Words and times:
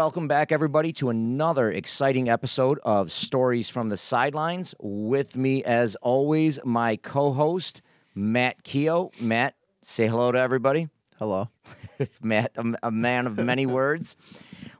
Welcome 0.00 0.28
back, 0.28 0.50
everybody, 0.50 0.94
to 0.94 1.10
another 1.10 1.70
exciting 1.70 2.30
episode 2.30 2.78
of 2.84 3.12
Stories 3.12 3.68
from 3.68 3.90
the 3.90 3.98
Sidelines. 3.98 4.74
With 4.80 5.36
me, 5.36 5.62
as 5.62 5.94
always, 5.96 6.58
my 6.64 6.96
co 6.96 7.32
host, 7.32 7.82
Matt 8.14 8.64
Keogh. 8.64 9.10
Matt, 9.20 9.56
say 9.82 10.06
hello 10.06 10.32
to 10.32 10.38
everybody. 10.38 10.88
Hello. 11.18 11.50
Matt, 12.22 12.52
a, 12.56 12.72
a 12.84 12.90
man 12.90 13.26
of 13.26 13.36
many 13.36 13.66
words. 13.80 14.16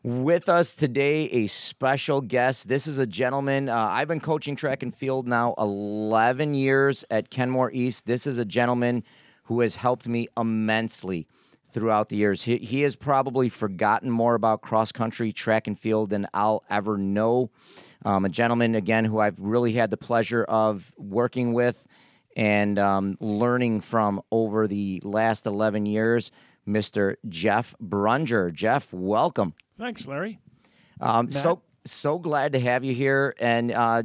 With 0.03 0.49
us 0.49 0.75
today, 0.75 1.25
a 1.27 1.49
special 1.49 2.23
guest. 2.23 2.69
This 2.69 2.87
is 2.87 2.99
a 2.99 3.07
gentleman. 3.07 3.69
Uh, 3.69 3.77
I've 3.77 4.09
been 4.09 4.21
coaching 4.21 4.57
track 4.57 4.83
and 4.83 4.95
field 4.95 5.29
now 5.29 5.55
11 5.59 6.55
years 6.55 7.05
at 7.11 7.29
Kenmore 7.29 7.71
East. 7.73 8.07
This 8.07 8.27
is 8.27 8.39
a 8.39 8.47
gentleman 8.47 9.05
who 9.45 9.61
has 9.61 9.77
helped 9.77 10.09
me 10.09 10.29
immensely 10.39 11.27
throughout 11.73 12.09
the 12.09 12.17
years. 12.17 12.43
He, 12.43 12.59
he 12.59 12.83
has 12.83 12.97
probably 12.97 13.49
forgotten 13.49 14.11
more 14.11 14.35
about 14.35 14.63
cross 14.63 14.93
country, 14.93 15.33
track 15.33 15.67
and 15.67 15.79
field 15.79 16.11
than 16.11 16.27
I'll 16.35 16.63
ever 16.69 16.97
know. 16.97 17.51
Um, 18.05 18.25
a 18.25 18.29
gentleman, 18.29 18.75
again, 18.75 19.05
who 19.05 19.19
I've 19.19 19.39
really 19.39 19.73
had 19.73 19.91
the 19.91 19.97
pleasure 19.97 20.45
of 20.45 20.93
working 20.97 21.53
with 21.53 21.85
and 22.37 22.79
um, 22.79 23.17
learning 23.21 23.81
from 23.81 24.23
over 24.31 24.67
the 24.67 25.01
last 25.05 25.47
11 25.47 25.87
years, 25.87 26.31
Mr. 26.67 27.17
Jeff 27.29 27.75
Brunger. 27.83 28.53
Jeff, 28.53 28.93
welcome. 28.93 29.55
Thanks, 29.79 30.07
Larry. 30.07 30.39
Um, 31.01 31.31
so 31.31 31.63
so 31.87 32.19
glad 32.19 32.53
to 32.53 32.61
have 32.61 32.85
you 32.85 32.95
here, 32.95 33.35
and 33.39 33.73
uh, 33.73 34.03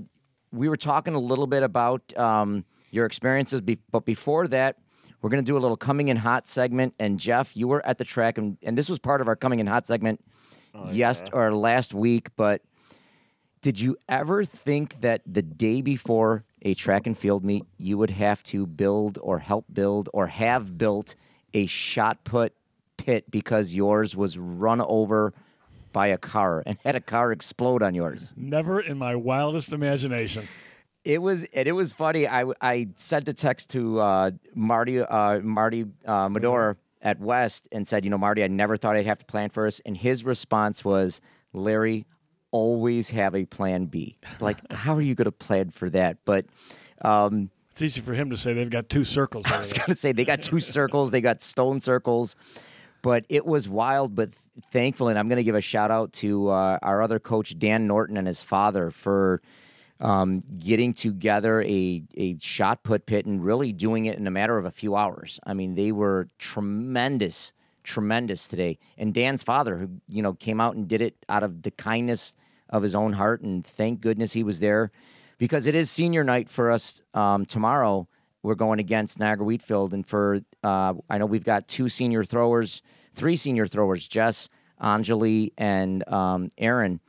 we 0.52 0.70
were 0.70 0.78
talking 0.78 1.14
a 1.14 1.20
little 1.20 1.46
bit 1.48 1.62
about 1.62 2.18
um, 2.18 2.64
your 2.90 3.06
experiences, 3.06 3.60
be- 3.60 3.80
but 3.92 4.06
before 4.06 4.48
that, 4.48 4.78
we're 5.26 5.30
going 5.30 5.44
to 5.44 5.52
do 5.52 5.58
a 5.58 5.60
little 5.60 5.76
coming 5.76 6.10
in 6.10 6.18
hot 6.18 6.48
segment. 6.48 6.94
And 7.00 7.20
Jeff, 7.20 7.58
you 7.58 7.68
were 7.68 7.84
at 7.84 7.98
the 7.98 8.04
track, 8.04 8.38
and, 8.38 8.60
and 8.62 8.78
this 8.78 8.88
was 8.88 9.00
part 9.00 9.22
of 9.22 9.28
our 9.28 9.36
coming 9.36 9.58
in 9.58 9.66
hot 9.66 9.88
segment, 9.88 10.24
oh, 10.76 10.88
yes 10.92 11.24
or 11.34 11.52
last 11.52 11.96
week. 11.96 12.30
But 12.36 12.62
did 13.64 13.80
you 13.80 13.98
ever 14.08 14.46
think 14.46 15.02
that 15.02 15.24
the 15.26 15.42
day 15.42 15.82
before 15.82 16.44
a 16.62 16.76
track 16.76 17.08
and 17.08 17.18
field 17.18 17.44
meet, 17.44 17.66
you 17.80 17.98
would 17.98 18.12
have 18.12 18.44
to 18.44 18.68
build 18.68 19.18
or 19.20 19.40
help 19.40 19.66
build 19.74 20.10
or 20.14 20.28
have 20.28 20.78
built 20.78 21.16
a 21.56 21.66
shot 21.66 22.24
put 22.24 22.54
pit 22.98 23.26
because 23.32 23.74
yours 23.74 24.16
was 24.16 24.38
run 24.38 24.80
over 24.80 25.34
by 25.92 26.06
a 26.06 26.20
car 26.20 26.62
and 26.68 26.78
had 26.86 26.94
a 26.94 27.02
car 27.02 27.32
explode 27.32 27.82
on 27.82 27.96
yours? 27.96 28.32
Never 28.36 28.80
in 28.80 29.00
my 29.00 29.16
wildest 29.16 29.74
imagination. 29.74 30.48
It 31.06 31.22
was 31.22 31.46
and 31.54 31.68
it 31.68 31.72
was 31.72 31.94
funny. 31.94 32.28
I 32.28 32.46
I 32.60 32.90
sent 32.96 33.30
a 33.30 33.34
text 33.34 33.70
to 33.72 34.00
uh, 34.00 34.32
Marty 34.54 35.00
uh, 35.00 35.40
Marty 35.40 35.86
uh, 36.06 36.28
Medora 36.30 36.76
at 37.02 37.20
West 37.20 37.68
and 37.72 37.88
said, 37.88 38.04
you 38.04 38.10
know, 38.10 38.18
Marty, 38.18 38.44
I 38.44 38.48
never 38.48 38.76
thought 38.76 38.96
I'd 38.96 39.06
have 39.06 39.20
to 39.20 39.26
plan 39.26 39.50
for 39.50 39.68
this. 39.68 39.80
And 39.86 39.96
his 39.96 40.26
response 40.26 40.84
was, 40.84 41.22
Larry, 41.54 42.08
always 42.50 43.12
have 43.12 43.36
a 43.36 43.46
plan 43.46 43.86
B. 43.86 44.18
Like, 44.40 44.72
how 44.72 44.96
are 44.96 45.02
you 45.02 45.14
going 45.14 45.26
to 45.26 45.32
plan 45.32 45.70
for 45.70 45.90
that? 45.92 46.18
But 46.26 46.48
um, 47.04 47.52
It's 47.72 47.84
easy 47.84 48.02
for 48.02 48.16
him 48.16 48.32
to 48.32 48.38
say 48.38 48.54
they've 48.54 48.70
got 48.70 48.90
two 48.90 49.04
circles. 49.04 49.46
I 49.52 49.60
was 49.60 49.72
going 49.72 49.86
to 49.86 49.96
say 49.96 50.14
they 50.14 50.26
got 50.26 50.42
two 50.42 50.60
circles, 50.60 51.12
they 51.12 51.22
got 51.22 51.44
stone 51.44 51.80
circles, 51.80 52.36
but 53.04 53.24
it 53.30 53.46
was 53.46 53.70
wild. 53.70 54.16
But 54.16 54.32
th- 54.32 54.66
thankfully, 54.72 55.12
and 55.12 55.20
I'm 55.20 55.28
going 55.28 55.38
to 55.38 55.44
give 55.44 55.54
a 55.56 55.62
shout 55.62 55.92
out 55.92 56.12
to 56.14 56.50
uh, 56.50 56.80
our 56.82 57.04
other 57.04 57.20
coach, 57.20 57.58
Dan 57.60 57.86
Norton, 57.86 58.18
and 58.18 58.26
his 58.26 58.44
father 58.44 58.90
for 58.90 59.44
um, 60.00 60.44
getting 60.58 60.94
together 60.94 61.62
a, 61.62 62.04
a 62.16 62.38
shot 62.40 62.84
put 62.84 63.06
pit 63.06 63.26
and 63.26 63.44
really 63.44 63.72
doing 63.72 64.06
it 64.06 64.18
in 64.18 64.28
a 64.28 64.32
matter 64.32 64.58
of 64.58 64.66
a 64.66 64.72
few 64.72 64.96
hours. 64.96 65.40
I 65.46 65.54
mean, 65.54 65.76
they 65.76 65.92
were 65.92 66.28
tremendous, 66.38 67.54
tremendous 67.84 68.48
today. 68.48 68.78
And 68.98 69.14
Dan's 69.14 69.44
father, 69.44 69.78
who, 69.78 69.90
you 70.08 70.22
know, 70.22 70.34
came 70.34 70.60
out 70.60 70.76
and 70.76 70.88
did 70.88 71.02
it 71.02 71.16
out 71.30 71.44
of 71.44 71.62
the 71.62 71.72
kindness 71.72 72.36
of 72.70 72.84
his 72.84 72.96
own 72.96 73.14
heart. 73.14 73.42
And 73.42 73.66
thank 73.66 74.02
goodness 74.02 74.34
he 74.34 74.44
was 74.44 74.60
there 74.60 74.92
because 75.38 75.68
it 75.68 75.76
is 75.76 75.90
senior 75.90 76.24
night 76.24 76.50
for 76.50 76.72
us 76.72 77.02
um, 77.14 77.46
tomorrow. 77.46 78.08
We're 78.44 78.56
going 78.56 78.80
against 78.80 79.20
Niagara 79.20 79.46
Wheatfield. 79.46 79.94
And 79.94 80.06
for, 80.06 80.42
uh, 80.62 80.94
I 81.10 81.18
know 81.18 81.26
we've 81.26 81.44
got 81.44 81.68
two 81.68 81.90
senior 81.90 82.24
throwers, 82.24 82.82
three 83.16 83.36
senior 83.36 83.66
throwers, 83.66 84.08
Jess, 84.08 84.50
Anjali, 84.82 85.54
and 85.58 86.08
um, 86.10 86.50
Aaron. 86.58 87.00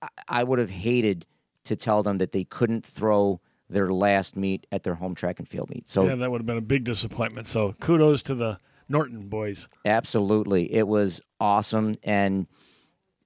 I, 0.00 0.08
I 0.28 0.44
would 0.44 0.58
have 0.58 0.70
hated 0.70 1.26
to 1.66 1.76
tell 1.76 2.02
them 2.02 2.18
that 2.18 2.32
they 2.32 2.44
couldn't 2.44 2.84
throw 2.84 3.40
their 3.68 3.90
last 3.92 4.36
meet 4.36 4.66
at 4.72 4.82
their 4.84 4.94
home 4.94 5.14
track 5.14 5.38
and 5.38 5.48
field 5.48 5.68
meet. 5.70 5.88
So 5.88 6.06
yeah, 6.06 6.14
that 6.16 6.30
would 6.30 6.40
have 6.40 6.46
been 6.46 6.56
a 6.56 6.60
big 6.60 6.84
disappointment. 6.84 7.46
So 7.48 7.74
kudos 7.80 8.22
to 8.24 8.34
the 8.34 8.58
Norton 8.88 9.28
boys. 9.28 9.68
absolutely, 9.84 10.72
it 10.72 10.86
was 10.86 11.20
awesome. 11.40 11.96
And 12.04 12.46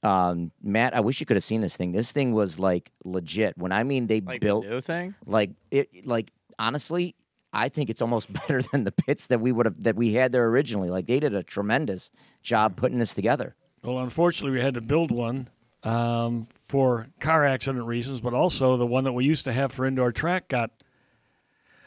um, 0.02 0.50
Matt, 0.62 0.96
I 0.96 1.00
wish 1.00 1.20
you 1.20 1.26
could 1.26 1.36
have 1.36 1.44
seen 1.44 1.60
this 1.60 1.76
thing. 1.76 1.92
This 1.92 2.10
thing 2.12 2.32
was 2.32 2.58
like 2.58 2.90
legit. 3.04 3.58
When 3.58 3.70
I 3.72 3.84
mean 3.84 4.06
they 4.06 4.20
Like 4.22 4.40
built 4.40 4.64
the 4.64 4.70
new 4.70 4.80
thing? 4.80 5.14
like 5.26 5.50
it, 5.70 6.06
like 6.06 6.32
honestly, 6.58 7.14
I 7.52 7.68
think 7.68 7.90
it's 7.90 8.00
almost 8.00 8.32
better 8.48 8.62
than 8.62 8.84
the 8.84 8.92
pits 8.92 9.26
that 9.26 9.40
we 9.42 9.52
would 9.52 9.66
have 9.66 9.82
that 9.82 9.96
we 9.96 10.14
had 10.14 10.32
there 10.32 10.46
originally. 10.46 10.88
Like 10.88 11.06
they 11.06 11.20
did 11.20 11.34
a 11.34 11.42
tremendous 11.42 12.10
job 12.42 12.76
putting 12.76 12.98
this 12.98 13.12
together. 13.12 13.54
Well, 13.84 13.98
unfortunately, 13.98 14.56
we 14.58 14.62
had 14.64 14.74
to 14.74 14.80
build 14.80 15.10
one 15.10 15.48
um, 15.82 16.46
for 16.68 17.08
car 17.20 17.44
accident 17.44 17.86
reasons, 17.86 18.20
but 18.20 18.34
also 18.34 18.76
the 18.76 18.86
one 18.86 19.04
that 19.04 19.12
we 19.12 19.24
used 19.24 19.44
to 19.44 19.52
have 19.52 19.72
for 19.72 19.86
indoor 19.86 20.12
track 20.12 20.48
got 20.48 20.70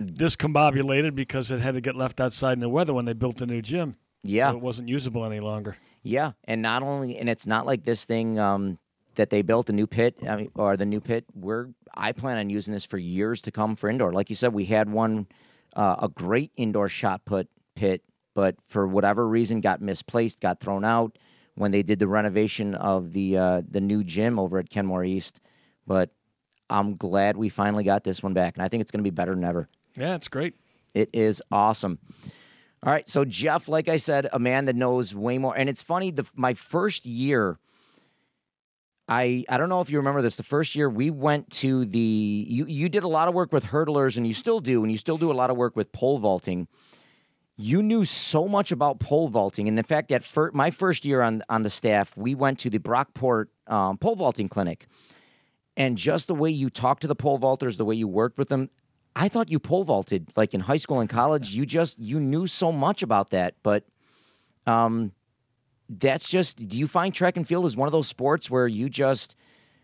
discombobulated 0.02 1.16
because 1.16 1.52
it 1.52 1.59
had 1.59 1.76
to 1.76 1.81
get 1.81 1.96
left 1.96 2.20
outside 2.20 2.54
in 2.54 2.59
the 2.59 2.70
weather 2.70 2.94
when 2.94 3.06
they 3.06 3.14
built 3.14 3.38
the 3.38 3.46
new 3.46 3.62
gym. 3.62 3.96
Yeah. 4.24 4.52
So 4.52 4.58
it 4.58 4.64
wasn't 4.64 4.90
usable 4.90 5.26
any 5.26 5.40
longer. 5.40 5.78
Yeah, 6.02 6.31
and 6.46 6.62
not 6.62 6.84
only, 6.84 7.18
and 7.18 7.30
it's 7.30 7.48
not 7.48 7.66
like 7.66 7.86
this 7.86 8.06
thing 8.06 8.40
um, 8.40 8.78
that 9.16 9.30
they 9.30 9.42
built 9.42 9.70
a 9.70 9.74
new 9.74 9.88
pit, 9.88 10.16
I 10.28 10.36
mean, 10.36 10.52
or 10.56 10.75
the 10.75 10.86
new 10.86 11.00
pit. 11.00 11.25
We're 11.34 11.70
I 11.94 12.12
plan 12.12 12.38
on 12.38 12.50
using 12.50 12.74
this 12.74 12.86
for 12.86 12.98
years 12.98 13.42
to 13.44 13.52
come 13.52 13.75
for 13.75 13.90
indoor. 13.90 14.12
Like 14.12 14.30
you 14.30 14.36
said, 14.36 14.54
we 14.54 14.66
had 14.66 14.90
one, 14.92 15.28
uh, 15.75 15.98
a 16.02 16.10
great 16.10 16.52
indoor 16.58 16.90
shot 16.90 17.24
put 17.24 17.48
pit, 17.75 18.02
but 18.34 18.56
for 18.66 18.88
whatever 18.88 19.28
reason 19.28 19.62
got 19.62 19.81
misplaced, 19.81 20.42
got 20.42 20.60
thrown 20.60 20.84
out 20.84 21.18
when 21.56 21.72
they 21.72 21.84
did 21.84 22.00
the 22.00 22.08
renovation 22.08 22.75
of 22.75 23.14
the 23.14 23.38
uh, 23.38 23.62
the 23.69 23.81
new 23.81 24.03
gym 24.03 24.40
over 24.40 24.59
at 24.59 24.69
Kenmore 24.69 25.03
East. 25.03 25.40
But 25.86 26.12
I'm 26.69 26.96
glad 26.96 27.38
we 27.38 27.50
finally 27.50 27.84
got 27.84 28.03
this 28.03 28.24
one 28.24 28.34
back, 28.34 28.56
and 28.56 28.64
I 28.64 28.68
think 28.68 28.81
it's 28.81 28.91
going 28.91 29.03
to 29.03 29.09
be 29.09 29.14
better 29.14 29.36
than 29.36 29.44
ever. 29.44 29.68
Yeah, 29.96 30.16
it's 30.16 30.28
great. 30.28 30.56
It 30.94 31.09
is 31.13 31.42
awesome. 31.52 32.00
All 32.86 32.92
right, 32.92 33.08
so 33.08 33.24
Jeff, 33.24 33.69
like 33.69 33.88
I 33.88 33.96
said, 33.96 34.28
a 34.34 34.40
man 34.40 34.66
that 34.66 34.75
knows 34.75 35.16
way 35.16 35.38
more. 35.38 35.58
And 35.58 35.69
it's 35.69 35.81
funny, 35.81 36.12
the 36.12 36.25
my 36.36 36.53
first 36.53 37.06
year, 37.06 37.58
I 39.08 39.46
I 39.47 39.58
don't 39.58 39.69
know 39.69 39.81
if 39.81 39.90
you 39.90 39.97
remember 39.97 40.22
this. 40.22 40.36
The 40.36 40.44
first 40.44 40.75
year 40.75 40.90
we 40.90 41.09
went 41.09 41.50
to 41.52 41.86
the 41.86 42.46
you 42.50 42.66
you 42.66 42.90
did 42.90 43.03
a 43.03 43.08
lot 43.08 43.28
of 43.28 43.34
work 43.34 43.53
with 43.53 43.66
hurdlers, 43.66 44.18
and 44.18 44.28
you 44.28 44.34
still 44.34 44.59
do, 44.59 44.84
and 44.84 44.92
you 44.92 44.97
still 44.97 45.18
do 45.18 45.31
a 45.31 45.34
lot 45.34 45.50
of 45.50 45.58
work 45.58 45.75
with 45.75 45.92
pole 45.92 46.18
vaulting. 46.19 46.68
You 47.55 47.83
knew 47.83 48.03
so 48.03 48.47
much 48.47 48.71
about 48.71 49.00
pole 49.00 49.27
vaulting, 49.27 49.67
and 49.67 49.77
in 49.77 49.85
fact, 49.85 50.09
that 50.09 50.23
my 50.53 50.71
first 50.71 51.05
year 51.05 51.21
on 51.21 51.44
on 51.50 51.61
the 51.61 51.69
staff, 51.69 52.17
we 52.17 52.33
went 52.33 52.57
to 52.59 52.69
the 52.69 52.79
Brockport 52.79 53.47
um, 53.67 53.97
pole 53.97 54.15
vaulting 54.15 54.50
clinic, 54.50 54.88
and 55.77 55.95
just 55.95 56.27
the 56.27 56.33
way 56.33 56.50
you 56.50 56.71
talked 56.71 57.01
to 57.01 57.07
the 57.07 57.15
pole 57.15 57.38
vaulters, 57.38 57.77
the 57.77 57.85
way 57.85 57.94
you 57.94 58.07
worked 58.07 58.39
with 58.39 58.50
them, 58.50 58.69
I 59.15 59.29
thought 59.29 59.50
you 59.50 59.59
pole 59.59 59.83
vaulted 59.83 60.31
like 60.35 60.55
in 60.55 60.61
high 60.61 60.77
school 60.77 61.00
and 61.00 61.09
college. 61.09 61.53
You 61.53 61.65
just 61.65 62.00
you 62.00 62.19
knew 62.19 62.47
so 62.47 62.71
much 62.71 63.03
about 63.03 63.29
that, 63.29 63.53
but 63.61 63.83
um, 64.65 65.11
that's 65.89 66.27
just. 66.27 66.67
Do 66.67 66.77
you 66.77 66.88
find 66.88 67.13
track 67.13 67.38
and 67.38 67.47
field 67.47 67.65
is 67.65 67.77
one 67.77 67.88
of 67.88 67.91
those 67.91 68.07
sports 68.07 68.50
where 68.50 68.67
you 68.67 68.89
just 68.89 69.35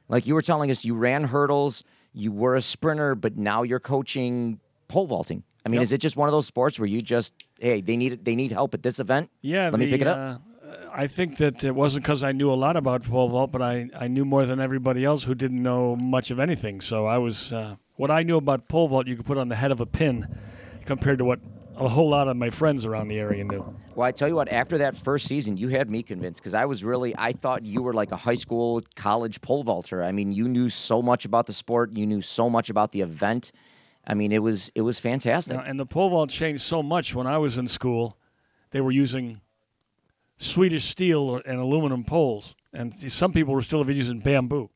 like 0.08 0.26
you 0.26 0.34
were 0.34 0.42
telling 0.42 0.72
us 0.72 0.84
you 0.84 0.96
ran 0.96 1.26
hurdles, 1.26 1.84
you 2.14 2.32
were 2.32 2.56
a 2.56 2.62
sprinter, 2.62 3.14
but 3.14 3.38
now 3.38 3.62
you're 3.62 3.80
coaching 3.80 4.60
pole 4.88 5.06
vaulting. 5.06 5.44
I 5.66 5.70
mean, 5.70 5.76
Yep. 5.80 5.84
is 5.84 5.92
it 5.94 5.98
just 6.00 6.16
one 6.16 6.28
of 6.30 6.32
those 6.32 6.48
sports 6.48 6.80
where 6.80 6.88
you 6.88 7.02
just 7.02 7.34
hey 7.60 7.82
they 7.82 7.98
need 7.98 8.24
they 8.24 8.36
need 8.36 8.52
help 8.52 8.74
at 8.74 8.84
this 8.84 9.00
event? 9.00 9.30
Yeah, 9.42 9.70
Let 9.70 9.80
me 9.80 9.88
pick 9.88 10.02
it 10.02 10.08
up. 10.08 10.18
Uh, 10.18 10.38
I 10.94 11.08
think 11.08 11.38
that 11.38 11.64
it 11.64 11.74
wasn't 11.76 12.04
because 12.04 12.24
I 12.24 12.32
knew 12.32 12.52
a 12.52 12.56
lot 12.56 12.76
about 12.78 13.04
pole 13.04 13.30
vault, 13.30 13.52
but 13.52 13.62
I, 13.62 13.90
I 13.98 14.08
knew 14.08 14.26
more 14.26 14.46
than 14.46 14.60
everybody 14.60 15.04
else 15.06 15.24
who 15.24 15.36
didn't 15.36 15.62
know 15.62 15.96
much 15.96 16.32
of 16.32 16.40
anything. 16.40 16.82
So 16.82 17.06
I 17.06 17.18
was 17.18 17.54
uh, 17.54 17.76
what 17.96 18.12
I 18.12 18.24
knew 18.24 18.38
about 18.38 18.68
pole 18.68 18.88
vault, 18.88 19.08
you 19.08 19.16
could 19.16 19.26
put 19.26 19.38
on 19.38 19.50
the 19.50 19.56
head 19.56 19.72
of 19.72 19.80
a 19.80 19.86
pin, 19.86 20.28
compared 20.86 21.18
to 21.20 21.26
what 21.26 21.40
a 21.76 21.88
whole 21.88 22.10
lot 22.10 22.28
of 22.28 22.36
my 22.36 22.50
friends 22.50 22.86
around 22.86 23.08
the 23.08 23.20
area 23.20 23.44
knew. 23.44 23.64
Well, 23.96 24.06
I 24.06 24.12
tell 24.12 24.28
you 24.28 24.36
what, 24.36 24.50
after 24.50 24.80
that 24.80 24.98
first 24.98 25.28
season, 25.28 25.56
you 25.58 25.70
had 25.70 25.90
me 25.90 26.04
convinced 26.04 26.42
because 26.42 26.54
I 26.54 26.66
was 26.66 26.84
really, 26.84 27.16
I 27.18 27.32
thought 27.32 27.64
you 27.64 27.82
were 27.82 27.94
like 27.94 28.12
a 28.12 28.18
high 28.18 28.36
school, 28.36 28.82
college 28.96 29.40
pole 29.42 29.64
vaulter. 29.64 30.04
I 30.04 30.12
mean, 30.12 30.32
you 30.34 30.48
knew 30.50 30.70
so 30.70 31.02
much 31.02 31.24
about 31.26 31.46
the 31.46 31.54
sport, 31.54 31.96
you 31.96 32.06
knew 32.06 32.22
so 32.22 32.50
much 32.50 32.70
about 32.70 32.92
the 32.92 33.02
event. 33.02 33.52
I 34.06 34.14
mean, 34.14 34.32
it 34.32 34.42
was 34.42 34.72
it 34.76 34.82
was 34.82 35.00
fantastic. 35.00 35.60
And 35.66 35.80
the 35.80 35.86
pole 35.86 36.10
vault 36.10 36.30
changed 36.30 36.64
so 36.64 36.82
much 36.82 37.14
when 37.14 37.28
I 37.28 37.38
was 37.38 37.58
in 37.58 37.68
school. 37.68 38.18
They 38.72 38.82
were 38.82 38.92
using 38.92 39.42
Swedish 40.38 40.86
steel 40.86 41.42
and 41.46 41.60
aluminum 41.60 42.04
poles, 42.04 42.56
and 42.74 42.94
some 43.12 43.34
people 43.34 43.54
were 43.54 43.62
still 43.62 43.82
even 43.82 43.96
using 43.96 44.20
bamboo. 44.20 44.70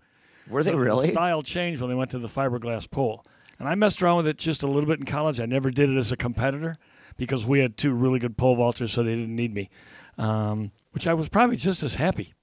Were 0.50 0.64
they 0.64 0.72
So 0.72 0.78
really? 0.78 1.08
The 1.08 1.14
style 1.14 1.42
changed 1.42 1.82
when 1.82 1.90
they 1.90 1.96
went 1.96 2.12
to 2.12 2.20
the 2.20 2.28
fiberglass 2.28 2.90
pole. 2.90 3.26
And 3.60 3.70
I 3.70 3.76
messed 3.76 4.02
around 4.02 4.18
with 4.18 4.28
it 4.28 4.38
just 4.38 4.64
a 4.64 4.68
little 4.68 4.88
bit 4.88 5.00
in 5.00 5.06
college. 5.06 5.40
I 5.40 5.46
never 5.46 5.72
did 5.72 5.90
it 5.90 5.98
as 5.98 6.12
a 6.12 6.18
competitor 6.18 6.78
because 7.18 7.46
we 7.46 7.60
had 7.60 7.78
two 7.78 7.94
really 7.94 8.20
good 8.20 8.36
pole 8.36 8.58
vaulters, 8.58 8.90
so 8.90 9.04
they 9.04 9.16
didn't 9.16 9.36
need 9.36 9.54
me. 9.54 9.70
Um, 10.18 10.72
which 10.92 11.08
I 11.08 11.14
was 11.14 11.28
probably 11.30 11.56
just 11.58 11.82
as 11.82 11.96
happy 11.96 12.34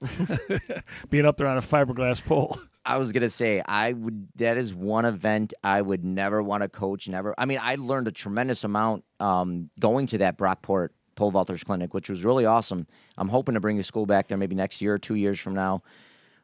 being 1.09 1.25
up 1.25 1.37
there 1.37 1.47
on 1.47 1.57
a 1.57 1.61
fiberglass 1.61 2.23
pole. 2.23 2.59
I 2.85 2.97
was 2.97 3.11
gonna 3.11 3.29
say 3.29 3.61
I 3.65 3.93
would. 3.93 4.27
That 4.35 4.57
is 4.57 4.73
one 4.73 5.05
event 5.05 5.53
I 5.63 5.81
would 5.81 6.03
never 6.03 6.41
want 6.41 6.63
to 6.63 6.69
coach. 6.69 7.07
Never. 7.07 7.35
I 7.37 7.45
mean, 7.45 7.59
I 7.61 7.75
learned 7.75 8.07
a 8.07 8.11
tremendous 8.11 8.63
amount 8.63 9.03
um, 9.19 9.69
going 9.79 10.07
to 10.07 10.17
that 10.19 10.37
Brockport 10.37 10.89
pole 11.15 11.31
vaulters 11.31 11.63
clinic, 11.63 11.93
which 11.93 12.09
was 12.09 12.25
really 12.25 12.45
awesome. 12.45 12.87
I'm 13.17 13.29
hoping 13.29 13.53
to 13.53 13.59
bring 13.59 13.77
the 13.77 13.83
school 13.83 14.05
back 14.05 14.27
there 14.27 14.37
maybe 14.37 14.55
next 14.55 14.81
year 14.81 14.93
or 14.93 14.99
two 14.99 15.15
years 15.15 15.39
from 15.39 15.53
now. 15.53 15.83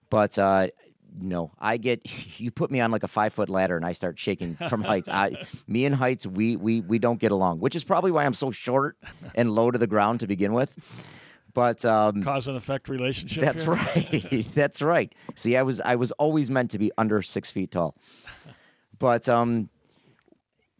But 0.09 0.37
uh, 0.37 0.67
no, 1.19 1.51
I 1.59 1.77
get 1.77 2.01
you 2.39 2.51
put 2.51 2.71
me 2.71 2.79
on 2.79 2.91
like 2.91 3.03
a 3.03 3.07
five 3.07 3.33
foot 3.33 3.49
ladder 3.49 3.75
and 3.75 3.85
I 3.85 3.93
start 3.93 4.19
shaking 4.19 4.55
from 4.69 4.83
heights. 4.91 5.09
I, 5.09 5.43
me 5.67 5.85
and 5.85 5.95
heights, 5.95 6.27
we 6.27 6.55
we 6.55 6.81
we 6.81 6.99
don't 6.99 7.19
get 7.19 7.31
along, 7.31 7.59
which 7.59 7.75
is 7.75 7.83
probably 7.83 8.11
why 8.11 8.25
I'm 8.25 8.33
so 8.33 8.51
short 8.51 8.97
and 9.35 9.51
low 9.51 9.71
to 9.71 9.77
the 9.77 9.87
ground 9.87 10.19
to 10.21 10.27
begin 10.27 10.53
with. 10.53 10.77
But 11.57 11.83
um, 11.85 12.21
Cause 12.21 12.47
and 12.47 12.55
effect 12.55 12.87
relationship. 12.87 13.41
that's 13.41 13.63
here. 13.63 13.73
right. 13.73 14.47
That's 14.53 14.79
right. 14.79 15.11
See, 15.33 15.57
I 15.57 15.63
was 15.63 15.81
I 15.81 15.95
was 15.95 16.11
always 16.11 16.51
meant 16.51 16.69
to 16.69 16.77
be 16.77 16.91
under 16.99 17.23
six 17.23 17.49
feet 17.49 17.71
tall. 17.71 17.95
But 18.99 19.27
um, 19.27 19.69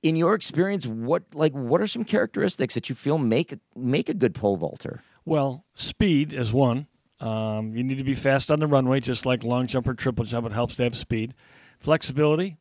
in 0.04 0.16
your 0.16 0.36
experience, 0.36 0.86
what 0.86 1.24
like 1.34 1.54
what 1.54 1.82
are 1.82 1.88
some 1.88 2.04
characteristics 2.04 2.76
that 2.76 2.90
you 2.90 2.96
feel 2.96 3.18
make 3.18 3.58
make 3.76 4.08
a 4.08 4.14
good 4.14 4.36
pole 4.36 4.56
vaulter? 4.56 5.02
Well, 5.26 5.66
speed 5.74 6.32
is 6.32 6.54
one. 6.54 6.86
Um, 7.20 7.76
you 7.76 7.84
need 7.84 7.98
to 7.98 8.04
be 8.04 8.14
fast 8.14 8.52
on 8.52 8.60
the 8.60 8.68
runway, 8.68 9.00
just 9.00 9.26
like 9.26 9.44
long 9.44 9.66
jump 9.66 9.88
or 9.88 9.96
triple 9.96 10.26
jump. 10.26 10.46
It 10.46 10.52
helps 10.52 10.76
to 10.76 10.84
have 10.84 10.96
speed, 10.96 11.34
flexibility, 11.80 12.58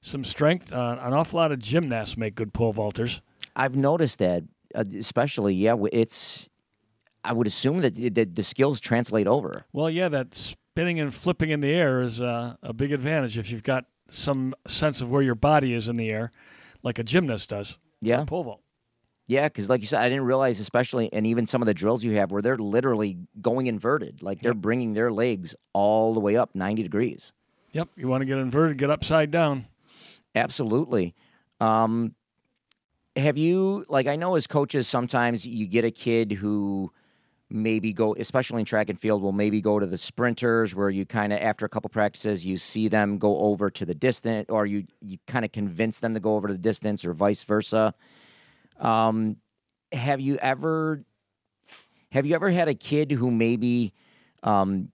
some 0.00 0.22
strength. 0.22 0.72
Uh, 0.72 0.96
an 1.00 1.12
awful 1.12 1.40
lot 1.40 1.50
of 1.50 1.58
gymnasts 1.58 2.16
make 2.16 2.36
good 2.36 2.52
pole 2.52 2.72
vaulters. 2.72 3.20
I've 3.56 3.74
noticed 3.74 4.20
that, 4.20 4.44
uh, 4.76 4.84
especially 4.96 5.54
yeah, 5.54 5.74
it's. 5.92 6.48
I 7.24 7.32
would 7.32 7.46
assume 7.46 7.80
that, 7.80 8.14
that 8.14 8.34
the 8.34 8.42
skills 8.42 8.80
translate 8.80 9.26
over. 9.26 9.64
Well, 9.72 9.90
yeah, 9.90 10.08
that 10.08 10.34
spinning 10.34 10.98
and 11.00 11.12
flipping 11.12 11.50
in 11.50 11.60
the 11.60 11.70
air 11.72 12.00
is 12.02 12.20
uh, 12.20 12.56
a 12.62 12.72
big 12.72 12.92
advantage 12.92 13.36
if 13.36 13.50
you've 13.50 13.62
got 13.62 13.84
some 14.08 14.54
sense 14.66 15.00
of 15.00 15.10
where 15.10 15.22
your 15.22 15.34
body 15.34 15.74
is 15.74 15.88
in 15.88 15.96
the 15.96 16.10
air, 16.10 16.30
like 16.82 16.98
a 16.98 17.04
gymnast 17.04 17.50
does. 17.50 17.78
Yeah, 18.00 18.24
Pole 18.24 18.44
vault. 18.44 18.60
yeah, 19.26 19.46
because 19.48 19.68
like 19.68 19.82
you 19.82 19.86
said, 19.86 20.00
I 20.00 20.08
didn't 20.08 20.24
realize, 20.24 20.58
especially, 20.60 21.12
and 21.12 21.26
even 21.26 21.46
some 21.46 21.60
of 21.60 21.66
the 21.66 21.74
drills 21.74 22.02
you 22.02 22.12
have 22.12 22.32
where 22.32 22.40
they're 22.40 22.56
literally 22.56 23.18
going 23.42 23.66
inverted, 23.66 24.22
like 24.22 24.40
they're 24.40 24.54
bringing 24.54 24.94
their 24.94 25.12
legs 25.12 25.54
all 25.74 26.14
the 26.14 26.20
way 26.20 26.36
up 26.36 26.54
ninety 26.54 26.82
degrees. 26.82 27.32
Yep, 27.72 27.88
you 27.96 28.08
want 28.08 28.22
to 28.22 28.24
get 28.24 28.38
inverted, 28.38 28.78
get 28.78 28.88
upside 28.90 29.30
down. 29.30 29.66
Absolutely. 30.34 31.14
Um, 31.60 32.14
have 33.16 33.36
you 33.36 33.84
like 33.88 34.06
I 34.06 34.16
know 34.16 34.34
as 34.36 34.46
coaches 34.46 34.88
sometimes 34.88 35.46
you 35.46 35.66
get 35.66 35.84
a 35.84 35.90
kid 35.90 36.32
who 36.32 36.90
maybe 37.50 37.92
go 37.92 38.14
especially 38.18 38.60
in 38.60 38.64
track 38.64 38.88
and 38.88 38.98
field 39.00 39.20
will 39.22 39.32
maybe 39.32 39.60
go 39.60 39.78
to 39.78 39.86
the 39.86 39.98
sprinters 39.98 40.74
where 40.74 40.88
you 40.88 41.04
kind 41.04 41.32
of 41.32 41.40
after 41.40 41.66
a 41.66 41.68
couple 41.68 41.90
practices 41.90 42.46
you 42.46 42.56
see 42.56 42.86
them 42.88 43.18
go 43.18 43.38
over 43.38 43.68
to 43.68 43.84
the 43.84 43.94
distance 43.94 44.46
or 44.48 44.66
you 44.66 44.84
you 45.00 45.18
kind 45.26 45.44
of 45.44 45.50
convince 45.52 45.98
them 45.98 46.14
to 46.14 46.20
go 46.20 46.36
over 46.36 46.48
to 46.48 46.54
the 46.54 46.58
distance 46.58 47.04
or 47.04 47.12
vice 47.12 47.42
versa. 47.44 47.94
Um, 48.78 49.36
have 49.92 50.20
you 50.20 50.36
ever 50.36 51.04
have 52.12 52.26
you 52.26 52.34
ever 52.34 52.50
had 52.50 52.68
a 52.68 52.74
kid 52.74 53.12
who 53.12 53.30
maybe 53.30 53.92
um, 54.42 54.90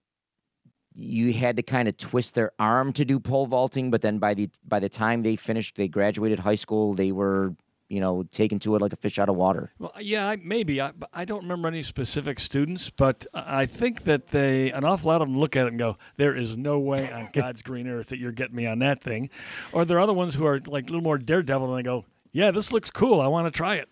you 0.94 1.32
had 1.32 1.56
to 1.56 1.62
kind 1.62 1.88
of 1.88 1.97
twist 1.97 2.35
their 2.35 2.52
arm 2.59 2.93
to 2.94 3.05
do 3.05 3.20
pole 3.20 3.47
vaulting, 3.47 3.91
but 3.91 4.02
then 4.02 4.19
by 4.19 4.35
the 4.35 4.49
by 4.67 4.81
the 4.81 4.88
time 4.88 5.23
they 5.23 5.37
finished, 5.37 5.76
they 5.76 5.88
graduated 5.88 6.38
high 6.38 6.55
school, 6.55 6.94
they 6.94 7.12
were 7.12 7.55
you 7.88 8.00
know 8.00 8.25
taken 8.31 8.59
to 8.61 8.75
it 8.77 8.81
like 8.83 8.93
a 8.93 8.97
fish 8.97 9.19
out 9.19 9.29
of 9.29 9.37
water. 9.37 9.73
Well, 9.79 9.93
yeah, 10.00 10.29
I, 10.29 10.37
maybe. 10.37 10.81
I, 10.81 10.93
I 11.12 11.25
don't 11.25 11.43
remember 11.43 11.69
any 11.69 11.83
specific 11.83 12.41
students, 12.41 12.91
but 12.91 13.27
I 13.35 13.67
think 13.67 14.05
that 14.05 14.29
they 14.29 14.71
an 14.73 14.85
awful 14.85 15.09
lot 15.09 15.23
of 15.23 15.29
them 15.29 15.38
look 15.38 15.56
at 15.56 15.67
it 15.67 15.71
and 15.71 15.79
go, 15.79 15.97
"There 16.17 16.35
is 16.37 16.56
no 16.56 16.79
way 16.79 17.11
on 17.12 17.29
God's 17.33 17.62
green 17.62 17.87
earth 17.88 18.09
that 18.09 18.19
you're 18.19 18.33
getting 18.33 18.56
me 18.56 18.67
on 18.67 18.79
that 18.81 19.03
thing." 19.03 19.31
Or 19.73 19.85
there 19.85 19.97
are 19.99 20.00
other 20.00 20.12
ones 20.15 20.35
who 20.35 20.47
are 20.47 20.61
like 20.67 20.85
a 20.85 20.87
little 20.87 21.03
more 21.03 21.19
daredevil 21.19 21.69
and 21.75 21.79
they 21.79 21.88
go, 21.88 22.05
"Yeah, 22.33 22.50
this 22.50 22.73
looks 22.73 22.91
cool. 22.91 23.21
I 23.21 23.27
want 23.29 23.47
to 23.47 23.56
try 23.56 23.77
it." 23.77 23.88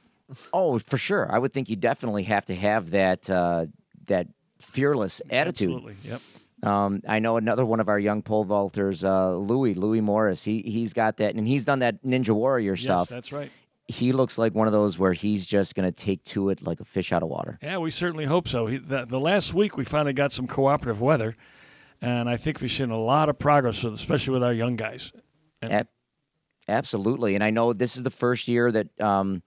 Oh, 0.52 0.78
for 0.78 0.96
sure. 0.96 1.30
I 1.30 1.38
would 1.38 1.52
think 1.52 1.68
you 1.68 1.76
definitely 1.76 2.22
have 2.24 2.46
to 2.46 2.54
have 2.54 2.90
that 2.92 3.28
uh, 3.28 3.66
that 4.06 4.26
fearless 4.58 5.20
attitude. 5.30 5.70
Absolutely. 5.74 5.96
Yep. 6.10 6.20
Um, 6.62 7.02
I 7.06 7.18
know 7.18 7.36
another 7.36 7.66
one 7.66 7.78
of 7.80 7.90
our 7.90 7.98
young 7.98 8.22
pole 8.22 8.46
vaulters, 8.46 9.04
uh, 9.04 9.36
Louis 9.36 9.74
Louis 9.74 10.00
Morris. 10.00 10.42
He 10.42 10.62
he's 10.62 10.94
got 10.94 11.18
that, 11.18 11.34
and 11.34 11.46
he's 11.46 11.64
done 11.66 11.80
that 11.80 12.02
Ninja 12.02 12.30
Warrior 12.30 12.72
Yes, 12.72 12.82
stuff. 12.82 13.08
that's 13.08 13.32
right. 13.32 13.50
He 13.88 14.12
looks 14.12 14.38
like 14.38 14.54
one 14.54 14.66
of 14.66 14.72
those 14.72 14.98
where 14.98 15.12
he's 15.12 15.46
just 15.46 15.74
going 15.74 15.84
to 15.86 15.92
take 15.92 16.24
to 16.24 16.48
it 16.50 16.62
like 16.62 16.80
a 16.80 16.84
fish 16.84 17.12
out 17.12 17.22
of 17.22 17.28
water. 17.28 17.58
Yeah, 17.62 17.78
we 17.78 17.90
certainly 17.90 18.24
hope 18.24 18.48
so. 18.48 18.66
He, 18.66 18.78
the, 18.78 19.04
the 19.04 19.20
last 19.20 19.52
week 19.52 19.76
we 19.76 19.84
finally 19.84 20.12
got 20.14 20.32
some 20.32 20.46
cooperative 20.46 21.00
weather, 21.02 21.36
and 22.00 22.28
I 22.28 22.36
think 22.38 22.60
we've 22.60 22.72
seen 22.72 22.90
a 22.90 22.98
lot 22.98 23.28
of 23.28 23.38
progress, 23.38 23.82
with, 23.82 23.94
especially 23.94 24.32
with 24.32 24.42
our 24.42 24.52
young 24.54 24.76
guys. 24.76 25.12
Ab- 25.62 25.88
absolutely. 26.68 27.34
And 27.34 27.44
I 27.44 27.50
know 27.50 27.72
this 27.72 27.96
is 27.96 28.02
the 28.02 28.10
first 28.10 28.48
year 28.48 28.72
that 28.72 29.00
um, 29.00 29.42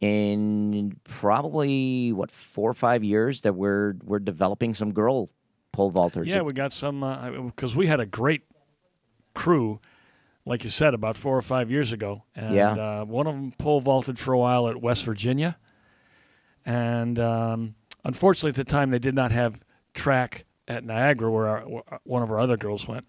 in 0.00 0.96
probably 1.04 2.12
what 2.12 2.30
four 2.30 2.70
or 2.70 2.74
five 2.74 3.02
years 3.04 3.42
that 3.42 3.54
we're 3.54 3.94
we're 4.04 4.18
developing 4.18 4.74
some 4.74 4.92
girl 4.92 5.30
pole 5.72 5.90
vaulters. 5.92 6.26
Yeah, 6.26 6.34
It's- 6.36 6.46
we 6.46 6.52
got 6.52 6.72
some 6.72 7.00
because 7.54 7.74
we 7.76 7.86
had 7.86 8.00
a 8.00 8.06
great 8.06 8.42
crew, 9.34 9.80
like 10.44 10.64
you 10.64 10.70
said, 10.70 10.94
about 10.94 11.16
four 11.16 11.36
or 11.36 11.42
five 11.42 11.70
years 11.70 11.92
ago. 11.92 12.24
And, 12.34 12.54
Yeah. 12.54 12.72
Uh, 12.72 13.04
one 13.04 13.26
of 13.26 13.34
them 13.34 13.52
pole 13.52 13.80
vaulted 13.80 14.18
for 14.18 14.32
a 14.32 14.38
while 14.38 14.68
at 14.68 14.80
West 14.80 15.04
Virginia, 15.04 15.56
and 16.64 17.18
um, 17.18 17.74
unfortunately, 18.04 18.50
at 18.50 18.54
the 18.66 18.70
time, 18.70 18.90
they 18.90 18.98
did 18.98 19.14
not 19.14 19.32
have 19.32 19.60
track 19.94 20.44
at 20.68 20.84
Niagara, 20.84 21.30
where, 21.30 21.46
our, 21.48 21.60
where 21.62 21.82
one 22.04 22.22
of 22.22 22.30
our 22.30 22.38
other 22.38 22.56
girls 22.56 22.86
went. 22.86 23.06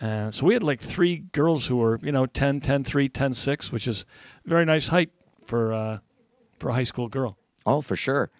And 0.00 0.34
so 0.34 0.44
we 0.46 0.54
had 0.54 0.62
like 0.62 0.80
three 0.80 1.18
girls 1.18 1.66
who 1.66 1.76
were, 1.76 1.98
you 2.02 2.12
know, 2.12 2.26
10, 2.26 2.60
10, 2.60 2.84
3, 2.84 3.08
10, 3.08 3.34
6, 3.34 3.72
which 3.72 3.86
is 3.88 4.04
very 4.44 4.64
nice 4.64 4.88
height 4.88 5.10
for 5.46 5.72
uh, 5.72 5.98
for 6.58 6.70
a 6.70 6.74
high 6.74 6.84
school 6.84 7.08
girl. 7.08 7.38
Oh, 7.64 7.80
for 7.80 7.96
sure. 7.96 8.30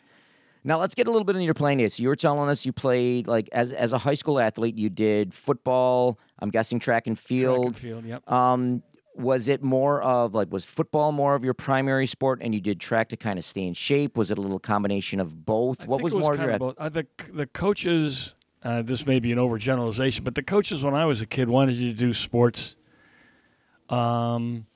Now 0.67 0.79
let's 0.81 0.95
get 0.95 1.07
a 1.07 1.11
little 1.11 1.25
bit 1.25 1.37
into 1.37 1.45
your 1.45 1.55
playing 1.55 1.79
days. 1.79 1.95
So 1.95 2.03
you 2.03 2.09
were 2.09 2.17
telling 2.17 2.49
us 2.49 2.65
you 2.65 2.73
played 2.73 3.27
like 3.27 3.49
as 3.53 3.73
as 3.73 3.93
a 3.93 3.99
high 3.99 4.15
school 4.15 4.41
athlete, 4.41 4.77
you 4.77 4.91
did 4.91 5.35
football. 5.35 6.19
I'm 6.45 6.51
guessing 6.51 6.79
track 6.79 7.07
and 7.07 7.17
Track 7.17 7.27
field. 7.27 7.67
and 7.67 7.77
field, 7.77 8.05
yep. 8.05 8.31
Um, 8.31 8.83
was 9.17 9.49
it 9.49 9.63
more 9.63 10.03
of 10.03 10.35
like 10.35 10.53
was 10.53 10.65
football 10.65 11.11
more 11.11 11.35
of 11.35 11.45
your 11.45 11.55
primary 11.55 12.07
sport, 12.07 12.41
and 12.43 12.55
you 12.55 12.61
did 12.61 12.81
track 12.81 13.09
to 13.09 13.17
kind 13.17 13.39
of 13.39 13.45
stay 13.45 13.67
in 13.67 13.73
shape? 13.73 14.17
Was 14.19 14.31
it 14.31 14.37
a 14.39 14.41
little 14.41 14.59
combination 14.59 15.21
of 15.21 15.47
both? 15.47 15.81
I 15.81 15.87
what 15.87 15.99
think 15.99 16.05
was 16.05 16.15
it 16.15 16.19
more 16.19 16.35
of 16.35 16.41
your? 16.41 16.51
of 16.51 16.59
both. 16.59 16.75
Uh, 16.79 16.89
the 16.91 17.07
the 17.33 17.47
coaches. 17.47 18.35
Uh, 18.63 18.83
this 18.83 19.07
may 19.07 19.21
be 19.21 19.31
an 19.31 19.39
overgeneralization, 19.39 20.25
but 20.25 20.35
the 20.35 20.43
coaches 20.43 20.83
when 20.83 20.95
I 20.95 21.05
was 21.05 21.21
a 21.21 21.27
kid 21.27 21.49
wanted 21.51 21.75
you 21.75 21.93
to 21.93 21.99
do 21.99 22.15
sports, 22.15 22.77
um, 23.91 24.67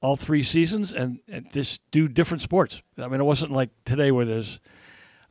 all 0.00 0.16
three 0.16 0.42
seasons 0.42 0.92
and, 0.92 1.20
and 1.28 1.52
just 1.52 1.80
do 1.90 2.08
different 2.08 2.42
sports. 2.42 2.82
I 2.96 3.08
mean, 3.08 3.20
it 3.20 3.24
wasn't 3.24 3.52
like 3.52 3.68
today 3.84 4.10
where 4.10 4.24
there's 4.24 4.58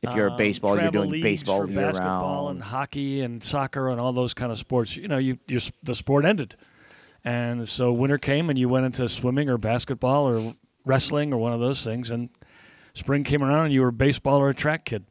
if 0.01 0.15
you're 0.15 0.27
a 0.27 0.31
um, 0.31 0.37
baseball, 0.37 0.79
you're 0.79 0.91
doing 0.91 1.21
baseball 1.21 1.61
for 1.61 1.67
year 1.67 1.81
basketball 1.81 2.45
round. 2.45 2.57
and 2.57 2.63
hockey 2.63 3.21
and 3.21 3.43
soccer 3.43 3.89
and 3.89 3.99
all 3.99 4.13
those 4.13 4.33
kind 4.33 4.51
of 4.51 4.57
sports. 4.57 4.95
You 4.95 5.07
know, 5.07 5.17
you, 5.17 5.39
you 5.47 5.59
the 5.83 5.95
sport 5.95 6.25
ended, 6.25 6.55
and 7.23 7.67
so 7.67 7.91
winter 7.91 8.17
came 8.17 8.49
and 8.49 8.57
you 8.57 8.69
went 8.69 8.85
into 8.85 9.07
swimming 9.09 9.49
or 9.49 9.57
basketball 9.57 10.27
or 10.27 10.53
wrestling 10.85 11.33
or 11.33 11.37
one 11.37 11.53
of 11.53 11.59
those 11.59 11.83
things, 11.83 12.09
and 12.09 12.29
spring 12.93 13.23
came 13.23 13.43
around 13.43 13.65
and 13.65 13.73
you 13.73 13.81
were 13.81 13.89
a 13.89 13.93
baseball 13.93 14.39
or 14.39 14.49
a 14.49 14.55
track 14.55 14.85
kid. 14.85 15.05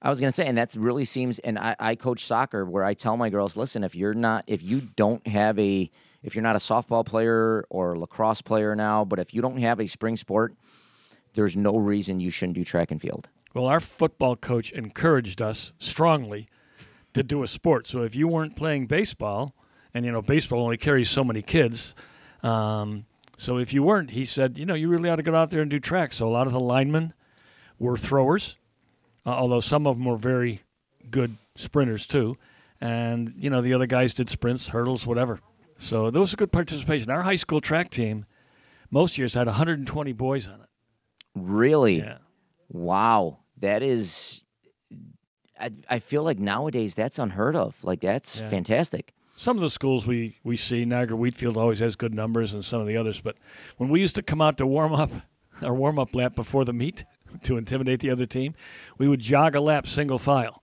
I 0.00 0.10
was 0.10 0.18
gonna 0.18 0.32
say, 0.32 0.46
and 0.46 0.58
that 0.58 0.74
really 0.74 1.04
seems. 1.04 1.38
And 1.38 1.58
I, 1.58 1.76
I 1.78 1.94
coach 1.94 2.26
soccer, 2.26 2.64
where 2.64 2.82
I 2.82 2.94
tell 2.94 3.16
my 3.16 3.30
girls, 3.30 3.56
listen, 3.56 3.84
if 3.84 3.94
you're 3.94 4.14
not, 4.14 4.44
if 4.48 4.62
you 4.62 4.80
don't 4.96 5.24
have 5.28 5.56
a, 5.60 5.90
if 6.24 6.34
you're 6.34 6.42
not 6.42 6.56
a 6.56 6.60
softball 6.60 7.06
player 7.06 7.64
or 7.70 7.92
a 7.92 7.98
lacrosse 7.98 8.42
player 8.42 8.74
now, 8.74 9.04
but 9.04 9.20
if 9.20 9.32
you 9.32 9.40
don't 9.40 9.58
have 9.58 9.80
a 9.80 9.86
spring 9.86 10.16
sport, 10.16 10.54
there's 11.34 11.56
no 11.56 11.76
reason 11.76 12.18
you 12.18 12.30
shouldn't 12.30 12.56
do 12.56 12.64
track 12.64 12.90
and 12.90 13.00
field. 13.00 13.28
Well, 13.54 13.66
our 13.66 13.80
football 13.80 14.36
coach 14.36 14.72
encouraged 14.72 15.42
us 15.42 15.72
strongly 15.78 16.48
to 17.14 17.22
do 17.22 17.42
a 17.42 17.46
sport. 17.48 17.86
So 17.86 18.02
if 18.02 18.14
you 18.14 18.26
weren't 18.28 18.56
playing 18.56 18.86
baseball, 18.86 19.54
and 19.92 20.04
you 20.06 20.12
know 20.12 20.22
baseball 20.22 20.60
only 20.62 20.78
carries 20.78 21.10
so 21.10 21.22
many 21.22 21.42
kids, 21.42 21.94
um, 22.42 23.04
So 23.36 23.58
if 23.58 23.72
you 23.72 23.82
weren't, 23.82 24.10
he 24.10 24.24
said, 24.24 24.56
you 24.58 24.64
know, 24.66 24.74
you 24.74 24.88
really 24.88 25.08
ought 25.10 25.16
to 25.16 25.22
get 25.22 25.34
out 25.34 25.50
there 25.50 25.62
and 25.62 25.70
do 25.70 25.80
track. 25.80 26.12
So 26.12 26.28
a 26.28 26.30
lot 26.30 26.46
of 26.46 26.52
the 26.52 26.60
linemen 26.60 27.12
were 27.78 27.96
throwers, 27.98 28.56
uh, 29.26 29.30
although 29.30 29.60
some 29.60 29.86
of 29.86 29.96
them 29.96 30.06
were 30.06 30.16
very 30.16 30.60
good 31.10 31.36
sprinters 31.54 32.06
too. 32.06 32.36
And 32.80 33.34
you 33.36 33.50
know, 33.50 33.60
the 33.60 33.74
other 33.74 33.86
guys 33.86 34.14
did 34.14 34.30
sprints, 34.30 34.68
hurdles, 34.68 35.06
whatever. 35.06 35.40
So 35.76 36.10
there 36.10 36.20
was 36.20 36.32
a 36.32 36.36
good 36.36 36.52
participation. 36.52 37.10
Our 37.10 37.22
high 37.22 37.36
school 37.36 37.60
track 37.60 37.90
team, 37.90 38.26
most 38.90 39.18
years 39.18 39.34
had 39.34 39.46
120 39.46 40.12
boys 40.12 40.46
on 40.46 40.60
it. 40.60 40.68
Really? 41.34 41.98
Yeah. 41.98 42.18
Wow. 42.68 43.38
That 43.62 43.82
is. 43.82 44.44
I, 45.58 45.70
I 45.88 45.98
feel 46.00 46.24
like 46.24 46.38
nowadays 46.38 46.94
that's 46.94 47.18
unheard 47.18 47.56
of. 47.56 47.82
Like 47.84 48.00
that's 48.00 48.40
Yeah. 48.40 48.48
fantastic. 48.50 49.14
some 49.36 49.56
of 49.56 49.62
the 49.62 49.70
schools 49.70 50.06
we, 50.06 50.36
we 50.44 50.56
see, 50.56 50.84
Niagara 50.84 51.16
Wheatfield 51.16 51.56
always 51.56 51.78
has 51.78 51.96
good 51.96 52.12
numbers, 52.14 52.52
and 52.52 52.64
some 52.64 52.80
of 52.80 52.86
the 52.86 52.96
others. 52.96 53.20
But 53.20 53.36
when 53.78 53.88
we 53.88 54.00
used 54.00 54.14
to 54.16 54.22
come 54.22 54.40
out 54.42 54.58
to 54.58 54.66
warm 54.66 54.92
up, 54.92 55.10
our 55.62 55.74
warm 55.74 55.98
up 55.98 56.14
lap 56.14 56.34
before 56.34 56.64
the 56.64 56.72
meet 56.72 57.04
to 57.44 57.56
intimidate 57.56 58.00
the 58.00 58.10
other 58.10 58.26
team, 58.26 58.54
we 58.98 59.06
would 59.08 59.20
jog 59.20 59.54
a 59.54 59.60
lap 59.60 59.86
single 59.86 60.18
file, 60.18 60.62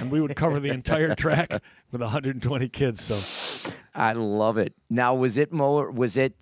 and 0.00 0.10
we 0.10 0.20
would 0.20 0.34
cover 0.34 0.58
the 0.60 0.70
entire 0.70 1.14
track 1.24 1.50
with 1.92 2.00
120 2.00 2.68
kids. 2.70 3.04
So 3.04 3.72
I 3.94 4.12
love 4.12 4.56
it. 4.58 4.72
Now, 4.88 5.14
was 5.14 5.36
it 5.38 5.52
more? 5.52 5.90
Was 5.90 6.16
it 6.16 6.34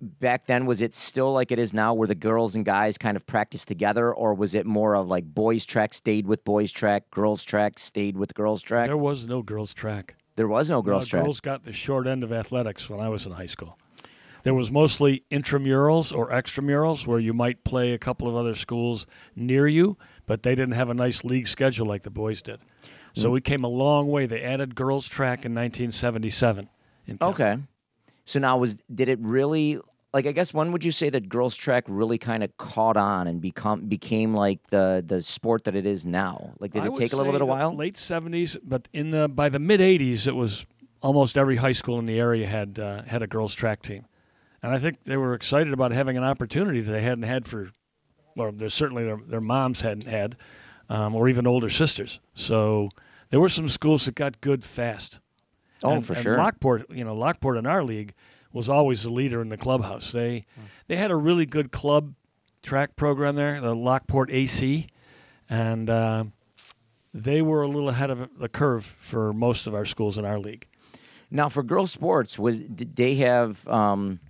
back 0.00 0.46
then? 0.46 0.66
Was 0.66 0.80
it 0.80 0.94
still 0.94 1.32
like 1.32 1.52
it 1.52 1.58
is 1.58 1.72
now, 1.74 1.94
where 1.94 2.08
the 2.08 2.14
girls 2.14 2.54
and 2.54 2.64
guys 2.64 2.98
kind 2.98 3.16
of 3.16 3.26
practice 3.26 3.64
together, 3.64 4.12
or 4.12 4.34
was 4.34 4.54
it 4.54 4.66
more 4.66 4.94
of 4.96 5.08
like 5.08 5.24
boys 5.24 5.64
track 5.66 5.94
stayed 5.94 6.26
with 6.26 6.44
boys 6.44 6.72
track, 6.72 7.10
girls 7.10 7.44
track 7.44 7.78
stayed 7.78 8.16
with 8.16 8.34
girls 8.34 8.62
track? 8.62 8.86
there 8.86 8.96
was 8.96 9.26
no 9.26 9.42
girls 9.42 9.72
track. 9.74 10.16
There 10.36 10.48
was 10.48 10.68
no 10.68 10.82
girls 10.82 11.04
No, 11.04 11.08
track. 11.08 11.24
Girls 11.24 11.40
got 11.40 11.64
the 11.64 11.72
short 11.72 12.06
end 12.06 12.22
of 12.22 12.32
athletics 12.32 12.90
when 12.90 13.00
I 13.00 13.08
was 13.08 13.24
in 13.24 13.32
high 13.32 13.46
school. 13.46 13.78
There 14.42 14.54
was 14.54 14.70
mostly 14.70 15.24
intramurals 15.30 16.16
or 16.16 16.30
extramurals 16.30 17.04
where 17.06 17.18
you 17.18 17.32
might 17.32 17.64
play 17.64 17.92
a 17.92 17.98
couple 17.98 18.28
of 18.28 18.36
other 18.36 18.54
schools 18.54 19.04
near 19.34 19.66
you, 19.66 19.96
but 20.26 20.44
they 20.44 20.54
didn't 20.54 20.74
have 20.74 20.88
a 20.88 20.94
nice 20.94 21.24
league 21.24 21.48
schedule 21.48 21.86
like 21.86 22.04
the 22.04 22.10
boys 22.10 22.42
did. 22.42 22.60
Mm. 22.60 23.22
So 23.22 23.30
we 23.30 23.40
came 23.40 23.64
a 23.64 23.68
long 23.68 24.08
way. 24.08 24.26
They 24.26 24.42
added 24.42 24.76
girls 24.76 25.08
track 25.08 25.44
in 25.44 25.52
1977. 25.52 26.68
In. 27.08 27.18
Okay. 27.20 27.56
So 28.26 28.38
now 28.38 28.58
was 28.58 28.78
did 28.92 29.08
it 29.08 29.18
really 29.20 29.80
like 30.12 30.26
I 30.26 30.32
guess 30.32 30.52
when 30.52 30.72
would 30.72 30.84
you 30.84 30.90
say 30.90 31.10
that 31.10 31.28
girls 31.28 31.56
track 31.56 31.84
really 31.86 32.18
kind 32.18 32.42
of 32.42 32.56
caught 32.58 32.96
on 32.96 33.26
and 33.26 33.40
become 33.40 33.86
became 33.86 34.34
like 34.34 34.58
the 34.70 35.02
the 35.06 35.22
sport 35.22 35.64
that 35.64 35.74
it 35.74 35.86
is 35.86 36.04
now? 36.04 36.52
Like 36.58 36.72
did 36.72 36.82
I 36.82 36.86
it 36.86 36.94
take 36.94 37.12
a 37.12 37.16
little 37.16 37.32
bit 37.32 37.40
of 37.40 37.48
while? 37.48 37.74
Late 37.74 37.94
70s, 37.94 38.58
but 38.62 38.88
in 38.92 39.10
the 39.10 39.28
by 39.28 39.48
the 39.48 39.58
mid 39.58 39.80
80s, 39.80 40.26
it 40.26 40.34
was 40.34 40.66
almost 41.02 41.38
every 41.38 41.56
high 41.56 41.72
school 41.72 41.98
in 41.98 42.06
the 42.06 42.18
area 42.18 42.46
had 42.46 42.78
uh, 42.78 43.02
had 43.02 43.22
a 43.22 43.26
girls 43.26 43.54
track 43.54 43.82
team, 43.82 44.06
and 44.62 44.74
I 44.74 44.78
think 44.78 45.04
they 45.04 45.16
were 45.16 45.34
excited 45.34 45.72
about 45.72 45.92
having 45.92 46.16
an 46.16 46.24
opportunity 46.24 46.80
that 46.80 46.90
they 46.90 47.02
hadn't 47.02 47.24
had 47.24 47.46
for, 47.46 47.70
well, 48.34 48.50
there's 48.52 48.74
certainly 48.74 49.04
their, 49.04 49.18
their 49.24 49.40
moms 49.40 49.82
hadn't 49.82 50.08
had, 50.08 50.36
um, 50.88 51.14
or 51.14 51.28
even 51.28 51.46
older 51.46 51.70
sisters. 51.70 52.18
So 52.34 52.88
there 53.30 53.38
were 53.38 53.48
some 53.48 53.68
schools 53.68 54.06
that 54.06 54.14
got 54.14 54.40
good 54.40 54.64
fast. 54.64 55.20
Oh, 55.82 55.92
and, 55.92 56.06
for 56.06 56.14
and 56.14 56.22
sure. 56.22 56.36
Lockport, 56.36 56.90
you 56.90 57.04
know, 57.04 57.14
Lockport 57.14 57.56
in 57.56 57.66
our 57.66 57.82
league 57.84 58.14
was 58.52 58.68
always 58.68 59.02
the 59.02 59.10
leader 59.10 59.42
in 59.42 59.48
the 59.50 59.56
clubhouse. 59.56 60.12
They 60.12 60.46
they 60.88 60.96
had 60.96 61.10
a 61.10 61.16
really 61.16 61.46
good 61.46 61.70
club 61.70 62.14
track 62.62 62.96
program 62.96 63.36
there, 63.36 63.60
the 63.60 63.74
Lockport 63.74 64.30
AC, 64.30 64.86
and 65.48 65.90
uh, 65.90 66.24
they 67.12 67.42
were 67.42 67.62
a 67.62 67.68
little 67.68 67.88
ahead 67.88 68.10
of 68.10 68.28
the 68.38 68.48
curve 68.48 68.84
for 68.98 69.32
most 69.32 69.66
of 69.66 69.74
our 69.74 69.84
schools 69.84 70.18
in 70.18 70.24
our 70.24 70.38
league. 70.38 70.66
Now 71.30 71.48
for 71.48 71.62
girls 71.62 71.90
sports 71.90 72.38
was 72.38 72.60
did 72.60 72.96
they 72.96 73.16
have 73.16 73.66
um 73.68 74.20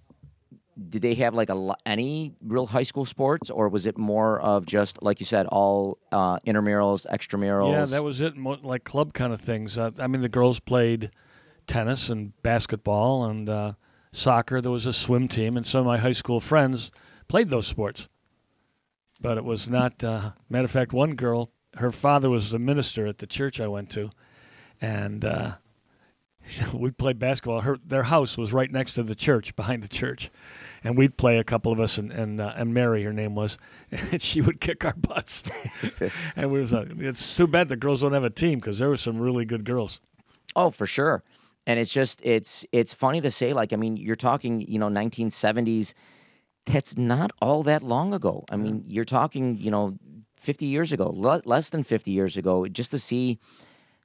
did 0.88 1.03
they 1.03 1.15
have 1.15 1.35
like 1.35 1.50
a 1.50 1.75
any 1.85 2.35
real 2.43 2.67
high 2.67 2.83
school 2.83 3.05
sports 3.05 3.50
or 3.50 3.69
was 3.69 3.87
it 3.87 3.97
more 3.97 4.41
of 4.41 4.67
just 4.67 5.03
like 5.03 5.21
you 5.21 5.26
said 5.26 5.47
all 5.47 5.99
uh 6.11 6.38
intramurals, 6.41 7.07
extramurals? 7.07 7.73
Yeah, 7.73 7.85
that 7.85 8.05
was 8.05 8.21
it. 8.21 8.37
Like 8.38 8.85
club 8.85 9.12
kind 9.12 9.33
of 9.33 9.41
things. 9.41 9.76
Uh, 9.76 9.91
I 9.99 10.07
mean, 10.07 10.23
the 10.23 10.29
girls 10.29 10.59
played 10.59 11.11
tennis 11.66 12.08
and 12.08 12.40
basketball 12.42 13.25
and 13.25 13.49
uh, 13.49 13.73
soccer. 14.12 14.61
There 14.61 14.73
was 14.73 14.87
a 14.87 14.92
swim 14.92 15.28
team, 15.28 15.56
and 15.56 15.66
some 15.66 15.80
of 15.80 15.87
my 15.87 15.99
high 15.99 16.12
school 16.12 16.40
friends 16.40 16.90
played 17.28 17.50
those 17.50 17.66
sports. 17.66 18.08
But 19.20 19.38
it 19.38 19.44
was 19.44 19.68
not. 19.68 20.02
Uh, 20.04 20.32
matter 20.49 20.66
of 20.66 20.70
fact, 20.70 20.92
one 20.92 21.14
girl, 21.14 21.50
her 21.76 21.90
father 21.90 22.28
was 22.28 22.52
a 22.52 22.58
minister 22.58 23.06
at 23.06 23.18
the 23.18 23.26
church 23.26 23.61
I 23.61 23.66
went 23.66 23.90
to, 23.90 24.11
and 24.80 25.25
uh, 25.25 25.52
we 26.75 26.90
played 26.90 27.18
basketball. 27.18 27.62
Her 27.62 27.78
their 27.85 28.04
house 28.04 28.37
was 28.37 28.52
right 28.52 28.70
next 28.70 28.92
to 28.94 29.02
the 29.02 29.14
church, 29.14 29.56
behind 29.56 29.82
the 29.82 29.88
church, 29.88 30.30
and 30.85 30.96
we'd 30.96 31.16
play 31.16 31.38
a 31.38 31.44
couple 31.44 31.73
of 31.73 31.80
us, 31.80 31.99
and 31.99 32.12
and, 32.12 32.40
uh, 32.40 32.52
and 32.56 32.75
Mary, 32.75 33.02
her 33.04 33.12
name 33.12 33.35
was, 33.35 33.58
and 33.90 34.20
she 34.20 34.40
would 34.40 34.61
kick 34.61 34.85
our 34.85 34.94
butts. 34.94 35.42
and 36.37 36.50
we 36.50 36.61
was 36.61 36.73
uh, 36.73 36.87
it's 36.99 37.37
too 37.37 37.46
bad 37.46 37.68
the 37.68 37.76
girls 37.76 38.02
don't 38.02 38.12
have 38.12 38.25
a 38.25 38.30
team 38.30 38.58
because 38.58 38.78
there 38.78 38.88
were 38.88 38.96
some 38.96 39.18
really 39.18 39.44
good 39.44 39.64
girls. 39.64 40.00
Oh, 40.54 40.70
for 40.70 40.87
sure. 40.87 41.23
And 41.66 41.80
it's 41.80 41.92
just 41.92 42.20
it's 42.25 42.64
it's 42.73 42.94
funny 42.94 43.20
to 43.20 43.30
say 43.30 43.52
like 43.52 43.73
I 43.73 43.76
mean 43.76 43.96
you're 43.96 44.16
talking, 44.16 44.61
you 44.61 44.78
know, 44.78 44.88
1970s 44.88 45.94
that's 46.66 46.96
not 46.96 47.30
all 47.40 47.62
that 47.62 47.82
long 47.82 48.12
ago. 48.12 48.44
I 48.50 48.56
mean, 48.56 48.82
you're 48.85 49.04
talking, 49.04 49.56
you 49.56 49.70
know, 49.70 49.96
50 50.37 50.66
years 50.66 50.92
ago, 50.92 51.12
le- 51.14 51.42
less 51.44 51.68
than 51.68 51.85
50 51.85 52.11
years 52.11 52.37
ago 52.37 52.66
just 52.66 52.90
to 52.90 52.99
see 52.99 53.38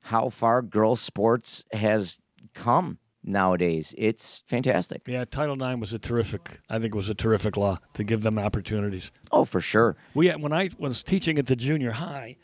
how 0.04 0.30
far 0.30 0.62
girls 0.62 1.02
sports 1.02 1.66
has 1.74 2.20
come 2.54 3.00
nowadays. 3.24 3.94
It's 3.98 4.44
fantastic. 4.48 5.02
Yeah, 5.08 5.26
Title 5.26 5.62
IX 5.62 5.80
was 5.80 5.94
a 5.94 6.00
terrific. 6.00 6.60
I 6.70 6.80
think 6.80 6.94
it 6.94 6.98
was 6.98 7.10
a 7.10 7.16
terrific 7.16 7.58
law 7.58 7.80
to 7.94 8.04
give 8.04 8.22
them 8.22 8.38
opportunities. 8.38 9.12
Oh, 9.32 9.46
for 9.46 9.62
sure. 9.62 9.98
We 10.14 10.28
had, 10.28 10.42
when 10.42 10.54
I 10.54 10.70
was 10.78 11.04
teaching 11.04 11.38
at 11.38 11.48
the 11.48 11.56
junior 11.56 11.92
high, 11.92 12.38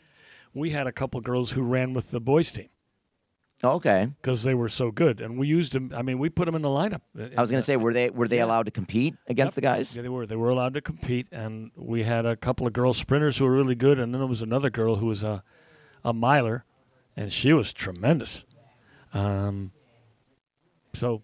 we 0.52 0.70
had 0.70 0.86
a 0.86 0.92
couple 0.92 1.20
girls 1.20 1.52
who 1.52 1.62
ran 1.62 1.94
with 1.94 2.10
the 2.10 2.20
boys 2.20 2.50
team 2.50 2.68
Okay. 3.62 4.08
because 4.20 4.42
they 4.44 4.54
were 4.54 4.68
so 4.68 4.90
good, 4.90 5.20
and 5.20 5.38
we 5.38 5.46
used 5.48 5.72
them. 5.72 5.92
I 5.94 6.02
mean, 6.02 6.18
we 6.18 6.28
put 6.30 6.44
them 6.46 6.54
in 6.54 6.62
the 6.62 6.68
lineup. 6.68 7.00
I 7.36 7.40
was 7.40 7.50
going 7.50 7.58
to 7.60 7.64
say 7.64 7.76
were 7.76 7.92
they 7.92 8.08
were 8.10 8.28
they 8.28 8.36
Yeah. 8.38 8.44
allowed 8.44 8.66
to 8.66 8.70
compete 8.70 9.14
against 9.26 9.54
the 9.56 9.60
guys? 9.60 9.94
Yeah, 9.96 10.02
they 10.02 10.08
were. 10.08 10.26
They 10.26 10.36
were 10.36 10.50
allowed 10.50 10.74
to 10.74 10.80
compete, 10.80 11.26
and 11.32 11.70
we 11.76 12.04
had 12.04 12.24
a 12.24 12.36
couple 12.36 12.66
of 12.66 12.72
girl 12.72 12.92
sprinters 12.92 13.36
who 13.38 13.44
were 13.44 13.52
really 13.52 13.74
good, 13.74 13.98
and 13.98 14.14
then 14.14 14.20
there 14.20 14.28
was 14.28 14.42
another 14.42 14.70
girl 14.70 14.96
who 14.96 15.06
was 15.06 15.22
a 15.24 15.42
a 16.04 16.12
miler, 16.12 16.64
and 17.16 17.32
she 17.32 17.52
was 17.52 17.72
tremendous. 17.72 18.44
Um, 19.12 19.72
so 20.94 21.22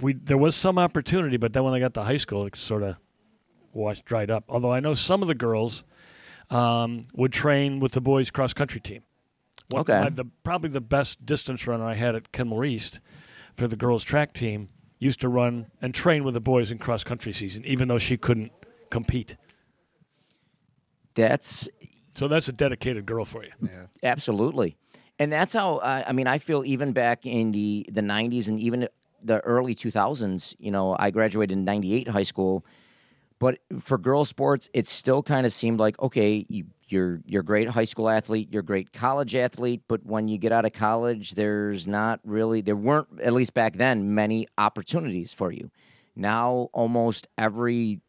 we 0.00 0.14
there 0.14 0.38
was 0.38 0.56
some 0.56 0.78
opportunity, 0.78 1.36
but 1.36 1.52
then 1.52 1.62
when 1.64 1.72
they 1.72 1.80
got 1.80 1.94
to 1.94 2.02
high 2.02 2.16
school, 2.16 2.46
it 2.46 2.56
sort 2.56 2.82
of 2.82 2.96
washed 3.72 4.04
dried 4.04 4.30
up. 4.30 4.44
Although 4.48 4.72
I 4.72 4.80
know 4.80 4.94
some 4.94 5.22
of 5.22 5.28
the 5.28 5.34
girls 5.34 5.84
um, 6.50 7.02
would 7.14 7.32
train 7.32 7.80
with 7.80 7.92
the 7.92 8.00
boys 8.00 8.30
cross 8.30 8.52
country 8.52 8.80
team. 8.80 9.02
One- 9.68 9.80
Okay. 9.82 10.00
my- 10.00 10.10
the, 10.10 10.24
probably 10.42 10.70
the 10.70 10.80
best 10.80 11.24
distance 11.24 11.66
runner 11.66 11.84
I 11.84 11.94
had 11.94 12.14
at 12.14 12.32
Kenmore 12.32 12.64
East 12.64 13.00
for 13.56 13.66
the 13.68 13.76
girls 13.76 14.04
track 14.04 14.32
team 14.32 14.68
used 14.98 15.20
to 15.20 15.28
run 15.28 15.66
and 15.82 15.94
train 15.94 16.24
with 16.24 16.34
the 16.34 16.40
boys 16.40 16.70
in 16.70 16.78
cross 16.78 17.04
country 17.04 17.32
season, 17.32 17.64
even 17.64 17.88
though 17.88 17.98
she 17.98 18.16
couldn't 18.16 18.52
compete. 18.90 19.36
That's 21.14 21.68
So 22.16 22.28
that's 22.28 22.48
a 22.48 22.52
dedicated 22.52 23.06
girl 23.06 23.24
for 23.24 23.44
you. 23.44 23.50
Yeah. 23.62 23.86
Absolutely, 24.02 24.76
and 25.18 25.32
that's 25.32 25.52
how 25.54 25.78
I 25.78 26.04
I 26.08 26.12
mean. 26.12 26.26
I 26.26 26.38
feel 26.38 26.64
even 26.64 26.92
back 26.92 27.24
in 27.26 27.52
the 27.52 27.86
the 27.90 28.00
'90s 28.00 28.48
and 28.48 28.58
even 28.58 28.88
the 29.22 29.40
early 29.40 29.74
2000s. 29.74 30.54
You 30.58 30.70
know, 30.70 30.96
I 30.98 31.10
graduated 31.10 31.56
in 31.56 31.64
'98 31.64 32.08
high 32.08 32.22
school, 32.24 32.64
but 33.38 33.58
for 33.80 33.96
girls 33.98 34.28
sports, 34.28 34.68
it 34.74 34.86
still 34.86 35.22
kind 35.22 35.46
of 35.46 35.52
seemed 35.52 35.78
like 35.78 35.98
okay, 36.00 36.44
you, 36.48 36.66
you're 36.94 37.20
you're 37.26 37.42
a 37.42 37.44
great 37.44 37.68
high 37.68 37.84
school 37.84 38.08
athlete, 38.08 38.48
you're 38.50 38.60
a 38.60 38.64
great 38.64 38.92
college 38.92 39.34
athlete, 39.34 39.82
but 39.88 40.06
when 40.06 40.28
you 40.28 40.38
get 40.38 40.52
out 40.52 40.64
of 40.64 40.72
college, 40.72 41.32
there's 41.32 41.86
not 41.86 42.20
really 42.24 42.60
there 42.60 42.76
weren't 42.76 43.20
at 43.20 43.32
least 43.32 43.52
back 43.52 43.76
then 43.76 44.14
many 44.14 44.46
opportunities 44.56 45.34
for 45.34 45.52
you. 45.52 45.70
Now, 46.16 46.70
almost 46.72 47.26
every 47.36 48.00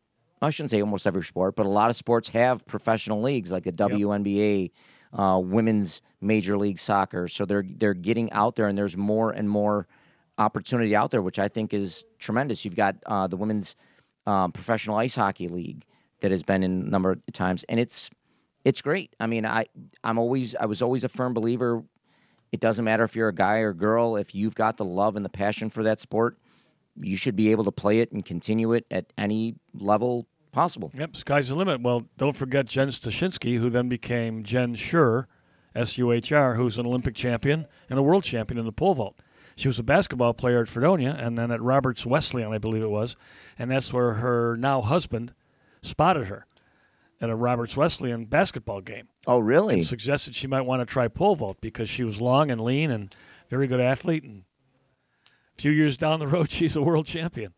I 0.42 0.50
shouldn't 0.52 0.72
say 0.72 0.82
almost 0.82 1.08
every 1.08 1.24
sport, 1.24 1.56
but 1.56 1.66
a 1.66 1.70
lot 1.70 1.90
of 1.90 1.96
sports 1.96 2.30
have 2.30 2.66
professional 2.68 3.22
leagues 3.22 3.52
like 3.52 3.64
the 3.64 3.72
WNBA, 3.72 4.72
uh, 5.14 5.40
women's 5.44 6.02
Major 6.22 6.58
League 6.58 6.78
Soccer. 6.78 7.28
So 7.28 7.46
they're 7.46 7.66
they're 7.68 7.94
getting 7.94 8.32
out 8.32 8.56
there, 8.56 8.68
and 8.68 8.78
there's 8.78 8.96
more 8.96 9.32
and 9.32 9.50
more 9.50 9.88
opportunity 10.38 10.96
out 10.96 11.12
there, 11.12 11.22
which 11.22 11.40
I 11.40 11.48
think 11.48 11.74
is 11.74 12.06
tremendous. 12.20 12.64
You've 12.64 12.76
got 12.76 12.96
uh, 13.06 13.28
the 13.28 13.38
women's 13.38 13.76
um, 14.28 14.52
professional 14.52 14.98
ice 14.98 15.16
hockey 15.16 15.48
league 15.48 15.86
that 16.20 16.32
has 16.32 16.44
been 16.44 16.64
in 16.64 16.82
a 16.82 16.90
number 16.90 17.12
of 17.12 17.22
times, 17.34 17.64
and 17.68 17.80
it's 17.80 18.10
it's 18.66 18.82
great. 18.82 19.16
I 19.20 19.28
mean, 19.28 19.46
I 19.46 19.68
I'm 20.04 20.18
always 20.18 20.56
I 20.56 20.66
was 20.66 20.82
always 20.82 21.04
a 21.04 21.10
firm 21.10 21.34
believer. 21.34 21.84
It 22.52 22.60
doesn't 22.60 22.84
matter 22.84 23.04
if 23.04 23.16
you're 23.16 23.30
a 23.30 23.36
guy 23.36 23.60
or 23.60 23.74
girl. 23.74 24.16
If 24.16 24.34
you've 24.36 24.56
got 24.56 24.78
the 24.78 24.86
love 24.86 25.16
and 25.16 25.24
the 25.24 25.30
passion 25.30 25.70
for 25.70 25.84
that 25.84 26.00
sport, 26.00 26.38
you 27.00 27.16
should 27.16 27.36
be 27.36 27.52
able 27.52 27.64
to 27.66 27.72
play 27.72 28.00
it 28.00 28.12
and 28.12 28.26
continue 28.26 28.74
it 28.74 28.86
at 28.90 29.14
any 29.18 29.56
level 29.74 30.28
possible. 30.52 30.92
Yep, 30.96 31.16
sky's 31.16 31.50
the 31.50 31.56
limit. 31.56 31.82
Well, 31.82 32.08
don't 32.18 32.36
forget 32.36 32.66
Jen 32.66 32.88
Stuczynski, 32.88 33.58
who 33.60 33.70
then 33.70 33.88
became 33.88 34.44
Jen 34.44 34.76
Suhr, 34.76 35.26
S 35.76 35.98
U 35.98 36.12
H 36.12 36.32
R, 36.32 36.56
who's 36.56 36.78
an 36.78 36.86
Olympic 36.86 37.14
champion 37.14 37.68
and 37.90 38.00
a 38.00 38.04
world 38.04 38.24
champion 38.24 38.58
in 38.58 38.66
the 38.66 38.72
pole 38.72 38.96
vault. 38.96 39.20
She 39.56 39.68
was 39.68 39.80
a 39.80 39.84
basketball 39.84 40.34
player 40.34 40.62
at 40.62 40.68
Fredonia 40.68 41.16
and 41.18 41.38
then 41.38 41.52
at 41.52 41.62
Roberts 41.62 42.06
Wesleyan, 42.06 42.52
I 42.52 42.58
believe 42.58 42.84
it 42.84 42.90
was, 42.90 43.16
and 43.58 43.72
that's 43.72 43.94
where 43.94 44.16
her 44.16 44.58
now 44.58 44.82
husband 44.82 45.34
spotted 45.82 46.28
her 46.28 46.46
at 47.26 47.32
a 47.32 47.36
Roberts 47.36 47.76
Wesleyan 47.76 48.26
basketball 48.26 48.80
game. 48.82 49.10
Oh, 49.28 49.40
really? 49.40 49.74
And 49.76 49.86
suggested 49.86 50.36
she 50.36 50.48
might 50.48 50.62
want 50.62 50.82
to 50.82 50.86
try 50.86 51.08
pole 51.08 51.36
vault 51.36 51.58
because 51.60 51.90
she 51.90 52.04
was 52.04 52.22
long 52.22 52.50
and 52.52 52.62
lean 52.62 52.92
and 52.92 53.14
very 53.50 53.68
good 53.68 53.82
athlete. 53.82 54.24
And 54.24 54.44
a 55.58 55.62
few 55.62 55.72
years 55.72 55.98
down 55.98 56.20
the 56.20 56.28
road, 56.28 56.50
she's 56.58 56.76
a 56.76 56.82
world 56.82 57.06
champion. 57.06 57.54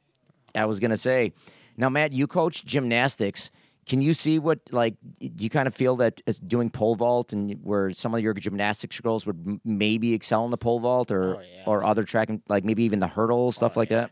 I 0.56 0.66
was 0.66 0.80
gonna 0.80 0.98
say. 0.98 1.34
Now, 1.76 1.90
Matt, 1.90 2.14
you 2.14 2.26
coach 2.26 2.66
gymnastics. 2.66 3.52
Can 3.86 4.02
you 4.02 4.14
see 4.14 4.40
what 4.40 4.60
like? 4.72 4.96
Do 5.20 5.44
you 5.44 5.50
kind 5.50 5.68
of 5.68 5.76
feel 5.76 5.96
that 5.98 6.22
as 6.26 6.40
doing 6.40 6.70
pole 6.70 6.96
vault 6.96 7.32
and 7.32 7.54
where 7.64 7.92
some 7.92 8.16
of 8.16 8.22
your 8.22 8.34
gymnastics 8.34 9.00
girls 9.00 9.26
would 9.26 9.38
m- 9.46 9.62
maybe 9.64 10.14
excel 10.14 10.44
in 10.46 10.52
the 10.52 10.58
pole 10.58 10.80
vault 10.80 11.12
or 11.12 11.36
Oh, 11.36 11.40
yeah. 11.40 11.64
or 11.68 11.84
other 11.84 12.04
track 12.04 12.30
and 12.30 12.42
like 12.50 12.66
maybe 12.66 12.84
even 12.84 13.00
the 13.00 13.08
hurdle 13.08 13.52
stuff 13.52 13.74
oh, 13.78 13.80
like 13.80 13.90
that? 13.90 14.12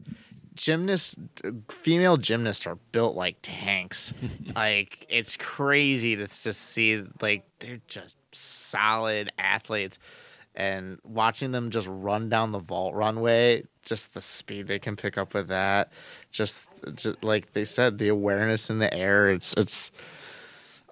Gymnasts 0.56 1.16
female 1.70 2.18
gymnasts 2.18 2.66
are 2.66 2.78
built 2.92 3.16
like 3.16 3.38
tanks. 3.42 4.14
Like 4.56 5.06
it's 5.10 5.36
crazy 5.36 6.16
to 6.16 6.28
just 6.28 6.62
see 6.62 7.04
like 7.22 7.44
they're 7.60 7.82
just 7.88 8.18
solid 8.32 9.32
athletes. 9.38 10.00
And 10.56 11.00
watching 11.04 11.52
them 11.52 11.70
just 11.70 11.88
run 11.90 12.30
down 12.30 12.54
the 12.54 12.60
vault 12.60 12.96
runway 12.96 13.64
just 13.84 14.14
the 14.14 14.22
speed 14.22 14.68
they 14.68 14.80
can 14.80 14.96
pick 14.96 15.18
up 15.18 15.34
with 15.34 15.50
that 15.50 15.92
just, 16.32 16.68
just 16.96 17.22
like 17.24 17.52
they 17.54 17.66
said 17.66 17.98
the 17.98 18.08
awareness 18.08 18.70
in 18.70 18.80
the 18.80 18.92
air 18.94 19.30
it's 19.30 19.54
it's 19.58 19.92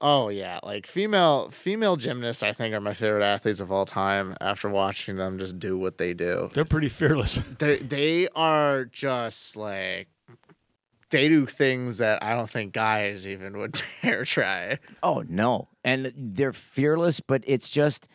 oh 0.03 0.27
yeah 0.29 0.59
like 0.63 0.85
female 0.85 1.49
female 1.49 1.95
gymnasts 1.95 2.43
i 2.43 2.51
think 2.51 2.75
are 2.75 2.81
my 2.81 2.93
favorite 2.93 3.23
athletes 3.23 3.61
of 3.61 3.71
all 3.71 3.85
time 3.85 4.35
after 4.41 4.69
watching 4.69 5.15
them 5.15 5.39
just 5.39 5.57
do 5.57 5.77
what 5.77 5.97
they 5.97 6.13
do 6.13 6.49
They're 6.53 6.65
pretty 6.65 6.89
fearless. 6.89 7.39
they 7.59 7.77
they 7.77 8.27
are 8.35 8.85
just 8.85 9.55
like 9.55 10.09
they 11.09 11.27
do 11.29 11.45
things 11.45 11.99
that 11.99 12.23
I 12.23 12.35
don't 12.35 12.49
think 12.49 12.73
guys 12.73 13.25
even 13.27 13.57
would 13.59 13.79
dare 14.01 14.25
try. 14.25 14.79
Oh 15.03 15.23
no, 15.29 15.69
and 15.83 16.11
they're 16.15 16.53
fearless, 16.53 17.19
but 17.19 17.43
it's 17.45 17.69
just, 17.69 18.07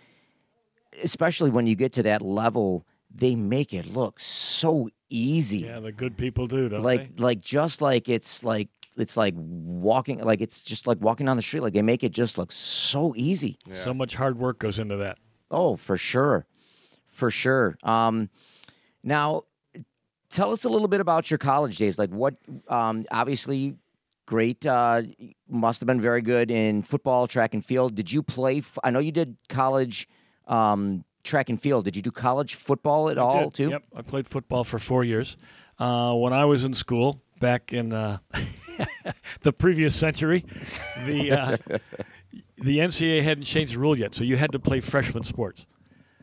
especially 1.03 1.51
when 1.51 1.69
you 1.69 1.77
get 1.77 1.93
to 1.93 2.03
that 2.03 2.23
level, 2.23 2.85
they 3.15 3.37
make 3.37 3.73
it 3.73 3.87
look 3.87 4.19
so 4.19 4.89
easy. 5.09 5.61
yeah, 5.61 5.79
the 5.79 5.93
good 5.93 6.17
people 6.17 6.49
do, 6.49 6.69
don't 6.69 6.83
like 6.83 7.17
they? 7.17 7.23
like 7.23 7.41
just 7.41 7.81
like 7.81 8.09
it's 8.09 8.43
like 8.43 8.69
it's 8.99 9.17
like 9.17 9.35
walking 9.37 10.19
like 10.25 10.41
it's 10.41 10.63
just 10.63 10.87
like 10.87 11.01
walking 11.01 11.27
down 11.27 11.37
the 11.37 11.43
street 11.43 11.61
like 11.61 11.73
they 11.73 11.83
make 11.83 12.03
it 12.05 12.13
just 12.13 12.39
look 12.39 12.53
so 12.53 13.15
easy. 13.17 13.59
So 13.71 13.95
much 13.95 14.15
hard 14.15 14.39
work 14.39 14.59
goes 14.59 14.79
into 14.79 14.97
that. 14.97 15.19
oh 15.51 15.77
for 15.77 15.97
sure. 15.97 16.47
For 17.07 17.31
sure. 17.31 17.77
Um 17.83 18.31
now 19.03 19.43
tell 20.31 20.53
us 20.53 20.65
a 20.65 20.69
little 20.69 20.89
bit 20.89 21.01
about 21.01 21.31
your 21.31 21.39
college 21.39 21.77
days. 21.79 21.99
Like 21.99 22.11
what 22.11 22.35
um 22.69 23.05
obviously 23.11 23.77
great 24.27 24.67
uh 24.67 25.03
must 25.49 25.81
have 25.81 25.87
been 25.87 26.01
very 26.01 26.21
good 26.23 26.51
in 26.51 26.83
football 26.83 27.27
track 27.27 27.55
and 27.55 27.65
field. 27.65 27.95
Did 27.95 28.13
you 28.13 28.23
play 28.23 28.59
f- 28.59 28.79
i 28.85 28.91
know 28.91 28.99
you 28.99 29.13
did 29.13 29.37
college 29.49 30.09
um 30.47 31.05
track 31.25 31.49
and 31.51 31.61
field. 31.61 31.85
Did 31.85 31.95
you 31.97 32.01
do 32.03 32.11
college 32.11 32.55
football 32.55 33.11
at 33.11 33.19
I 33.19 33.21
all 33.23 33.45
did. 33.45 33.55
too? 33.55 33.71
Yep, 33.71 33.83
I 33.95 34.03
played 34.03 34.27
football 34.27 34.65
for 34.65 34.79
four 34.79 35.05
years. 35.05 35.37
Uh, 35.79 36.15
when 36.15 36.33
I 36.33 36.45
was 36.47 36.65
in 36.65 36.73
school 36.75 37.21
back 37.39 37.73
in 37.73 37.93
uh, 37.93 38.19
the 39.43 39.53
previous 39.53 39.95
century, 39.95 40.45
the 41.07 41.33
uh, 41.33 41.57
the 42.59 42.79
NCAA 42.79 43.23
hadn't 43.23 43.45
changed 43.45 43.75
the 43.75 43.79
rule 43.79 43.99
yet, 43.99 44.15
so 44.15 44.25
you 44.25 44.37
had 44.37 44.53
to 44.53 44.59
play 44.59 44.81
freshman 44.81 45.25
sports. 45.25 45.67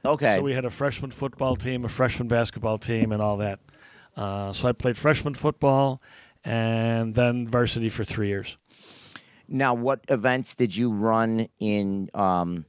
okay 0.03 0.37
So 0.37 0.43
we 0.43 0.53
had 0.53 0.65
a 0.65 0.69
freshman 0.69 1.11
football 1.11 1.55
team, 1.55 1.85
a 1.85 1.89
freshman 1.89 2.27
basketball 2.27 2.77
team, 2.77 3.11
and 3.11 3.21
all 3.21 3.37
that. 3.37 3.59
Uh, 4.15 4.53
so 4.53 4.67
I 4.67 4.71
played 4.71 4.97
freshman 4.97 5.33
football 5.33 6.01
and 6.43 7.15
then 7.15 7.47
varsity 7.47 7.89
for 7.89 8.03
three 8.03 8.27
years. 8.27 8.57
Now, 9.47 9.73
what 9.73 10.01
events 10.07 10.55
did 10.55 10.75
you 10.75 10.91
run 10.91 11.47
in 11.59 12.09
um, 12.13 12.65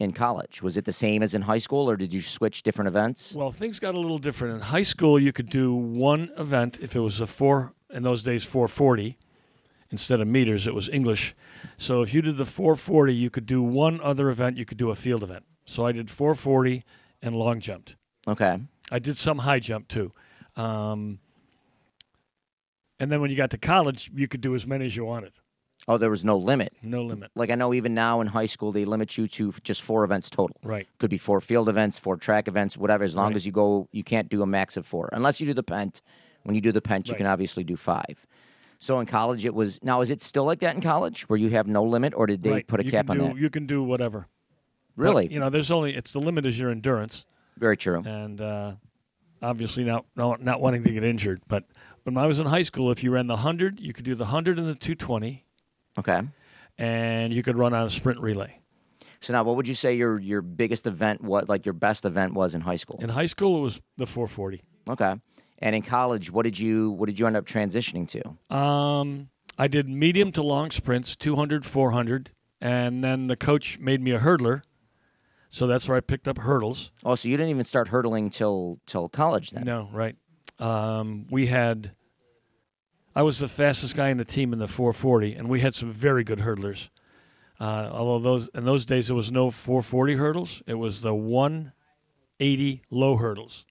in 0.00 0.12
college? 0.12 0.62
Was 0.62 0.76
it 0.76 0.84
the 0.84 0.92
same 0.92 1.22
as 1.22 1.34
in 1.34 1.42
high 1.42 1.58
school, 1.58 1.88
or 1.88 1.96
did 1.96 2.12
you 2.12 2.20
switch 2.22 2.62
different 2.62 2.88
events? 2.88 3.34
Well, 3.34 3.50
things 3.52 3.78
got 3.78 3.94
a 3.94 4.00
little 4.00 4.18
different. 4.18 4.54
In 4.56 4.60
high 4.60 4.82
school, 4.82 5.20
you 5.20 5.32
could 5.32 5.48
do 5.50 5.74
one 5.74 6.30
event 6.36 6.78
if 6.82 6.96
it 6.96 7.00
was 7.00 7.20
a 7.20 7.26
four, 7.26 7.72
in 7.92 8.02
those 8.02 8.22
days, 8.22 8.44
440. 8.44 9.16
Instead 9.92 10.20
of 10.20 10.28
meters, 10.28 10.66
it 10.68 10.74
was 10.74 10.88
English. 10.88 11.34
So 11.76 12.02
if 12.02 12.14
you 12.14 12.22
did 12.22 12.36
the 12.36 12.44
440, 12.44 13.12
you 13.12 13.28
could 13.28 13.44
do 13.46 13.60
one 13.60 14.00
other 14.00 14.30
event. 14.30 14.56
You 14.56 14.64
could 14.64 14.78
do 14.78 14.90
a 14.90 14.94
field 14.94 15.22
event. 15.24 15.44
So 15.64 15.84
I 15.84 15.90
did 15.92 16.08
440 16.08 16.84
and 17.22 17.34
long 17.34 17.58
jumped. 17.60 17.96
Okay, 18.28 18.58
I 18.90 18.98
did 19.00 19.16
some 19.16 19.38
high 19.38 19.58
jump 19.58 19.88
too. 19.88 20.12
Um, 20.54 21.18
and 22.98 23.10
then 23.10 23.20
when 23.20 23.30
you 23.30 23.36
got 23.36 23.50
to 23.50 23.58
college, 23.58 24.10
you 24.14 24.28
could 24.28 24.40
do 24.40 24.54
as 24.54 24.66
many 24.66 24.86
as 24.86 24.94
you 24.96 25.04
wanted. 25.04 25.32
oh, 25.88 25.96
there 25.96 26.10
was 26.10 26.24
no 26.24 26.36
limit. 26.36 26.72
No 26.82 27.02
limit. 27.02 27.30
Like 27.34 27.50
I 27.50 27.54
know, 27.54 27.72
even 27.72 27.94
now 27.94 28.20
in 28.20 28.26
high 28.28 28.46
school, 28.46 28.70
they 28.70 28.84
limit 28.84 29.16
you 29.16 29.26
to 29.28 29.52
just 29.64 29.80
four 29.82 30.04
events 30.04 30.28
total. 30.30 30.56
Right. 30.62 30.86
Could 30.98 31.10
be 31.10 31.16
four 31.18 31.40
field 31.40 31.68
events, 31.68 31.98
four 31.98 32.16
track 32.16 32.46
events, 32.46 32.76
whatever. 32.76 33.02
As 33.02 33.16
long 33.16 33.28
Right. 33.28 33.36
as 33.36 33.46
you 33.46 33.52
go, 33.52 33.88
you 33.90 34.04
can't 34.04 34.28
do 34.28 34.42
a 34.42 34.46
max 34.46 34.76
of 34.76 34.86
four, 34.86 35.08
unless 35.12 35.40
you 35.40 35.46
do 35.46 35.54
the 35.54 35.62
pent. 35.62 36.02
When 36.44 36.54
you 36.54 36.60
do 36.60 36.72
the 36.72 36.80
pent, 36.80 37.08
you 37.08 37.12
Right. 37.12 37.18
can 37.18 37.26
obviously 37.26 37.64
do 37.64 37.76
five. 37.76 38.26
So 38.78 38.98
in 39.00 39.06
college, 39.06 39.44
it 39.44 39.54
was. 39.54 39.82
Now, 39.82 40.00
is 40.00 40.10
it 40.10 40.20
still 40.22 40.44
like 40.44 40.60
that 40.60 40.74
in 40.74 40.80
college, 40.80 41.28
where 41.28 41.38
you 41.38 41.50
have 41.50 41.66
no 41.66 41.82
limit, 41.84 42.14
or 42.16 42.26
did 42.26 42.42
they 42.42 42.50
right. 42.50 42.66
put 42.66 42.80
a 42.80 42.84
you 42.84 42.90
cap 42.90 43.10
on 43.10 43.18
do, 43.18 43.22
that? 43.24 43.36
You 43.36 43.50
can 43.50 43.66
do 43.66 43.82
whatever. 43.82 44.26
But, 44.96 45.02
Really? 45.02 45.32
you 45.32 45.38
know, 45.38 45.50
there's 45.50 45.70
only, 45.70 45.94
it's 45.94 46.12
the 46.12 46.18
limit 46.20 46.46
is 46.46 46.58
your 46.58 46.70
endurance. 46.70 47.24
Very 47.58 47.76
true. 47.76 48.02
and 48.06 48.40
uh, 48.40 48.72
obviously 49.42 49.84
not, 49.84 50.04
not 50.16 50.42
not 50.42 50.60
wanting 50.62 50.82
to 50.84 50.90
get 50.92 51.04
injured. 51.04 51.42
But 51.46 51.64
when 52.04 52.16
I 52.16 52.26
was 52.26 52.40
in 52.40 52.46
high 52.46 52.62
school, 52.62 52.90
if 52.90 53.02
you 53.04 53.10
ran 53.10 53.26
the 53.26 53.36
hundred, 53.36 53.80
you 53.80 53.92
could 53.92 54.04
do 54.06 54.14
the 54.14 54.26
hundred 54.26 54.58
and 54.58 54.66
the 54.66 54.74
two 54.74 54.94
twenty, 54.94 55.44
Okay. 55.98 56.22
and 56.78 57.32
you 57.34 57.42
could 57.42 57.56
run 57.58 57.74
on 57.74 57.86
a 57.86 57.90
sprint 57.90 58.18
relay. 58.20 58.58
So 59.20 59.34
now, 59.34 59.44
what 59.44 59.56
would 59.56 59.68
you 59.68 59.74
say 59.74 59.94
your 59.94 60.18
your 60.18 60.40
biggest 60.40 60.86
event? 60.86 61.20
What 61.22 61.48
like 61.50 61.66
your 61.66 61.74
best 61.74 62.06
event 62.06 62.32
was 62.32 62.54
in 62.54 62.62
high 62.62 62.76
school? 62.76 62.98
In 63.02 63.10
high 63.10 63.26
school, 63.26 63.58
it 63.58 63.62
was 63.62 63.80
the 63.98 64.06
four 64.06 64.26
forty. 64.26 64.62
Okay. 64.88 65.14
And 65.60 65.76
in 65.76 65.82
college, 65.82 66.30
what 66.30 66.44
did 66.44 66.58
you 66.58 66.90
what 66.92 67.06
did 67.06 67.18
you 67.18 67.26
end 67.26 67.36
up 67.36 67.44
transitioning 67.46 68.08
to? 68.08 68.56
Um, 68.56 69.28
I 69.58 69.68
did 69.68 69.88
medium 69.88 70.32
to 70.32 70.42
long 70.42 70.70
sprints, 70.70 71.16
200, 71.16 71.66
400, 71.66 72.30
and 72.60 73.04
then 73.04 73.26
the 73.26 73.36
coach 73.36 73.78
made 73.78 74.00
me 74.00 74.12
a 74.12 74.18
hurdler. 74.18 74.62
So 75.50 75.66
that's 75.66 75.88
where 75.88 75.96
I 75.96 76.00
picked 76.00 76.28
up 76.28 76.38
hurdles. 76.38 76.92
Oh, 77.04 77.14
so 77.14 77.28
you 77.28 77.36
didn't 77.36 77.50
even 77.50 77.64
start 77.64 77.88
hurdling 77.88 78.30
till 78.30 78.78
till 78.86 79.08
college 79.08 79.50
then? 79.50 79.64
No, 79.64 79.88
right. 79.92 80.16
Um, 80.58 81.26
we 81.30 81.46
had, 81.46 81.92
I 83.14 83.22
was 83.22 83.38
the 83.38 83.48
fastest 83.48 83.96
guy 83.96 84.10
in 84.10 84.18
the 84.18 84.24
team 84.24 84.52
in 84.52 84.58
the 84.58 84.68
440, 84.68 85.34
and 85.34 85.48
we 85.48 85.60
had 85.60 85.74
some 85.74 85.92
very 85.92 86.22
good 86.22 86.40
hurdlers. 86.40 86.88
Uh, 87.58 87.90
although 87.92 88.18
those 88.18 88.48
in 88.54 88.64
those 88.64 88.86
days 88.86 89.08
there 89.08 89.16
was 89.16 89.30
no 89.30 89.50
440 89.50 90.14
hurdles, 90.14 90.62
it 90.66 90.74
was 90.74 91.02
the 91.02 91.14
180 91.14 92.82
low 92.90 93.16
hurdles, 93.16 93.66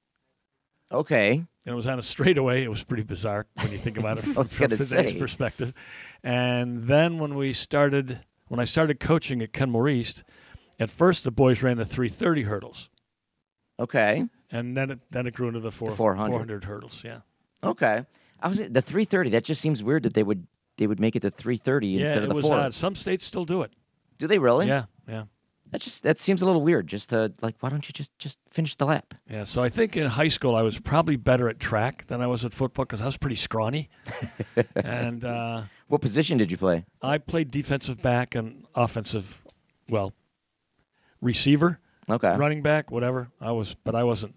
Okay. 0.91 1.45
And 1.69 1.75
it 1.75 1.77
was 1.77 1.85
on 1.85 1.99
a 1.99 2.03
straightaway. 2.03 2.63
It 2.63 2.67
was 2.67 2.81
pretty 2.83 3.03
bizarre 3.03 3.45
when 3.61 3.71
you 3.71 3.77
think 3.77 3.99
about 3.99 4.17
it 4.17 4.21
from, 4.23 4.33
from 4.33 4.45
today's 4.45 4.89
say. 4.89 5.19
perspective. 5.19 5.71
And 6.23 6.85
then 6.87 7.19
when 7.19 7.35
we 7.35 7.53
started, 7.53 8.21
when 8.47 8.59
I 8.59 8.65
started 8.65 8.99
coaching 8.99 9.39
at 9.43 9.53
Kenmore 9.53 9.87
East, 9.87 10.23
at 10.79 10.89
first 10.89 11.23
the 11.23 11.29
boys 11.29 11.61
ran 11.61 11.77
the 11.77 11.85
330 11.85 12.41
hurdles, 12.43 12.89
Okay. 13.79 14.25
and 14.51 14.75
then 14.75 14.89
it 14.89 14.99
then 15.11 15.27
it 15.27 15.35
grew 15.35 15.47
into 15.47 15.59
the, 15.59 15.71
four, 15.71 15.91
400. 15.91 16.31
400 16.31 16.63
hurdles. 16.63 17.03
Yeah. 17.05 17.19
Okay. 17.63 18.03
I 18.39 18.47
was 18.47 18.57
the 18.57 18.81
330. 18.81 19.29
That 19.29 19.43
just 19.43 19.61
seems 19.61 19.83
weird 19.83 20.01
that 20.03 20.15
they 20.15 20.23
would 20.23 20.47
they 20.77 20.87
would 20.87 20.99
make 20.99 21.15
it 21.15 21.19
to 21.21 21.29
330 21.29 21.87
Yeah, 21.87 21.99
instead 22.01 22.23
of 22.23 22.29
the 22.29 22.35
was 22.35 22.45
odd. 22.49 22.73
Some 22.73 22.95
states 22.95 23.25
still 23.25 23.45
do 23.45 23.61
it. 23.61 23.71
Do 24.17 24.25
they 24.25 24.39
really? 24.39 24.65
Yeah, 24.67 24.85
yeah, 25.07 25.25
That 25.71 25.81
just 25.81 26.01
that 26.03 26.17
seems 26.17 26.41
a 26.41 26.45
little 26.45 26.61
weird. 26.63 26.87
Just 26.87 27.09
to 27.11 27.31
like, 27.41 27.55
why 27.59 27.69
don't 27.69 27.87
you 27.87 27.93
just 27.93 28.17
just 28.17 28.39
finish 28.49 28.75
the 28.75 28.85
lap? 28.85 29.13
yeah. 29.29 29.43
So 29.43 29.61
I 29.61 29.69
think 29.69 29.95
in 29.95 30.07
high 30.07 30.27
school 30.29 30.55
I 30.55 30.61
was 30.63 30.79
probably 30.79 31.15
better 31.15 31.47
at 31.47 31.59
track 31.59 32.07
than 32.07 32.21
I 32.21 32.27
was 32.27 32.43
at 32.43 32.53
football 32.53 32.85
because 32.85 33.01
I 33.01 33.05
was 33.05 33.17
pretty 33.17 33.35
scrawny, 33.35 33.89
and 34.75 35.23
uh, 35.23 35.61
What 35.87 36.01
position 36.01 36.37
did 36.37 36.49
you 36.51 36.57
play? 36.57 36.85
I 37.01 37.17
played 37.19 37.51
defensive 37.51 38.01
back 38.01 38.33
and 38.35 38.65
offensive, 38.73 39.41
well, 39.87 40.13
receiver, 41.21 41.79
Okay. 42.09 42.35
running 42.35 42.61
back, 42.63 42.89
whatever. 42.91 43.29
I 43.39 43.51
was, 43.51 43.75
but 43.83 43.93
I 43.95 44.03
wasn't. 44.03 44.33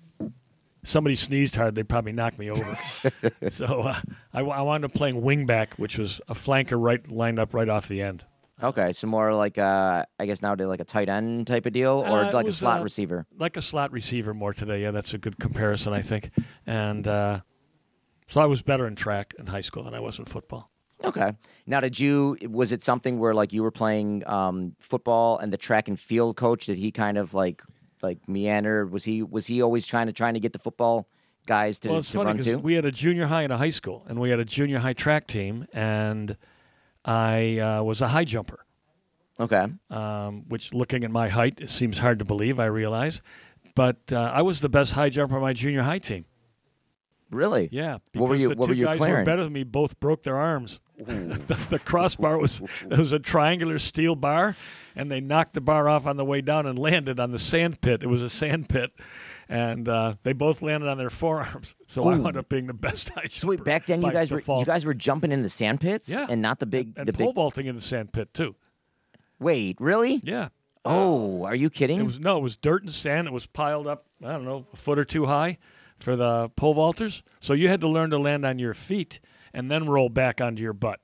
Somebody 0.85 1.15
sneezed 1.15 1.55
hard, 1.55 1.77
they'd 1.77 1.89
probably 1.89 2.11
knock 2.13 2.37
me 2.39 2.51
over. 2.51 2.77
so 3.49 3.83
uh, 3.83 4.01
I, 4.35 4.41
I 4.41 4.61
wound 4.63 4.85
up 4.85 4.93
playing 4.93 5.23
wing 5.23 5.47
back, 5.47 5.75
which 5.77 5.97
was 5.97 6.21
a 6.29 6.35
flanker 6.35 6.77
right 6.77 7.09
lined 7.11 7.39
up 7.39 7.55
right 7.55 7.69
off 7.69 7.87
the 7.89 8.03
end. 8.03 8.25
Okay. 8.63 8.93
So 8.93 9.07
more 9.07 9.35
like 9.35 9.59
uh, 9.59 10.05
I 10.19 10.27
guess 10.27 10.43
nowadays 10.43 10.67
like 10.69 10.81
a 10.81 10.85
tight 10.85 11.09
end 11.09 11.47
type 11.47 11.67
of 11.67 11.73
deal, 11.73 12.05
or 12.07 12.25
Uh, 12.25 12.33
like 12.33 12.47
a 12.47 12.53
slot 12.53 12.81
uh, 12.81 12.83
receiver. 12.85 13.27
like 13.39 13.57
a 13.57 13.63
slot 13.63 13.93
receiver 13.93 14.33
more 14.35 14.53
today. 14.53 14.83
Yeah, 14.83 14.91
that's 14.93 15.15
a 15.15 15.19
good 15.19 15.39
comparison, 15.39 15.93
I 15.93 16.03
think. 16.03 16.31
And 16.67 17.07
uh, 17.09 17.41
so 18.29 18.41
I 18.41 18.47
was 18.47 18.63
better 18.63 18.87
in 18.87 18.95
track 18.95 19.35
in 19.39 19.47
high 19.47 19.61
school 19.63 19.83
than 19.83 19.95
I 19.95 20.01
was 20.01 20.19
in 20.19 20.25
football. 20.27 20.71
Okay. 21.05 21.33
Now, 21.67 21.81
did 21.81 21.99
you? 21.99 22.37
Was 22.49 22.71
it 22.71 22.83
something 22.83 23.19
where 23.19 23.35
like 23.35 23.53
you 23.53 23.63
were 23.65 23.73
playing 23.73 24.23
um, 24.27 24.77
football 24.79 25.39
and 25.39 25.53
the 25.53 25.57
track 25.57 25.89
and 25.89 25.99
field 25.99 26.37
coach? 26.37 26.67
Did 26.67 26.79
he 26.79 26.93
kind 26.93 27.19
of 27.19 27.35
like 27.35 27.63
like 28.03 28.29
meander? 28.29 28.87
Was 28.87 29.05
he 29.05 29.23
was 29.23 29.47
he 29.49 29.63
always 29.63 29.85
trying 29.87 30.07
to 30.07 30.13
trying 30.13 30.35
to 30.35 30.41
get 30.41 30.53
the 30.53 30.61
football 30.61 31.09
guys 31.47 31.81
to, 31.81 31.89
well, 31.89 31.99
it's 31.99 32.13
to 32.13 32.19
funny 32.19 32.29
run 32.29 32.39
too? 32.39 32.59
we 32.59 32.75
had 32.75 32.85
a 32.85 32.93
junior 32.93 33.27
high 33.27 33.43
and 33.43 33.53
a 33.53 33.59
high 33.59 33.71
school, 33.71 34.05
and 34.09 34.21
we 34.21 34.31
had 34.31 34.39
a 34.39 34.45
junior 34.45 34.79
high 34.79 34.93
track 34.93 35.27
team, 35.27 35.67
and 35.73 36.37
I 37.05 37.59
uh, 37.59 37.83
was 37.83 38.01
a 38.01 38.09
high 38.09 38.25
jumper. 38.25 38.65
okay. 39.41 39.67
um, 39.91 40.45
which 40.49 40.73
looking 40.73 41.05
at 41.05 41.11
my 41.11 41.29
height, 41.29 41.59
it 41.61 41.71
seems 41.71 41.99
hard 41.99 42.19
to 42.21 42.25
believe, 42.25 42.61
I 42.61 42.67
realize. 42.67 43.23
But 43.75 44.13
uh, 44.13 44.19
I 44.21 44.43
was 44.43 44.61
the 44.61 44.69
best 44.69 44.93
high 44.93 45.09
jumper 45.09 45.37
on 45.37 45.43
my 45.43 45.53
junior 45.53 45.83
high 45.83 45.99
team. 45.99 46.27
Really? 47.31 47.71
Yeah. 47.73 47.99
What 48.13 48.29
were 48.29 48.35
because 48.37 48.43
you- 48.43 48.49
The 48.51 48.55
what 48.57 48.67
two 48.67 48.71
were 48.73 48.75
you 48.77 48.85
guys 48.85 48.99
who 48.99 49.05
were 49.07 49.25
better 49.25 49.43
than 49.45 49.53
me 49.53 49.65
both 49.65 49.99
broke 49.99 50.23
their 50.23 50.37
arms. 50.37 50.81
the, 50.99 51.59
the 51.71 51.79
crossbar 51.79 52.39
was 52.39 52.61
it 52.61 52.99
was 52.99 53.13
a 53.13 53.19
triangular 53.19 53.79
steel 53.79 54.15
bar, 54.15 54.55
and 54.95 55.11
they 55.11 55.21
knocked 55.21 55.55
the 55.55 55.61
bar 55.61 55.89
off 55.89 56.07
on 56.07 56.17
the 56.17 56.25
way 56.25 56.43
down 56.43 56.67
and 56.67 56.79
landed 56.79 57.19
on 57.19 57.33
the 57.33 57.39
sand 57.39 57.81
pit. 57.81 58.03
It 58.03 58.07
was 58.09 58.23
a 58.23 58.29
sand 58.29 58.69
pit, 58.69 58.93
and 59.53 59.89
uh, 59.89 60.15
they 60.23 60.33
both 60.33 60.63
landed 60.63 60.89
on 60.89 60.97
their 60.99 61.11
forearms. 61.11 61.75
So 61.87 62.09
I 62.09 62.15
Ooh. 62.17 62.23
wound 62.23 62.37
up 62.39 62.49
being 62.49 62.67
the 62.67 62.73
best. 62.73 63.11
So 63.31 63.49
wait, 63.49 63.63
back 63.65 63.87
then 63.87 64.01
you 64.03 64.11
guys 64.11 64.31
were 64.31 64.41
you 64.41 64.65
guys 64.65 64.85
were 64.87 64.95
jumping 64.95 65.31
in 65.31 65.43
the 65.43 65.51
sand 65.51 65.81
pits 65.81 66.09
Yeah. 66.09 66.27
and 66.29 66.41
not 66.41 66.59
the 66.59 66.67
big 66.67 66.95
and 66.97 67.07
the 67.07 67.13
pole 67.13 67.29
big. 67.29 67.35
vaulting 67.35 67.67
in 67.67 67.77
the 67.77 67.83
sand 67.83 68.13
pit 68.13 68.33
too. 68.33 68.55
Wait, 69.39 69.77
really? 69.81 70.21
Yeah. 70.25 70.49
Oh, 70.85 71.45
are 71.45 71.55
you 71.55 71.69
kidding? 71.71 72.01
It 72.01 72.05
was 72.07 72.19
no, 72.19 72.39
it 72.39 72.43
was 72.43 72.57
dirt 72.57 72.83
and 72.83 72.93
sand. 72.93 73.27
It 73.29 73.33
was 73.33 73.47
piled 73.47 73.87
up. 73.87 74.07
I 74.25 74.33
don't 74.33 74.45
know, 74.45 74.67
a 74.73 74.77
foot 74.77 74.99
or 74.99 75.05
two 75.05 75.27
high 75.27 75.59
for 75.99 76.17
the 76.17 76.49
pole 76.57 76.75
vaulters. 76.75 77.23
So 77.41 77.53
you 77.53 77.69
had 77.69 77.81
to 77.83 77.89
learn 77.89 78.11
to 78.11 78.19
land 78.19 78.45
on 78.45 78.59
your 78.59 78.75
feet 78.75 79.21
and 79.53 79.71
then 79.71 79.89
roll 79.89 80.09
back 80.09 80.41
onto 80.41 80.63
your 80.63 80.73
butt. 80.73 81.01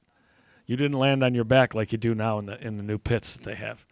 You 0.67 0.77
didn't 0.77 0.99
land 0.99 1.23
on 1.23 1.35
your 1.35 1.45
back 1.45 1.75
like 1.75 1.93
you 1.93 1.99
do 1.99 2.15
now 2.15 2.39
in 2.39 2.47
the 2.47 2.65
in 2.67 2.77
the 2.77 2.83
new 2.83 2.99
pits 2.99 3.37
that 3.37 3.45
they 3.45 3.55
have. 3.57 3.85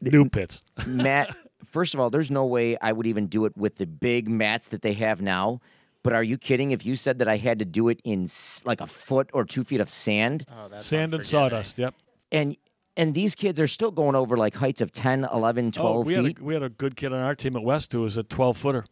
New 0.00 0.28
pits. 0.30 0.62
Matt, 0.86 1.36
first 1.64 1.94
of 1.94 2.00
all, 2.00 2.10
there's 2.10 2.30
no 2.30 2.44
way 2.46 2.76
I 2.80 2.92
would 2.92 3.06
even 3.06 3.26
do 3.26 3.44
it 3.44 3.56
with 3.56 3.76
the 3.76 3.86
big 3.86 4.28
mats 4.28 4.68
that 4.68 4.82
they 4.82 4.92
have 4.94 5.20
now. 5.22 5.60
But 6.02 6.14
are 6.14 6.22
you 6.22 6.38
kidding? 6.38 6.70
If 6.70 6.86
you 6.86 6.96
said 6.96 7.18
that 7.18 7.28
I 7.28 7.36
had 7.36 7.58
to 7.58 7.64
do 7.64 7.88
it 7.88 8.00
in 8.04 8.24
s- 8.24 8.62
like 8.64 8.80
a 8.80 8.86
foot 8.86 9.28
or 9.34 9.44
two 9.44 9.64
feet 9.64 9.80
of 9.80 9.90
sand, 9.90 10.46
Oh, 10.50 10.68
that's 10.68 10.86
Sand 10.86 11.12
and 11.12 11.20
unforgiving. 11.20 11.30
sawdust. 11.30 11.78
Yep. 11.78 11.94
and 12.32 12.56
and 12.96 13.14
these 13.14 13.34
kids 13.34 13.60
are 13.60 13.66
still 13.68 13.90
going 13.92 14.14
over 14.16 14.36
like 14.36 14.54
heights 14.54 14.80
of 14.80 14.92
10, 14.92 15.26
11, 15.32 15.72
12 15.72 15.96
oh, 15.96 16.00
we 16.00 16.14
had 16.14 16.24
feet, 16.24 16.38
a, 16.40 16.44
we 16.44 16.54
had 16.54 16.62
a 16.62 16.68
good 16.68 16.96
kid 16.96 17.12
on 17.12 17.20
our 17.20 17.34
team 17.34 17.54
at 17.56 17.62
West 17.62 17.92
who 17.92 18.02
was 18.02 18.16
a 18.16 18.22
12 18.22 18.56
footer. 18.56 18.84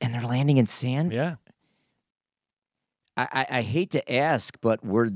and 0.00 0.12
they're 0.12 0.20
landing 0.22 0.58
in 0.58 0.66
sand. 0.66 1.12
Yeah. 1.12 1.36
I, 3.16 3.28
I, 3.50 3.58
I 3.58 3.62
hate 3.62 3.90
to 3.92 4.12
ask, 4.12 4.56
but 4.60 4.84
were 4.84 5.10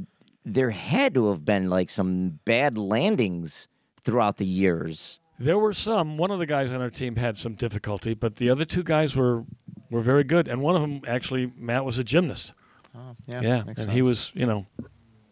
there 0.45 0.71
had 0.71 1.15
to 1.15 1.29
have 1.31 1.45
been 1.45 1.69
like 1.69 1.91
some 1.91 2.41
bad 2.45 2.79
landings 2.79 3.69
throughout 4.01 4.39
the 4.39 4.47
years. 4.47 5.19
There 5.41 5.59
were 5.59 5.73
some. 5.73 6.19
One 6.19 6.31
of 6.31 6.39
the 6.39 6.45
guys 6.47 6.71
on 6.71 6.83
our 6.83 6.91
team 6.91 7.17
had 7.17 7.39
some 7.39 7.55
difficulty, 7.55 8.13
but 8.13 8.37
the 8.37 8.51
other 8.51 8.67
two 8.67 8.83
guys 8.83 9.17
were 9.17 9.45
were 9.91 10.03
very 10.03 10.23
good. 10.23 10.47
And 10.47 10.61
one 10.61 10.77
of 10.77 10.83
them 10.83 11.01
actually, 11.09 11.51
Matt, 11.57 11.85
was 11.85 11.99
a 11.99 12.05
gymnast. 12.05 12.53
Oh, 12.95 13.17
yeah, 13.27 13.41
Yeah, 13.41 13.63
makes 13.63 13.83
and 13.83 13.91
he 13.91 14.03
was, 14.03 14.33
you 14.35 14.45
know, 14.45 14.67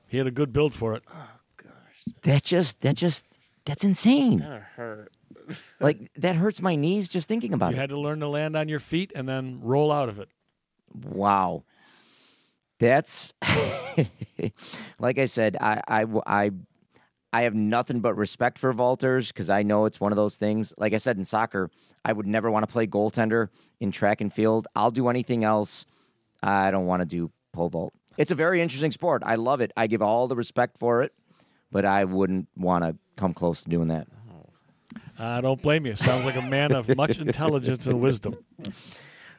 he 0.06 0.16
had 0.16 0.26
a 0.26 0.30
good 0.30 0.52
build 0.52 0.72
for 0.72 0.94
it. 0.94 1.02
Oh 1.12 1.28
gosh, 1.62 2.14
that 2.22 2.42
just 2.42 2.80
that 2.80 2.96
just 2.96 3.26
that's 3.66 3.84
insane. 3.84 4.38
That 4.38 4.62
hurt. 4.62 5.12
Like 5.80 6.10
that 6.16 6.36
hurts 6.36 6.60
my 6.60 6.74
knees 6.76 7.08
just 7.08 7.26
thinking 7.26 7.54
about 7.54 7.68
You 7.68 7.72
it. 7.72 7.76
You 7.76 7.80
had 7.80 7.90
to 7.90 7.98
learn 7.98 8.20
to 8.20 8.28
land 8.28 8.54
on 8.54 8.68
your 8.68 8.80
feet 8.80 9.12
and 9.14 9.26
then 9.26 9.60
roll 9.62 9.90
out 9.90 10.10
of 10.10 10.18
it. 10.18 10.28
Wow. 10.92 11.64
That's 12.78 13.32
like 14.98 15.18
I 15.18 15.24
said, 15.24 15.56
I, 15.58 15.80
I, 15.88 16.06
I, 16.26 16.50
I 17.32 17.42
have 17.42 17.54
nothing 17.54 18.00
but 18.00 18.14
respect 18.14 18.58
for 18.58 18.72
vaulters 18.72 19.28
because 19.28 19.50
I 19.50 19.62
know 19.62 19.84
it's 19.84 20.00
one 20.00 20.12
of 20.12 20.16
those 20.16 20.36
things. 20.36 20.72
Like 20.78 20.94
I 20.94 20.96
said 20.96 21.16
in 21.18 21.24
soccer, 21.24 21.70
I 22.04 22.12
would 22.12 22.26
never 22.26 22.50
want 22.50 22.66
to 22.66 22.72
play 22.72 22.86
goaltender 22.86 23.48
in 23.80 23.92
track 23.92 24.20
and 24.20 24.32
field. 24.32 24.66
I'll 24.74 24.90
do 24.90 25.08
anything 25.08 25.44
else. 25.44 25.84
I 26.42 26.70
don't 26.70 26.86
want 26.86 27.02
to 27.02 27.06
do 27.06 27.30
pole 27.52 27.68
vault. 27.68 27.92
It's 28.16 28.30
a 28.30 28.34
very 28.34 28.60
interesting 28.60 28.90
sport. 28.90 29.22
I 29.24 29.34
love 29.34 29.60
it. 29.60 29.72
I 29.76 29.86
give 29.86 30.02
all 30.02 30.26
the 30.26 30.36
respect 30.36 30.78
for 30.78 31.02
it, 31.02 31.12
but 31.70 31.84
I 31.84 32.04
wouldn't 32.04 32.48
want 32.56 32.84
to 32.84 32.96
come 33.16 33.34
close 33.34 33.62
to 33.62 33.68
doing 33.68 33.88
that. 33.88 34.08
I 35.18 35.40
don't 35.40 35.60
blame 35.60 35.84
you. 35.84 35.96
Sounds 35.96 36.24
like 36.24 36.36
a 36.36 36.42
man 36.42 36.72
of 36.72 36.94
much 36.96 37.18
intelligence 37.20 37.86
and 37.86 38.00
wisdom. 38.00 38.36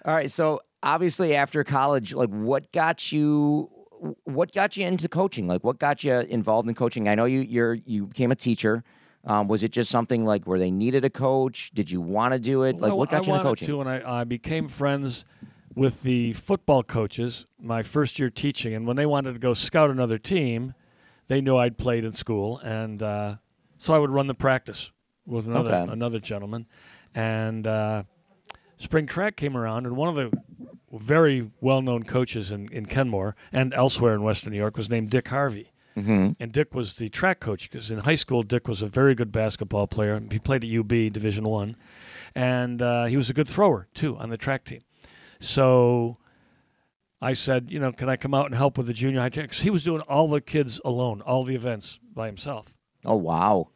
All 0.05 0.13
right. 0.13 0.29
So 0.29 0.61
obviously, 0.83 1.35
after 1.35 1.63
college, 1.63 2.13
like 2.13 2.29
what 2.29 2.71
got 2.71 3.11
you? 3.11 3.69
What 4.23 4.53
got 4.53 4.77
you 4.77 4.85
into 4.85 5.07
coaching? 5.09 5.47
Like 5.47 5.63
what 5.63 5.79
got 5.79 6.03
you 6.03 6.13
involved 6.19 6.69
in 6.69 6.75
coaching? 6.75 7.07
I 7.09 7.15
know 7.15 7.25
you 7.25 7.41
you're 7.41 7.73
you 7.73 8.07
became 8.07 8.31
a 8.31 8.35
teacher. 8.35 8.83
Um, 9.25 9.47
was 9.49 9.63
it 9.63 9.71
just 9.71 9.91
something 9.91 10.25
like 10.25 10.45
where 10.45 10.57
they 10.57 10.71
needed 10.71 11.03
a 11.03 11.09
coach? 11.09 11.71
Did 11.73 11.91
you 11.91 11.99
want 11.99 12.33
to 12.33 12.39
do 12.39 12.63
it? 12.63 12.79
Like 12.79 12.93
what 12.93 13.09
got 13.09 13.15
I 13.15 13.17
you 13.17 13.19
into 13.19 13.31
wanted 13.31 13.43
coaching? 13.43 13.67
To, 13.67 13.81
and 13.81 13.89
I, 13.89 14.21
I 14.21 14.23
became 14.23 14.67
friends 14.69 15.25
with 15.75 16.03
the 16.03 16.33
football 16.33 16.83
coaches 16.83 17.45
my 17.61 17.83
first 17.83 18.17
year 18.17 18.29
teaching. 18.29 18.73
And 18.73 18.87
when 18.87 18.95
they 18.95 19.05
wanted 19.05 19.33
to 19.33 19.39
go 19.39 19.53
scout 19.53 19.89
another 19.89 20.17
team, 20.17 20.73
they 21.27 21.41
knew 21.41 21.57
I'd 21.57 21.77
played 21.77 22.05
in 22.05 22.13
school, 22.13 22.57
and 22.59 23.03
uh, 23.03 23.35
so 23.77 23.93
I 23.93 23.99
would 23.99 24.09
run 24.09 24.27
the 24.27 24.33
practice 24.33 24.91
with 25.25 25.47
another 25.47 25.73
Okay. 25.73 25.91
another 25.91 26.19
gentleman. 26.19 26.65
And 27.13 27.67
uh, 27.67 28.03
spring 28.77 29.05
track 29.05 29.35
came 29.35 29.55
around, 29.57 29.85
and 29.85 29.95
one 29.95 30.09
of 30.09 30.15
the 30.15 30.31
very 30.91 31.49
well 31.61 31.81
known 31.81 32.03
coaches 32.03 32.51
in, 32.51 32.67
in 32.71 32.85
Kenmore 32.85 33.35
and 33.51 33.73
elsewhere 33.73 34.13
in 34.15 34.23
Western 34.23 34.51
New 34.53 34.57
York 34.59 34.77
was 34.77 34.89
named 34.89 35.09
Dick 35.09 35.27
Harvey. 35.27 35.71
hmm 35.95 36.31
And 36.39 36.51
Dick 36.51 36.73
was 36.73 36.95
the 36.95 37.09
track 37.09 37.39
coach 37.39 37.69
because 37.69 37.91
in 37.91 37.99
high 37.99 38.15
school 38.15 38.43
Dick 38.43 38.67
was 38.67 38.81
a 38.81 38.87
very 38.87 39.15
good 39.15 39.31
basketball 39.31 39.87
player. 39.87 40.19
He 40.31 40.39
played 40.39 40.63
at 40.63 40.69
UB 40.79 40.89
Division 41.13 41.43
One, 41.45 41.75
and 42.35 42.81
uh, 42.81 43.05
he 43.05 43.17
was 43.17 43.29
a 43.29 43.33
good 43.33 43.47
thrower 43.49 43.87
too 43.93 44.17
on 44.17 44.29
the 44.29 44.37
track 44.37 44.63
team. 44.65 44.81
So 45.39 46.17
I 47.21 47.33
said, 47.33 47.67
you 47.69 47.79
know, 47.79 47.91
can 47.91 48.07
I 48.09 48.15
come 48.15 48.33
out 48.33 48.45
and 48.45 48.55
help 48.55 48.77
with 48.77 48.87
the 48.87 48.93
junior 48.93 49.19
high 49.19 49.29
track? 49.29 49.49
'Cause 49.51 49.59
he 49.59 49.69
was 49.69 49.83
doing 49.83 50.01
all 50.01 50.27
the 50.29 50.41
kids 50.41 50.79
alone, 50.85 51.21
all 51.21 51.43
the 51.43 51.55
events 51.55 51.99
by 52.13 52.27
himself. 52.27 52.75
Oh 53.05 53.15
wow. 53.17 53.69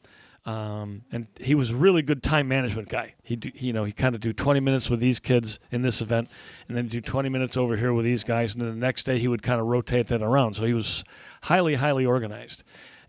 Um, 0.45 1.03
and 1.11 1.27
he 1.39 1.55
was 1.55 1.69
a 1.69 1.75
really 1.75 2.01
good 2.01 2.21
time 2.21 2.49
management 2.49 2.89
guy. 2.89 3.13
He, 3.23 3.37
do, 3.37 3.49
he 3.53 3.67
you 3.67 3.73
know, 3.73 3.85
he 3.85 3.93
kind 3.93 4.13
of 4.13 4.19
do 4.19 4.33
20 4.33 4.59
minutes 4.59 4.89
with 4.89 4.99
these 4.99 5.19
kids 5.19 5.59
in 5.71 5.81
this 5.81 6.01
event, 6.01 6.29
and 6.67 6.75
then 6.75 6.87
do 6.87 6.99
20 6.99 7.29
minutes 7.29 7.55
over 7.55 7.77
here 7.77 7.93
with 7.93 8.03
these 8.03 8.23
guys, 8.23 8.53
and 8.53 8.61
then 8.61 8.71
the 8.71 8.85
next 8.85 9.03
day 9.03 9.19
he 9.19 9.27
would 9.27 9.41
kind 9.41 9.61
of 9.61 9.67
rotate 9.67 10.07
that 10.07 10.21
around. 10.21 10.55
So 10.55 10.65
he 10.65 10.73
was 10.73 11.03
highly, 11.43 11.75
highly 11.75 12.05
organized. 12.05 12.63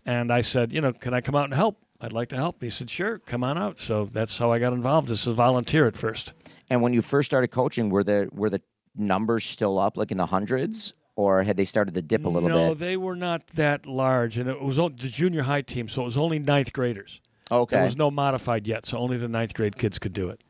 And 0.05 0.31
I 0.31 0.41
said, 0.41 0.71
you 0.71 0.79
know, 0.79 0.93
can 0.93 1.13
I 1.13 1.21
come 1.21 1.35
out 1.35 1.45
and 1.45 1.53
help? 1.53 1.77
I'd 1.99 2.13
like 2.13 2.29
to 2.29 2.35
help. 2.35 2.61
He 2.61 2.69
said, 2.69 2.89
sure, 2.89 3.19
come 3.19 3.43
on 3.43 3.57
out. 3.57 3.79
So 3.79 4.05
that's 4.05 4.37
how 4.37 4.51
I 4.51 4.59
got 4.59 4.73
involved 4.73 5.09
as 5.09 5.27
a 5.27 5.33
volunteer 5.33 5.87
at 5.87 5.97
first. 5.97 6.33
And 6.69 6.81
when 6.81 6.93
you 6.93 7.01
first 7.01 7.29
started 7.29 7.49
coaching, 7.49 7.89
were 7.89 8.03
the 8.03 8.29
were 8.31 8.49
the 8.49 8.61
numbers 8.95 9.45
still 9.45 9.77
up 9.77 9.97
like 9.97 10.11
in 10.11 10.17
the 10.17 10.25
hundreds, 10.27 10.93
or 11.15 11.43
had 11.43 11.57
they 11.57 11.65
started 11.65 11.93
to 11.95 12.01
dip 12.01 12.25
a 12.25 12.29
little 12.29 12.49
no, 12.49 12.55
bit? 12.55 12.67
No, 12.67 12.73
they 12.73 12.97
were 12.97 13.15
not 13.15 13.47
that 13.49 13.85
large, 13.85 14.37
and 14.37 14.49
it 14.49 14.61
was 14.61 14.77
the 14.77 14.89
junior 14.89 15.43
high 15.43 15.61
team, 15.61 15.87
so 15.87 16.01
it 16.01 16.05
was 16.05 16.17
only 16.17 16.39
ninth 16.39 16.73
graders. 16.73 17.21
Okay. 17.51 17.75
There 17.75 17.85
was 17.85 17.95
no 17.97 18.09
modified 18.09 18.67
yet, 18.67 18.85
so 18.85 18.97
only 18.97 19.17
the 19.17 19.27
ninth 19.27 19.53
grade 19.53 19.77
kids 19.77 19.99
could 19.99 20.13
do 20.13 20.29
it. 20.29 20.41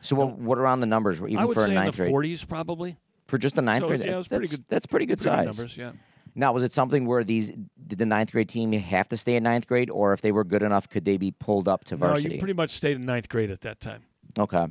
so 0.00 0.16
what, 0.16 0.38
what 0.38 0.58
around 0.58 0.80
the 0.80 0.86
numbers? 0.86 1.20
Even 1.22 1.38
I 1.38 1.44
would 1.44 1.54
for 1.54 1.60
a 1.62 1.64
say 1.64 1.70
in 1.70 1.74
ninth 1.76 1.96
the 1.96 2.04
grade, 2.10 2.12
40s, 2.38 2.46
probably. 2.46 2.96
for 3.28 3.38
just 3.38 3.54
the 3.56 3.62
ninth 3.62 3.84
So, 3.84 3.88
grade, 3.88 4.00
yeah, 4.00 4.12
it 4.12 4.16
was 4.16 4.26
that's 4.28 4.38
pretty 4.40 4.56
good- 4.56 4.64
that's 4.68 4.86
pretty 4.86 5.06
good 5.06 5.18
Pretty 5.18 5.36
good 5.36 5.46
size. 5.54 5.58
numbers, 5.58 5.76
yeah. 5.76 5.92
Now, 6.34 6.52
was 6.54 6.62
it 6.62 6.72
something 6.72 7.04
where 7.06 7.22
these 7.24 7.52
did 7.86 7.98
the 7.98 8.06
ninth 8.06 8.32
grade 8.32 8.48
team 8.48 8.72
have 8.72 9.06
to 9.08 9.16
stay 9.18 9.36
in 9.36 9.42
ninth 9.42 9.66
grade, 9.66 9.90
or 9.90 10.12
if 10.14 10.22
they 10.22 10.32
were 10.32 10.44
good 10.44 10.62
enough, 10.62 10.88
could 10.88 11.04
they 11.04 11.18
be 11.18 11.30
pulled 11.30 11.68
up 11.68 11.84
to 11.84 11.94
No, 11.94 12.06
varsity? 12.06 12.34
you 12.36 12.40
pretty 12.40 12.54
much 12.54 12.70
stayed 12.70 12.96
in 12.96 13.04
ninth 13.04 13.28
grade 13.28 13.50
at 13.50 13.60
that 13.62 13.80
time. 13.80 14.02
okay. 14.38 14.66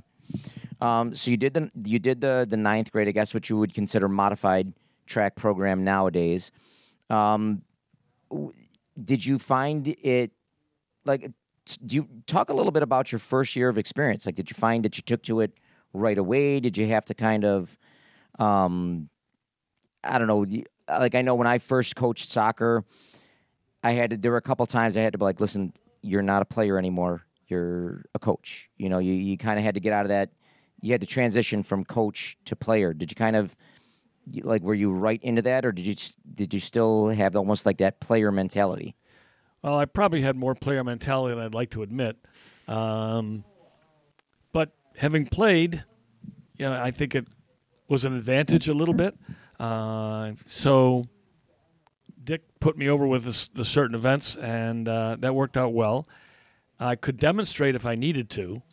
Um, 0.82 1.14
so 1.14 1.30
you 1.30 1.38
did 1.38 1.54
the 1.54 1.70
you 1.86 2.00
did 2.00 2.22
the 2.22 2.48
the 2.50 2.58
ninth 2.58 2.92
grade, 2.92 3.08
I 3.08 3.12
guess, 3.12 3.34
what 3.34 3.48
you 3.50 3.58
would 3.58 3.74
consider 3.76 4.08
modified 4.10 4.74
track 5.06 5.36
program 5.36 5.84
nowadays. 5.84 6.52
Um, 7.12 7.62
w- 8.32 8.52
did 9.04 9.24
you 9.26 9.38
find 9.38 9.88
it 9.88 10.32
like? 11.06 11.30
Do 11.66 11.96
you 11.96 12.08
talk 12.26 12.50
a 12.50 12.54
little 12.54 12.72
bit 12.72 12.84
about 12.84 13.12
your 13.12 13.20
first 13.20 13.56
year 13.56 13.70
of 13.70 13.78
experience? 13.78 14.26
Like, 14.26 14.36
did 14.36 14.50
you 14.50 14.56
find 14.56 14.84
that 14.84 14.98
you 14.98 15.04
took 15.04 15.24
to 15.24 15.42
it 15.42 15.60
right 15.94 16.18
away? 16.18 16.60
Did 16.60 16.78
you 16.78 16.88
have 16.88 17.06
to 17.06 17.14
kind 17.14 17.46
of, 17.46 17.78
um, 18.40 19.10
I 20.04 20.18
don't 20.18 20.28
know, 20.28 20.46
like 20.88 21.16
I 21.16 21.22
know 21.22 21.36
when 21.36 21.48
I 21.48 21.60
first 21.60 21.96
coached 21.96 22.30
soccer, 22.30 22.84
I 23.84 23.92
had 23.92 24.10
to, 24.12 24.18
there 24.18 24.32
were 24.32 24.38
a 24.38 24.42
couple 24.42 24.66
times 24.66 24.98
I 24.98 25.02
had 25.02 25.14
to 25.14 25.20
be 25.20 25.26
like, 25.26 25.40
listen, 25.40 25.74
you're 26.02 26.24
not 26.24 26.42
a 26.42 26.46
player 26.46 26.78
anymore. 26.78 27.26
You're 27.48 28.06
a 28.16 28.20
coach. 28.20 28.70
You 28.78 28.90
know, 28.90 29.00
you, 29.00 29.14
you 29.14 29.38
kind 29.38 29.60
of 29.60 29.66
had 29.66 29.76
to 29.76 29.80
get 29.80 29.94
out 29.94 30.06
of 30.06 30.10
that. 30.10 30.32
You 30.82 30.92
had 30.94 31.02
to 31.02 31.08
transition 31.08 31.62
from 31.64 31.86
coach 31.86 32.38
to 32.46 32.56
player. 32.56 32.94
Did 32.94 33.12
you 33.12 33.16
kind 33.16 33.36
of 33.36 33.56
like 34.44 34.62
were 34.62 34.74
you 34.74 34.92
right 34.92 35.22
into 35.24 35.42
that, 35.44 35.66
or 35.66 35.72
did 35.72 35.86
you 35.86 35.96
did 36.34 36.54
you 36.54 36.60
still 36.60 37.10
have 37.10 37.36
almost 37.36 37.66
like 37.66 37.78
that 37.78 38.00
player 38.00 38.32
mentality? 38.32 38.96
Well, 39.64 39.78
I 39.78 39.86
probably 39.86 40.22
had 40.22 40.36
more 40.36 40.56
player 40.56 40.84
mentality 40.84 41.36
than 41.36 41.44
I'd 41.44 41.54
like 41.54 41.72
to 41.72 41.84
admit. 41.84 42.18
Um, 42.68 43.44
but 44.54 44.72
having 44.98 45.26
played, 45.26 45.84
you 46.58 46.66
know, 46.66 46.82
I 46.82 46.92
think 46.92 47.16
it 47.16 47.28
was 47.88 48.06
an 48.06 48.16
advantage 48.16 48.68
a 48.68 48.74
little 48.74 48.94
bit. 48.94 49.16
Uh, 49.60 50.32
so 50.46 51.06
Dick 52.24 52.42
put 52.60 52.78
me 52.78 52.90
over 52.90 53.06
with 53.06 53.52
the, 53.54 53.66
certain 53.66 53.96
events, 53.96 54.36
and 54.36 54.88
uh, 54.88 55.18
that 55.20 55.36
worked 55.36 55.58
out 55.58 55.74
well. 55.74 56.08
I 56.80 56.96
could 56.96 57.18
demonstrate 57.18 57.76
if 57.76 57.86
I 57.86 57.94
needed 57.94 58.30
to, 58.32 58.64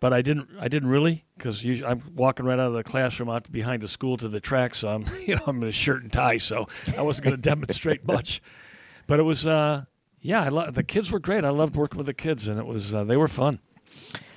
but 0.00 0.12
I 0.12 0.20
didn't. 0.20 0.50
I 0.60 0.68
didn't 0.68 0.90
really 0.90 1.24
because 1.36 1.64
I'm 1.64 2.02
walking 2.14 2.44
right 2.44 2.58
out 2.58 2.66
of 2.66 2.74
the 2.74 2.84
classroom 2.84 3.30
out 3.30 3.50
behind 3.50 3.80
the 3.80 3.88
school 3.88 4.18
to 4.18 4.28
the 4.28 4.40
track. 4.40 4.74
So 4.74 4.88
I'm, 4.88 5.06
you 5.26 5.36
know, 5.36 5.42
I'm 5.46 5.62
in 5.62 5.68
a 5.68 5.72
shirt 5.72 6.02
and 6.02 6.12
tie. 6.12 6.36
So 6.36 6.68
I 6.96 7.02
wasn't 7.02 7.24
going 7.24 7.36
to 7.40 7.42
demonstrate 7.42 8.06
much. 8.06 8.42
But 9.06 9.18
it 9.18 9.22
was, 9.22 9.46
uh, 9.46 9.84
yeah, 10.24 10.42
I 10.42 10.48
lo- 10.48 10.70
the 10.70 10.82
kids 10.82 11.10
were 11.10 11.20
great. 11.20 11.44
I 11.44 11.50
loved 11.50 11.76
working 11.76 11.98
with 11.98 12.06
the 12.06 12.14
kids, 12.14 12.48
and 12.48 12.58
it 12.58 12.64
was 12.64 12.94
uh, 12.94 13.04
they 13.04 13.16
were 13.16 13.28
fun. 13.28 13.60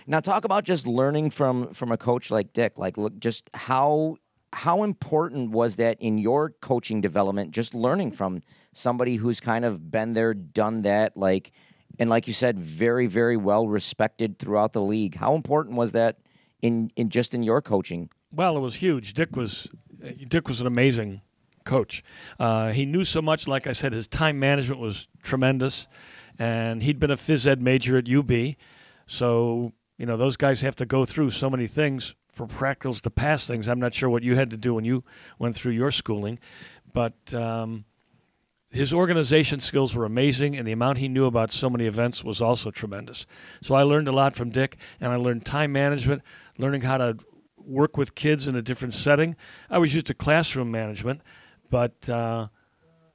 Now 0.06 0.20
talk 0.20 0.44
about 0.44 0.66
just 0.66 0.86
learning 0.86 1.30
from 1.30 1.74
from 1.74 1.94
a 1.94 1.98
coach 1.98 2.30
like 2.30 2.52
Dick. 2.52 2.78
Like 2.78 2.98
look 2.98 3.18
just 3.20 3.50
how 3.54 4.18
how 4.52 4.84
important 4.84 5.52
was 5.52 5.78
that 5.78 5.98
in 6.02 6.18
your 6.18 6.50
coaching 6.62 7.00
development 7.00 7.52
just 7.52 7.74
learning 7.74 8.12
from 8.12 8.42
somebody 8.74 9.16
who's 9.16 9.40
kind 9.40 9.64
of 9.64 9.90
been 9.90 10.14
there, 10.14 10.34
done 10.34 10.82
that 10.82 11.16
like 11.16 11.52
and 11.98 12.10
like 12.10 12.28
you 12.28 12.34
said 12.34 12.60
very 12.60 13.08
very 13.08 13.38
well 13.38 13.66
respected 13.66 14.40
throughout 14.40 14.74
the 14.74 14.82
league. 14.82 15.16
How 15.16 15.36
important 15.36 15.78
was 15.78 15.94
that 15.94 16.18
in 16.62 16.92
in 16.98 17.10
just 17.10 17.34
in 17.34 17.44
your 17.44 17.62
coaching? 17.62 18.10
Well, 18.30 18.58
it 18.58 18.62
was 18.62 18.76
huge. 18.76 19.14
Dick 19.14 19.38
was 19.38 19.70
Dick 20.28 20.50
was 20.50 20.60
an 20.60 20.68
amazing 20.68 21.22
coach. 21.68 22.04
Uh, 22.40 22.72
he 22.72 22.86
knew 22.86 23.06
so 23.06 23.22
much. 23.22 23.48
Like 23.48 23.68
I 23.68 23.74
said, 23.74 23.94
his 23.94 24.08
time 24.08 24.40
management 24.40 24.80
was 24.80 25.08
tremendous, 25.22 25.88
and 26.40 26.82
he'd 26.82 27.00
been 27.00 27.12
a 27.12 27.18
phys 27.18 27.46
ed 27.46 27.62
major 27.62 27.98
at 27.98 28.10
UB, 28.10 28.56
so 29.06 29.74
you 29.98 30.06
know 30.06 30.18
those 30.18 30.38
guys 30.38 30.62
have 30.62 30.76
to 30.78 30.86
go 30.86 31.06
through 31.06 31.32
so 31.32 31.50
many 31.50 31.68
things 31.68 32.16
for 32.32 32.48
practicals 32.48 33.02
to 33.02 33.10
pass 33.10 33.46
things. 33.46 33.68
I'm 33.68 33.80
not 33.80 33.94
sure 33.94 34.10
what 34.10 34.24
you 34.24 34.36
had 34.36 34.50
to 34.52 34.58
do 34.58 34.74
when 34.74 34.86
you 34.86 35.04
went 35.40 35.56
through 35.56 35.74
your 35.74 35.92
schooling, 35.92 36.40
but 36.94 37.34
um, 37.34 37.86
his 38.70 38.94
organization 38.94 39.60
skills 39.60 39.96
were 39.96 40.06
amazing, 40.06 40.56
and 40.56 40.68
the 40.68 40.72
amount 40.72 41.00
he 41.00 41.08
knew 41.08 41.26
about 41.26 41.52
so 41.52 41.70
many 41.70 41.86
events 41.86 42.24
was 42.24 42.42
also 42.42 42.72
tremendous. 42.72 43.26
So 43.62 43.76
I 43.76 43.84
learned 43.84 44.08
a 44.08 44.12
lot 44.12 44.36
from 44.36 44.52
Dick, 44.52 44.78
and 45.02 45.12
I 45.12 45.16
learned 45.16 45.46
time 45.46 45.72
management, 45.72 46.22
learning 46.58 46.82
how 46.82 46.98
to 46.98 47.18
work 47.58 47.98
with 47.98 48.16
kids 48.16 48.48
in 48.48 48.56
a 48.56 48.62
different 48.62 48.94
setting. 48.94 49.36
I 49.70 49.78
was 49.78 49.94
used 49.94 50.08
to 50.08 50.14
classroom 50.14 50.72
management, 50.72 51.22
but 51.70 52.10
uh, 52.10 52.48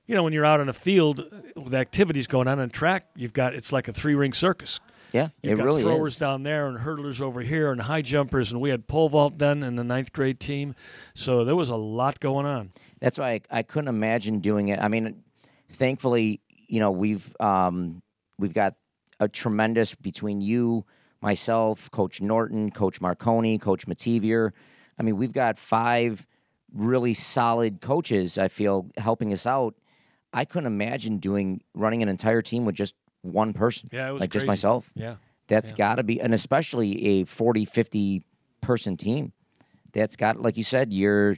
you 0.06 0.14
know 0.14 0.22
when 0.22 0.32
you're 0.32 0.44
out 0.44 0.60
in 0.60 0.68
a 0.68 0.72
field 0.72 1.24
with 1.56 1.74
activities 1.74 2.26
going 2.26 2.48
on 2.48 2.58
in 2.60 2.70
track, 2.70 3.06
you've 3.16 3.32
got 3.32 3.54
it's 3.54 3.72
like 3.72 3.88
a 3.88 3.92
three 3.92 4.14
ring 4.14 4.32
circus. 4.32 4.80
Yeah, 5.12 5.28
You've 5.42 5.54
it 5.54 5.56
got 5.56 5.64
really 5.66 5.82
throwers 5.82 6.14
is. 6.14 6.18
down 6.18 6.42
there 6.42 6.66
and 6.68 6.78
hurdlers 6.78 7.20
over 7.20 7.42
here 7.42 7.70
and 7.70 7.82
high 7.82 8.00
jumpers, 8.00 8.50
and 8.50 8.62
we 8.62 8.70
had 8.70 8.88
pole 8.88 9.10
vault 9.10 9.38
then 9.38 9.62
in 9.62 9.76
the 9.76 9.84
ninth 9.84 10.10
grade 10.12 10.40
team. 10.40 10.74
So 11.14 11.44
there 11.44 11.54
was 11.54 11.68
a 11.68 11.76
lot 11.76 12.18
going 12.18 12.46
on. 12.46 12.72
That's 12.98 13.18
why 13.18 13.32
I, 13.32 13.58
I 13.58 13.62
couldn't 13.62 13.88
imagine 13.88 14.38
doing 14.40 14.68
it. 14.68 14.80
I 14.80 14.88
mean, 14.88 15.22
thankfully, 15.70 16.40
you 16.48 16.80
know, 16.80 16.90
we've 16.90 17.34
um, 17.40 18.00
we've 18.38 18.54
got 18.54 18.74
a 19.20 19.28
tremendous 19.28 19.94
between 19.94 20.40
you, 20.40 20.86
myself, 21.20 21.90
Coach 21.90 22.22
Norton, 22.22 22.70
Coach 22.70 23.00
Marconi, 23.02 23.58
Coach 23.58 23.86
Mativier. 23.86 24.52
I 24.98 25.02
mean, 25.02 25.18
we've 25.18 25.32
got 25.32 25.58
five 25.58 26.26
really 26.74 27.14
solid 27.14 27.80
coaches. 27.80 28.38
I 28.38 28.48
feel 28.48 28.86
helping 28.96 29.32
us 29.32 29.46
out. 29.46 29.74
I 30.32 30.44
couldn't 30.44 30.66
imagine 30.66 31.18
doing 31.18 31.62
running 31.74 32.02
an 32.02 32.08
entire 32.08 32.42
team 32.42 32.64
with 32.64 32.74
just 32.74 32.94
one 33.20 33.52
person, 33.52 33.88
Yeah, 33.92 34.08
it 34.08 34.12
was 34.12 34.20
like 34.20 34.30
just 34.30 34.46
myself. 34.46 34.90
Yeah. 34.94 35.16
That's 35.48 35.70
Yeah. 35.70 35.76
got 35.76 35.94
to 35.96 36.02
be, 36.02 36.20
and 36.20 36.32
especially 36.34 37.04
a 37.06 37.24
40, 37.24 37.64
50 37.64 38.22
person 38.60 38.96
team. 38.96 39.32
That's 39.92 40.16
got, 40.16 40.40
like 40.40 40.56
you 40.56 40.64
said, 40.64 40.92
you're 40.92 41.36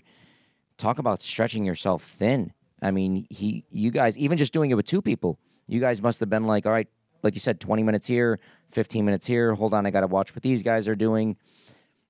talk 0.78 0.98
about 0.98 1.20
stretching 1.22 1.64
yourself 1.64 2.02
thin. 2.02 2.52
I 2.82 2.90
mean, 2.90 3.26
he, 3.30 3.64
you 3.70 3.90
guys, 3.90 4.16
even 4.18 4.38
just 4.38 4.52
doing 4.52 4.70
it 4.70 4.74
with 4.74 4.86
two 4.86 5.02
people, 5.02 5.38
you 5.66 5.80
guys 5.80 6.00
must 6.02 6.20
have 6.20 6.28
been 6.30 6.46
like, 6.46 6.66
all 6.66 6.72
right, 6.72 6.88
like 7.22 7.34
you 7.34 7.40
said, 7.40 7.58
20 7.60 7.82
minutes 7.82 8.06
here, 8.06 8.38
15 8.70 9.04
minutes 9.04 9.26
here. 9.26 9.54
Hold 9.54 9.72
on, 9.74 9.86
I 9.86 9.90
got 9.90 10.00
to 10.02 10.06
watch 10.06 10.34
what 10.34 10.42
these 10.42 10.62
guys 10.62 10.86
are 10.86 10.94
doing. 10.94 11.36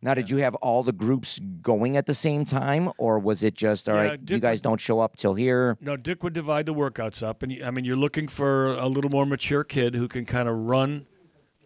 Now, 0.05 0.13
did 0.13 0.29
you 0.29 0.37
have 0.37 0.55
all 0.57 0.83
the 0.83 0.93
groups 0.93 1.41
going 1.63 1.97
at 1.97 2.05
the 2.05 2.13
same 2.13 2.45
time, 2.45 2.93
or 2.99 3.19
was 3.19 3.43
it 3.43 3.55
just, 3.55 3.89
all 3.89 3.97
Yeah, 3.97 4.03
right, 4.11 4.21
you 4.31 4.39
guys 4.39 4.61
don't 4.61 4.79
show 4.79 5.01
up 5.01 5.17
till 5.17 5.33
here? 5.35 5.79
No, 5.81 5.97
Dick 5.97 6.23
would 6.23 6.35
divide 6.35 6.67
the 6.67 6.75
workouts 6.75 7.23
up, 7.23 7.43
and 7.43 7.65
I 7.65 7.71
mean, 7.71 7.87
you're 7.87 7.97
looking 7.97 8.29
for 8.29 8.75
a 8.75 8.87
little 8.87 9.11
more 9.11 9.25
mature 9.25 9.65
kid 9.65 9.95
who 9.95 10.07
can 10.07 10.27
kind 10.27 10.47
of 10.47 10.57
run 10.57 11.07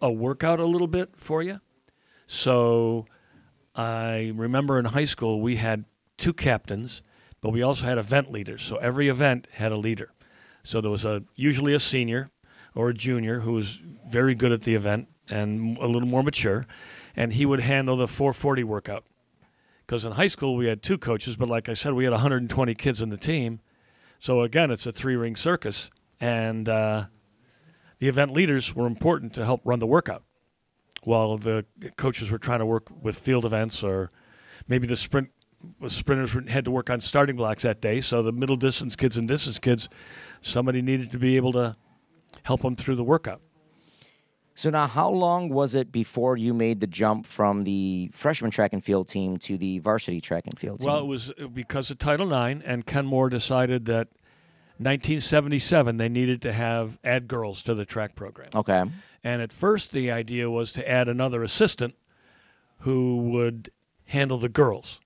a 0.00 0.12
workout 0.12 0.60
a 0.60 0.64
little 0.64 0.86
bit 0.86 1.10
for 1.16 1.42
you. 1.42 1.60
So, 2.28 3.06
I 3.74 4.32
remember 4.36 4.78
in 4.78 4.84
high 4.84 5.04
school 5.04 5.40
we 5.40 5.56
had 5.56 5.84
two 6.16 6.32
captains, 6.32 7.02
but 7.40 7.50
we 7.50 7.62
also 7.62 7.86
had 7.86 7.98
event 7.98 8.30
leaders. 8.30 8.62
So 8.62 8.76
every 8.76 9.08
event 9.08 9.46
had 9.52 9.70
a 9.70 9.76
leader. 9.76 10.10
So 10.64 10.80
there 10.80 10.90
was 10.90 11.04
a 11.04 11.22
usually 11.36 11.74
a 11.74 11.80
senior 11.80 12.30
or 12.74 12.88
a 12.88 12.94
junior 12.94 13.40
who 13.40 13.52
was 13.52 13.80
very 14.08 14.34
good 14.34 14.50
at 14.50 14.62
the 14.62 14.74
event 14.74 15.08
and 15.28 15.78
a 15.78 15.86
little 15.86 16.08
more 16.08 16.22
mature, 16.24 16.66
and 17.18 17.32
he 17.32 17.44
would 17.44 17.58
handle 17.58 17.96
the 17.96 18.06
440 18.06 18.62
workout. 18.62 19.04
Because 19.84 20.04
in 20.04 20.12
high 20.12 20.28
school 20.28 20.54
we 20.54 20.66
had 20.66 20.84
two 20.84 20.96
coaches, 20.96 21.36
but 21.36 21.48
like 21.48 21.68
I 21.68 21.72
said, 21.72 21.94
we 21.94 22.04
had 22.04 22.12
120 22.12 22.74
kids 22.76 23.02
in 23.02 23.08
the 23.08 23.16
team. 23.16 23.58
So 24.20 24.42
again, 24.42 24.70
it's 24.70 24.86
a 24.86 24.92
three 24.92 25.16
ring 25.16 25.34
circus, 25.34 25.90
and 26.20 26.68
uh, 26.68 27.06
the 27.98 28.06
event 28.06 28.32
leaders 28.32 28.72
were 28.72 28.86
important 28.86 29.34
to 29.34 29.44
help 29.44 29.62
run 29.64 29.80
the 29.80 29.86
workout, 29.86 30.22
while 31.02 31.36
the 31.38 31.64
coaches 31.96 32.30
were 32.30 32.38
trying 32.38 32.60
to 32.60 32.66
work 32.66 32.86
with 33.02 33.18
field 33.18 33.44
events 33.44 33.82
or 33.82 34.10
maybe 34.68 34.86
the 34.86 34.96
sprint 34.96 35.30
the 35.80 35.90
sprinters 35.90 36.36
had 36.48 36.64
to 36.66 36.70
work 36.70 36.88
on 36.88 37.00
starting 37.00 37.34
blocks 37.34 37.64
that 37.64 37.80
day. 37.80 38.00
So 38.00 38.22
the 38.22 38.30
middle 38.30 38.54
distance 38.54 38.94
kids 38.94 39.16
and 39.16 39.26
distance 39.26 39.58
kids, 39.58 39.88
somebody 40.40 40.82
needed 40.82 41.10
to 41.10 41.18
be 41.18 41.34
able 41.34 41.52
to 41.54 41.74
help 42.44 42.62
them 42.62 42.76
through 42.76 42.94
the 42.94 43.02
workout. 43.02 43.40
So 44.58 44.70
now, 44.70 44.88
how 44.88 45.08
long 45.08 45.50
was 45.50 45.76
it 45.76 45.92
before 45.92 46.36
you 46.36 46.52
made 46.52 46.80
the 46.80 46.88
jump 46.88 47.26
from 47.26 47.62
the 47.62 48.10
freshman 48.12 48.50
track 48.50 48.72
and 48.72 48.82
field 48.82 49.06
team 49.06 49.36
to 49.36 49.56
the 49.56 49.78
varsity 49.78 50.20
track 50.20 50.48
and 50.48 50.58
field 50.58 50.80
team? 50.80 50.88
Well, 50.88 50.98
it 50.98 51.06
was 51.06 51.30
uh, 51.40 51.46
because 51.46 51.92
of 51.92 52.00
Title 52.00 52.32
IX, 52.32 52.60
and 52.64 52.84
Kenmore 52.84 53.28
decided 53.28 53.84
that 53.84 54.08
1977 54.78 55.98
they 55.98 56.08
needed 56.08 56.42
to 56.42 56.52
have 56.52 56.98
add 57.04 57.28
girls 57.28 57.62
to 57.62 57.74
the 57.76 57.84
track 57.84 58.16
program. 58.16 58.50
okay. 58.52 58.82
And 59.22 59.42
at 59.42 59.52
first, 59.52 59.92
the 59.92 60.10
idea 60.10 60.50
was 60.50 60.72
to 60.72 60.88
add 60.90 61.08
another 61.08 61.44
assistant 61.44 61.94
who 62.78 63.18
would 63.30 63.70
handle 64.06 64.38
the 64.38 64.48
girls. 64.48 64.98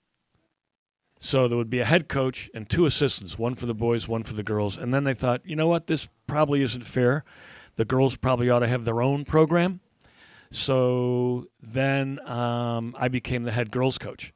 So 1.20 1.46
there 1.46 1.58
would 1.58 1.68
be 1.68 1.80
a 1.80 1.84
head 1.84 2.08
coach 2.08 2.48
and 2.54 2.70
two 2.70 2.86
assistants, 2.86 3.38
one 3.38 3.54
for 3.56 3.66
the 3.66 3.74
boys, 3.74 4.08
one 4.08 4.22
for 4.22 4.32
the 4.32 4.42
girls. 4.42 4.78
And 4.78 4.94
then 4.94 5.04
they 5.04 5.14
thought, 5.14 5.42
you 5.44 5.56
know 5.56 5.68
what, 5.68 5.88
this 5.88 6.08
probably 6.26 6.62
isn't 6.62 6.86
fair. 6.86 7.22
The 7.76 7.85
girls 7.85 8.16
probably 8.16 8.50
ought 8.50 8.61
to 8.61 8.66
have 8.68 8.85
their 8.85 9.00
own 9.02 9.24
program. 9.24 9.80
So 10.50 11.46
then 11.62 12.20
um, 12.28 12.94
I 12.98 13.08
became 13.08 13.44
the 13.44 13.52
head 13.52 13.70
girls 13.70 13.98
coach 13.98 14.32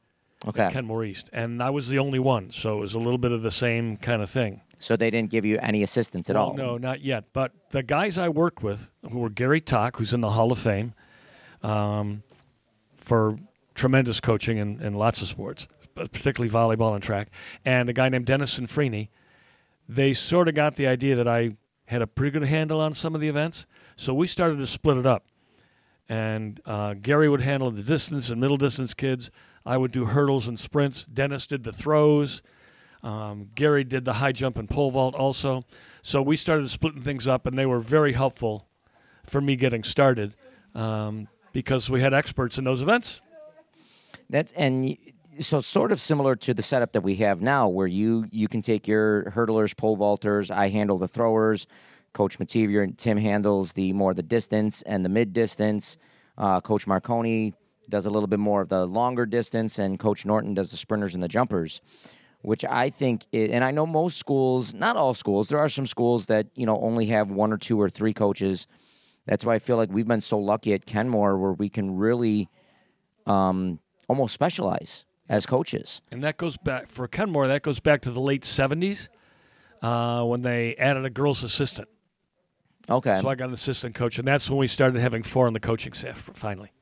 Okay. 0.46 0.62
at 0.62 0.72
Kenmore 0.72 1.04
East. 1.04 1.28
And 1.32 1.62
I 1.62 1.70
was 1.70 1.88
the 1.88 1.98
only 1.98 2.18
one. 2.18 2.50
So 2.50 2.78
it 2.78 2.80
was 2.80 2.94
a 2.94 2.98
little 2.98 3.18
bit 3.18 3.32
of 3.32 3.42
the 3.42 3.50
same 3.50 3.96
kind 3.98 4.22
of 4.22 4.30
thing. 4.30 4.62
So 4.78 4.96
they 4.96 5.10
didn't 5.10 5.30
give 5.30 5.44
you 5.44 5.58
any 5.58 5.82
assistance 5.82 6.28
at 6.30 6.36
Well, 6.36 6.48
all. 6.50 6.54
No, 6.54 6.78
not 6.78 7.00
yet. 7.02 7.24
But 7.32 7.52
the 7.70 7.82
guys 7.82 8.18
I 8.18 8.28
worked 8.28 8.62
with, 8.62 8.90
who 9.10 9.18
were 9.18 9.30
Gary 9.30 9.60
Tock, 9.60 9.96
who's 9.96 10.12
in 10.14 10.20
the 10.20 10.30
Hall 10.30 10.52
of 10.52 10.58
Fame, 10.58 10.94
um, 11.62 12.22
for 12.94 13.38
tremendous 13.74 14.20
coaching 14.20 14.58
in, 14.58 14.80
in 14.82 14.94
lots 14.94 15.22
of 15.22 15.28
sports, 15.28 15.66
but 15.94 16.12
particularly 16.12 16.50
volleyball 16.52 16.94
and 16.94 17.02
track, 17.02 17.28
and 17.64 17.88
a 17.88 17.92
guy 17.92 18.08
named 18.08 18.26
Dennis 18.26 18.58
Sinfrini, 18.58 19.08
they 19.88 20.12
sort 20.12 20.48
of 20.48 20.54
got 20.54 20.76
the 20.76 20.86
idea 20.86 21.16
that 21.16 21.28
I 21.28 21.56
had 21.86 22.02
a 22.02 22.06
pretty 22.06 22.32
good 22.32 22.46
handle 22.48 22.80
on 22.80 22.94
some 22.94 23.14
of 23.14 23.20
the 23.20 23.28
events. 23.28 23.66
So 23.96 24.12
we 24.12 24.26
started 24.26 24.58
to 24.58 24.66
split 24.66 24.96
it 24.96 25.06
up. 25.06 25.26
And 26.08 26.60
uh, 26.66 26.94
Gary 26.94 27.28
would 27.28 27.40
handle 27.40 27.70
the 27.70 27.82
distance 27.82 28.30
and 28.30 28.40
middle 28.40 28.56
distance 28.56 28.94
kids. 28.94 29.30
I 29.64 29.76
would 29.76 29.90
do 29.90 30.04
hurdles 30.04 30.46
and 30.46 30.58
sprints. 30.58 31.04
Dennis 31.04 31.46
did 31.46 31.64
the 31.64 31.72
throws. 31.72 32.42
Um, 33.02 33.50
Gary 33.54 33.84
did 33.84 34.04
the 34.04 34.14
high 34.14 34.32
jump 34.32 34.58
and 34.58 34.68
pole 34.68 34.90
vault 34.90 35.14
also. 35.14 35.62
So 36.02 36.22
we 36.22 36.36
started 36.36 36.70
splitting 36.70 37.02
things 37.02 37.26
up, 37.26 37.46
and 37.46 37.58
they 37.58 37.66
were 37.66 37.80
very 37.80 38.12
helpful 38.12 38.68
for 39.24 39.40
me 39.40 39.56
getting 39.56 39.82
started 39.82 40.34
um, 40.74 41.28
because 41.52 41.90
we 41.90 42.00
had 42.00 42.14
experts 42.14 42.58
in 42.58 42.64
those 42.64 42.82
events. 42.82 43.20
That's 44.28 44.52
and 44.52 44.96
so 45.40 45.60
sort 45.60 45.92
of 45.92 46.00
similar 46.00 46.34
to 46.34 46.54
the 46.54 46.62
setup 46.62 46.92
that 46.92 47.02
we 47.02 47.16
have 47.16 47.40
now, 47.40 47.68
where 47.68 47.86
you 47.86 48.26
you 48.30 48.48
can 48.48 48.62
take 48.62 48.86
your 48.86 49.24
hurdlers, 49.34 49.76
pole 49.76 49.96
vaulters. 49.96 50.50
I 50.50 50.68
handle 50.68 50.98
the 50.98 51.08
throwers. 51.08 51.66
Coach 52.12 52.38
Mativier 52.38 52.82
and 52.82 52.96
Tim 52.96 53.18
handles 53.18 53.74
the 53.74 53.92
more 53.92 54.14
the 54.14 54.22
distance 54.22 54.82
and 54.82 55.04
the 55.04 55.08
mid 55.08 55.32
distance. 55.32 55.98
Uh, 56.38 56.60
Coach 56.60 56.86
Marconi 56.86 57.54
does 57.88 58.06
a 58.06 58.10
little 58.10 58.26
bit 58.26 58.38
more 58.38 58.62
of 58.62 58.68
the 58.68 58.86
longer 58.86 59.26
distance, 59.26 59.78
and 59.78 59.98
Coach 59.98 60.24
Norton 60.24 60.54
does 60.54 60.70
the 60.70 60.76
sprinters 60.76 61.14
and 61.14 61.22
the 61.22 61.28
jumpers. 61.28 61.80
Which 62.42 62.64
I 62.64 62.90
think, 62.90 63.26
i 63.34 63.38
and 63.38 63.64
I 63.64 63.70
know 63.70 63.86
most 63.86 64.18
schools, 64.18 64.72
not 64.72 64.96
all 64.96 65.14
schools, 65.14 65.48
there 65.48 65.58
are 65.58 65.68
some 65.68 65.86
schools 65.86 66.26
that 66.26 66.46
you 66.54 66.66
know 66.66 66.78
only 66.78 67.06
have 67.06 67.30
one 67.30 67.52
or 67.52 67.58
two 67.58 67.80
or 67.80 67.90
three 67.90 68.12
coaches. 68.12 68.66
That's 69.26 69.44
why 69.44 69.56
I 69.56 69.58
feel 69.58 69.76
like 69.76 69.90
we've 69.90 70.06
been 70.06 70.20
so 70.20 70.38
lucky 70.38 70.72
at 70.72 70.86
Kenmore, 70.86 71.36
where 71.36 71.52
we 71.52 71.68
can 71.68 71.96
really 71.96 72.48
um, 73.26 73.80
almost 74.08 74.32
specialize 74.32 75.04
as 75.28 75.46
coaches. 75.46 76.02
And 76.10 76.22
that 76.24 76.36
goes 76.36 76.56
back, 76.56 76.90
for 76.90 77.08
Kenmore, 77.08 77.48
that 77.48 77.62
goes 77.62 77.80
back 77.80 78.02
to 78.02 78.10
the 78.10 78.20
late 78.20 78.42
70s 78.42 79.08
uh, 79.82 80.24
when 80.24 80.42
they 80.42 80.74
added 80.76 81.04
a 81.04 81.10
girls' 81.10 81.42
assistant. 81.42 81.88
Okay. 82.88 83.18
So 83.20 83.28
I 83.28 83.34
got 83.34 83.48
an 83.48 83.54
assistant 83.54 83.94
coach, 83.94 84.18
and 84.18 84.28
that's 84.28 84.48
when 84.48 84.58
we 84.58 84.66
started 84.68 85.00
having 85.00 85.22
four 85.22 85.46
on 85.46 85.52
the 85.52 85.60
coaching 85.60 85.92
staff 85.92 86.30
finally. 86.34 86.72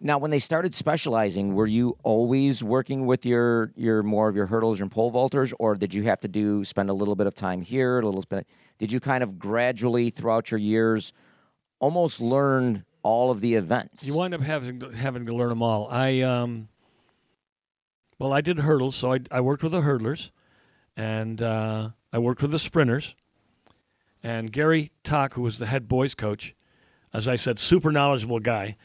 Now, 0.00 0.18
when 0.18 0.30
they 0.30 0.38
started 0.38 0.74
specializing, 0.74 1.54
were 1.54 1.66
you 1.66 1.96
always 2.02 2.62
working 2.62 3.06
with 3.06 3.24
your 3.24 3.72
your 3.74 4.02
more 4.02 4.28
of 4.28 4.36
your 4.36 4.46
hurdles 4.46 4.80
and 4.80 4.90
pole 4.90 5.10
vaulters, 5.10 5.52
or 5.58 5.74
did 5.74 5.94
you 5.94 6.02
have 6.04 6.20
to 6.20 6.28
do 6.28 6.62
spend 6.62 6.90
a 6.90 6.92
little 6.92 7.16
bit 7.16 7.26
of 7.26 7.34
time 7.34 7.62
here, 7.62 7.98
a 8.00 8.04
little 8.04 8.24
bit? 8.28 8.46
Did 8.78 8.92
you 8.92 9.00
kind 9.00 9.22
of 9.22 9.38
gradually 9.38 10.10
throughout 10.10 10.50
your 10.50 10.58
years 10.58 11.12
almost 11.78 12.20
learn 12.20 12.84
all 13.02 13.30
of 13.30 13.40
the 13.40 13.54
events? 13.54 14.06
You 14.06 14.14
wind 14.14 14.34
up 14.34 14.42
having 14.42 14.80
to, 14.80 14.90
having 14.90 15.26
to 15.26 15.34
learn 15.34 15.48
them 15.48 15.62
all. 15.62 15.88
I 15.90 16.20
um, 16.20 16.68
well, 18.24 18.32
I 18.32 18.40
did 18.40 18.60
hurdles, 18.60 18.96
so 18.96 19.12
I 19.12 19.20
I 19.30 19.42
worked 19.42 19.62
with 19.62 19.72
the 19.72 19.82
hurdlers, 19.82 20.30
and 20.96 21.42
uh, 21.42 21.90
I 22.10 22.18
worked 22.18 22.40
with 22.40 22.52
the 22.52 22.58
sprinters. 22.58 23.14
And 24.22 24.50
Gary 24.50 24.92
Tock, 25.02 25.34
who 25.34 25.42
was 25.42 25.58
the 25.58 25.66
head 25.66 25.88
boys 25.88 26.14
coach, 26.14 26.54
as 27.12 27.28
I 27.28 27.36
said, 27.36 27.58
super 27.58 27.92
knowledgeable 27.92 28.40
guy. 28.40 28.78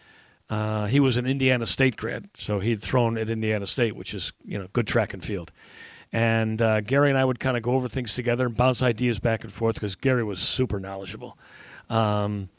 Uh, 0.49 0.87
he 0.87 0.99
was 0.99 1.15
an 1.15 1.25
Indiana 1.25 1.65
State 1.65 1.95
grad, 1.95 2.27
so 2.35 2.59
he'd 2.59 2.81
thrown 2.81 3.17
at 3.17 3.29
Indiana 3.29 3.65
State, 3.65 3.95
which 3.95 4.13
is 4.13 4.33
you 4.43 4.59
know 4.59 4.67
good 4.73 4.87
track 4.87 5.13
and 5.13 5.23
field. 5.23 5.53
And 6.11 6.61
uh, 6.61 6.81
Gary 6.81 7.07
and 7.07 7.17
I 7.17 7.23
would 7.23 7.39
kind 7.39 7.55
of 7.55 7.63
go 7.63 7.71
over 7.71 7.87
things 7.87 8.13
together 8.13 8.45
and 8.45 8.57
bounce 8.57 8.81
ideas 8.81 9.19
back 9.19 9.45
and 9.45 9.53
forth 9.53 9.75
because 9.75 9.95
Gary 9.95 10.25
was 10.25 10.41
super 10.41 10.81
knowledgeable. 10.81 11.37
Um, 11.89 12.49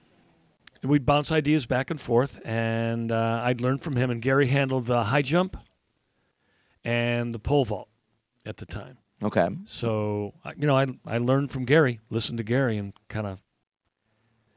we'd 0.83 1.05
bounce 1.05 1.31
ideas 1.31 1.67
back 1.67 1.91
and 1.91 2.01
forth, 2.01 2.41
and 2.43 3.13
uh, 3.13 3.43
I'd 3.45 3.61
learn 3.61 3.77
from 3.77 3.97
him. 3.97 4.11
And 4.11 4.23
Gary 4.23 4.47
handled 4.47 4.87
the 4.87 5.05
high 5.05 5.21
jump 5.21 5.59
and 6.85 7.33
the 7.35 7.39
pole 7.39 7.65
vault 7.65 7.89
at 8.47 8.57
the 8.59 8.67
time. 8.67 8.99
Okay. 9.23 9.49
So 9.67 10.33
you 10.57 10.67
know, 10.67 10.77
I 10.77 10.87
I 11.07 11.19
learned 11.19 11.51
from 11.51 11.65
Gary, 11.65 12.01
listened 12.11 12.39
to 12.39 12.45
Gary, 12.45 12.77
and 12.79 12.93
kind 13.09 13.27
of 13.27 13.43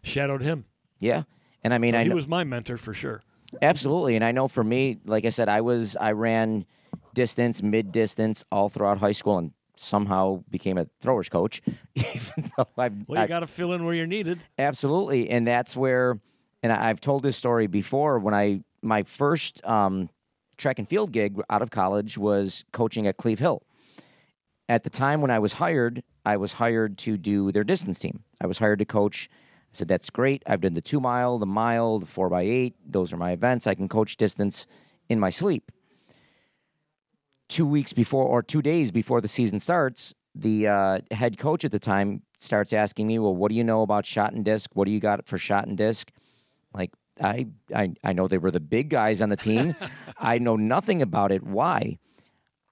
shadowed 0.01 0.41
him. 0.41 0.65
Yeah. 0.99 1.23
And 1.63 1.73
I 1.73 1.77
mean, 1.77 1.93
So 1.93 1.99
I 1.99 2.03
he 2.03 2.09
know, 2.09 2.15
was 2.15 2.27
my 2.27 2.43
mentor 2.43 2.77
for 2.77 2.93
sure. 2.93 3.21
Absolutely, 3.61 4.15
and 4.15 4.25
I 4.25 4.31
know 4.31 4.47
for 4.47 4.63
me, 4.63 4.99
like 5.05 5.25
I 5.25 5.29
said, 5.29 5.47
I 5.47 5.61
was 5.61 5.95
I 5.97 6.13
ran 6.13 6.65
distance, 7.13 7.61
mid 7.61 7.91
distance, 7.91 8.43
all 8.51 8.67
throughout 8.69 8.97
high 8.97 9.11
school, 9.11 9.37
and 9.37 9.51
somehow 9.75 10.43
became 10.49 10.77
a 10.77 10.87
throwers 11.01 11.29
coach. 11.29 11.61
Even 11.95 12.51
though 12.57 12.67
I've 12.77 12.93
Well, 13.07 13.21
you 13.21 13.27
got 13.27 13.41
to 13.41 13.47
fill 13.47 13.73
in 13.73 13.85
where 13.85 13.93
you're 13.93 14.07
needed. 14.07 14.39
absolutely, 14.57 15.29
and 15.29 15.45
that's 15.45 15.75
where, 15.75 16.19
and 16.63 16.71
I've 16.73 16.99
told 16.99 17.21
this 17.23 17.37
story 17.37 17.67
before. 17.67 18.17
When 18.17 18.33
I 18.33 18.61
my 18.81 19.03
first 19.03 19.63
um, 19.65 20.09
track 20.57 20.79
and 20.79 20.87
field 20.87 21.11
gig 21.11 21.39
out 21.49 21.61
of 21.61 21.71
college 21.71 22.17
was 22.17 22.65
coaching 22.71 23.07
at 23.07 23.17
Cleve 23.17 23.39
Hill. 23.39 23.63
At 24.69 24.83
the 24.83 24.89
time 24.89 25.21
when 25.21 25.31
I 25.31 25.39
was 25.39 25.53
hired, 25.53 26.03
I 26.25 26.37
was 26.37 26.53
hired 26.53 26.97
to 26.99 27.17
do 27.17 27.51
their 27.51 27.63
distance 27.63 27.99
team. 27.99 28.23
I 28.39 28.47
was 28.47 28.59
hired 28.59 28.79
to 28.79 28.85
coach. 28.85 29.29
I 29.31 29.73
said, 29.73 29.87
"That's 29.87 30.09
great. 30.09 30.41
I've 30.47 30.61
done 30.61 30.73
the 30.73 30.81
two 30.81 30.99
mile, 30.99 31.37
the 31.37 31.45
mile, 31.45 31.99
the 31.99 32.05
four 32.05 32.29
by 32.29 32.43
eight. 32.43 32.75
Those 32.85 33.11
are 33.11 33.17
my 33.17 33.31
events. 33.31 33.67
I 33.67 33.75
can 33.75 33.89
coach 33.89 34.15
distance 34.15 34.67
in 35.09 35.19
my 35.19 35.29
sleep." 35.29 35.71
Two 37.49 37.67
weeks 37.67 37.91
before, 37.93 38.25
or 38.25 38.41
two 38.41 38.61
days 38.61 38.91
before 38.91 39.19
the 39.19 39.27
season 39.27 39.59
starts, 39.59 40.13
the 40.33 40.67
uh, 40.67 40.99
head 41.11 41.37
coach 41.37 41.65
at 41.65 41.71
the 41.71 41.79
time 41.79 42.23
starts 42.39 42.71
asking 42.71 43.07
me, 43.07 43.19
"Well, 43.19 43.35
what 43.35 43.49
do 43.49 43.55
you 43.55 43.63
know 43.63 43.81
about 43.81 44.05
shot 44.05 44.33
and 44.33 44.45
disc? 44.45 44.71
What 44.73 44.85
do 44.85 44.91
you 44.91 44.99
got 44.99 45.25
for 45.27 45.37
shot 45.37 45.67
and 45.67 45.77
disc?" 45.77 46.09
Like, 46.73 46.91
I, 47.21 47.47
I, 47.73 47.93
I 48.03 48.13
know 48.13 48.27
they 48.27 48.37
were 48.37 48.51
the 48.51 48.59
big 48.59 48.89
guys 48.89 49.21
on 49.21 49.29
the 49.29 49.37
team. 49.37 49.75
I 50.17 50.39
know 50.39 50.55
nothing 50.55 51.01
about 51.01 51.31
it. 51.31 51.43
Why? 51.43 51.99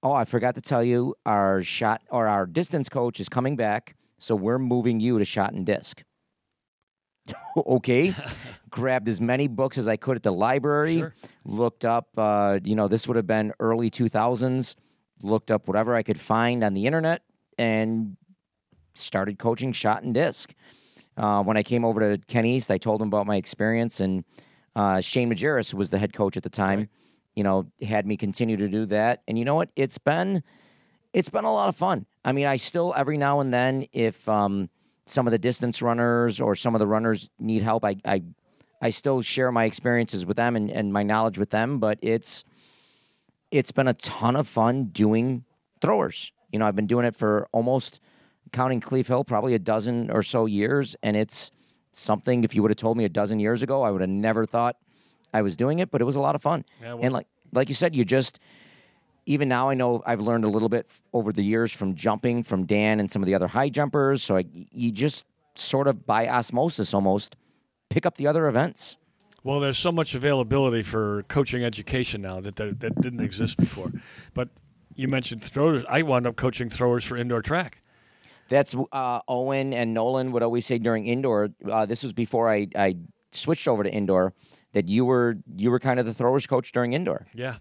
Oh, 0.03 0.13
I 0.13 0.25
forgot 0.25 0.55
to 0.55 0.61
tell 0.61 0.83
you, 0.83 1.15
our 1.25 1.61
shot 1.61 2.01
or 2.09 2.27
our 2.27 2.45
distance 2.45 2.89
coach 2.89 3.19
is 3.19 3.29
coming 3.29 3.55
back, 3.55 3.95
so 4.17 4.35
we're 4.35 4.57
moving 4.57 4.99
you 4.99 5.19
to 5.19 5.25
shot 5.25 5.53
and 5.53 5.65
disc. 5.65 6.03
okay. 7.57 8.15
Grabbed 8.69 9.09
as 9.09 9.21
many 9.21 9.47
books 9.47 9.77
as 9.77 9.87
I 9.87 9.97
could 9.97 10.15
at 10.15 10.23
the 10.23 10.31
library. 10.31 10.99
Sure. 10.99 11.15
Looked 11.45 11.85
up, 11.85 12.07
uh, 12.17 12.59
you 12.63 12.75
know, 12.75 12.87
this 12.87 13.07
would 13.07 13.17
have 13.17 13.27
been 13.27 13.53
early 13.59 13.91
2000s. 13.91 14.75
Looked 15.21 15.51
up 15.51 15.67
whatever 15.67 15.95
I 15.95 16.03
could 16.03 16.19
find 16.19 16.63
on 16.63 16.73
the 16.73 16.87
internet 16.87 17.21
and 17.57 18.17
started 18.95 19.37
coaching 19.37 19.71
shot 19.71 20.03
and 20.03 20.13
disc. 20.13 20.53
Uh, 21.17 21.43
when 21.43 21.57
I 21.57 21.63
came 21.63 21.83
over 21.83 21.99
to 21.99 22.23
Ken 22.25 22.45
East, 22.45 22.71
I 22.71 22.77
told 22.77 23.01
him 23.01 23.07
about 23.07 23.27
my 23.27 23.35
experience, 23.35 23.99
and 23.99 24.23
uh, 24.75 25.01
Shane 25.01 25.29
Majerus, 25.29 25.71
who 25.71 25.77
was 25.77 25.89
the 25.89 25.97
head 25.97 26.13
coach 26.13 26.37
at 26.37 26.43
the 26.43 26.49
time, 26.49 26.89
you 27.35 27.43
know, 27.43 27.67
had 27.81 28.05
me 28.05 28.17
continue 28.17 28.57
to 28.57 28.67
do 28.67 28.85
that. 28.87 29.21
And 29.27 29.37
you 29.37 29.45
know 29.45 29.55
what? 29.55 29.69
It's 29.75 29.97
been 29.97 30.43
it's 31.13 31.29
been 31.29 31.43
a 31.43 31.53
lot 31.53 31.67
of 31.67 31.75
fun. 31.75 32.05
I 32.23 32.31
mean, 32.31 32.45
I 32.45 32.55
still 32.55 32.93
every 32.95 33.17
now 33.17 33.39
and 33.39 33.53
then, 33.53 33.87
if 33.91 34.27
um, 34.29 34.69
some 35.05 35.27
of 35.27 35.31
the 35.31 35.37
distance 35.37 35.81
runners 35.81 36.39
or 36.39 36.55
some 36.55 36.75
of 36.75 36.79
the 36.79 36.87
runners 36.87 37.29
need 37.39 37.61
help, 37.61 37.83
I 37.85 37.97
I, 38.05 38.23
I 38.81 38.89
still 38.89 39.21
share 39.21 39.51
my 39.51 39.65
experiences 39.65 40.25
with 40.25 40.37
them 40.37 40.55
and, 40.55 40.69
and 40.71 40.93
my 40.93 41.03
knowledge 41.03 41.37
with 41.37 41.49
them. 41.49 41.79
But 41.79 41.99
it's 42.01 42.43
it's 43.51 43.71
been 43.71 43.87
a 43.87 43.93
ton 43.93 44.35
of 44.35 44.47
fun 44.47 44.85
doing 44.85 45.43
throwers. 45.81 46.31
You 46.51 46.59
know, 46.59 46.65
I've 46.65 46.75
been 46.75 46.87
doing 46.87 47.05
it 47.05 47.15
for 47.15 47.47
almost 47.51 47.99
counting 48.51 48.79
Cleve 48.81 49.07
Hill, 49.07 49.23
probably 49.23 49.53
a 49.53 49.59
dozen 49.59 50.09
or 50.11 50.23
so 50.23 50.45
years, 50.45 50.95
and 51.03 51.15
it's 51.17 51.51
something. 51.91 52.43
If 52.43 52.55
you 52.55 52.61
would 52.61 52.71
have 52.71 52.77
told 52.77 52.97
me 52.97 53.05
a 53.05 53.09
dozen 53.09 53.39
years 53.39 53.61
ago, 53.61 53.83
I 53.83 53.91
would 53.91 54.01
have 54.01 54.09
never 54.09 54.45
thought 54.45 54.77
I 55.33 55.41
was 55.41 55.55
doing 55.55 55.79
it. 55.79 55.91
But 55.91 56.01
it 56.01 56.05
was 56.05 56.15
a 56.15 56.21
lot 56.21 56.35
of 56.35 56.41
fun. 56.41 56.65
Yeah, 56.81 56.93
well- 56.95 57.03
and 57.03 57.13
like 57.13 57.27
like 57.53 57.69
you 57.69 57.75
said, 57.75 57.95
you 57.95 58.05
just 58.05 58.39
even 59.25 59.47
now 59.47 59.69
I 59.69 59.73
know 59.75 60.01
I've 60.05 60.21
learned 60.21 60.45
a 60.45 60.49
little 60.49 60.69
bit 60.69 60.87
over 61.13 61.31
the 61.31 61.43
years 61.43 61.71
from 61.71 61.95
jumping 61.95 62.43
from 62.43 62.65
Dan 62.65 62.99
and 62.99 63.09
some 63.11 63.21
of 63.21 63.25
the 63.27 63.35
other 63.35 63.47
high 63.47 63.69
jumpers. 63.69 64.23
So 64.23 64.37
I, 64.37 64.45
you 64.51 64.91
just 64.91 65.25
sort 65.55 65.87
of 65.87 66.05
by 66.05 66.27
osmosis 66.27 66.93
almost 66.93 67.35
pick 67.89 68.05
up 68.05 68.15
the 68.17 68.25
other 68.25 68.47
events. 68.47 68.97
Well, 69.43 69.59
there's 69.59 69.77
so 69.77 69.91
much 69.91 70.15
availability 70.15 70.81
for 70.83 71.23
coaching 71.27 71.63
education 71.63 72.21
now 72.21 72.39
that 72.41 72.55
that, 72.57 72.79
that 72.79 73.01
didn't 73.01 73.19
exist 73.21 73.57
before. 73.57 73.91
But 74.33 74.49
you 74.95 75.07
mentioned 75.07 75.43
throwers. 75.43 75.83
I 75.89 76.01
wound 76.03 76.25
up 76.27 76.35
coaching 76.35 76.69
throwers 76.69 77.03
for 77.03 77.17
indoor 77.17 77.41
track. 77.41 77.80
That's 78.51 78.75
uh, 78.91 79.21
Owen 79.29 79.73
and 79.73 79.93
Nolan 79.93 80.33
would 80.33 80.43
always 80.43 80.65
say 80.65 80.77
during 80.77 81.05
indoor. 81.05 81.49
Uh, 81.65 81.85
this 81.85 82.03
was 82.03 82.11
before 82.11 82.51
I, 82.51 82.67
I 82.75 82.97
switched 83.31 83.65
over 83.65 83.81
to 83.81 83.89
indoor. 83.89 84.33
That 84.73 84.89
you 84.89 85.05
were 85.05 85.37
you 85.55 85.71
were 85.71 85.79
kind 85.79 86.01
of 86.01 86.05
the 86.05 86.13
throwers 86.13 86.47
coach 86.47 86.73
during 86.73 86.91
indoor. 86.91 87.27
Yeah, 87.33 87.57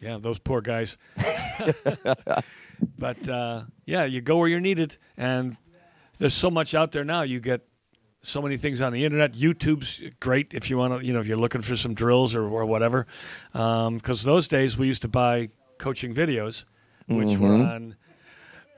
yeah, 0.00 0.18
those 0.18 0.40
poor 0.40 0.60
guys. 0.60 0.96
but 2.98 3.28
uh, 3.28 3.62
yeah, 3.86 4.04
you 4.04 4.20
go 4.20 4.38
where 4.38 4.48
you're 4.48 4.60
needed, 4.60 4.98
and 5.16 5.56
there's 6.18 6.34
so 6.34 6.50
much 6.50 6.74
out 6.74 6.90
there 6.90 7.04
now. 7.04 7.22
You 7.22 7.38
get 7.38 7.64
so 8.22 8.42
many 8.42 8.56
things 8.56 8.80
on 8.80 8.92
the 8.92 9.04
internet. 9.04 9.34
YouTube's 9.34 10.00
great 10.18 10.54
if 10.54 10.70
you 10.70 10.76
want 10.76 11.00
to, 11.00 11.06
you 11.06 11.12
know, 11.12 11.20
if 11.20 11.28
you're 11.28 11.36
looking 11.36 11.62
for 11.62 11.76
some 11.76 11.94
drills 11.94 12.34
or, 12.34 12.48
or 12.48 12.64
whatever. 12.64 13.06
Because 13.52 14.24
those 14.24 14.48
days 14.48 14.76
we 14.76 14.88
used 14.88 15.02
to 15.02 15.08
buy 15.08 15.50
coaching 15.78 16.14
videos, 16.14 16.64
which 17.06 17.38
were 17.38 17.48
on 17.48 17.96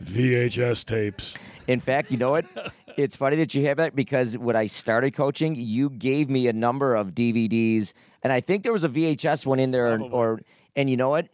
VHS 0.05 0.85
tapes. 0.85 1.35
In 1.67 1.81
fact, 1.81 2.11
you 2.11 2.19
know 2.19 2.31
what? 2.31 2.45
it's 2.97 3.17
funny 3.17 3.37
that 3.37 3.55
you 3.55 3.67
have 3.67 3.77
that 3.79 3.95
because 3.95 4.37
when 4.39 4.57
I 4.57 4.67
started 4.67 5.13
coaching, 5.13 5.55
you 5.55 5.91
gave 5.91 6.29
me 6.31 6.49
a 6.49 6.53
number 6.53 6.95
of 6.95 7.09
DVDs, 7.09 7.93
and 8.23 8.33
I 8.33 8.41
think 8.41 8.63
there 8.63 8.73
was 8.73 8.85
a 8.85 8.89
VHS 8.89 9.47
one 9.47 9.59
in 9.59 9.71
there, 9.71 9.97
Probably. 9.97 10.11
or 10.11 10.41
and 10.77 10.91
you 10.91 10.97
know 10.97 11.11
what? 11.11 11.29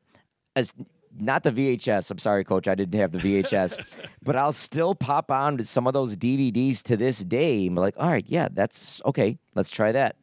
As 0.57 0.73
not 1.19 1.43
the 1.43 1.51
VHS. 1.51 2.11
I'm 2.11 2.19
sorry, 2.19 2.45
Coach, 2.45 2.69
I 2.69 2.75
didn't 2.75 2.99
have 2.99 3.13
the 3.13 3.19
VHS, 3.19 3.85
but 4.23 4.37
I'll 4.37 4.53
still 4.53 4.95
pop 4.95 5.31
on 5.31 5.57
to 5.59 5.65
some 5.65 5.87
of 5.87 5.93
those 5.93 6.17
DVDs 6.17 6.83
to 6.85 6.97
this 6.97 7.19
day. 7.21 7.67
I'm 7.67 7.75
like, 7.75 7.95
all 7.97 8.09
right, 8.09 8.25
yeah, 8.27 8.49
that's 8.51 9.03
okay. 9.05 9.39
Let's 9.55 9.71
try 9.71 9.93
that. 9.93 10.17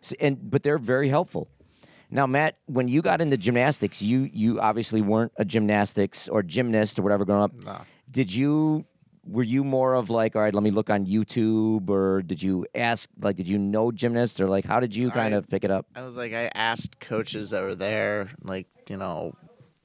So, 0.00 0.14
and 0.20 0.50
but 0.50 0.62
they're 0.62 0.78
very 0.78 1.08
helpful. 1.08 1.48
Now, 2.10 2.26
Matt, 2.26 2.58
when 2.66 2.88
you 2.88 3.02
got 3.02 3.20
into 3.20 3.36
gymnastics, 3.36 4.02
you 4.02 4.28
you 4.32 4.60
obviously 4.60 5.00
weren't 5.00 5.32
a 5.36 5.44
gymnastics 5.44 6.28
or 6.28 6.42
gymnast 6.42 6.98
or 6.98 7.02
whatever 7.02 7.24
growing 7.24 7.42
up. 7.42 7.54
No. 7.64 7.80
Did 8.14 8.32
you 8.34 8.84
were 9.26 9.42
you 9.42 9.64
more 9.64 9.94
of 9.94 10.08
like, 10.10 10.36
all 10.36 10.42
right, 10.42 10.54
let 10.54 10.62
me 10.62 10.70
look 10.70 10.88
on 10.90 11.06
YouTube, 11.06 11.88
or 11.88 12.20
did 12.22 12.42
you 12.42 12.66
ask 12.74 13.08
like, 13.20 13.36
did 13.36 13.48
you 13.48 13.58
know 13.58 13.90
gymnasts, 13.90 14.38
or 14.38 14.48
like, 14.48 14.64
how 14.66 14.80
did 14.80 14.94
you 14.94 15.10
kind 15.10 15.34
I- 15.34 15.38
of 15.38 15.48
pick 15.48 15.64
it 15.64 15.70
up? 15.70 15.86
I 15.96 16.02
was 16.02 16.16
like, 16.16 16.32
I 16.32 16.50
asked 16.54 17.00
coaches 17.00 17.50
that 17.50 17.62
were 17.62 17.74
there, 17.74 18.28
like, 18.42 18.66
you 18.88 18.96
know, 18.98 19.34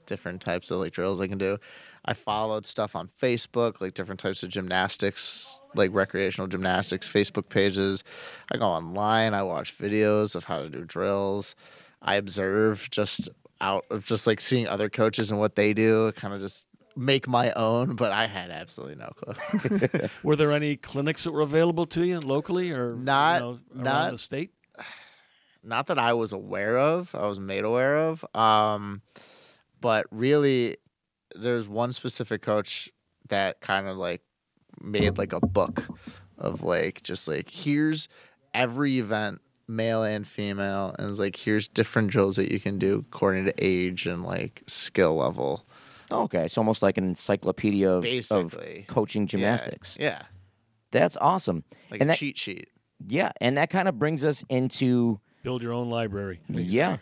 different 0.06 0.42
types 0.42 0.72
of 0.72 0.80
like 0.80 0.92
drills 0.94 1.22
I 1.22 1.28
can 1.28 1.38
do. 1.38 1.58
I 2.06 2.14
followed 2.14 2.66
stuff 2.66 2.96
on 2.96 3.10
Facebook, 3.22 3.80
like 3.82 3.94
different 3.94 4.20
types 4.20 4.44
of 4.44 4.50
gymnastics, 4.50 5.60
like 5.76 5.92
recreational 5.94 6.48
gymnastics 6.48 7.08
Facebook 7.08 7.50
pages. 7.50 8.04
I 8.52 8.58
go 8.58 8.66
online, 8.66 9.34
I 9.34 9.44
watch 9.44 9.78
videos 9.78 10.36
of 10.36 10.44
how 10.46 10.60
to 10.60 10.70
do 10.70 10.84
drills. 10.84 11.56
I 12.02 12.16
observe 12.16 12.90
just 12.92 13.30
out 13.62 13.86
of 13.90 14.06
just 14.06 14.26
like 14.28 14.42
seeing 14.42 14.68
other 14.68 14.90
coaches 14.90 15.32
and 15.32 15.40
what 15.40 15.56
they 15.56 15.74
do, 15.74 16.12
kind 16.14 16.34
of 16.34 16.40
just 16.40 16.66
make 16.96 17.28
my 17.28 17.52
own, 17.54 17.96
but 17.96 18.12
I 18.12 18.28
had 18.28 18.50
absolutely 18.52 18.96
no 18.96 19.12
clue. 19.16 19.90
Were 20.24 20.36
there 20.36 20.52
any 20.52 20.76
clinics 20.76 21.24
that 21.24 21.32
were 21.32 21.42
available 21.42 21.86
to 21.88 22.06
you 22.06 22.20
locally 22.20 22.72
or 22.72 22.92
you 22.96 23.02
Not- 23.04 23.42
know, 23.42 23.60
around 23.76 23.84
not- 23.84 24.12
the 24.12 24.18
state? 24.18 24.52
not 25.64 25.88
that 25.88 26.00
I 26.00 26.14
was 26.14 26.32
aware 26.32 26.78
of, 26.78 27.14
I 27.16 27.28
was 27.28 27.40
made 27.40 27.64
aware 27.64 27.98
of. 28.08 28.26
Um, 28.34 29.02
but 29.82 30.06
really, 30.12 30.78
there's 31.36 31.68
one 31.68 31.94
specific 31.94 32.42
coach 32.42 32.90
that 33.28 33.62
kind 33.62 33.88
of 33.88 33.98
like 33.98 34.22
made 34.82 35.18
like 35.18 35.34
a 35.34 35.40
book 35.40 35.86
of 36.38 36.64
like 36.64 37.04
just 37.04 37.28
like 37.28 37.50
here's 37.50 38.08
every 38.54 39.00
event 39.00 39.40
male 39.68 40.04
and 40.04 40.28
female, 40.28 40.96
and 40.98 41.08
it's 41.10 41.20
like 41.20 41.36
here's 41.36 41.68
different 41.68 42.10
drills 42.10 42.38
that 42.38 42.52
you 42.52 42.60
can 42.60 42.80
do 42.80 43.06
according 43.12 43.46
to 43.46 43.54
age 43.60 44.06
and 44.08 44.24
like 44.24 44.64
skill 44.68 45.16
level. 45.16 45.64
Okay, 46.12 46.46
it's 46.46 46.58
almost 46.58 46.82
like 46.82 46.98
an 46.98 47.04
encyclopedia 47.06 47.90
of, 47.90 48.06
of 48.32 48.58
coaching 48.88 49.28
gymnastics. 49.28 49.98
Yeah, 50.00 50.24
That's 50.92 51.18
awesome. 51.18 51.64
like 51.92 52.02
and 52.02 52.10
a 52.10 52.14
that, 52.14 52.18
cheat 52.18 52.38
sheet. 52.38 52.70
yeah, 53.08 53.32
and 53.42 53.58
that 53.58 53.70
kind 53.70 53.88
of 53.88 54.00
brings 54.00 54.26
us 54.26 54.44
into 54.50 55.20
Build 55.44 55.62
your 55.62 55.74
own 55.74 55.90
library. 55.90 56.42
yeah, 56.50 56.98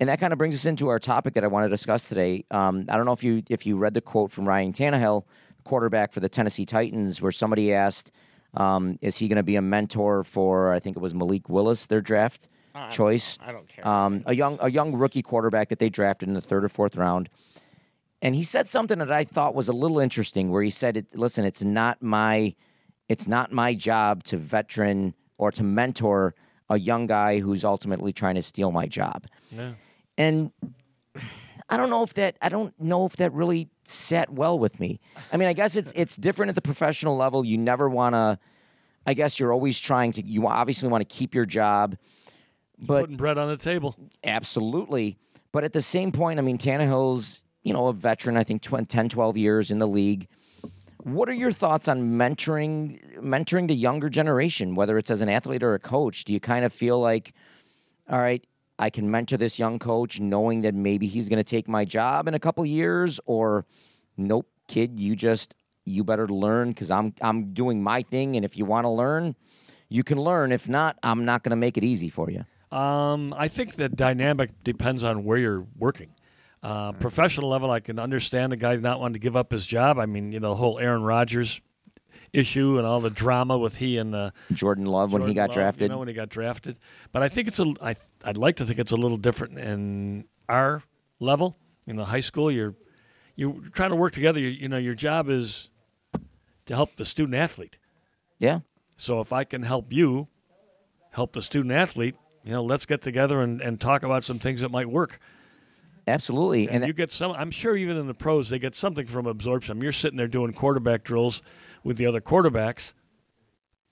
and 0.00 0.08
that 0.08 0.18
kind 0.20 0.32
of 0.32 0.38
brings 0.38 0.54
us 0.54 0.64
into 0.66 0.88
our 0.88 0.98
topic 0.98 1.34
that 1.34 1.44
I 1.44 1.46
want 1.46 1.64
to 1.64 1.68
discuss 1.70 2.08
today. 2.08 2.44
Um, 2.50 2.84
I 2.88 2.96
don't 2.96 3.06
know 3.06 3.12
if 3.12 3.22
you 3.22 3.42
if 3.48 3.64
you 3.66 3.76
read 3.76 3.94
the 3.94 4.00
quote 4.00 4.32
from 4.32 4.46
Ryan 4.46 4.72
Tannehill, 4.72 5.24
quarterback 5.64 6.12
for 6.12 6.20
the 6.20 6.28
Tennessee 6.28 6.64
Titans, 6.66 7.22
where 7.22 7.32
somebody 7.32 7.72
asked, 7.72 8.10
um, 8.54 8.98
"Is 9.02 9.18
he 9.18 9.28
going 9.28 9.36
to 9.36 9.42
be 9.42 9.56
a 9.56 9.62
mentor 9.62 10.24
for?" 10.24 10.72
I 10.72 10.80
think 10.80 10.96
it 10.96 11.00
was 11.00 11.14
Malik 11.14 11.48
Willis, 11.48 11.86
their 11.86 12.00
draft 12.00 12.48
choice. 12.90 13.38
I 13.40 13.52
don't 13.52 13.68
care. 13.68 13.86
um, 13.86 14.22
a 14.26 14.34
young 14.34 14.58
a 14.60 14.70
young 14.70 14.92
rookie 14.92 15.22
quarterback 15.22 15.68
that 15.68 15.78
they 15.78 15.88
drafted 15.88 16.28
in 16.28 16.34
the 16.34 16.40
third 16.40 16.64
or 16.64 16.68
fourth 16.68 16.96
round. 16.96 17.28
And 18.26 18.34
he 18.34 18.42
said 18.42 18.68
something 18.68 18.98
that 18.98 19.12
I 19.12 19.22
thought 19.22 19.54
was 19.54 19.68
a 19.68 19.72
little 19.72 20.00
interesting, 20.00 20.50
where 20.50 20.60
he 20.60 20.70
said, 20.70 20.96
it, 20.96 21.16
"Listen, 21.16 21.44
it's 21.44 21.62
not 21.62 22.02
my 22.02 22.56
it's 23.08 23.28
not 23.28 23.52
my 23.52 23.72
job 23.72 24.24
to 24.24 24.36
veteran 24.36 25.14
or 25.38 25.52
to 25.52 25.62
mentor 25.62 26.34
a 26.68 26.76
young 26.76 27.06
guy 27.06 27.38
who's 27.38 27.64
ultimately 27.64 28.12
trying 28.12 28.34
to 28.34 28.42
steal 28.42 28.72
my 28.72 28.88
job." 28.88 29.26
Yeah. 29.52 29.74
And 30.18 30.50
I 31.68 31.76
don't 31.76 31.88
know 31.88 32.02
if 32.02 32.14
that 32.14 32.36
I 32.42 32.48
don't 32.48 32.74
know 32.80 33.06
if 33.06 33.14
that 33.18 33.32
really 33.32 33.68
sat 33.84 34.32
well 34.32 34.58
with 34.58 34.80
me. 34.80 34.98
I 35.32 35.36
mean, 35.36 35.46
I 35.46 35.52
guess 35.52 35.76
it's 35.76 35.92
it's 35.94 36.16
different 36.16 36.48
at 36.48 36.56
the 36.56 36.62
professional 36.62 37.16
level. 37.16 37.44
You 37.44 37.58
never 37.58 37.88
want 37.88 38.16
to. 38.16 38.40
I 39.06 39.14
guess 39.14 39.38
you're 39.38 39.52
always 39.52 39.78
trying 39.78 40.10
to. 40.14 40.26
You 40.26 40.48
obviously 40.48 40.88
want 40.88 41.08
to 41.08 41.14
keep 41.14 41.32
your 41.32 41.46
job, 41.46 41.96
but 42.76 43.02
Putting 43.02 43.16
bread 43.18 43.38
on 43.38 43.46
the 43.50 43.56
table. 43.56 43.94
Absolutely. 44.24 45.16
But 45.52 45.62
at 45.62 45.72
the 45.72 45.80
same 45.80 46.10
point, 46.10 46.40
I 46.40 46.42
mean, 46.42 46.58
Tannehill's, 46.58 47.44
you 47.66 47.72
know, 47.72 47.88
a 47.88 47.92
veteran, 47.92 48.36
I 48.36 48.44
think 48.44 48.62
20, 48.62 48.86
10, 48.86 49.08
12 49.08 49.36
years 49.36 49.72
in 49.72 49.80
the 49.80 49.88
league. 49.88 50.28
What 51.02 51.28
are 51.28 51.32
your 51.32 51.50
thoughts 51.50 51.88
on 51.88 52.12
mentoring 52.12 53.18
mentoring 53.18 53.66
the 53.66 53.74
younger 53.74 54.08
generation, 54.08 54.76
whether 54.76 54.96
it's 54.96 55.10
as 55.10 55.20
an 55.20 55.28
athlete 55.28 55.64
or 55.64 55.74
a 55.74 55.80
coach? 55.80 56.24
Do 56.24 56.32
you 56.32 56.38
kind 56.38 56.64
of 56.64 56.72
feel 56.72 57.00
like, 57.00 57.34
all 58.08 58.20
right, 58.20 58.46
I 58.78 58.88
can 58.88 59.10
mentor 59.10 59.36
this 59.36 59.58
young 59.58 59.80
coach 59.80 60.20
knowing 60.20 60.60
that 60.60 60.74
maybe 60.74 61.08
he's 61.08 61.28
going 61.28 61.38
to 61.38 61.44
take 61.44 61.66
my 61.66 61.84
job 61.84 62.28
in 62.28 62.34
a 62.34 62.38
couple 62.38 62.64
years 62.64 63.18
or 63.26 63.66
nope, 64.16 64.46
kid, 64.68 65.00
you 65.00 65.16
just 65.16 65.56
you 65.84 66.04
better 66.04 66.28
learn 66.28 66.72
cuz 66.72 66.88
I'm 66.88 67.14
I'm 67.20 67.52
doing 67.52 67.82
my 67.82 68.02
thing 68.02 68.36
and 68.36 68.44
if 68.44 68.56
you 68.56 68.64
want 68.64 68.84
to 68.84 68.90
learn, 68.90 69.34
you 69.88 70.04
can 70.04 70.20
learn. 70.20 70.52
If 70.52 70.68
not, 70.68 70.98
I'm 71.02 71.24
not 71.24 71.42
going 71.42 71.50
to 71.50 71.56
make 71.56 71.76
it 71.76 71.82
easy 71.82 72.10
for 72.10 72.30
you. 72.30 72.44
Um, 72.76 73.34
I 73.36 73.48
think 73.48 73.74
the 73.74 73.88
dynamic 73.88 74.50
depends 74.62 75.02
on 75.02 75.24
where 75.24 75.38
you're 75.38 75.66
working. 75.76 76.10
Uh, 76.66 76.90
professional 76.90 77.48
level, 77.48 77.70
I 77.70 77.78
can 77.78 78.00
understand 78.00 78.50
the 78.50 78.56
guy 78.56 78.74
not 78.74 78.98
wanting 78.98 79.12
to 79.12 79.20
give 79.20 79.36
up 79.36 79.52
his 79.52 79.64
job. 79.64 80.00
I 80.00 80.06
mean, 80.06 80.32
you 80.32 80.40
know, 80.40 80.48
the 80.48 80.56
whole 80.56 80.80
Aaron 80.80 81.02
Rodgers 81.02 81.60
issue 82.32 82.78
and 82.78 82.84
all 82.84 83.00
the 83.00 83.08
drama 83.08 83.56
with 83.56 83.76
he 83.76 83.98
and 83.98 84.12
the 84.12 84.32
Jordan 84.52 84.84
Love 84.84 85.12
when 85.12 85.22
he 85.22 85.26
Jordan 85.26 85.34
got 85.36 85.48
Love, 85.50 85.54
drafted. 85.54 85.82
You 85.82 85.88
know, 85.90 85.98
when 85.98 86.08
he 86.08 86.14
got 86.14 86.28
drafted. 86.28 86.76
But 87.12 87.22
I 87.22 87.28
think 87.28 87.46
it's 87.46 87.60
a. 87.60 87.72
I 87.80 87.94
I'd 88.24 88.36
like 88.36 88.56
to 88.56 88.66
think 88.66 88.80
it's 88.80 88.90
a 88.90 88.96
little 88.96 89.16
different 89.16 89.60
in 89.60 90.24
our 90.48 90.82
level. 91.20 91.56
In 91.86 91.94
the 91.94 92.06
high 92.06 92.18
school, 92.18 92.50
you're 92.50 92.74
you're 93.36 93.54
trying 93.72 93.90
to 93.90 93.96
work 93.96 94.12
together. 94.12 94.40
You, 94.40 94.48
you 94.48 94.68
know, 94.68 94.78
your 94.78 94.96
job 94.96 95.30
is 95.30 95.70
to 96.64 96.74
help 96.74 96.96
the 96.96 97.04
student 97.04 97.36
athlete. 97.36 97.78
Yeah. 98.40 98.58
So 98.96 99.20
if 99.20 99.32
I 99.32 99.44
can 99.44 99.62
help 99.62 99.92
you 99.92 100.26
help 101.12 101.32
the 101.32 101.42
student 101.42 101.70
athlete, 101.70 102.16
you 102.42 102.50
know, 102.50 102.64
let's 102.64 102.86
get 102.86 103.02
together 103.02 103.40
and, 103.40 103.60
and 103.60 103.80
talk 103.80 104.02
about 104.02 104.24
some 104.24 104.40
things 104.40 104.62
that 104.62 104.72
might 104.72 104.90
work. 104.90 105.20
Absolutely. 106.06 106.66
And, 106.68 106.76
And, 106.76 106.86
you 106.86 106.92
get 106.92 107.10
some. 107.10 107.32
I'm 107.32 107.50
sure 107.50 107.76
even 107.76 107.96
in 107.96 108.06
the 108.06 108.14
pros, 108.14 108.48
they 108.48 108.58
get 108.58 108.74
something 108.74 109.06
from 109.06 109.26
absorption. 109.26 109.80
You're 109.80 109.92
sitting 109.92 110.16
there 110.16 110.28
doing 110.28 110.52
quarterback 110.52 111.02
drills 111.04 111.42
with 111.82 111.96
the 111.96 112.06
other 112.06 112.20
quarterbacks. 112.20 112.92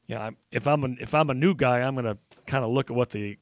Yeah, 0.07 0.23
I'm, 0.23 0.37
if 0.53 0.67
I'm 0.67 0.85
a, 0.85 0.89
if 1.01 1.15
I'm 1.15 1.31
a 1.31 1.35
new 1.35 1.55
guy, 1.55 1.81
I'm 1.81 1.95
going 1.95 2.05
to 2.05 2.19
kind 2.47 2.65
of 2.65 2.71
look 2.71 2.91
at 2.91 2.97
what 2.97 3.11
the 3.11 3.39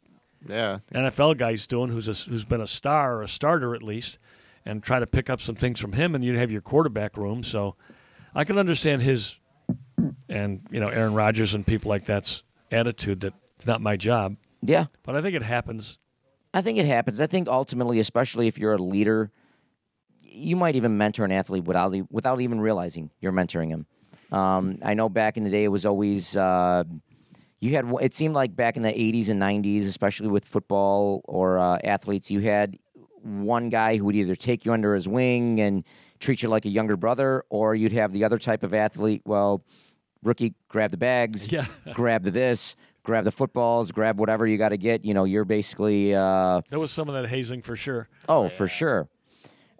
Yeah. 0.48 0.78
NFL 0.94 1.36
guy's 1.36 1.66
doing, 1.66 1.90
who's 1.90 2.08
a, 2.08 2.14
who's 2.30 2.44
been 2.44 2.60
a 2.60 2.66
star 2.66 3.16
or 3.18 3.22
a 3.22 3.28
starter 3.28 3.74
at 3.74 3.82
least, 3.82 4.18
and 4.64 4.82
try 4.82 4.98
to 5.00 5.06
pick 5.06 5.28
up 5.28 5.40
some 5.40 5.56
things 5.56 5.80
from 5.80 5.92
him. 5.92 6.14
And 6.14 6.24
you 6.24 6.38
have 6.38 6.50
your 6.52 6.60
quarterback 6.62 7.16
room, 7.16 7.42
so 7.42 7.74
I 8.34 8.44
can 8.44 8.58
understand 8.58 9.02
his 9.02 9.38
and 10.28 10.66
you 10.70 10.80
know 10.80 10.86
Aaron 10.86 11.14
Rodgers 11.14 11.52
and 11.54 11.66
people 11.66 11.88
like 11.90 12.04
that's 12.06 12.42
attitude 12.70 13.20
that 13.20 13.34
it's 13.56 13.66
not 13.66 13.80
my 13.80 13.96
job. 13.96 14.36
yeah, 14.62 14.86
But 15.02 15.14
I 15.16 15.20
think 15.22 15.34
it 15.36 15.42
happens. 15.42 15.98
I 16.54 16.62
think 16.62 16.78
it 16.78 16.86
happens. 16.86 17.20
I 17.20 17.26
think 17.26 17.48
ultimately, 17.48 17.98
especially 18.00 18.46
if 18.46 18.58
you're 18.58 18.74
a 18.74 18.78
leader, 18.82 19.30
you 20.22 20.56
might 20.56 20.76
even 20.76 20.96
mentor 20.98 21.24
an 21.24 21.32
athlete 21.32 21.64
without 21.64 21.94
without 22.10 22.40
even 22.40 22.60
realizing 22.60 23.10
you're 23.20 23.32
mentoring 23.32 23.68
him. 23.68 23.86
Um, 24.30 24.78
I 24.82 24.94
know 24.94 25.08
back 25.08 25.36
in 25.36 25.44
the 25.44 25.50
day, 25.50 25.64
it 25.64 25.68
was 25.68 25.84
always 25.86 26.36
uh, 26.36 26.84
you 27.60 27.74
had. 27.74 27.90
It 28.00 28.14
seemed 28.14 28.34
like 28.34 28.54
back 28.56 28.76
in 28.76 28.82
the 28.82 28.92
'80s 28.92 29.28
and 29.28 29.40
'90s, 29.40 29.86
especially 29.86 30.28
with 30.28 30.44
football 30.44 31.22
or 31.24 31.58
uh, 31.58 31.78
athletes, 31.84 32.30
you 32.30 32.40
had 32.40 32.78
one 33.22 33.68
guy 33.68 33.96
who 33.96 34.04
would 34.06 34.16
either 34.16 34.34
take 34.34 34.64
you 34.64 34.72
under 34.72 34.94
his 34.94 35.06
wing 35.06 35.60
and 35.60 35.84
treat 36.18 36.42
you 36.42 36.48
like 36.48 36.64
a 36.64 36.68
younger 36.70 36.96
brother, 36.96 37.44
or 37.50 37.74
you'd 37.74 37.92
have 37.92 38.12
the 38.12 38.24
other 38.24 38.38
type 38.38 38.62
of 38.62 38.72
athlete. 38.74 39.22
Well, 39.24 39.62
rookie, 40.22 40.54
grab 40.68 40.90
the 40.90 40.96
bags, 40.96 41.50
Yeah. 41.52 41.66
grab 41.94 42.22
the 42.22 42.30
this, 42.30 42.74
grab 43.04 43.24
the 43.24 43.32
footballs, 43.32 43.92
grab 43.92 44.18
whatever 44.18 44.46
you 44.46 44.58
got 44.58 44.70
to 44.70 44.76
get. 44.76 45.04
You 45.04 45.14
know, 45.14 45.24
you're 45.24 45.44
basically. 45.44 46.14
Uh, 46.14 46.62
There 46.70 46.78
was 46.78 46.90
some 46.90 47.08
of 47.08 47.14
that 47.14 47.28
hazing 47.28 47.62
for 47.62 47.76
sure. 47.76 48.08
Oh, 48.28 48.48
for 48.48 48.68
sure. 48.68 49.08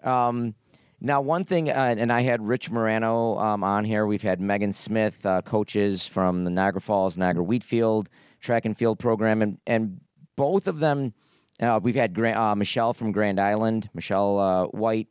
Um, 0.03 0.55
now, 0.99 1.19
one 1.21 1.43
thing, 1.43 1.69
uh, 1.69 1.95
and 1.97 2.11
I 2.13 2.21
had 2.21 2.41
Rich 2.45 2.71
Morano 2.71 3.37
um, 3.37 3.63
on 3.63 3.83
here. 3.83 4.05
We've 4.05 4.21
had 4.21 4.39
Megan 4.39 4.71
Smith, 4.71 5.25
uh, 5.25 5.41
coaches 5.41 6.07
from 6.07 6.45
the 6.45 6.49
Niagara 6.49 6.79
Falls, 6.81 7.17
Niagara 7.17 7.43
Wheatfield 7.43 8.09
track 8.39 8.65
and 8.65 8.77
field 8.77 8.99
program, 8.99 9.41
and, 9.41 9.57
and 9.65 10.01
both 10.35 10.67
of 10.67 10.79
them, 10.79 11.13
uh, 11.61 11.79
we've 11.81 11.95
had 11.95 12.13
Gra- 12.13 12.37
uh, 12.37 12.55
Michelle 12.55 12.93
from 12.93 13.13
Grand 13.13 13.39
Island, 13.39 13.89
Michelle 13.93 14.37
uh, 14.39 14.65
White. 14.67 15.07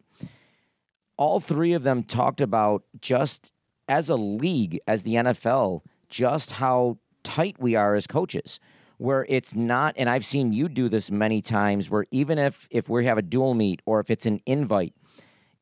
All 1.17 1.41
three 1.41 1.73
of 1.73 1.83
them 1.83 2.03
talked 2.03 2.41
about 2.41 2.83
just 3.01 3.53
as 3.89 4.09
a 4.11 4.17
league, 4.17 4.81
as 4.87 5.03
the 5.03 5.15
NFL, 5.15 5.81
just 6.11 6.53
how 6.53 6.99
tight 7.23 7.57
we 7.59 7.75
are 7.75 7.95
as 7.95 8.07
coaches. 8.07 8.61
Where 8.99 9.27
it's 9.29 9.57
not, 9.57 9.95
and 9.97 10.09
I've 10.09 10.25
seen 10.25 10.53
you 10.53 10.69
do 10.69 10.89
this 10.89 11.11
many 11.11 11.43
times, 11.43 11.91
where 11.91 12.07
even 12.13 12.39
if 12.39 12.69
if 12.71 12.89
we 12.89 13.05
have 13.07 13.19
a 13.19 13.23
dual 13.23 13.55
meet 13.55 13.83
or 13.85 13.99
if 13.99 14.11
it's 14.11 14.27
an 14.27 14.41
invite, 14.47 14.95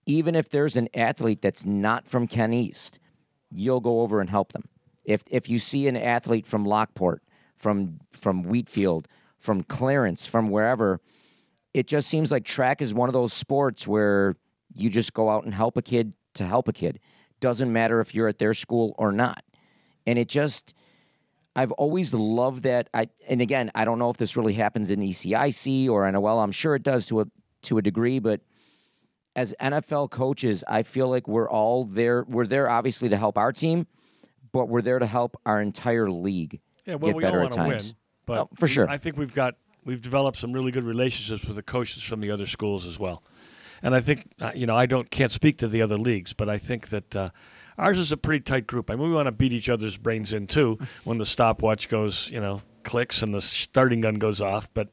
even 0.05 0.35
if 0.35 0.51
there's 0.51 0.77
an 0.77 0.89
athlete 0.93 1.41
that's 1.41 1.65
not 1.65 2.07
from 2.07 2.27
Ken 2.27 2.53
East, 2.53 2.99
you'll 3.51 3.81
go 3.81 4.03
over 4.03 4.21
and 4.21 4.29
help 4.29 4.53
them. 4.53 4.65
If 5.05 5.23
if 5.31 5.49
you 5.49 5.59
see 5.59 5.89
an 5.89 5.97
athlete 5.97 6.47
from 6.47 6.67
Lockport, 6.67 7.23
from 7.57 8.01
from 8.13 8.43
Wheatfield, 8.43 9.09
from 9.39 9.63
Clarence, 9.63 10.27
from 10.27 10.51
wherever, 10.51 11.01
it 11.73 11.87
just 11.87 12.09
seems 12.09 12.31
like 12.31 12.45
track 12.45 12.83
is 12.83 12.93
one 12.93 13.09
of 13.09 13.13
those 13.15 13.33
sports 13.33 13.87
where 13.87 14.37
you 14.75 14.91
just 14.91 15.15
go 15.15 15.31
out 15.31 15.45
and 15.45 15.55
help 15.55 15.77
a 15.77 15.83
kid 15.83 16.15
to 16.35 16.47
help 16.47 16.69
a 16.69 16.73
kid. 16.73 17.01
Doesn't 17.41 17.73
matter 17.73 18.01
if 18.01 18.15
you're 18.15 18.29
at 18.29 18.39
their 18.39 18.55
school 18.55 18.95
or 18.99 19.13
not. 19.13 19.43
And 20.07 20.19
it 20.19 20.29
just 20.29 20.75
I've 21.57 21.73
always 21.73 22.15
loved 22.15 22.63
that. 22.63 22.89
I 22.95 23.09
and 23.29 23.41
again, 23.41 23.71
I 23.75 23.85
don't 23.85 23.99
know 23.99 24.11
if 24.11 24.17
this 24.17 24.37
really 24.37 24.55
happens 24.55 24.91
in 24.91 25.01
ECIC 25.01 25.89
or 25.89 26.11
NOL. 26.11 26.39
I'm 26.41 26.53
sure 26.53 26.75
it 26.75 26.83
does 26.83 27.07
to 27.07 27.21
a 27.23 27.27
to 27.63 27.79
a 27.79 27.83
degree, 27.83 28.19
but 28.19 28.41
as 29.37 29.55
NFL 29.61 30.11
coaches, 30.11 30.65
I 30.69 30.83
feel 30.83 31.09
like 31.09 31.29
we're 31.29 31.49
all 31.51 31.85
there. 31.85 32.25
We're 32.29 32.47
there 32.47 32.69
obviously 32.69 33.09
to 33.09 33.17
help 33.17 33.37
our 33.39 33.53
team, 33.53 33.87
but 34.53 34.69
we're 34.69 34.83
there 34.83 34.99
to 34.99 35.07
help 35.07 35.37
our 35.47 35.61
entire 35.61 36.11
league 36.11 36.61
Yeah, 36.87 36.95
well, 36.97 37.11
get 37.11 37.17
we 37.17 37.23
better 37.23 37.41
all 37.41 37.47
at 37.47 37.53
to 37.53 37.61
win, 37.61 37.71
times. 37.71 37.95
but 38.27 38.39
Oh, 38.39 38.49
for 38.59 38.67
sure. 38.69 38.89
I 38.89 38.99
think 38.99 39.17
we've 39.17 39.35
got 39.35 39.57
we've 39.85 40.03
developed 40.03 40.39
some 40.39 40.53
really 40.53 40.73
good 40.73 40.85
relationships 40.85 41.45
with 41.45 41.57
the 41.57 41.63
coaches 41.63 42.03
from 42.03 42.21
the 42.21 42.31
other 42.31 42.47
schools 42.47 42.87
as 42.87 42.99
well. 42.99 43.23
And 43.83 43.95
I 43.95 44.01
think 44.01 44.31
uh, 44.41 44.53
you 44.55 44.67
know 44.67 44.77
I 44.77 44.87
don't 44.87 45.11
can't 45.11 45.33
speak 45.33 45.59
to 45.59 45.69
the 45.69 45.83
other 45.83 45.99
leagues, 45.99 46.33
but 46.33 46.49
I 46.49 46.59
think 46.59 46.89
that 46.89 47.17
uh, 47.17 47.31
ours 47.81 47.99
is 47.99 48.12
a 48.12 48.16
pretty 48.16 48.43
tight 48.43 48.66
group. 48.66 48.91
I 48.91 48.95
mean, 48.95 49.09
we 49.09 49.14
want 49.14 49.26
to 49.26 49.33
beat 49.33 49.53
each 49.53 49.68
other's 49.68 49.97
brains 49.97 50.33
in 50.33 50.47
too 50.47 50.78
when 51.05 51.18
the 51.18 51.26
stopwatch 51.26 51.89
goes, 51.89 52.28
you 52.31 52.41
know, 52.41 52.62
clicks 52.85 53.22
and 53.22 53.35
the 53.35 53.41
starting 53.41 54.03
gun 54.03 54.14
goes 54.14 54.41
off. 54.41 54.68
But 54.72 54.89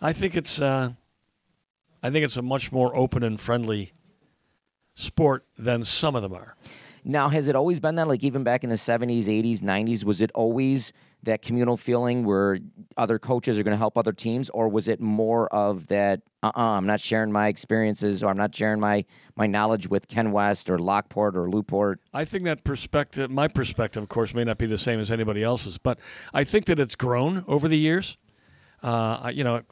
I 0.00 0.12
think 0.12 0.36
it's 0.36 0.60
uh, 0.60 0.92
I 2.02 2.10
think 2.10 2.24
it's 2.24 2.36
a 2.36 2.42
much 2.42 2.70
more 2.70 2.94
open 2.94 3.22
and 3.22 3.40
friendly 3.40 3.92
sport 4.94 5.44
than 5.58 5.84
some 5.84 6.14
of 6.14 6.22
them 6.22 6.34
are. 6.34 6.56
Now, 7.04 7.28
has 7.28 7.48
it 7.48 7.56
always 7.56 7.80
been 7.80 7.94
that? 7.96 8.08
Like 8.08 8.24
even 8.24 8.44
back 8.44 8.64
in 8.64 8.70
the 8.70 8.76
seventies, 8.76 9.28
eighties, 9.28 9.62
nineties, 9.62 10.04
was 10.04 10.20
it 10.20 10.30
always 10.34 10.92
that 11.22 11.42
communal 11.42 11.76
feeling 11.76 12.24
where 12.24 12.58
other 12.96 13.18
coaches 13.18 13.58
are 13.58 13.62
going 13.62 13.72
to 13.72 13.78
help 13.78 13.98
other 13.98 14.12
teams, 14.12 14.48
or 14.50 14.68
was 14.68 14.88
it 14.88 15.00
more 15.00 15.52
of 15.52 15.88
that? 15.88 16.22
Uh, 16.42 16.52
uh-uh, 16.54 16.76
I'm 16.76 16.86
not 16.86 17.00
sharing 17.00 17.32
my 17.32 17.48
experiences, 17.48 18.22
or 18.22 18.30
I'm 18.30 18.36
not 18.36 18.54
sharing 18.54 18.80
my 18.80 19.04
my 19.34 19.46
knowledge 19.46 19.88
with 19.88 20.08
Ken 20.08 20.32
West 20.32 20.70
or 20.70 20.78
Lockport 20.78 21.36
or 21.36 21.50
Lewport. 21.50 22.00
I 22.14 22.24
think 22.24 22.44
that 22.44 22.64
perspective, 22.64 23.30
my 23.30 23.48
perspective, 23.48 24.02
of 24.02 24.08
course, 24.08 24.34
may 24.34 24.44
not 24.44 24.58
be 24.58 24.66
the 24.66 24.78
same 24.78 25.00
as 25.00 25.10
anybody 25.10 25.42
else's, 25.42 25.78
but 25.78 25.98
I 26.32 26.44
think 26.44 26.66
that 26.66 26.78
it's 26.78 26.94
grown 26.94 27.44
over 27.48 27.68
the 27.68 27.78
years. 27.78 28.16
Uh, 28.82 29.30
you 29.34 29.42
know, 29.42 29.62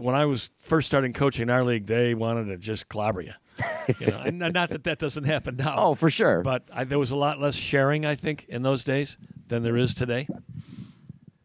when 0.00 0.14
I 0.14 0.26
was 0.26 0.50
first 0.58 0.88
starting 0.88 1.12
coaching 1.12 1.48
our 1.48 1.64
league, 1.64 1.86
they 1.86 2.14
wanted 2.14 2.46
to 2.46 2.58
just 2.58 2.88
clobber 2.88 3.22
you. 3.22 3.32
you 3.98 4.08
know, 4.08 4.22
and 4.24 4.38
not 4.38 4.70
that 4.70 4.84
that 4.84 4.98
doesn't 4.98 5.24
happen 5.24 5.56
now. 5.56 5.76
Oh, 5.78 5.94
for 5.94 6.10
sure. 6.10 6.42
But 6.42 6.64
I, 6.72 6.84
there 6.84 6.98
was 6.98 7.10
a 7.10 7.16
lot 7.16 7.40
less 7.40 7.54
sharing, 7.54 8.04
I 8.04 8.14
think, 8.14 8.44
in 8.48 8.62
those 8.62 8.84
days 8.84 9.16
than 9.46 9.62
there 9.62 9.76
is 9.76 9.94
today. 9.94 10.28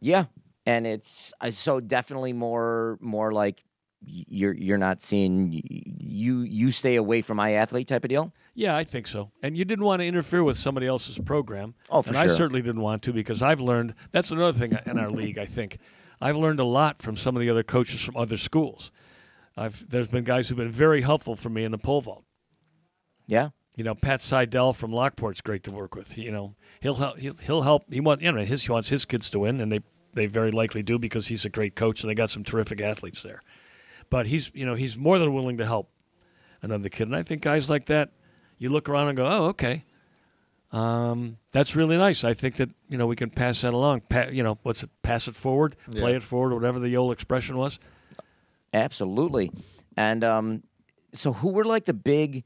Yeah, 0.04 0.26
and 0.66 0.86
it's 0.86 1.34
uh, 1.41 1.51
so 1.51 1.80
definitely 1.80 2.34
more 2.34 2.97
more 3.01 3.32
like 3.32 3.64
you're 4.06 4.54
you're 4.54 4.78
not 4.78 5.01
seeing 5.01 5.62
you 5.64 6.41
you 6.41 6.72
stay 6.72 6.97
away 6.97 7.22
from 7.22 7.38
my 7.38 7.54
athlete 7.54 7.88
type 7.88 8.04
of 8.04 8.10
deal. 8.10 8.34
Yeah, 8.54 8.76
I 8.76 8.84
think 8.84 9.08
so. 9.08 9.32
And 9.41 9.58
you 9.58 9.66
didn't 9.66 9.86
want 9.86 10.01
to 10.01 10.06
interfere 10.06 10.43
with 10.43 10.58
somebody 10.58 10.86
else's 10.86 11.18
program. 11.18 11.74
Oh, 11.89 12.01
for 12.01 12.10
and 12.10 12.18
I 12.18 12.28
certainly 12.28 12.62
didn't 12.62 12.82
want 12.82 13.01
to 13.04 13.14
because 13.14 13.41
I've 13.41 13.62
learned 13.62 13.95
that's 14.12 14.30
another 14.30 14.58
thing 14.58 14.78
in 14.86 14.99
our 14.99 15.10
league. 15.10 15.38
I 15.38 15.45
think 15.45 15.80
I've 16.22 16.36
learned 16.36 16.60
a 16.60 16.66
lot 16.66 17.01
from 17.01 17.16
some 17.16 17.36
of 17.36 17.41
the 17.41 17.49
other 17.49 17.64
coaches 17.64 18.01
from 18.01 18.18
other 18.18 18.38
schools. 18.38 18.91
I've 19.56 19.88
there's 19.89 20.08
been 20.08 20.26
guys 20.26 20.49
who've 20.49 20.58
been 20.58 20.72
very 20.72 21.01
helpful 21.01 21.36
for 21.36 21.49
me 21.49 21.64
in 21.64 21.72
the 21.72 21.78
pole 21.78 22.01
vault. 22.01 22.26
Yeah, 23.26 23.49
You 23.76 23.86
know, 23.86 23.95
Pat 23.95 24.22
Seidel 24.22 24.74
from 24.74 24.91
Lockport's 24.91 25.39
great 25.39 25.64
to 25.64 25.72
work 25.72 25.95
with. 25.95 26.18
You 26.18 26.32
know, 26.32 26.56
he'll 26.82 26.95
help. 26.95 27.18
He'll, 27.18 27.38
he'll 27.38 27.62
help. 27.62 27.91
He 27.91 28.01
want 28.01 28.22
you 28.22 28.32
know 28.34 28.43
his 28.43 28.64
he 28.64 28.72
wants 28.72 28.89
his 28.89 29.06
kids 29.06 29.30
to 29.30 29.39
win, 29.39 29.62
and 29.62 29.72
they 29.72 29.80
they 30.14 30.26
very 30.26 30.51
likely 30.51 30.84
do 30.84 30.99
because 30.99 31.28
he's 31.28 31.45
a 31.45 31.49
great 31.49 31.76
coach 31.76 32.01
and 32.01 32.09
they 32.09 32.16
got 32.16 32.30
some 32.30 32.43
terrific 32.43 32.82
athletes 32.82 33.22
there. 33.24 33.41
But 34.09 34.28
he's 34.28 34.51
you 34.53 34.66
know 34.66 34.76
he's 34.76 34.97
more 34.97 35.20
than 35.20 35.34
willing 35.34 35.57
to 35.57 35.66
help 35.66 35.89
another 36.61 36.89
kid, 36.89 37.07
and 37.07 37.16
I 37.16 37.24
think 37.24 37.41
guys 37.41 37.70
like 37.70 37.88
that, 37.88 38.11
you 38.57 38.70
look 38.70 38.88
around 38.88 39.09
and 39.09 39.18
go, 39.18 39.26
oh 39.26 39.45
okay, 39.45 39.86
um, 40.72 41.38
that's 41.51 41.76
really 41.76 41.97
nice. 41.97 42.24
I 42.24 42.34
think 42.34 42.57
that 42.57 42.70
you 42.89 42.97
know 42.97 43.05
we 43.05 43.16
can 43.16 43.30
pass 43.30 43.61
that 43.61 43.74
along. 43.74 44.01
Pa- 44.09 44.30
you 44.32 44.43
know, 44.43 44.57
what's 44.64 44.84
it? 44.84 44.89
Pass 45.03 45.28
it 45.28 45.36
forward, 45.36 45.76
play 45.91 46.16
it 46.16 46.24
forward, 46.24 46.53
whatever 46.53 46.80
the 46.80 46.97
old 46.97 47.14
expression 47.14 47.57
was. 47.57 47.80
absolutely. 48.74 49.51
And 49.95 50.24
um, 50.24 50.64
so 51.14 51.34
who 51.34 51.49
were 51.49 51.64
like 51.64 51.86
the 51.86 51.93
big 51.93 52.43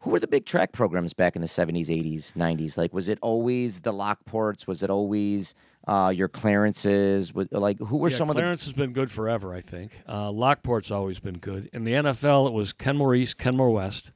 who 0.00 0.10
were 0.10 0.20
the 0.20 0.28
big 0.28 0.44
track 0.46 0.72
programs 0.72 1.14
back 1.14 1.36
in 1.36 1.42
the 1.42 1.48
70s, 1.48 1.86
80s, 1.86 2.34
90s? 2.34 2.76
Like 2.78 2.92
was 2.92 3.08
it 3.08 3.18
always 3.22 3.80
the 3.80 3.92
Lockports? 3.92 4.66
Was 4.66 4.82
it 4.82 4.90
always 4.90 5.54
uh, 5.86 6.12
your 6.14 6.28
Clarences 6.28 7.32
Was, 7.34 7.48
like 7.50 7.78
who 7.80 7.96
were 7.96 8.08
yeah, 8.10 8.16
some 8.16 8.30
of 8.30 8.36
Clarence 8.36 8.64
has 8.64 8.72
been 8.72 8.92
good 8.92 9.10
forever, 9.10 9.54
I 9.54 9.60
think. 9.60 9.92
Uh, 10.08 10.30
Lockport's 10.30 10.90
always 10.90 11.18
been 11.18 11.38
good. 11.38 11.68
In 11.72 11.84
the 11.84 11.92
NFL, 11.92 12.46
it 12.48 12.52
was 12.52 12.72
Kenmore 12.72 13.14
East, 13.14 13.38
Kenmore 13.38 13.70
West, 13.70 14.12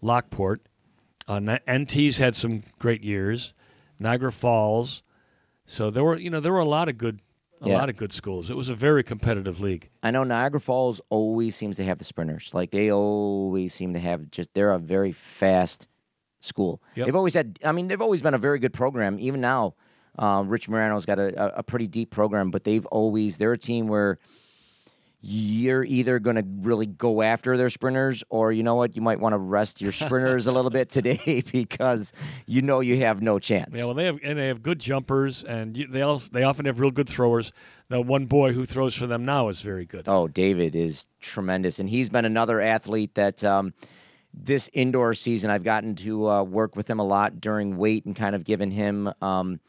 Lockport. 0.00 0.62
Uh, 1.28 1.58
NT's 1.68 2.18
had 2.18 2.34
some 2.34 2.62
great 2.78 3.02
years. 3.04 3.52
Niagara 3.98 4.32
Falls. 4.32 5.02
So 5.66 5.90
there 5.90 6.02
were, 6.02 6.16
you 6.18 6.30
know, 6.30 6.40
there 6.40 6.52
were 6.52 6.58
a 6.58 6.64
lot 6.64 6.88
of 6.88 6.98
good, 6.98 7.20
a 7.60 7.68
Yeah. 7.68 7.78
lot 7.78 7.88
of 7.90 7.96
good 7.96 8.12
schools. 8.12 8.50
It 8.50 8.56
was 8.56 8.68
a 8.68 8.74
very 8.74 9.04
competitive 9.04 9.60
league. 9.60 9.90
I 10.02 10.10
know 10.10 10.24
Niagara 10.24 10.60
Falls 10.60 11.00
always 11.10 11.54
seems 11.54 11.76
to 11.76 11.84
have 11.84 11.98
the 11.98 12.04
sprinters. 12.04 12.50
Like 12.54 12.70
they 12.70 12.90
always 12.90 13.74
seem 13.74 13.92
to 13.92 14.00
have 14.00 14.30
just 14.30 14.52
they're 14.54 14.72
a 14.72 14.78
very 14.78 15.12
fast 15.12 15.86
school. 16.40 16.82
Yep. 16.96 17.06
They've 17.06 17.14
always 17.16 17.34
had 17.34 17.58
I 17.62 17.72
mean 17.72 17.88
they've 17.88 18.00
always 18.00 18.22
been 18.22 18.34
a 18.34 18.38
very 18.38 18.58
good 18.58 18.72
program. 18.72 19.18
Even 19.20 19.40
now, 19.42 19.74
uh, 20.18 20.44
Rich 20.46 20.68
Morano's 20.68 21.06
got 21.06 21.18
a, 21.18 21.58
a, 21.58 21.62
pretty 21.62 21.86
deep 21.86 22.10
program, 22.10 22.50
but 22.50 22.64
they've 22.64 22.86
always 22.86 23.38
they're 23.38 23.52
a 23.52 23.58
team 23.58 23.88
where 23.88 24.18
you're 25.22 25.84
either 25.84 26.18
going 26.18 26.36
to 26.36 26.44
really 26.62 26.86
go 26.86 27.20
after 27.20 27.56
their 27.56 27.68
sprinters 27.68 28.24
or 28.30 28.52
you 28.52 28.62
know 28.62 28.74
what 28.74 28.96
you 28.96 29.02
might 29.02 29.20
want 29.20 29.34
to 29.34 29.38
rest 29.38 29.82
your 29.82 29.92
sprinters 29.92 30.46
a 30.46 30.52
little 30.52 30.70
bit 30.70 30.88
today 30.90 31.42
because 31.52 32.12
you 32.46 32.62
know 32.62 32.80
you 32.80 32.96
have 32.98 33.20
no 33.20 33.38
chance. 33.38 33.76
Yeah, 33.76 33.84
well, 33.84 33.94
they 33.94 34.06
have 34.06 34.18
and 34.22 34.38
they 34.38 34.48
have 34.48 34.62
good 34.62 34.78
jumpers, 34.78 35.42
and 35.42 35.76
you, 35.76 35.86
they 35.86 36.02
all, 36.02 36.22
they 36.32 36.42
often 36.42 36.66
have 36.66 36.80
real 36.80 36.90
good 36.90 37.08
throwers. 37.08 37.52
The 37.88 38.00
one 38.00 38.26
boy 38.26 38.52
who 38.52 38.66
throws 38.66 38.94
for 38.94 39.06
them 39.06 39.24
now 39.24 39.48
is 39.48 39.60
very 39.60 39.84
good. 39.84 40.04
Oh, 40.06 40.28
David 40.28 40.74
is 40.74 41.06
tremendous, 41.20 41.78
and 41.78 41.88
he's 41.88 42.08
been 42.08 42.24
another 42.24 42.60
athlete 42.60 43.14
that 43.14 43.44
um, 43.44 43.74
this 44.32 44.70
indoor 44.72 45.12
season 45.14 45.50
I've 45.50 45.64
gotten 45.64 45.94
to 45.96 46.28
uh, 46.28 46.42
work 46.42 46.76
with 46.76 46.88
him 46.88 46.98
a 46.98 47.04
lot 47.04 47.40
during 47.40 47.76
weight 47.76 48.04
and 48.06 48.14
kind 48.14 48.34
of 48.34 48.44
given 48.44 48.70
him 48.70 49.12
um, 49.20 49.60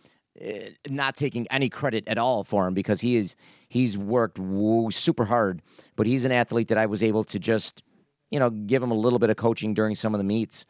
not 0.90 1.16
taking 1.16 1.48
any 1.52 1.70
credit 1.70 2.08
at 2.08 2.18
all 2.18 2.44
for 2.44 2.68
him 2.68 2.74
because 2.74 3.02
he 3.02 3.16
is 3.16 3.36
he's 3.70 3.98
worked 3.98 4.40
woo, 4.40 4.92
super 4.92 5.26
hard, 5.26 5.62
but 5.96 6.08
he's 6.08 6.26
an 6.26 6.32
athlete 6.32 6.68
that 6.70 6.78
I 6.78 6.86
was 6.86 7.04
able 7.04 7.24
to 7.26 7.40
just 7.40 7.84
you 8.30 8.40
know 8.40 8.50
give 8.50 8.82
him 8.82 8.92
a 8.92 8.96
little 8.96 9.20
bit 9.20 9.30
of 9.30 9.38
coaching 9.38 9.74
during 9.74 9.96
some 9.96 10.14
of 10.14 10.18
the 10.18 10.24
meets, 10.24 10.66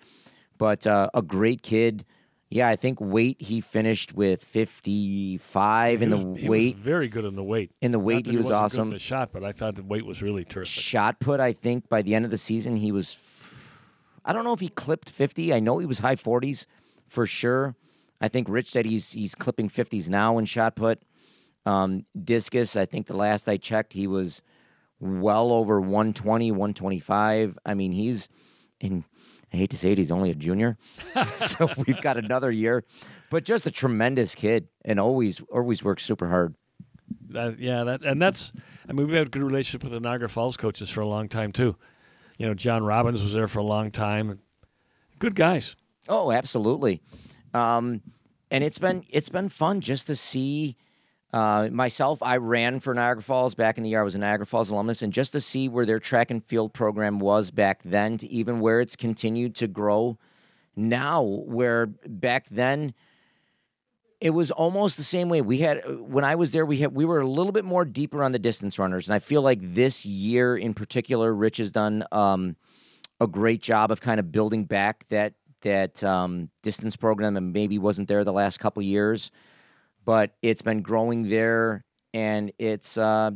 but 0.58 0.86
uh, 0.88 1.10
a 1.14 1.22
great 1.22 1.62
kid. 1.62 2.06
Yeah, 2.54 2.68
I 2.68 2.76
think 2.76 3.00
weight 3.00 3.42
he 3.42 3.62
finished 3.62 4.14
with 4.14 4.44
55 4.44 6.02
in 6.02 6.10
the 6.10 6.18
was- 6.18 6.40
he 6.40 6.50
weight. 6.50 6.76
was 6.76 6.84
very 6.84 7.08
good 7.08 7.24
in 7.24 7.36
the 7.36 7.44
weight. 7.44 7.72
In 7.82 7.92
the 7.92 8.00
weight, 8.00 8.26
that 8.26 8.32
he 8.32 8.36
was 8.38 8.48
good 8.48 8.54
awesome. 8.56 8.88
in 8.90 8.94
the 8.94 9.00
shot, 9.00 9.32
but 9.32 9.44
I 9.44 9.54
thought 9.54 9.76
the 9.76 9.84
weight 9.84 10.06
was 10.06 10.22
really 10.22 10.44
terrific. 10.44 10.72
shot 10.72 11.20
put, 11.22 11.40
I 11.40 11.54
think 11.54 11.88
by 11.88 12.02
the 12.02 12.14
end 12.14 12.26
of 12.26 12.32
the 12.32 12.38
season, 12.38 12.76
he 12.76 12.92
was. 12.92 13.18
I 14.24 14.34
don't 14.34 14.44
know 14.44 14.54
if 14.54 14.60
he 14.60 14.70
clipped 14.70 15.10
50. 15.10 15.54
I 15.54 15.60
know 15.60 15.80
he 15.80 15.86
was 15.86 16.00
high 16.00 16.16
40s 16.16 16.66
for 17.08 17.26
sure. 17.26 17.76
I 18.22 18.28
think 18.28 18.48
Rich 18.48 18.70
said 18.70 18.86
he's 18.86 19.12
he's 19.12 19.36
clipping 19.36 19.70
50s 19.70 20.10
now 20.10 20.38
in 20.38 20.46
shot 20.46 20.76
put. 20.76 21.02
Um, 21.66 22.06
discus, 22.24 22.76
I 22.76 22.86
think 22.86 23.08
the 23.08 23.18
last 23.18 23.50
I 23.50 23.58
checked, 23.58 23.94
he 23.94 24.08
was 24.08 24.42
well 25.00 25.52
over 25.52 25.80
120, 25.80 26.52
125. 26.52 27.58
I 27.66 27.74
mean, 27.74 27.92
he's 27.92 28.30
in. 28.80 29.04
I 29.54 29.58
hate 29.58 29.72
to 29.72 29.78
say 29.78 29.92
it, 29.92 29.98
he's 29.98 30.12
only 30.12 30.32
a 30.32 30.36
junior, 30.36 30.78
so 31.36 31.70
we've 31.86 32.00
got 32.00 32.16
another 32.16 32.52
year. 32.52 32.86
But 33.30 33.44
just 33.44 33.66
a 33.66 33.72
tremendous 33.72 34.34
kid, 34.34 34.70
and 34.86 34.98
always 34.98 35.42
always 35.52 35.84
works 35.84 36.06
super 36.06 36.30
hard. 36.30 36.56
That, 37.30 37.60
yeah, 37.60 37.84
that 37.84 38.04
and 38.04 38.22
that's. 38.22 38.54
I 38.88 38.94
mean, 38.94 39.08
we've 39.08 39.16
had 39.16 39.28
a 39.28 39.30
good 39.30 39.44
relationship 39.44 39.84
with 39.84 39.92
the 39.92 40.00
Niagara 40.00 40.30
Falls 40.30 40.56
coaches 40.56 40.90
for 40.90 41.02
a 41.02 41.08
long 41.08 41.28
time 41.28 41.52
too. 41.52 41.76
You 42.38 42.48
know, 42.48 42.54
John 42.54 42.84
Robbins 42.84 43.22
was 43.22 43.34
there 43.34 43.48
for 43.48 43.60
a 43.60 43.64
long 43.64 43.92
time. 43.92 44.40
Good 45.20 45.36
guys. 45.36 45.76
Oh, 46.08 46.32
absolutely. 46.32 47.02
Um, 47.54 48.02
and 48.50 48.64
it's 48.64 48.80
been 48.80 49.04
it's 49.10 49.30
been 49.30 49.50
fun 49.50 49.82
just 49.82 50.08
to 50.08 50.16
see 50.16 50.76
uh, 51.34 51.70
myself. 51.72 52.22
I 52.22 52.38
ran 52.38 52.80
for 52.80 52.94
Niagara 52.94 53.22
Falls 53.22 53.56
back 53.56 53.78
in 53.78 53.84
the 53.84 53.90
year. 53.90 54.02
I 54.02 54.04
was 54.04 54.16
a 54.16 54.20
Niagara 54.20 54.46
Falls 54.46 54.70
alumnus, 54.70 55.02
and 55.02 55.14
just 55.14 55.32
to 55.32 55.40
see 55.40 55.70
where 55.70 55.86
their 55.86 56.00
track 56.00 56.30
and 56.32 56.44
field 56.44 56.74
program 56.74 57.20
was 57.20 57.52
back 57.52 57.82
then, 57.84 58.18
to 58.18 58.28
even 58.28 58.60
where 58.60 58.82
it's 58.82 58.96
continued 58.96 59.56
to 59.56 59.68
grow 59.68 60.18
now. 60.76 61.24
Where 61.24 61.88
back 61.88 62.48
then 62.50 62.94
it 64.20 64.30
was 64.30 64.52
almost 64.52 64.98
the 64.98 65.04
same 65.04 65.30
way. 65.30 65.42
We 65.42 65.60
had 65.60 65.82
when 66.00 66.24
I 66.24 66.36
was 66.36 66.52
there, 66.52 66.66
we 66.66 66.78
had 66.78 66.94
we 66.94 67.06
were 67.06 67.22
a 67.22 67.28
little 67.28 67.52
bit 67.52 67.66
more 67.66 67.86
deeper 67.86 68.24
on 68.24 68.34
the 68.34 68.40
distance 68.40 68.78
runners, 68.78 69.08
and 69.08 69.16
I 69.16 69.20
feel 69.20 69.42
like 69.42 69.60
this 69.62 70.06
year 70.06 70.56
in 70.56 70.74
particular, 70.74 71.34
Rich 71.34 71.58
has 71.58 71.72
done 71.72 72.06
um, 72.12 72.56
a 73.20 73.28
great 73.28 73.62
job 73.62 73.92
of 73.92 74.02
kind 74.02 74.20
of 74.20 74.32
building 74.32 74.66
back 74.66 75.06
that 75.10 75.34
that 75.62 76.04
um, 76.04 76.50
distance 76.62 76.96
program, 76.96 77.38
and 77.38 77.54
maybe 77.54 77.78
wasn't 77.78 78.08
there 78.08 78.24
the 78.24 78.34
last 78.34 78.60
couple 78.60 78.82
years, 78.84 79.32
but 80.06 80.32
it's 80.42 80.62
been 80.62 80.82
growing 80.82 81.30
there, 81.30 81.84
and 82.14 82.52
it's 82.58 82.98
uh, 82.98 83.32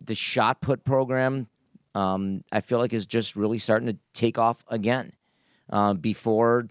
the 0.00 0.14
shot 0.14 0.60
put 0.60 0.84
program. 0.84 1.48
Um, 1.94 2.42
I 2.50 2.60
feel 2.60 2.78
like 2.78 2.92
is 2.92 3.06
just 3.06 3.36
really 3.36 3.58
starting 3.58 3.88
to 3.88 3.96
take 4.14 4.38
off 4.38 4.64
again. 4.68 5.12
Uh, 5.70 5.94
before 5.94 6.68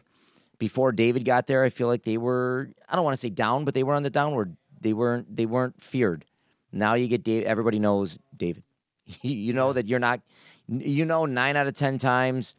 before 0.58 0.92
David 0.92 1.26
got 1.26 1.48
there, 1.48 1.64
I 1.64 1.70
feel 1.70 1.88
like 1.88 2.04
they 2.04 2.18
were 2.18 2.70
I 2.88 2.96
don't 2.96 3.06
want 3.06 3.14
to 3.14 3.22
say 3.22 3.30
down, 3.30 3.66
but 3.66 3.74
they 3.74 3.84
were 3.84 3.94
on 3.94 4.04
the 4.04 4.10
downward. 4.10 4.56
They 4.80 4.94
weren't 4.94 5.36
they 5.36 5.46
weren't 5.46 5.82
feared. 5.82 6.26
Now 6.72 6.94
you 6.94 7.08
get 7.08 7.24
Dave. 7.24 7.44
Everybody 7.44 7.80
knows 7.80 8.20
David. 8.36 8.64
you 9.22 9.54
know 9.54 9.74
that 9.74 9.88
you're 9.88 10.00
not. 10.00 10.22
You 10.68 11.06
know 11.06 11.26
nine 11.26 11.58
out 11.58 11.68
of 11.68 11.74
ten 11.74 11.98
times. 11.98 12.56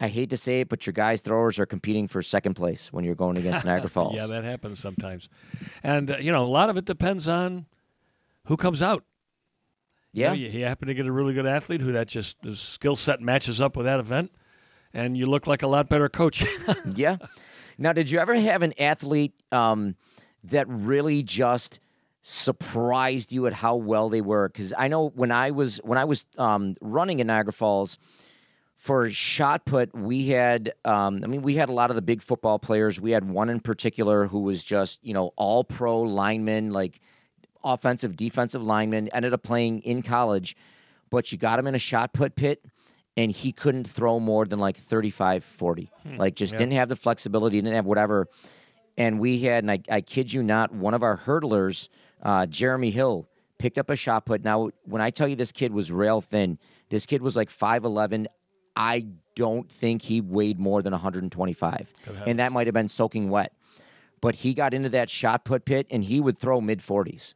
I 0.00 0.08
hate 0.08 0.30
to 0.30 0.36
say 0.36 0.62
it, 0.62 0.68
but 0.68 0.86
your 0.86 0.94
guys 0.94 1.20
throwers 1.20 1.58
are 1.58 1.66
competing 1.66 2.08
for 2.08 2.22
second 2.22 2.54
place 2.54 2.90
when 2.92 3.04
you're 3.04 3.14
going 3.14 3.36
against 3.36 3.64
Niagara 3.66 3.90
Falls. 3.90 4.14
Yeah, 4.14 4.26
that 4.26 4.44
happens 4.44 4.80
sometimes, 4.80 5.28
and 5.82 6.10
uh, 6.10 6.16
you 6.18 6.32
know, 6.32 6.42
a 6.42 6.46
lot 6.46 6.70
of 6.70 6.76
it 6.76 6.86
depends 6.86 7.28
on 7.28 7.66
who 8.46 8.56
comes 8.56 8.80
out. 8.80 9.04
You 10.12 10.24
know, 10.24 10.32
yeah. 10.32 10.48
you, 10.48 10.58
you 10.58 10.64
happen 10.64 10.88
to 10.88 10.94
get 10.94 11.06
a 11.06 11.12
really 11.12 11.34
good 11.34 11.46
athlete 11.46 11.82
who 11.82 11.92
that 11.92 12.08
just 12.08 12.40
the 12.42 12.56
skill 12.56 12.96
set 12.96 13.20
matches 13.20 13.60
up 13.60 13.76
with 13.76 13.84
that 13.86 14.00
event, 14.00 14.32
and 14.94 15.16
you 15.16 15.26
look 15.26 15.46
like 15.46 15.62
a 15.62 15.68
lot 15.68 15.88
better 15.88 16.08
coach. 16.08 16.44
Yeah. 16.94 17.18
Now, 17.78 17.94
did 17.94 18.10
you 18.10 18.18
ever 18.18 18.34
have 18.34 18.62
an 18.62 18.74
athlete 18.78 19.32
um, 19.50 19.96
that 20.44 20.68
really 20.68 21.22
just 21.22 21.80
surprised 22.20 23.32
you 23.32 23.46
at 23.46 23.54
how 23.54 23.76
well 23.76 24.10
they 24.10 24.20
were? 24.20 24.48
Because 24.48 24.74
I 24.76 24.88
know 24.88 25.08
when 25.08 25.32
I 25.32 25.50
was 25.50 25.78
when 25.78 25.96
I 25.96 26.04
was 26.04 26.26
um, 26.36 26.74
running 26.82 27.20
in 27.20 27.28
Niagara 27.28 27.54
Falls 27.54 27.96
for 28.80 29.10
shot 29.10 29.66
put, 29.66 29.94
we 29.94 30.28
had 30.28 30.72
um, 30.86 31.20
I 31.22 31.26
mean 31.26 31.42
we 31.42 31.54
had 31.54 31.68
a 31.68 31.72
lot 31.72 31.90
of 31.90 31.96
the 31.96 32.02
big 32.02 32.22
football 32.22 32.58
players. 32.58 32.98
We 32.98 33.10
had 33.10 33.28
one 33.28 33.50
in 33.50 33.60
particular 33.60 34.26
who 34.26 34.40
was 34.40 34.64
just 34.64 35.04
you 35.04 35.12
know 35.12 35.32
all 35.36 35.64
pro 35.64 36.00
lineman, 36.00 36.72
like 36.72 36.98
offensive 37.62 38.16
defensive 38.16 38.62
lineman. 38.62 39.08
Ended 39.10 39.34
up 39.34 39.42
playing 39.42 39.80
in 39.80 40.02
college, 40.02 40.56
but 41.10 41.30
you 41.30 41.36
got 41.36 41.58
him 41.58 41.66
in 41.66 41.74
a 41.74 41.78
shot 41.78 42.14
put 42.14 42.34
pit 42.34 42.64
and 43.18 43.30
he 43.30 43.52
couldn't 43.52 43.84
throw 43.84 44.18
more 44.18 44.46
than 44.46 44.58
like 44.60 44.76
35 44.76 45.42
40 45.44 45.90
like 46.16 46.36
just 46.36 46.56
didn't 46.56 46.74
have 46.74 46.88
the 46.88 46.94
flexibility 46.94 47.60
didn't 47.60 47.74
have 47.74 47.84
whatever 47.84 48.28
and 48.96 49.18
we 49.18 49.40
had 49.40 49.64
and 49.64 49.70
i, 49.72 49.80
I 49.90 50.00
kid 50.00 50.32
you 50.32 50.44
not 50.44 50.72
one 50.72 50.94
of 50.94 51.02
our 51.02 51.18
hurdlers 51.18 51.88
uh, 52.22 52.46
jeremy 52.46 52.92
hill 52.92 53.28
picked 53.60 53.78
up 53.78 53.90
a 53.90 53.96
shot 53.96 54.24
put. 54.24 54.42
Now, 54.42 54.70
when 54.84 55.02
I 55.02 55.10
tell 55.10 55.28
you 55.28 55.36
this 55.36 55.52
kid 55.52 55.72
was 55.72 55.92
rail 55.92 56.20
thin, 56.20 56.58
this 56.88 57.06
kid 57.06 57.22
was 57.22 57.36
like 57.36 57.50
5'11. 57.50 58.26
I 58.76 59.06
don't 59.34 59.70
think 59.70 60.02
he 60.02 60.20
weighed 60.20 60.58
more 60.58 60.82
than 60.82 60.92
125. 60.92 61.92
And 62.26 62.38
that 62.38 62.52
might 62.52 62.66
have 62.66 62.74
been 62.74 62.88
soaking 62.88 63.30
wet. 63.30 63.52
But 64.20 64.36
he 64.36 64.54
got 64.54 64.74
into 64.74 64.88
that 64.90 65.08
shot 65.08 65.44
put 65.44 65.64
pit 65.64 65.86
and 65.90 66.04
he 66.04 66.20
would 66.20 66.38
throw 66.38 66.60
mid 66.60 66.80
40s. 66.80 67.34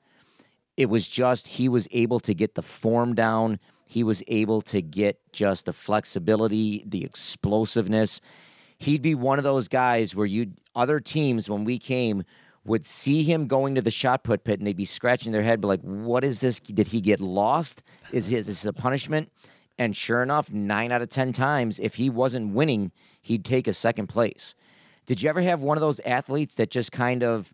It 0.76 0.86
was 0.86 1.08
just 1.08 1.48
he 1.48 1.68
was 1.68 1.88
able 1.92 2.20
to 2.20 2.34
get 2.34 2.54
the 2.54 2.62
form 2.62 3.14
down. 3.14 3.58
He 3.86 4.02
was 4.02 4.22
able 4.28 4.60
to 4.62 4.82
get 4.82 5.20
just 5.32 5.66
the 5.66 5.72
flexibility, 5.72 6.84
the 6.86 7.04
explosiveness. 7.04 8.20
He'd 8.78 9.02
be 9.02 9.14
one 9.14 9.38
of 9.38 9.44
those 9.44 9.68
guys 9.68 10.14
where 10.16 10.26
you 10.26 10.52
other 10.74 11.00
teams 11.00 11.48
when 11.48 11.64
we 11.64 11.78
came 11.78 12.24
would 12.64 12.84
see 12.84 13.22
him 13.22 13.46
going 13.46 13.74
to 13.74 13.82
the 13.82 13.90
shot 13.90 14.24
put 14.24 14.42
pit 14.44 14.58
and 14.58 14.66
they'd 14.66 14.76
be 14.76 14.84
scratching 14.84 15.32
their 15.32 15.42
head, 15.42 15.60
but 15.60 15.68
like, 15.68 15.80
what 15.82 16.24
is 16.24 16.40
this? 16.40 16.60
Did 16.60 16.88
he 16.88 17.00
get 17.00 17.20
lost? 17.20 17.82
Is, 18.10 18.32
is 18.32 18.46
this 18.46 18.64
a 18.64 18.72
punishment? 18.72 19.30
And 19.78 19.96
sure 19.96 20.22
enough, 20.22 20.52
nine 20.52 20.92
out 20.92 21.02
of 21.02 21.08
10 21.08 21.32
times, 21.32 21.80
if 21.80 21.96
he 21.96 22.08
wasn't 22.08 22.54
winning, 22.54 22.92
he'd 23.20 23.44
take 23.44 23.66
a 23.66 23.72
second 23.72 24.06
place. 24.06 24.54
Did 25.06 25.22
you 25.22 25.28
ever 25.28 25.42
have 25.42 25.60
one 25.60 25.76
of 25.76 25.80
those 25.80 26.00
athletes 26.00 26.54
that 26.56 26.70
just 26.70 26.92
kind 26.92 27.22
of, 27.22 27.52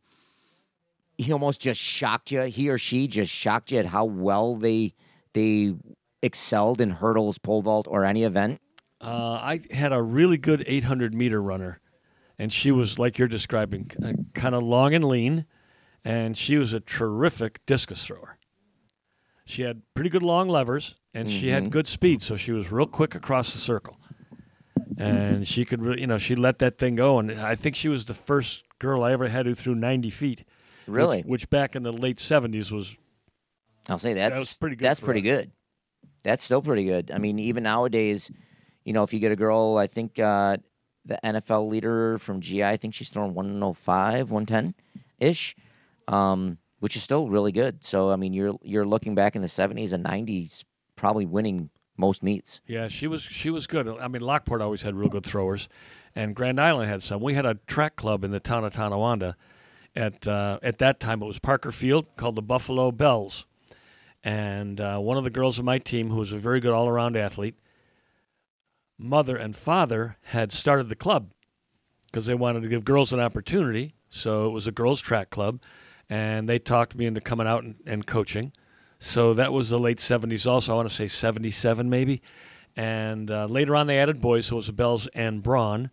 he 1.16 1.32
almost 1.32 1.60
just 1.60 1.80
shocked 1.80 2.30
you, 2.30 2.42
he 2.42 2.68
or 2.68 2.78
she 2.78 3.08
just 3.08 3.32
shocked 3.32 3.72
you 3.72 3.78
at 3.78 3.86
how 3.86 4.04
well 4.04 4.56
they, 4.56 4.94
they 5.32 5.74
excelled 6.22 6.80
in 6.80 6.90
hurdles, 6.90 7.38
pole 7.38 7.62
vault, 7.62 7.86
or 7.88 8.04
any 8.04 8.22
event? 8.22 8.60
Uh, 9.00 9.40
I 9.42 9.60
had 9.70 9.92
a 9.92 10.02
really 10.02 10.36
good 10.36 10.62
800 10.66 11.14
meter 11.14 11.40
runner, 11.40 11.80
and 12.38 12.52
she 12.52 12.70
was 12.70 12.98
like 12.98 13.18
you're 13.18 13.28
describing, 13.28 13.90
kind 14.34 14.54
of 14.54 14.62
long 14.62 14.92
and 14.92 15.04
lean, 15.04 15.46
and 16.04 16.36
she 16.36 16.58
was 16.58 16.74
a 16.74 16.80
terrific 16.80 17.64
discus 17.64 18.04
thrower. 18.04 18.38
She 19.46 19.62
had 19.62 19.82
pretty 19.94 20.10
good 20.10 20.22
long 20.22 20.48
levers, 20.48 20.96
and 21.14 21.30
she 21.30 21.48
had 21.48 21.70
good 21.70 21.86
speed, 21.86 22.22
so 22.22 22.36
she 22.36 22.52
was 22.52 22.70
real 22.70 22.86
quick 22.86 23.14
across 23.14 23.52
the 23.52 23.58
circle. 23.58 23.98
And 24.96 25.48
she 25.48 25.64
could, 25.64 25.80
you 25.98 26.06
know, 26.06 26.18
she 26.18 26.34
let 26.36 26.58
that 26.58 26.76
thing 26.78 26.96
go, 26.96 27.18
and 27.18 27.32
I 27.32 27.54
think 27.54 27.74
she 27.74 27.88
was 27.88 28.04
the 28.04 28.14
first 28.14 28.64
girl 28.78 29.02
I 29.02 29.12
ever 29.12 29.28
had 29.28 29.46
who 29.46 29.54
threw 29.54 29.74
90 29.74 30.10
feet. 30.10 30.44
Really? 30.86 31.22
Which, 31.22 31.48
back 31.48 31.74
in 31.74 31.82
the 31.84 31.92
late 31.92 32.16
70s 32.18 32.70
was 32.70 32.96
I'll 33.88 33.98
say 33.98 34.14
that's 34.14 34.38
was 34.38 34.58
pretty 34.58 34.76
good 34.76 34.84
That's 34.84 35.00
pretty 35.00 35.20
us. 35.20 35.24
good. 35.24 35.52
That's 36.22 36.42
still 36.42 36.60
pretty 36.60 36.84
good. 36.84 37.10
I 37.10 37.18
mean, 37.18 37.38
even 37.38 37.62
nowadays, 37.62 38.30
you 38.84 38.92
know, 38.92 39.02
if 39.02 39.12
you 39.14 39.20
get 39.20 39.32
a 39.32 39.36
girl, 39.36 39.76
I 39.78 39.86
think 39.86 40.18
uh, 40.18 40.58
the 41.06 41.18
NFL 41.24 41.68
leader 41.68 42.18
from 42.18 42.40
GI, 42.40 42.62
I 42.64 42.76
think 42.76 42.92
she's 42.92 43.08
throwing 43.08 43.32
105, 43.34 44.30
110 44.30 44.74
ish, 45.18 45.56
um, 46.08 46.58
which 46.80 46.94
is 46.96 47.02
still 47.02 47.28
really 47.28 47.52
good. 47.52 47.82
So 47.84 48.10
I 48.10 48.16
mean, 48.16 48.34
you're 48.34 48.54
you're 48.62 48.86
looking 48.86 49.14
back 49.14 49.34
in 49.34 49.40
the 49.42 49.48
70s 49.48 49.92
and 49.94 50.04
90s, 50.04 50.64
probably 51.00 51.24
winning 51.24 51.70
most 51.96 52.22
meets. 52.22 52.60
Yeah, 52.66 52.88
she 52.88 53.06
was 53.06 53.22
she 53.22 53.48
was 53.48 53.66
good. 53.66 53.88
I 53.88 54.06
mean, 54.06 54.20
Lockport 54.22 54.60
always 54.60 54.82
had 54.82 54.94
real 54.94 55.08
good 55.08 55.24
throwers, 55.24 55.66
and 56.14 56.36
Grand 56.36 56.60
Island 56.60 56.90
had 56.90 57.02
some. 57.02 57.22
We 57.22 57.34
had 57.34 57.46
a 57.46 57.54
track 57.66 57.96
club 57.96 58.22
in 58.22 58.30
the 58.30 58.38
town 58.38 58.64
of 58.64 58.74
Tonawanda. 58.74 59.34
At 59.96 60.28
uh, 60.28 60.58
at 60.62 60.78
that 60.78 61.00
time, 61.00 61.22
it 61.22 61.26
was 61.26 61.38
Parker 61.38 61.72
Field 61.72 62.06
called 62.16 62.36
the 62.36 62.42
Buffalo 62.42 62.92
Bells, 62.92 63.46
and 64.22 64.78
uh, 64.78 64.98
one 64.98 65.16
of 65.16 65.24
the 65.24 65.30
girls 65.30 65.58
on 65.58 65.64
my 65.64 65.78
team, 65.78 66.10
who 66.10 66.18
was 66.18 66.32
a 66.32 66.38
very 66.38 66.60
good 66.60 66.72
all 66.72 66.86
around 66.86 67.16
athlete, 67.16 67.56
mother 68.98 69.36
and 69.36 69.56
father 69.56 70.18
had 70.24 70.52
started 70.52 70.90
the 70.90 70.94
club 70.94 71.32
because 72.06 72.26
they 72.26 72.34
wanted 72.34 72.62
to 72.62 72.68
give 72.68 72.84
girls 72.84 73.12
an 73.12 73.20
opportunity. 73.20 73.94
So 74.10 74.46
it 74.46 74.50
was 74.50 74.66
a 74.66 74.72
girls' 74.72 75.00
track 75.00 75.30
club, 75.30 75.60
and 76.08 76.48
they 76.48 76.58
talked 76.58 76.94
me 76.94 77.06
into 77.06 77.20
coming 77.20 77.46
out 77.46 77.64
and, 77.64 77.76
and 77.86 78.06
coaching. 78.06 78.52
So 79.02 79.32
that 79.34 79.52
was 79.52 79.70
the 79.70 79.78
late 79.78 79.98
70s, 79.98 80.46
also. 80.46 80.72
I 80.72 80.76
want 80.76 80.88
to 80.88 80.94
say 80.94 81.08
77 81.08 81.88
maybe. 81.88 82.20
And 82.76 83.30
uh, 83.30 83.46
later 83.46 83.74
on, 83.74 83.86
they 83.86 83.98
added 83.98 84.20
boys, 84.20 84.46
so 84.46 84.56
it 84.56 84.56
was 84.56 84.66
the 84.66 84.72
Bells 84.74 85.08
and 85.14 85.42
Braun. 85.42 85.90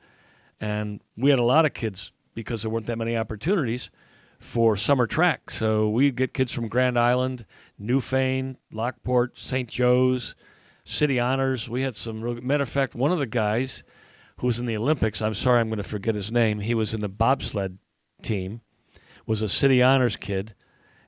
And 0.60 1.02
we 1.16 1.30
had 1.30 1.40
a 1.40 1.44
lot 1.44 1.66
of 1.66 1.74
kids 1.74 2.12
because 2.36 2.62
there 2.62 2.70
weren't 2.70 2.86
that 2.88 2.98
many 2.98 3.16
opportunities 3.18 3.90
for 4.40 4.76
summer 4.76 5.08
track. 5.08 5.50
So 5.50 5.90
we 5.90 6.12
get 6.12 6.34
kids 6.34 6.52
from 6.52 6.68
Grand 6.68 7.00
Island, 7.00 7.46
Newfane, 7.82 8.58
Lockport, 8.72 9.38
St. 9.38 9.70
Joe's, 9.70 10.36
City 10.84 11.20
Honors. 11.20 11.70
We 11.70 11.84
had 11.84 11.96
some 11.96 12.22
real. 12.22 12.36
Matter 12.36 12.64
of 12.64 12.70
fact, 12.70 12.94
one 12.94 13.12
of 13.12 13.20
the 13.20 13.26
guys 13.26 13.84
who 14.40 14.48
was 14.48 14.60
in 14.60 14.66
the 14.66 14.78
Olympics, 14.78 15.22
I'm 15.22 15.34
sorry, 15.34 15.62
I'm 15.62 15.70
going 15.70 15.78
to 15.78 15.84
forget 15.84 16.14
his 16.14 16.32
name. 16.32 16.60
He 16.60 16.74
was 16.74 16.94
in 16.94 17.02
the 17.02 17.10
bobsled 17.10 17.78
team, 18.22 18.62
was 19.26 19.42
a 19.42 19.50
City 19.50 19.82
Honors 19.82 20.18
kid, 20.18 20.54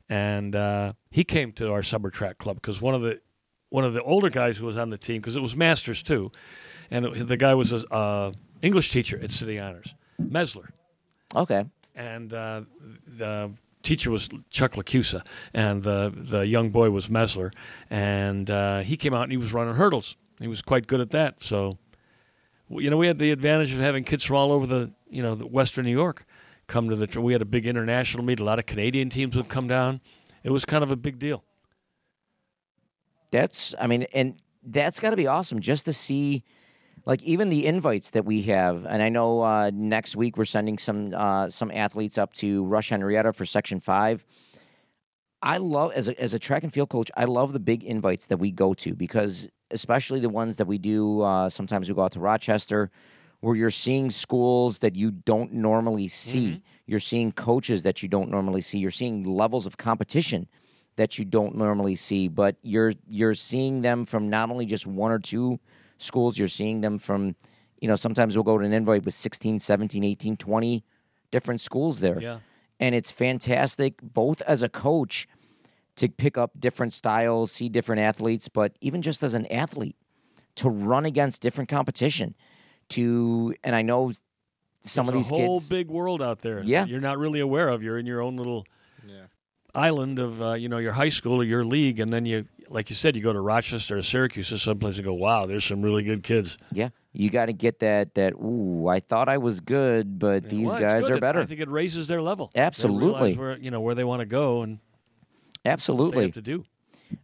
and 0.10 0.56
uh, 0.56 0.94
he 1.12 1.24
came 1.24 1.52
to 1.54 1.72
our 1.72 1.84
summer 1.84 2.10
track 2.10 2.38
club 2.38 2.56
because 2.58 2.82
one 2.82 2.96
of 2.96 3.02
the 3.02 3.22
one 3.70 3.84
of 3.84 3.94
the 3.94 4.02
older 4.02 4.30
guys 4.30 4.58
who 4.58 4.66
was 4.66 4.78
on 4.78 4.90
the 4.90 4.98
team 4.98 5.22
because 5.22 5.36
it 5.36 5.42
was 5.42 5.56
masters 5.56 6.02
too, 6.04 6.32
and 6.90 7.06
the, 7.06 7.24
the 7.24 7.38
guy 7.38 7.54
was 7.54 7.72
a 7.72 7.86
uh, 7.94 8.32
English 8.62 8.92
teacher 8.92 9.20
at 9.22 9.32
City 9.32 9.60
Honors, 9.60 9.94
Mesler 10.22 10.70
Okay. 11.36 11.66
and 11.96 12.34
uh, 12.34 12.62
the 13.08 13.52
teacher 13.84 14.10
was 14.12 14.28
Chuck 14.50 14.74
Lacusa, 14.74 15.24
and 15.54 15.84
the 15.84 16.12
the 16.16 16.48
young 16.48 16.70
boy 16.72 16.90
was 16.90 17.08
Mesler, 17.08 17.52
and 17.90 18.50
uh, 18.50 18.80
he 18.82 18.98
came 18.98 19.14
out 19.14 19.24
and 19.24 19.32
he 19.32 19.38
was 19.38 19.54
running 19.54 19.76
hurdles. 19.76 20.18
He 20.40 20.48
was 20.48 20.62
quite 20.62 20.88
good 20.88 21.02
at 21.02 21.12
that. 21.12 21.44
So, 21.44 21.78
you 22.70 22.90
know, 22.90 22.98
we 22.98 23.08
had 23.08 23.18
the 23.20 23.32
advantage 23.32 23.74
of 23.74 23.80
having 23.80 24.04
kids 24.06 24.24
from 24.24 24.38
all 24.38 24.52
over 24.52 24.66
the 24.66 24.92
you 25.10 25.22
know 25.22 25.36
the 25.36 25.46
Western 25.46 25.86
New 25.86 25.92
York 25.92 26.26
come 26.70 26.90
to 26.90 26.96
the. 26.96 27.20
We 27.20 27.34
had 27.34 27.42
a 27.42 27.46
big 27.46 27.68
international 27.68 28.24
meet. 28.24 28.40
A 28.40 28.44
lot 28.46 28.60
of 28.60 28.66
Canadian 28.66 29.10
teams 29.10 29.36
would 29.36 29.50
come 29.50 29.68
down. 29.68 30.00
It 30.44 30.52
was 30.52 30.64
kind 30.64 30.84
of 30.84 30.92
a 30.92 30.96
big 30.96 31.20
deal. 31.20 31.44
That's, 33.32 33.76
I 33.80 33.88
mean, 33.88 34.04
and 34.14 34.42
that's 34.64 35.00
got 35.00 35.10
to 35.10 35.18
be 35.18 35.28
awesome 35.28 35.60
just 35.60 35.86
to 35.86 35.94
see, 35.94 36.44
like 37.06 37.22
even 37.24 37.50
the 37.50 37.66
invites 37.66 38.12
that 38.12 38.24
we 38.24 38.44
have. 38.44 38.86
And 38.86 39.04
I 39.04 39.10
know 39.10 39.42
uh, 39.42 39.72
next 39.74 40.16
week 40.16 40.38
we're 40.38 40.46
sending 40.46 40.78
some 40.78 41.14
uh, 41.14 41.50
some 41.50 41.72
athletes 41.72 42.18
up 42.18 42.34
to 42.36 42.64
Rush 42.64 42.90
Henrietta 42.90 43.34
for 43.34 43.46
Section 43.46 43.80
Five. 43.80 44.26
I 45.42 45.58
love 45.58 45.92
as 45.94 46.08
a 46.08 46.20
as 46.22 46.34
a 46.34 46.40
track 46.40 46.64
and 46.64 46.74
field 46.74 46.90
coach. 46.90 47.12
I 47.18 47.26
love 47.26 47.54
the 47.54 47.60
big 47.60 47.84
invites 47.84 48.28
that 48.28 48.38
we 48.38 48.52
go 48.52 48.74
to 48.76 48.96
because 48.96 49.50
especially 49.72 50.20
the 50.20 50.30
ones 50.30 50.58
that 50.58 50.66
we 50.66 50.78
do. 50.78 51.22
Uh, 51.22 51.50
sometimes 51.50 51.90
we 51.90 51.96
go 51.96 52.02
out 52.02 52.12
to 52.14 52.20
Rochester, 52.20 52.90
where 53.42 53.56
you're 53.56 53.70
seeing 53.70 54.10
schools 54.10 54.80
that 54.80 54.96
you 54.96 55.12
don't 55.12 55.54
normally 55.54 56.08
see. 56.08 56.48
Mm-hmm. 56.50 56.60
You're 56.88 57.00
seeing 57.00 57.32
coaches 57.32 57.84
that 57.84 58.04
you 58.04 58.10
don't 58.10 58.30
normally 58.30 58.62
see. 58.62 58.80
You're 58.80 58.92
seeing 58.92 59.24
levels 59.24 59.66
of 59.66 59.78
competition 59.78 60.48
that 60.98 61.18
you 61.18 61.24
don't 61.26 61.56
normally 61.56 61.96
see. 61.96 62.28
But 62.28 62.58
you're 62.62 62.94
you're 63.08 63.34
seeing 63.34 63.82
them 63.82 64.06
from 64.06 64.30
not 64.30 64.50
only 64.50 64.66
just 64.66 64.86
one 64.86 65.12
or 65.12 65.20
two 65.20 65.60
schools. 65.98 66.38
You're 66.38 66.48
seeing 66.48 66.82
them 66.82 66.98
from, 66.98 67.36
you 67.82 67.88
know, 67.88 67.96
sometimes 67.96 68.36
we'll 68.36 68.44
go 68.44 68.58
to 68.58 68.66
an 68.66 68.74
invite 68.74 69.06
with 69.06 69.14
16, 69.14 69.60
17, 69.60 70.04
18, 70.04 70.36
20 70.38 70.84
different 71.32 71.62
schools 71.62 72.00
there 72.00 72.20
Yeah. 72.20 72.40
and 72.80 72.96
it's 72.96 73.12
fantastic 73.12 74.02
both 74.02 74.42
as 74.42 74.64
a 74.64 74.70
coach 74.70 75.28
to 75.96 76.10
pick 76.10 76.38
up 76.38 76.52
different 76.60 76.92
styles, 76.92 77.52
see 77.52 77.70
different 77.70 78.02
athletes, 78.02 78.50
but 78.50 78.76
even 78.82 79.02
just 79.02 79.22
as 79.22 79.34
an 79.36 79.46
athlete 79.48 79.96
to 80.56 80.70
run 80.70 81.06
against 81.06 81.42
different 81.42 81.70
competition. 81.70 82.34
To 82.90 83.54
and 83.64 83.76
I 83.76 83.82
know 83.84 84.14
some 84.82 85.06
There's 85.06 85.10
of 85.10 85.14
these 85.16 85.32
a 85.32 85.36
whole 85.46 85.56
kids. 85.60 85.70
big 85.70 85.90
world 85.90 86.22
out 86.22 86.40
there. 86.40 86.62
Yeah. 86.64 86.86
you're 86.86 87.02
not 87.02 87.18
really 87.18 87.40
aware 87.40 87.70
of. 87.70 87.84
You're 87.84 87.98
in 88.00 88.06
your 88.06 88.22
own 88.22 88.36
little 88.38 88.66
Yeah. 89.08 89.24
island 89.76 90.20
of 90.20 90.42
uh, 90.42 90.54
you 90.54 90.70
know 90.70 90.78
your 90.78 90.94
high 90.94 91.10
school 91.10 91.42
or 91.42 91.44
your 91.44 91.64
league, 91.66 92.00
and 92.00 92.12
then 92.12 92.26
you, 92.26 92.46
like 92.70 92.90
you 92.90 92.96
said, 92.96 93.16
you 93.16 93.22
go 93.22 93.34
to 93.34 93.42
Rochester 93.42 93.98
or 93.98 94.02
Syracuse 94.02 94.52
or 94.52 94.58
someplace 94.58 94.96
and 94.96 95.06
go, 95.06 95.14
wow, 95.14 95.46
there's 95.46 95.66
some 95.66 95.82
really 95.82 96.04
good 96.04 96.24
kids. 96.24 96.58
yeah, 96.72 96.90
you 97.14 97.30
got 97.30 97.48
to 97.48 97.54
get 97.54 97.80
that. 97.80 98.16
That 98.16 98.34
ooh, 98.34 98.88
I 98.88 99.00
thought 99.02 99.28
I 99.30 99.38
was 99.38 99.60
good, 99.60 100.18
but 100.18 100.44
Yeah, 100.44 100.50
these 100.50 100.68
well, 100.70 100.80
guys 100.80 101.04
good. 101.04 101.12
are 101.12 101.16
It- 101.18 101.22
better. 101.22 101.40
I 101.42 101.46
think 101.46 101.60
it 101.62 101.70
raises 101.70 102.08
their 102.08 102.22
level. 102.22 102.50
Absolutely. 102.56 103.06
realize 103.34 103.38
where 103.38 103.58
you 103.60 103.70
know 103.72 103.82
where 103.82 103.96
they 103.96 104.04
want 104.06 104.22
to 104.22 104.26
go 104.26 104.62
and 104.64 104.74
what 104.80 105.64
they 105.64 105.70
Absolutely. 105.72 106.24
have 106.24 106.34
to 106.34 106.42
do. 106.42 106.64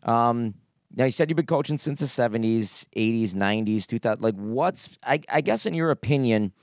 Um, 0.04 0.56
now 0.96 1.06
you 1.06 1.12
said 1.12 1.30
you've 1.30 1.36
been 1.36 1.46
coaching 1.46 1.78
since 1.78 2.00
the 2.00 2.08
seventies, 2.08 2.88
eighties, 2.94 3.36
nineties, 3.36 3.86
two 3.86 4.00
thousand. 4.00 4.24
Like, 4.24 4.36
what's 4.36 4.98
I, 5.06 5.20
I 5.30 5.42
guess 5.42 5.66
in 5.66 5.74
your 5.74 5.92
opinion, 5.92 6.54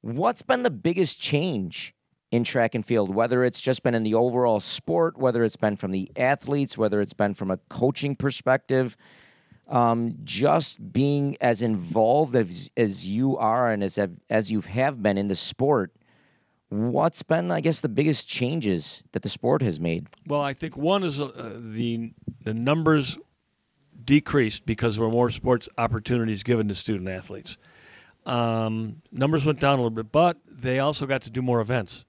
what's 0.00 0.42
been 0.42 0.62
the 0.62 0.70
biggest 0.70 1.20
change 1.20 1.94
in 2.30 2.42
track 2.42 2.74
and 2.74 2.84
field? 2.84 3.14
Whether 3.14 3.44
it's 3.44 3.60
just 3.60 3.82
been 3.82 3.94
in 3.94 4.02
the 4.02 4.14
overall 4.14 4.60
sport, 4.60 5.16
whether 5.16 5.44
it's 5.44 5.56
been 5.56 5.76
from 5.76 5.92
the 5.92 6.10
athletes, 6.16 6.76
whether 6.76 7.00
it's 7.00 7.12
been 7.12 7.34
from 7.34 7.50
a 7.50 7.58
coaching 7.68 8.16
perspective, 8.16 8.96
um, 9.68 10.16
just 10.24 10.92
being 10.92 11.36
as 11.40 11.62
involved 11.62 12.34
as 12.34 12.70
as 12.76 13.06
you 13.06 13.36
are 13.36 13.70
and 13.70 13.84
as 13.84 13.98
as 14.28 14.50
you 14.50 14.62
have 14.62 15.02
been 15.02 15.16
in 15.16 15.28
the 15.28 15.36
sport. 15.36 15.92
What's 16.70 17.22
been, 17.22 17.52
I 17.52 17.60
guess, 17.60 17.82
the 17.82 17.88
biggest 17.88 18.28
changes 18.28 19.04
that 19.12 19.22
the 19.22 19.28
sport 19.28 19.62
has 19.62 19.78
made? 19.78 20.08
Well, 20.26 20.40
I 20.40 20.54
think 20.54 20.76
one 20.76 21.04
is 21.04 21.20
uh, 21.20 21.60
the 21.60 22.12
the 22.42 22.52
numbers 22.52 23.16
decreased 24.04 24.66
because 24.66 24.96
there 24.96 25.04
were 25.04 25.10
more 25.10 25.30
sports 25.30 25.68
opportunities 25.78 26.42
given 26.42 26.68
to 26.68 26.74
student 26.74 27.08
athletes. 27.08 27.56
Um, 28.26 29.02
numbers 29.12 29.44
went 29.44 29.60
down 29.60 29.74
a 29.78 29.82
little 29.82 29.90
bit, 29.90 30.10
but 30.10 30.38
they 30.48 30.78
also 30.78 31.06
got 31.06 31.22
to 31.22 31.30
do 31.30 31.42
more 31.42 31.60
events. 31.60 32.04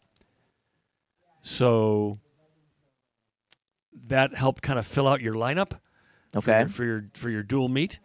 So 1.41 2.20
that 4.08 4.34
helped 4.34 4.62
kind 4.62 4.80
of 4.80 4.86
fill 4.86 5.08
out 5.08 5.22
your 5.22 5.36
lineup 5.36 5.72
for 6.34 6.39
Okay. 6.39 6.60
your, 6.62 6.70
for 6.70 6.84
your 6.84 7.06
for 7.14 7.30
your 7.30 7.43
dual 7.43 7.70
meet. 7.70 8.00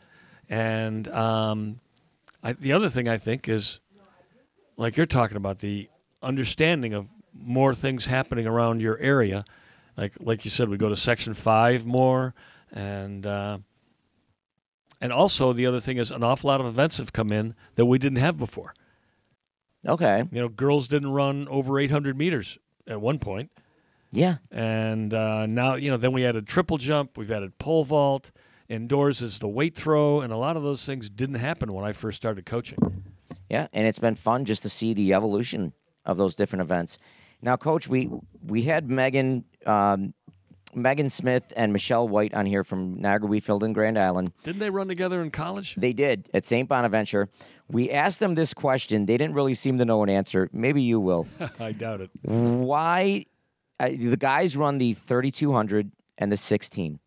And 0.49 1.07
um, 1.09 1.81
I, 2.43 2.53
the 2.55 2.73
other 2.73 2.89
thing 2.89 3.09
I 3.09 3.19
think 3.19 3.49
is, 3.49 3.81
like 4.77 4.97
you're 4.97 5.07
talking 5.07 5.37
about, 5.37 5.61
the 5.61 5.89
understanding 6.23 6.93
of 6.95 7.07
more 7.33 7.75
things 7.75 8.07
happening 8.07 8.47
around 8.47 8.81
your 8.81 8.99
area. 8.99 9.45
Like 9.97 10.15
like 10.21 10.45
you 10.45 10.51
said, 10.51 10.69
we 10.69 10.77
go 10.77 10.89
to 10.89 10.97
Section 10.97 11.35
Five 11.35 11.85
more, 11.87 12.35
and 12.73 13.27
uh, 13.27 13.59
and 15.01 15.13
also 15.13 15.53
the 15.53 15.67
other 15.67 15.81
thing 15.81 15.97
is 15.97 16.11
an 16.11 16.23
awful 16.23 16.49
lot 16.49 16.61
of 16.61 16.67
events 16.67 16.99
have 16.99 17.13
come 17.13 17.33
in 17.33 17.55
that 17.77 17.87
we 17.87 17.99
didn't 17.99 18.19
have 18.19 18.37
before. 18.37 18.75
Okay. 19.87 20.25
You 20.31 20.41
know, 20.41 20.49
girls 20.49 20.89
didn't 20.89 21.11
run 21.13 21.49
over 21.49 21.79
800 21.79 22.17
meters 22.17 22.59
at 22.87 23.01
one 23.01 23.19
point, 23.19 23.51
Yeah. 24.13 24.37
and 24.51 25.15
uh, 25.15 25.47
now 25.47 25.75
you 25.75 25.91
know. 25.91 25.97
Then 25.97 26.13
we 26.13 26.25
added 26.27 26.47
triple 26.47 26.77
jump. 26.79 27.17
We've 27.17 27.31
added 27.31 27.59
pole 27.59 27.85
vault. 27.85 28.31
Indoors 28.69 29.21
is 29.23 29.39
the 29.39 29.49
weight 29.49 29.75
throw, 29.77 30.21
and 30.21 30.33
a 30.33 30.37
lot 30.37 30.57
of 30.57 30.63
those 30.63 30.85
things 30.85 31.09
didn't 31.11 31.37
happen 31.37 31.73
when 31.73 31.85
I 31.85 31.93
first 31.93 32.17
started 32.19 32.47
coaching. 32.47 33.05
Yeah, 33.49 33.67
and 33.73 33.87
it's 33.87 33.99
been 33.99 34.15
fun 34.15 34.45
just 34.45 34.63
to 34.63 34.69
see 34.69 34.95
the 34.95 35.13
evolution 35.15 35.73
of 36.05 36.17
those 36.19 36.35
different 36.37 36.63
events. 36.63 36.99
Now, 37.43 37.57
Coach, 37.57 37.89
we 37.89 38.11
we 38.47 38.63
had 38.63 38.91
Megan 38.91 39.45
um, 39.67 40.13
Megan 40.75 41.09
Smith 41.09 41.53
and 41.57 41.73
Michelle 41.73 42.09
White 42.09 42.35
on 42.35 42.47
here 42.47 42.65
from 42.65 43.01
Niagara 43.01 43.29
Wheatfield 43.29 43.65
and 43.65 43.75
Grand 43.75 43.99
Island. 43.99 44.33
Didn't 44.45 44.61
they 44.61 44.71
run 44.71 44.89
together 44.89 45.23
in 45.23 45.31
college? 45.31 45.75
They 45.77 45.93
did 45.93 46.29
at 46.35 46.45
St. 46.45 46.69
Bonaventure. 46.69 47.29
We 47.69 47.91
asked 47.91 48.21
them 48.21 48.35
this 48.35 48.53
question. 48.53 49.07
They 49.07 49.17
didn't 49.17 49.35
really 49.35 49.55
seem 49.55 49.79
to 49.79 49.85
know 49.85 50.03
an 50.03 50.09
answer. 50.09 50.49
Maybe 50.53 50.83
you 50.83 51.01
will. 51.01 51.27
I 51.61 51.73
doubt 51.73 52.01
it. 52.01 52.11
Why 52.23 53.27
uh, 53.79 53.89
the 53.89 54.17
guys 54.17 54.57
run 54.57 54.79
the 54.79 54.95
3200 54.95 55.93
and 56.19 56.33
the 56.33 56.37
16? 56.37 56.99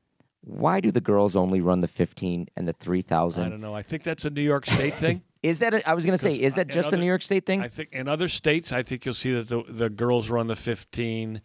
Why 0.41 0.79
do 0.79 0.91
the 0.91 1.01
girls 1.01 1.35
only 1.35 1.61
run 1.61 1.79
the 1.79 1.87
15 1.87 2.47
and 2.55 2.67
the 2.67 2.73
3000? 2.73 3.43
I 3.43 3.47
3000? 3.47 3.51
don't 3.51 3.61
know. 3.61 3.75
I 3.75 3.81
think 3.81 4.03
that's 4.03 4.25
a 4.25 4.29
New 4.29 4.41
York 4.41 4.65
State 4.65 4.95
thing. 4.95 5.21
Is 5.43 5.59
that 5.59 5.73
a, 5.73 5.87
I 5.87 5.93
was 5.93 6.05
going 6.05 6.17
to 6.17 6.23
say 6.23 6.35
is 6.35 6.55
that 6.55 6.69
in 6.69 6.73
just 6.73 6.93
a 6.93 6.97
New 6.97 7.05
York 7.05 7.21
State 7.21 7.45
thing? 7.45 7.61
I 7.61 7.67
think 7.67 7.89
in 7.91 8.07
other 8.07 8.29
states, 8.29 8.71
I 8.71 8.81
think 8.81 9.03
you'll 9.03 9.13
see 9.13 9.33
that 9.33 9.49
the, 9.49 9.61
the 9.67 9.89
girls 9.89 10.29
run 10.29 10.47
the 10.47 10.55
15, 10.55 11.41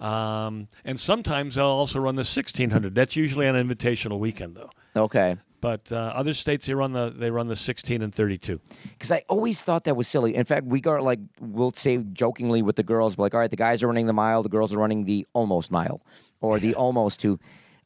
um, 0.00 0.68
and 0.84 0.98
sometimes 1.00 1.54
they'll 1.56 1.66
also 1.66 1.98
run 1.98 2.14
the 2.16 2.20
1600. 2.20 2.94
That's 2.94 3.16
usually 3.16 3.46
on 3.48 3.56
an 3.56 3.68
invitational 3.68 4.18
weekend, 4.18 4.56
though. 4.56 4.70
okay. 4.94 5.36
But 5.62 5.90
uh, 5.90 5.96
other 6.14 6.34
states 6.34 6.66
they 6.66 6.74
run 6.74 6.92
the 6.92 7.10
they 7.16 7.30
run 7.30 7.48
the 7.48 7.56
16 7.56 8.02
and 8.02 8.14
32. 8.14 8.60
because 8.92 9.10
I 9.10 9.24
always 9.28 9.62
thought 9.62 9.84
that 9.84 9.96
was 9.96 10.06
silly. 10.06 10.36
In 10.36 10.44
fact, 10.44 10.66
we 10.66 10.80
got 10.80 11.02
like 11.02 11.18
we'll 11.40 11.72
say 11.72 11.96
jokingly 11.96 12.60
with 12.62 12.76
the 12.76 12.82
girls, 12.84 13.16
like, 13.18 13.34
all 13.34 13.40
right, 13.40 13.50
the 13.50 13.56
guys 13.56 13.82
are 13.82 13.86
running 13.88 14.06
the 14.06 14.12
mile, 14.12 14.42
the 14.42 14.50
girls 14.50 14.72
are 14.72 14.78
running 14.78 15.06
the 15.06 15.26
almost 15.32 15.70
mile, 15.72 16.02
or 16.40 16.60
the 16.60 16.74
almost 16.74 17.20
two. 17.20 17.40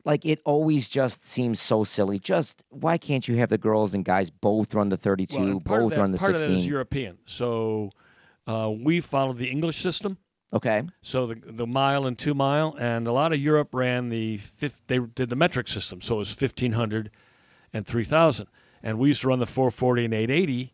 Like 0.04 0.26
it 0.26 0.40
always 0.44 0.88
just 0.88 1.24
seems 1.24 1.60
so 1.60 1.84
silly. 1.84 2.18
Just 2.18 2.64
why 2.70 2.98
can't 2.98 3.26
you 3.28 3.36
have 3.36 3.48
the 3.50 3.56
girls 3.58 3.94
and 3.94 4.04
guys 4.04 4.30
both 4.30 4.74
run 4.74 4.88
the 4.88 4.96
thirty-two, 4.98 5.38
Well, 5.38 5.46
and 5.46 5.56
of 5.58 5.64
both 5.64 5.90
that- 5.92 6.00
run 6.00 6.10
the 6.10 6.18
part 6.18 6.34
of 6.34 6.40
that 6.40 6.50
is? 6.50 6.66
European. 6.66 7.18
So 7.24 7.92
uh, 8.48 8.70
we 8.78 9.00
followed 9.00 9.38
the 9.38 9.48
English 9.48 9.80
system. 9.80 10.18
Okay, 10.52 10.82
So 11.02 11.26
the 11.26 11.36
the 11.46 11.66
mile 11.66 12.06
and 12.06 12.18
two 12.18 12.34
mile, 12.34 12.76
and 12.80 13.06
a 13.06 13.12
lot 13.12 13.32
of 13.32 13.40
Europe 13.40 13.70
ran 13.74 14.08
the 14.08 14.36
fifth. 14.38 14.80
They 14.86 14.98
did 14.98 15.30
the 15.30 15.36
metric 15.36 15.68
system, 15.68 16.00
so 16.00 16.16
it 16.16 16.18
was 16.18 16.32
fifteen 16.32 16.72
hundred 16.72 17.10
and 17.72 17.86
three 17.86 18.04
thousand. 18.04 18.46
And 18.82 18.98
we 18.98 19.08
used 19.08 19.20
to 19.22 19.28
run 19.28 19.38
the 19.38 19.46
four 19.46 19.70
forty 19.70 20.04
and 20.04 20.14
eight 20.14 20.30
eighty, 20.30 20.72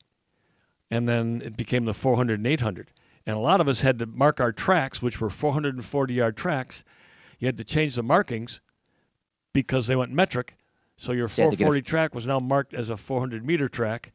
and 0.91 1.09
then 1.09 1.43
it 1.45 1.57
became 1.57 1.85
the 1.85 1.95
four 1.95 2.16
hundred 2.16 2.39
and 2.41 2.47
eight 2.47 2.61
hundred. 2.61 2.91
And 3.27 3.37
a 3.37 3.41
lot 3.41 3.61
of 3.61 3.66
us 3.68 3.81
had 3.81 3.99
to 3.99 4.07
mark 4.07 4.41
our 4.41 4.53
tracks, 4.53 5.03
which 5.03 5.20
were 5.20 5.31
four 5.31 5.53
hundred 5.53 5.74
and 5.74 5.85
forty 5.85 6.14
yard 6.14 6.37
tracks. 6.37 6.85
You 7.39 7.47
had 7.47 7.59
to 7.59 7.64
change 7.64 7.97
the 7.97 8.03
markings 8.03 8.61
because 9.53 9.87
they 9.89 9.97
went 9.97 10.12
metric. 10.12 10.57
So 10.97 11.12
your 11.12 11.29
So 11.29 11.43
you 11.43 11.45
had 11.47 11.51
to 11.51 11.57
get 11.57 11.64
a- 11.64 11.66
440 11.66 11.83
track 11.83 12.14
was 12.14 12.27
now 12.27 12.39
marked 12.41 12.72
as 12.72 12.89
a 12.89 12.97
400 12.97 13.45
meter 13.45 13.68
track. 13.68 14.12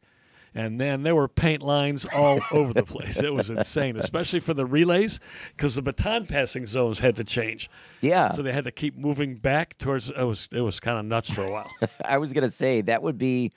And 0.54 0.78
then 0.78 1.02
there 1.02 1.14
were 1.14 1.28
paint 1.28 1.62
lines 1.62 2.04
all 2.14 2.40
over 2.52 2.74
the 2.74 2.82
place. 2.82 3.20
It 3.22 3.32
was 3.32 3.48
insane, 3.48 3.96
especially 3.96 4.40
for 4.40 4.52
the 4.52 4.66
relays, 4.66 5.18
because 5.56 5.74
the 5.76 5.82
baton 5.82 6.26
passing 6.26 6.66
zones 6.66 6.98
had 6.98 7.16
to 7.16 7.24
change. 7.24 7.70
yeah. 8.02 8.32
So 8.32 8.42
they 8.42 8.52
had 8.52 8.64
to 8.64 8.70
keep 8.72 8.96
moving 8.96 9.36
back 9.36 9.78
towards. 9.78 10.10
It 10.10 10.22
was 10.22 10.48
it 10.52 10.60
was 10.60 10.78
kind 10.80 10.98
of 10.98 11.04
nuts 11.06 11.30
for 11.30 11.42
a 11.44 11.50
while. 11.50 11.70
I 12.04 12.18
was 12.18 12.32
gonna 12.32 12.50
say 12.50 12.82
that 12.82 13.02
would 13.02 13.16
be. 13.18 13.52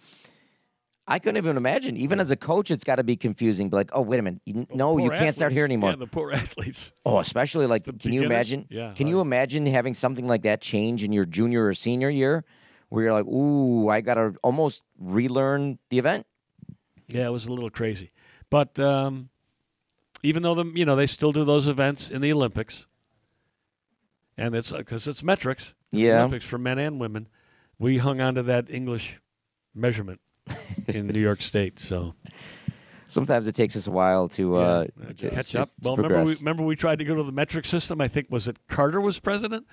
I 1.07 1.19
couldn't 1.19 1.37
even 1.37 1.55
imagine. 1.55 1.97
Even 1.97 2.19
as 2.19 2.31
a 2.31 2.35
coach, 2.35 2.71
it's 2.71 2.83
got 2.83 2.95
to 2.95 3.03
be 3.03 3.15
confusing. 3.15 3.69
Like, 3.69 3.91
oh 3.93 4.01
wait 4.01 4.19
a 4.19 4.23
minute, 4.23 4.41
you, 4.45 4.65
oh, 4.71 4.75
no, 4.75 4.97
you 4.97 5.11
can't 5.11 5.35
start 5.35 5.51
here 5.51 5.63
anymore. 5.63 5.91
Yeah, 5.91 5.97
the 5.97 6.07
poor 6.07 6.31
athletes. 6.31 6.93
Oh, 7.05 7.19
especially 7.19 7.67
like, 7.67 7.83
The 7.83 7.93
can 7.93 8.11
you 8.11 8.23
imagine? 8.23 8.65
Yeah, 8.71 8.91
Can 8.93 9.05
you 9.05 9.19
imagine 9.19 9.67
having 9.67 9.93
something 9.93 10.27
like 10.27 10.41
that 10.43 10.61
change 10.61 11.03
in 11.03 11.13
your 11.13 11.25
junior 11.25 11.67
or 11.67 11.75
senior 11.75 12.09
year, 12.09 12.43
where 12.89 13.03
you're 13.03 13.13
like, 13.13 13.27
ooh, 13.27 13.87
I 13.87 14.01
got 14.01 14.15
to 14.15 14.33
almost 14.41 14.81
relearn 14.97 15.77
the 15.91 15.99
event? 15.99 16.25
Yeah, 17.07 17.27
it 17.27 17.31
was 17.31 17.45
a 17.45 17.51
little 17.51 17.69
crazy, 17.69 18.11
but 18.49 18.79
um, 18.79 19.29
even 20.23 20.43
though 20.43 20.55
the 20.55 20.65
you 20.73 20.85
know 20.85 20.95
they 20.95 21.05
still 21.05 21.31
do 21.31 21.45
those 21.45 21.67
events 21.67 22.09
in 22.09 22.21
the 22.21 22.31
Olympics, 22.31 22.87
and 24.37 24.55
it's 24.55 24.71
because 24.71 25.07
it's 25.07 25.23
metrics. 25.23 25.73
Yeah. 25.91 26.19
Olympics 26.19 26.45
for 26.45 26.57
men 26.57 26.79
and 26.79 26.99
women. 26.99 27.27
We 27.79 27.97
hung 27.99 28.21
on 28.21 28.35
to 28.35 28.43
that 28.43 28.69
English 28.69 29.19
measurement 29.73 30.19
in 30.87 31.07
New 31.07 31.19
York 31.19 31.41
State. 31.41 31.79
So 31.79 32.15
Sometimes 33.07 33.47
it 33.47 33.53
takes 33.53 33.75
us 33.75 33.85
a 33.85 33.91
while 33.91 34.27
to, 34.29 34.55
uh, 34.55 34.85
yeah, 34.99 35.13
to 35.13 35.29
catch 35.29 35.51
to- 35.51 35.61
up. 35.61 35.69
to 35.69 35.75
well, 35.83 35.95
remember 35.95 36.23
we, 36.23 36.35
remember 36.35 36.63
we 36.63 36.75
tried 36.75 36.97
to 36.99 37.05
go 37.05 37.13
to 37.15 37.23
the 37.23 37.31
metric 37.31 37.65
system. 37.65 38.01
I 38.01 38.07
think 38.07 38.27
was 38.31 38.47
it 38.47 38.57
Carter 38.67 38.99
was 38.99 39.19
president, 39.19 39.67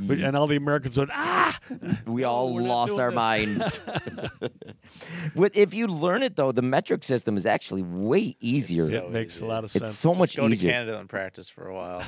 But- 0.00 0.18
and 0.18 0.36
all 0.36 0.46
the 0.46 0.56
Americans 0.56 0.98
went 0.98 1.10
ah. 1.12 1.58
we 2.06 2.24
all 2.24 2.52
we're 2.54 2.62
lost 2.62 2.98
our 2.98 3.10
this. 3.10 3.16
minds. 3.16 3.80
With 5.34 5.56
if 5.56 5.72
you 5.74 5.86
learn 5.86 6.22
it 6.22 6.36
though, 6.36 6.52
the 6.52 6.62
metric 6.62 7.02
system 7.02 7.36
is 7.36 7.46
actually 7.46 7.82
way 7.82 8.36
easier. 8.40 8.84
it 8.92 9.10
makes 9.10 9.40
a 9.40 9.46
lot 9.46 9.64
of 9.64 9.70
sense. 9.70 9.84
It's 9.86 9.94
so 9.94 10.10
Just 10.10 10.18
much 10.18 10.36
go 10.36 10.46
easier. 10.48 10.70
to 10.70 10.74
Canada 10.76 10.98
and 10.98 11.08
practice 11.08 11.48
for 11.48 11.68
a 11.68 11.74
while. 11.74 12.02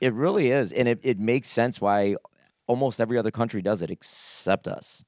It 0.00 0.12
really 0.14 0.50
is, 0.50 0.72
and 0.72 0.88
it, 0.88 1.00
it 1.02 1.18
makes 1.18 1.48
sense 1.48 1.80
why 1.80 2.16
almost 2.66 3.00
every 3.00 3.18
other 3.18 3.30
country 3.30 3.62
does 3.62 3.82
it 3.82 3.90
except 3.90 4.66
us. 4.68 5.04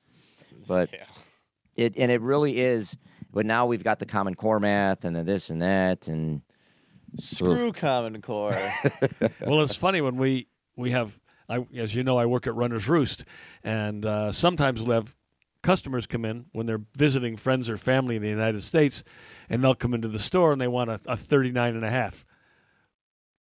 But 0.69 0.91
yeah. 0.93 1.05
it 1.77 1.97
and 1.97 2.11
it 2.11 2.21
really 2.21 2.59
is. 2.61 2.97
But 3.33 3.47
now 3.47 3.67
we've 3.67 3.85
got 3.85 3.99
the 3.99 4.07
Common 4.07 4.35
Core 4.35 4.61
math 4.61 5.05
and 5.05 5.15
the 5.15 5.23
this 5.23 5.51
and 5.51 5.63
that, 5.63 6.09
and 6.09 6.43
Screw 7.19 7.73
Common 7.73 8.21
Core. 8.23 8.51
well, 9.41 9.63
it's 9.63 9.77
funny 9.77 10.01
when 10.01 10.17
we 10.17 10.49
we 10.77 10.91
have, 10.91 11.19
I, 11.49 11.65
as 11.77 11.95
you 11.95 12.03
know, 12.03 12.19
I 12.19 12.27
work 12.27 12.47
at 12.47 12.55
Runner's 12.55 12.89
Roost, 12.89 13.25
and 13.63 14.05
uh, 14.05 14.33
sometimes 14.33 14.83
we'll 14.83 14.95
have 14.97 15.15
customers 15.63 16.07
come 16.07 16.25
in 16.25 16.47
when 16.53 16.67
they're 16.67 16.81
visiting 16.97 17.37
friends 17.37 17.69
or 17.69 17.77
family 17.77 18.17
in 18.17 18.23
the 18.23 18.29
United 18.29 18.63
States, 18.63 19.05
and 19.49 19.63
they'll 19.63 19.75
come 19.75 19.93
into 19.95 20.09
the 20.09 20.19
store 20.19 20.53
and 20.53 20.61
they 20.61 20.69
want 20.69 20.91
a, 20.91 20.99
a 21.07 21.17
39 21.17 21.75
and 21.77 21.85
a 21.85 21.91
half. 21.91 22.25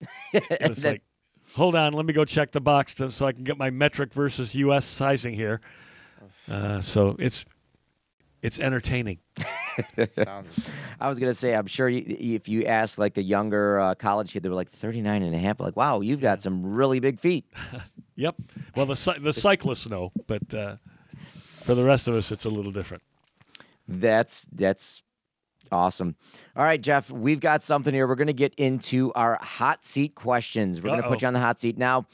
And 0.32 0.42
it's 0.72 0.82
that- 0.82 0.92
like, 0.92 1.02
hold 1.54 1.74
on, 1.74 1.92
let 1.92 2.06
me 2.06 2.12
go 2.12 2.24
check 2.24 2.52
the 2.52 2.60
box 2.60 2.94
to, 2.96 3.10
so 3.10 3.26
I 3.26 3.32
can 3.32 3.44
get 3.44 3.56
my 3.58 3.70
metric 3.70 4.12
versus 4.12 4.54
U.S. 4.54 4.84
sizing 4.84 5.34
here. 5.34 5.60
Uh, 6.50 6.80
so 6.80 7.16
it's 7.18 7.44
it's 8.42 8.58
entertaining. 8.58 9.18
Sounds 10.10 10.70
I 11.00 11.08
was 11.08 11.18
gonna 11.18 11.34
say, 11.34 11.54
I'm 11.54 11.66
sure 11.66 11.88
you, 11.88 12.04
if 12.06 12.48
you 12.48 12.64
ask 12.64 12.98
like 12.98 13.18
a 13.18 13.22
younger 13.22 13.78
uh, 13.78 13.94
college 13.94 14.32
kid, 14.32 14.42
they 14.42 14.48
were 14.48 14.54
like 14.54 14.70
39 14.70 15.22
and 15.22 15.34
a 15.34 15.38
half. 15.38 15.60
Like, 15.60 15.76
wow, 15.76 16.00
you've 16.00 16.20
got 16.20 16.40
some 16.40 16.64
really 16.64 17.00
big 17.00 17.20
feet. 17.20 17.44
Yep. 18.18 18.36
Well, 18.74 18.86
the 18.86 19.18
the 19.20 19.32
cyclists 19.34 19.86
know, 19.90 20.10
but 20.26 20.54
uh, 20.54 20.76
for 21.64 21.74
the 21.74 21.84
rest 21.84 22.08
of 22.08 22.14
us, 22.14 22.32
it's 22.32 22.46
a 22.46 22.48
little 22.48 22.72
different. 22.72 23.02
That's 23.86 24.46
that's 24.50 25.02
awesome. 25.70 26.16
All 26.56 26.64
right, 26.64 26.80
Jeff, 26.80 27.10
we've 27.10 27.40
got 27.40 27.62
something 27.62 27.92
here. 27.92 28.08
We're 28.08 28.14
going 28.14 28.26
to 28.28 28.32
get 28.32 28.54
into 28.54 29.12
our 29.12 29.38
hot 29.42 29.84
seat 29.84 30.14
questions. 30.14 30.80
We're 30.80 30.88
going 30.88 31.02
to 31.02 31.08
put 31.08 31.20
you 31.20 31.28
on 31.28 31.34
the 31.34 31.40
hot 31.40 31.60
seat 31.60 31.76
now. 31.76 32.06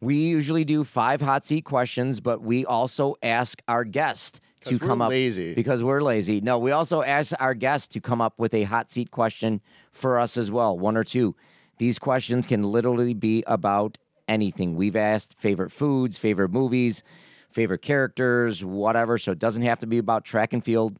We 0.00 0.16
usually 0.16 0.64
do 0.64 0.84
five 0.84 1.20
hot 1.20 1.44
seat 1.44 1.64
questions, 1.64 2.20
but 2.20 2.40
we 2.40 2.64
also 2.64 3.16
ask 3.22 3.60
our 3.68 3.84
guest 3.84 4.40
to 4.62 4.78
come 4.78 5.00
up 5.02 5.10
lazy. 5.10 5.54
because 5.54 5.82
we're 5.82 6.02
lazy. 6.02 6.40
No, 6.40 6.58
we 6.58 6.70
also 6.70 7.02
ask 7.02 7.32
our 7.40 7.54
guest 7.54 7.90
to 7.92 8.00
come 8.00 8.20
up 8.20 8.34
with 8.38 8.54
a 8.54 8.64
hot 8.64 8.90
seat 8.90 9.10
question 9.10 9.60
for 9.92 10.18
us 10.18 10.36
as 10.36 10.50
well, 10.50 10.78
one 10.78 10.96
or 10.96 11.04
two. 11.04 11.34
These 11.78 11.98
questions 11.98 12.46
can 12.46 12.62
literally 12.62 13.14
be 13.14 13.42
about 13.46 13.96
anything. 14.28 14.76
We've 14.76 14.96
asked 14.96 15.38
favorite 15.40 15.72
foods, 15.72 16.18
favorite 16.18 16.50
movies, 16.50 17.02
favorite 17.50 17.82
characters, 17.82 18.64
whatever. 18.64 19.18
So 19.18 19.32
it 19.32 19.38
doesn't 19.38 19.62
have 19.62 19.78
to 19.80 19.86
be 19.86 19.98
about 19.98 20.24
track 20.24 20.52
and 20.52 20.64
field. 20.64 20.98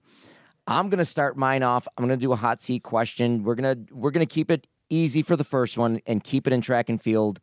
I'm 0.67 0.89
gonna 0.89 1.05
start 1.05 1.37
mine 1.37 1.63
off. 1.63 1.87
I'm 1.97 2.05
gonna 2.05 2.17
do 2.17 2.33
a 2.33 2.37
hot 2.37 2.61
seat 2.63 2.83
question. 2.83 3.43
We're 3.45 3.55
gonna 3.57 3.77
we're 3.91 4.11
gonna 4.11 4.27
keep 4.27 4.51
it 4.51 4.67
easy 4.89 5.23
for 5.23 5.37
the 5.37 5.45
first 5.45 5.79
one 5.79 6.01
and 6.07 6.23
keep 6.23 6.47
it 6.47 6.53
in 6.53 6.61
track 6.61 6.89
and 6.89 7.01
field. 7.01 7.41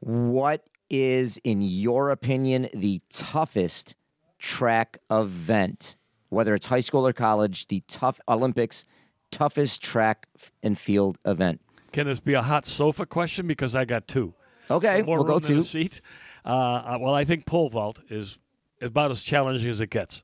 What 0.00 0.66
is, 0.88 1.38
in 1.44 1.62
your 1.62 2.10
opinion, 2.10 2.68
the 2.74 3.00
toughest 3.10 3.94
track 4.40 4.98
event? 5.10 5.94
Whether 6.30 6.54
it's 6.54 6.66
high 6.66 6.80
school 6.80 7.06
or 7.06 7.12
college, 7.12 7.68
the 7.68 7.82
tough 7.86 8.20
Olympics, 8.28 8.84
toughest 9.30 9.82
track 9.82 10.26
and 10.62 10.76
field 10.78 11.18
event. 11.24 11.60
Can 11.92 12.06
this 12.06 12.20
be 12.20 12.34
a 12.34 12.42
hot 12.42 12.66
sofa 12.66 13.06
question? 13.06 13.46
Because 13.46 13.74
I 13.74 13.84
got 13.84 14.06
two. 14.08 14.34
Okay, 14.70 15.02
More 15.02 15.18
we'll 15.18 15.24
go 15.24 15.32
room 15.48 15.58
a 15.58 15.62
to. 15.62 15.62
seat. 15.62 16.00
Uh, 16.44 16.98
well, 17.00 17.14
I 17.14 17.24
think 17.24 17.46
pole 17.46 17.68
vault 17.68 18.00
is 18.08 18.38
about 18.80 19.10
as 19.10 19.22
challenging 19.22 19.68
as 19.68 19.80
it 19.80 19.90
gets. 19.90 20.22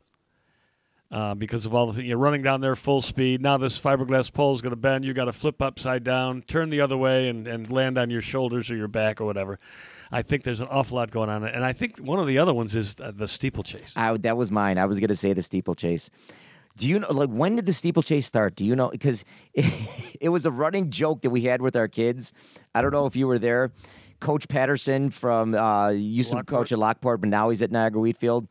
Uh, 1.08 1.34
because 1.34 1.64
of 1.66 1.72
all 1.72 1.86
the 1.86 1.92
things 1.92 2.08
you're 2.08 2.18
running 2.18 2.42
down 2.42 2.60
there 2.60 2.74
full 2.74 3.00
speed. 3.00 3.40
Now 3.40 3.56
this 3.58 3.78
fiberglass 3.78 4.32
pole 4.32 4.54
is 4.56 4.60
going 4.60 4.72
to 4.72 4.76
bend. 4.76 5.04
You 5.04 5.14
got 5.14 5.26
to 5.26 5.32
flip 5.32 5.62
upside 5.62 6.02
down, 6.02 6.42
turn 6.42 6.68
the 6.68 6.80
other 6.80 6.96
way, 6.96 7.28
and, 7.28 7.46
and 7.46 7.70
land 7.70 7.96
on 7.96 8.10
your 8.10 8.22
shoulders 8.22 8.72
or 8.72 8.76
your 8.76 8.88
back 8.88 9.20
or 9.20 9.24
whatever. 9.24 9.58
I 10.10 10.22
think 10.22 10.44
there's 10.44 10.60
an 10.60 10.68
awful 10.68 10.96
lot 10.96 11.10
going 11.10 11.30
on, 11.30 11.44
and 11.44 11.64
I 11.64 11.72
think 11.72 11.98
one 11.98 12.18
of 12.18 12.26
the 12.26 12.38
other 12.38 12.54
ones 12.54 12.74
is 12.74 12.96
uh, 13.00 13.12
the 13.14 13.28
steeplechase. 13.28 13.92
I, 13.96 14.16
that 14.18 14.36
was 14.36 14.50
mine. 14.50 14.78
I 14.78 14.86
was 14.86 15.00
going 15.00 15.08
to 15.08 15.16
say 15.16 15.32
the 15.32 15.42
steeplechase. 15.42 16.10
Do 16.76 16.86
you 16.86 16.98
know, 16.98 17.10
like, 17.10 17.30
when 17.30 17.56
did 17.56 17.66
the 17.66 17.72
steeplechase 17.72 18.26
start? 18.26 18.54
Do 18.54 18.64
you 18.64 18.76
know? 18.76 18.90
Because 18.90 19.24
it, 19.54 20.16
it 20.20 20.28
was 20.28 20.46
a 20.46 20.50
running 20.50 20.90
joke 20.90 21.22
that 21.22 21.30
we 21.30 21.42
had 21.42 21.62
with 21.62 21.74
our 21.74 21.88
kids. 21.88 22.32
I 22.74 22.82
don't 22.82 22.92
know 22.92 23.06
if 23.06 23.16
you 23.16 23.26
were 23.26 23.38
there. 23.38 23.72
Coach 24.20 24.48
Patterson 24.48 25.10
from 25.10 25.54
uh, 25.54 25.90
used 25.90 26.30
to 26.30 26.42
coach 26.42 26.72
at 26.72 26.78
Lockport, 26.78 27.20
but 27.20 27.28
now 27.28 27.50
he's 27.50 27.62
at 27.62 27.70
Niagara 27.70 28.00
Wheatfield. 28.00 28.48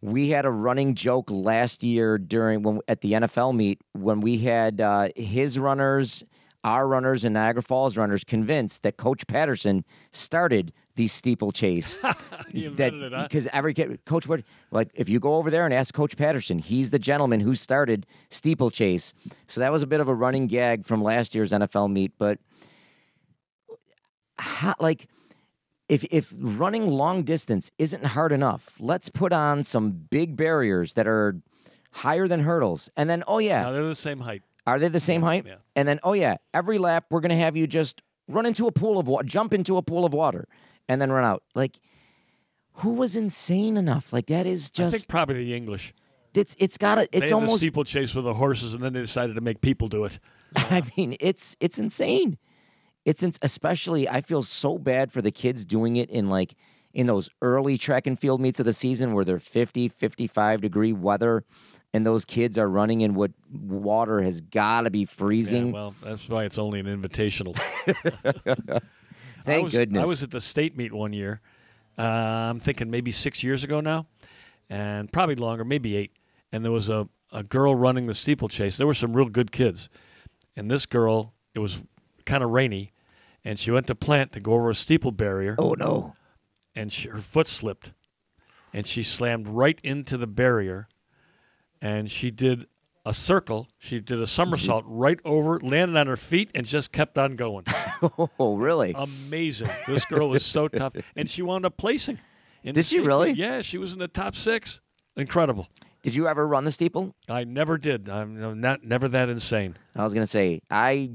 We 0.00 0.30
had 0.30 0.44
a 0.44 0.50
running 0.50 0.94
joke 0.94 1.30
last 1.30 1.82
year 1.82 2.18
during 2.18 2.62
when 2.62 2.80
at 2.88 3.02
the 3.02 3.12
NFL 3.12 3.54
meet 3.54 3.80
when 3.92 4.20
we 4.20 4.38
had 4.38 4.80
uh, 4.80 5.10
his 5.14 5.58
runners, 5.58 6.24
our 6.64 6.88
runners, 6.88 7.24
and 7.24 7.34
Niagara 7.34 7.62
Falls 7.62 7.96
runners 7.96 8.24
convinced 8.24 8.82
that 8.82 8.96
Coach 8.96 9.26
Patterson 9.26 9.84
started 10.10 10.72
the 10.96 11.08
steeplechase. 11.08 11.98
That 12.52 13.26
because 13.28 13.46
every 13.52 13.72
kid, 13.72 14.04
Coach 14.04 14.26
what 14.28 14.42
like 14.70 14.90
if 14.94 15.08
you 15.08 15.18
go 15.20 15.36
over 15.36 15.50
there 15.50 15.64
and 15.64 15.72
ask 15.72 15.94
Coach 15.94 16.18
Patterson, 16.18 16.58
he's 16.58 16.90
the 16.90 16.98
gentleman 16.98 17.40
who 17.40 17.54
started 17.54 18.06
steeplechase. 18.28 19.14
So 19.46 19.60
that 19.62 19.72
was 19.72 19.80
a 19.82 19.86
bit 19.86 20.00
of 20.00 20.08
a 20.08 20.14
running 20.14 20.48
gag 20.48 20.84
from 20.84 21.02
last 21.02 21.34
year's 21.34 21.52
NFL 21.52 21.90
meet, 21.90 22.12
but 22.18 22.38
how, 24.38 24.74
like 24.80 25.08
if 25.88 26.04
if 26.10 26.32
running 26.38 26.86
long 26.88 27.22
distance 27.22 27.70
isn't 27.78 28.04
hard 28.04 28.32
enough, 28.32 28.74
let's 28.78 29.08
put 29.08 29.32
on 29.32 29.62
some 29.64 29.92
big 30.10 30.36
barriers 30.36 30.94
that 30.94 31.06
are 31.06 31.36
higher 31.92 32.28
than 32.28 32.40
hurdles. 32.40 32.90
And 32.96 33.08
then 33.08 33.24
oh 33.26 33.38
yeah, 33.38 33.62
Now 33.62 33.72
they're 33.72 33.84
the 33.84 33.94
same 33.94 34.20
height. 34.20 34.42
are 34.66 34.78
they 34.78 34.88
the 34.88 35.00
same 35.00 35.22
height? 35.22 35.46
yeah. 35.46 35.56
And 35.76 35.86
then 35.88 36.00
oh 36.02 36.12
yeah, 36.12 36.36
every 36.52 36.78
lap 36.78 37.06
we're 37.10 37.20
going 37.20 37.30
to 37.30 37.36
have 37.36 37.56
you 37.56 37.66
just 37.66 38.02
run 38.28 38.46
into 38.46 38.66
a 38.66 38.72
pool 38.72 38.98
of 38.98 39.06
water, 39.06 39.24
jump 39.26 39.52
into 39.54 39.76
a 39.76 39.82
pool 39.82 40.04
of 40.04 40.12
water 40.12 40.48
and 40.88 41.00
then 41.00 41.10
run 41.12 41.24
out. 41.24 41.42
Like 41.54 41.78
who 42.76 42.94
was 42.94 43.16
insane 43.16 43.76
enough? 43.76 44.12
Like 44.12 44.26
that 44.26 44.46
is 44.46 44.70
just 44.70 44.80
I 44.80 44.90
just 44.90 45.04
think 45.04 45.08
probably 45.08 45.44
the 45.44 45.54
English. 45.54 45.92
it's 46.34 46.56
it's 46.58 46.78
got 46.78 46.94
to 46.96 47.08
They 47.12 47.18
it's 47.18 47.30
had 47.30 47.34
almost 47.34 47.54
the 47.54 47.58
steeplechase 47.66 48.14
with 48.14 48.24
the 48.24 48.34
horses, 48.34 48.72
and 48.74 48.82
then 48.82 48.92
they 48.94 49.00
decided 49.00 49.34
to 49.34 49.40
make 49.42 49.60
people 49.60 49.88
do 49.88 50.04
it. 50.04 50.18
I 50.56 50.82
mean, 50.96 51.16
it's 51.20 51.56
it's 51.60 51.78
insane. 51.78 52.38
It's 53.04 53.22
ins- 53.22 53.38
especially 53.42 54.08
I 54.08 54.20
feel 54.20 54.42
so 54.42 54.78
bad 54.78 55.12
for 55.12 55.20
the 55.22 55.30
kids 55.32 55.66
doing 55.66 55.96
it 55.96 56.08
in 56.08 56.28
like 56.30 56.54
in 56.94 57.06
those 57.06 57.28
early 57.40 57.76
track 57.78 58.06
and 58.06 58.18
field 58.18 58.40
meets 58.40 58.60
of 58.60 58.66
the 58.66 58.72
season 58.72 59.12
where 59.14 59.24
they're 59.24 59.38
50, 59.38 59.88
55 59.88 60.60
degree 60.60 60.92
weather 60.92 61.42
and 61.94 62.04
those 62.06 62.24
kids 62.24 62.56
are 62.58 62.68
running 62.68 63.00
in 63.00 63.14
what 63.14 63.32
water 63.50 64.22
has 64.22 64.40
got 64.40 64.82
to 64.82 64.90
be 64.90 65.00
Yeah, 65.00 65.06
freezing. 65.06 65.72
well, 65.72 65.94
that's 66.02 66.28
why 66.28 66.44
it's 66.44 66.58
only 66.58 66.80
an 66.80 66.86
invitational. 66.86 67.54
Thank 69.44 69.60
I 69.60 69.64
was, 69.64 69.72
goodness. 69.72 70.02
I 70.02 70.06
was 70.06 70.22
at 70.22 70.30
the 70.30 70.40
state 70.40 70.76
meet 70.76 70.92
one 70.92 71.12
year. 71.12 71.40
Uh, 71.98 72.02
I'm 72.02 72.60
thinking 72.60 72.90
maybe 72.90 73.12
six 73.12 73.42
years 73.42 73.64
ago 73.64 73.80
now, 73.80 74.06
and 74.70 75.12
probably 75.12 75.34
longer, 75.34 75.64
maybe 75.64 75.96
eight. 75.96 76.12
And 76.50 76.64
there 76.64 76.72
was 76.72 76.88
a, 76.88 77.08
a 77.32 77.42
girl 77.42 77.74
running 77.74 78.06
the 78.06 78.14
steeplechase. 78.14 78.76
There 78.76 78.86
were 78.86 78.94
some 78.94 79.14
real 79.14 79.28
good 79.28 79.52
kids. 79.52 79.88
And 80.56 80.70
this 80.70 80.86
girl, 80.86 81.32
it 81.54 81.58
was 81.58 81.80
kind 82.24 82.42
of 82.42 82.50
rainy, 82.50 82.92
and 83.44 83.58
she 83.58 83.70
went 83.70 83.86
to 83.88 83.94
plant 83.94 84.32
to 84.32 84.40
go 84.40 84.52
over 84.52 84.70
a 84.70 84.74
steeple 84.74 85.12
barrier, 85.12 85.54
oh 85.58 85.72
no. 85.72 86.14
and 86.74 86.92
she, 86.92 87.08
her 87.08 87.18
foot 87.18 87.48
slipped, 87.48 87.92
and 88.72 88.86
she 88.86 89.02
slammed 89.02 89.48
right 89.48 89.80
into 89.82 90.16
the 90.16 90.26
barrier, 90.26 90.88
and 91.80 92.10
she 92.10 92.30
did 92.30 92.66
a 93.04 93.14
circle. 93.14 93.68
She 93.78 94.00
did 94.00 94.20
a 94.20 94.26
somersault 94.26 94.84
mm-hmm. 94.84 94.94
right 94.94 95.20
over, 95.24 95.58
landed 95.60 95.96
on 95.96 96.06
her 96.06 96.16
feet, 96.16 96.50
and 96.54 96.66
just 96.66 96.92
kept 96.92 97.18
on 97.18 97.36
going. 97.36 97.64
Oh, 98.40 98.56
really? 98.56 98.94
amazing. 98.96 99.68
This 99.86 100.04
girl 100.04 100.28
was 100.28 100.44
so 100.44 100.66
tough, 100.68 100.94
and 101.14 101.30
she 101.30 101.40
wound 101.40 101.64
up 101.64 101.76
placing. 101.76 102.18
in 102.64 102.74
Did 102.74 102.84
she 102.84 102.96
state 102.96 103.06
really? 103.06 103.30
Yeah, 103.30 103.62
she 103.62 103.78
was 103.78 103.92
in 103.92 104.00
the 104.00 104.08
top 104.08 104.34
six. 104.34 104.80
Incredible. 105.16 105.68
Did 106.02 106.16
you 106.16 106.26
ever 106.26 106.44
run 106.44 106.64
the 106.64 106.72
steeple? 106.72 107.14
I 107.28 107.44
never 107.44 107.78
did. 107.78 108.08
I'm 108.08 108.60
not 108.60 108.82
never 108.82 109.06
that 109.08 109.28
insane. 109.28 109.76
I 109.94 110.02
was 110.02 110.14
gonna 110.14 110.26
say 110.26 110.62
I 110.68 111.12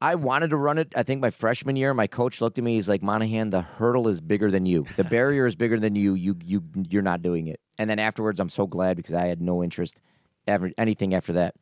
I 0.00 0.14
wanted 0.14 0.50
to 0.50 0.56
run 0.56 0.78
it. 0.78 0.92
I 0.94 1.02
think 1.02 1.20
my 1.20 1.30
freshman 1.30 1.74
year, 1.74 1.92
my 1.94 2.06
coach 2.06 2.40
looked 2.40 2.58
at 2.58 2.64
me. 2.64 2.74
He's 2.74 2.88
like, 2.88 3.02
Monahan, 3.02 3.50
the 3.50 3.62
hurdle 3.62 4.06
is 4.06 4.20
bigger 4.20 4.50
than 4.52 4.66
you. 4.66 4.86
The 4.96 5.04
barrier 5.16 5.46
is 5.46 5.56
bigger 5.56 5.80
than 5.80 5.96
you. 5.96 6.14
You 6.14 6.36
you 6.44 6.62
you're 6.88 7.02
not 7.02 7.22
doing 7.22 7.48
it. 7.48 7.58
And 7.76 7.90
then 7.90 7.98
afterwards, 7.98 8.38
I'm 8.38 8.50
so 8.50 8.68
glad 8.68 8.96
because 8.96 9.14
I 9.14 9.26
had 9.26 9.42
no 9.42 9.64
interest 9.64 10.00
ever 10.46 10.70
anything 10.78 11.14
after 11.14 11.34
that. 11.34 11.54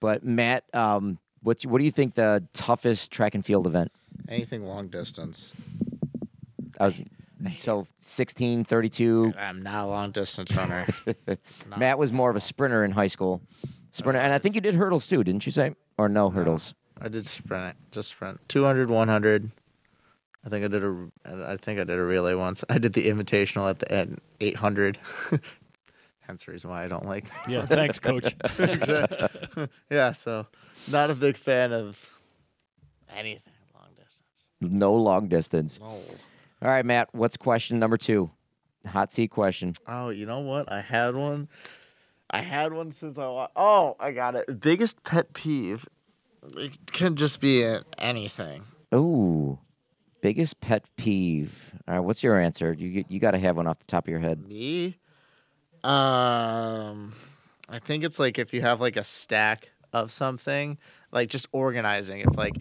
But 0.00 0.24
Matt, 0.24 0.64
um, 0.72 1.18
what 1.42 1.62
what 1.62 1.78
do 1.78 1.84
you 1.84 1.90
think 1.90 2.14
the 2.14 2.46
toughest 2.52 3.10
track 3.10 3.34
and 3.34 3.44
field 3.44 3.66
event? 3.66 3.90
Anything 4.28 4.64
long 4.64 4.88
distance. 4.88 5.54
I 6.80 6.84
was 6.84 7.02
so 7.56 7.86
16, 7.98 8.64
32. 8.64 9.32
I'm 9.38 9.62
not 9.62 9.84
a 9.84 9.88
long 9.88 10.10
distance 10.10 10.54
runner. 10.54 10.86
Matt 11.76 11.98
was 11.98 12.12
more 12.12 12.30
of 12.30 12.36
a 12.36 12.40
sprinter 12.40 12.84
in 12.84 12.92
high 12.92 13.06
school. 13.06 13.40
Sprinter, 13.90 14.20
and 14.20 14.32
I 14.32 14.38
think 14.38 14.54
you 14.54 14.60
did 14.60 14.74
hurdles 14.74 15.08
too, 15.08 15.24
didn't 15.24 15.46
you 15.46 15.52
say? 15.52 15.74
Or 15.96 16.08
no 16.08 16.30
hurdles? 16.30 16.74
I 17.00 17.08
did 17.08 17.26
sprint, 17.26 17.76
just 17.90 18.10
sprint. 18.10 18.40
200, 18.48 18.90
100. 18.90 19.50
I 20.44 20.48
think 20.48 20.64
I 20.64 20.68
did 20.68 20.84
a. 20.84 21.08
I 21.26 21.56
think 21.56 21.80
I 21.80 21.84
did 21.84 21.98
a 21.98 22.02
relay 22.02 22.34
once. 22.34 22.64
I 22.68 22.78
did 22.78 22.92
the 22.92 23.08
invitational 23.08 23.68
at 23.68 23.80
the 23.80 23.92
end, 23.92 24.20
800. 24.40 24.98
Hence 26.28 26.44
the 26.44 26.52
reason 26.52 26.70
why 26.70 26.84
I 26.84 26.88
don't 26.88 27.06
like. 27.06 27.24
Yeah, 27.48 27.64
thanks, 27.66 27.98
coach. 27.98 28.34
yeah, 29.90 30.12
so 30.12 30.46
not 30.90 31.10
a 31.10 31.14
big 31.14 31.36
fan 31.36 31.72
of 31.72 31.98
anything 33.16 33.52
long 33.74 33.88
distance. 33.96 34.48
No 34.60 34.94
long 34.94 35.28
distance. 35.28 35.80
No. 35.80 35.86
All 35.86 36.68
right, 36.68 36.84
Matt, 36.84 37.08
what's 37.12 37.36
question 37.36 37.78
number 37.78 37.96
two? 37.96 38.30
Hot 38.86 39.12
seat 39.12 39.28
question. 39.30 39.74
Oh, 39.86 40.10
you 40.10 40.26
know 40.26 40.40
what? 40.40 40.70
I 40.70 40.80
had 40.82 41.14
one. 41.14 41.48
I 42.30 42.42
had 42.42 42.72
one 42.74 42.90
since 42.90 43.18
I. 43.18 43.26
wa- 43.26 43.48
Oh, 43.56 43.96
I 43.98 44.12
got 44.12 44.34
it. 44.34 44.60
Biggest 44.60 45.02
pet 45.04 45.32
peeve. 45.32 45.88
It 46.56 46.78
can 46.92 47.16
just 47.16 47.40
be 47.40 47.66
anything. 47.98 48.62
Ooh, 48.94 49.58
biggest 50.20 50.60
pet 50.60 50.84
peeve. 50.96 51.72
All 51.88 51.94
right, 51.94 52.00
what's 52.00 52.22
your 52.22 52.38
answer? 52.38 52.72
You 52.74 53.04
you 53.08 53.18
got 53.18 53.30
to 53.32 53.38
have 53.38 53.56
one 53.56 53.66
off 53.66 53.78
the 53.78 53.84
top 53.86 54.04
of 54.04 54.08
your 54.10 54.20
head. 54.20 54.46
Me, 54.46 54.96
um, 55.88 57.14
I 57.68 57.78
think 57.78 58.04
it's 58.04 58.18
like 58.18 58.38
if 58.38 58.52
you 58.52 58.60
have 58.60 58.80
like 58.80 58.98
a 58.98 59.04
stack 59.04 59.70
of 59.94 60.12
something, 60.12 60.76
like 61.12 61.30
just 61.30 61.48
organizing. 61.52 62.20
If 62.20 62.36
like, 62.36 62.54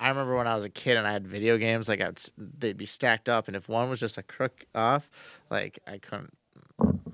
I 0.00 0.08
remember 0.08 0.34
when 0.34 0.48
I 0.48 0.56
was 0.56 0.64
a 0.64 0.68
kid 0.68 0.96
and 0.96 1.06
I 1.06 1.12
had 1.12 1.28
video 1.28 1.58
games, 1.58 1.88
like 1.88 2.00
I'd 2.00 2.20
they'd 2.36 2.76
be 2.76 2.86
stacked 2.86 3.28
up, 3.28 3.46
and 3.46 3.56
if 3.56 3.68
one 3.68 3.88
was 3.88 4.00
just 4.00 4.18
a 4.18 4.22
crook 4.22 4.64
off, 4.74 5.08
like 5.48 5.78
I 5.86 5.98
couldn't. 5.98 6.36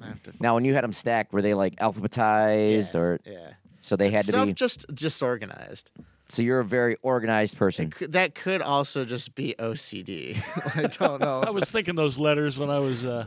I 0.01 0.07
have 0.07 0.23
to. 0.23 0.33
Now, 0.41 0.55
when 0.55 0.65
you 0.65 0.73
had 0.75 0.85
them 0.85 0.93
stacked, 0.93 1.35
were 1.35 1.43
they 1.43 1.53
like 1.53 1.77
alphabetized 1.77 2.95
yeah, 2.95 3.01
or 3.01 3.21
yeah. 3.27 3.51
so 3.79 3.95
they 3.95 4.11
had 4.11 4.25
to 4.25 4.31
Stuff 4.33 4.47
be? 4.47 4.53
just 4.55 4.87
just 4.95 5.23
organized. 5.23 5.91
So 6.29 6.41
you're 6.41 6.61
a 6.61 6.65
very 6.65 6.97
organized 7.03 7.57
person. 7.59 7.91
Could- 7.91 8.13
That 8.13 8.35
could 8.35 8.63
also 8.63 9.05
just 9.05 9.35
be 9.35 9.55
OCD. 9.59 10.37
I 10.83 10.87
don't 10.87 11.21
know. 11.21 11.41
I 11.43 11.51
was 11.51 11.71
thinking 11.71 11.95
those 11.95 12.19
letters 12.19 12.59
when 12.59 12.71
I 12.71 12.79
was 12.79 13.05
uh, 13.05 13.27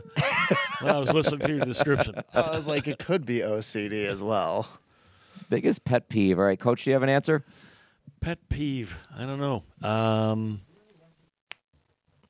when 0.80 0.92
I 0.94 0.98
was 0.98 1.12
listening 1.12 1.40
to 1.40 1.48
your 1.56 1.64
description. 1.64 2.14
I 2.34 2.50
was 2.50 2.66
like, 2.66 2.88
it 2.88 2.98
could 2.98 3.24
be 3.24 3.40
OCD 3.40 4.06
as 4.06 4.22
well. 4.22 4.66
Biggest 5.48 5.84
pet 5.84 6.08
peeve. 6.08 6.38
All 6.38 6.44
right, 6.44 6.58
coach, 6.58 6.82
do 6.84 6.90
you 6.90 6.94
have 6.94 7.04
an 7.04 7.08
answer? 7.08 7.44
Pet 8.20 8.38
peeve. 8.48 8.96
I 9.16 9.24
don't 9.24 9.38
know. 9.38 9.62
Um, 9.88 10.62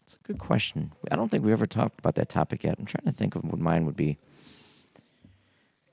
It's 0.03 0.15
a 0.23 0.27
good 0.27 0.39
question. 0.39 0.93
I 1.11 1.17
don't 1.17 1.31
think 1.31 1.43
we've 1.43 1.53
ever 1.53 1.67
talked 1.67 1.99
about 2.01 2.17
that 2.17 2.29
topic 2.29 2.65
yet. 2.65 2.77
I'm 2.79 2.85
trying 2.85 3.07
to 3.07 3.13
think 3.13 3.35
of 3.35 3.45
what 3.45 3.59
mine 3.59 3.87
would 3.87 3.97
be. 3.97 4.19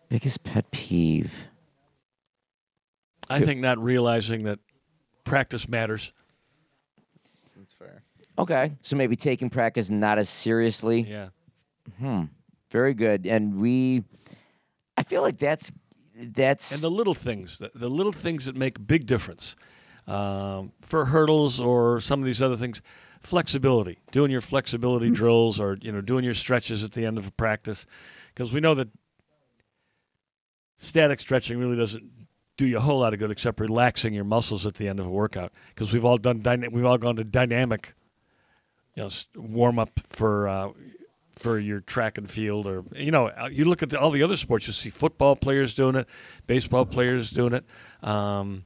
Biggest 0.10 0.44
pet 0.44 0.70
peeve. 0.72 1.46
I 3.30 3.40
think 3.42 3.62
not 3.62 3.78
realizing 3.78 4.44
that 4.44 4.60
practice 5.24 5.68
matters. 5.68 6.12
That's 7.58 7.74
fair. 7.74 8.02
Okay, 8.38 8.74
so 8.82 8.96
maybe 8.96 9.16
taking 9.16 9.50
practice 9.50 9.90
not 9.90 10.18
as 10.18 10.30
seriously. 10.30 11.02
Yeah. 11.02 11.30
Hmm. 12.00 12.24
Very 12.70 12.94
good. 12.94 13.28
And 13.28 13.60
we, 13.60 14.04
I 14.98 15.04
feel 15.04 15.22
like 15.22 15.38
that's 15.38 15.72
that's 16.16 16.74
and 16.74 16.82
the 16.82 16.90
little 16.90 17.14
things, 17.14 17.58
the, 17.58 17.72
the 17.76 17.90
little 17.90 18.12
things 18.12 18.46
that 18.46 18.56
make 18.56 18.86
big 18.86 19.06
difference 19.06 19.56
um, 20.08 20.72
for 20.82 21.06
hurdles 21.06 21.60
or 21.60 22.00
some 22.00 22.20
of 22.20 22.26
these 22.26 22.42
other 22.42 22.56
things. 22.56 22.82
Flexibility, 23.22 24.00
doing 24.12 24.32
your 24.32 24.42
flexibility 24.42 25.10
drills, 25.10 25.58
or 25.58 25.78
you 25.82 25.94
know, 25.94 26.02
doing 26.02 26.26
your 26.26 26.34
stretches 26.34 26.84
at 26.84 26.92
the 26.92 27.06
end 27.06 27.18
of 27.18 27.26
a 27.26 27.32
practice, 27.32 27.86
because 28.34 28.52
we 28.52 28.60
know 28.60 28.76
that 28.76 28.90
static 30.78 31.22
stretching 31.22 31.58
really 31.58 31.78
doesn't 31.78 32.04
do 32.58 32.66
you 32.66 32.78
a 32.78 32.82
whole 32.82 33.00
lot 33.00 33.14
of 33.14 33.20
good 33.20 33.32
except 33.32 33.60
relaxing 33.60 34.14
your 34.14 34.24
muscles 34.24 34.66
at 34.66 34.76
the 34.76 34.88
end 34.88 35.00
of 35.00 35.06
a 35.06 35.10
workout. 35.10 35.52
Because 35.70 35.92
we've 35.92 36.06
all 36.06 36.18
done, 36.18 36.42
dyna- 36.42 36.70
we've 36.70 36.86
all 36.86 36.98
gone 36.98 37.16
to 37.16 37.24
dynamic 37.24 37.94
you 38.96 39.04
know 39.04 39.10
warm 39.36 39.80
up 39.80 40.00
for 40.08 40.48
uh, 40.48 40.70
for 41.36 41.58
your 41.58 41.80
track 41.82 42.18
and 42.18 42.30
field, 42.30 42.68
or 42.68 42.84
you 42.96 43.12
know, 43.12 43.28
uh, 43.28 43.50
you 43.52 43.66
look 43.66 43.82
at 43.82 43.90
the, 43.90 44.00
all 44.00 44.12
the 44.12 44.22
other 44.24 44.38
sports. 44.38 44.68
You 44.68 44.74
see 44.74 44.90
football 44.90 45.36
players 45.36 45.74
doing 45.74 45.96
it, 45.96 46.08
baseball 46.46 46.86
players 46.86 47.32
doing 47.32 47.54
it, 47.54 47.66
um, 48.08 48.66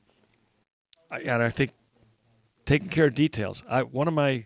I, 1.10 1.20
and 1.20 1.42
I 1.42 1.50
think 1.50 1.72
taking 2.66 2.90
care 2.90 3.06
of 3.06 3.16
details. 3.16 3.64
I, 3.70 3.84
one 3.84 4.10
of 4.10 4.14
my 4.14 4.46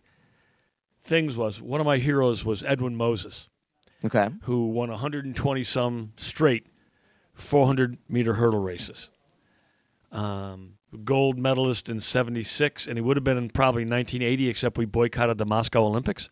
things 1.02 1.36
was 1.36 1.60
one 1.60 1.80
of 1.82 1.86
my 1.88 1.98
heroes 1.98 2.46
was 2.46 2.64
Edwin 2.64 2.96
Moses 2.96 3.50
Okay. 4.06 4.30
who 4.44 4.68
won 4.68 4.90
120 4.92 5.64
some 5.64 6.14
straight 6.16 6.68
400 7.34 7.98
meter 8.08 8.36
hurdle 8.36 8.60
races. 8.62 9.10
Um, 10.12 10.74
gold 11.06 11.38
medalist 11.38 11.88
in 11.88 12.00
76, 12.02 12.86
and 12.88 12.98
he 12.98 13.02
would 13.02 13.16
have 13.18 13.24
been 13.24 13.38
in 13.38 13.50
probably 13.50 13.84
1980, 13.84 14.50
except 14.50 14.78
we 14.78 14.86
boycotted 14.86 15.38
the 15.38 15.46
Moscow 15.46 15.84
Olympics. 15.86 16.30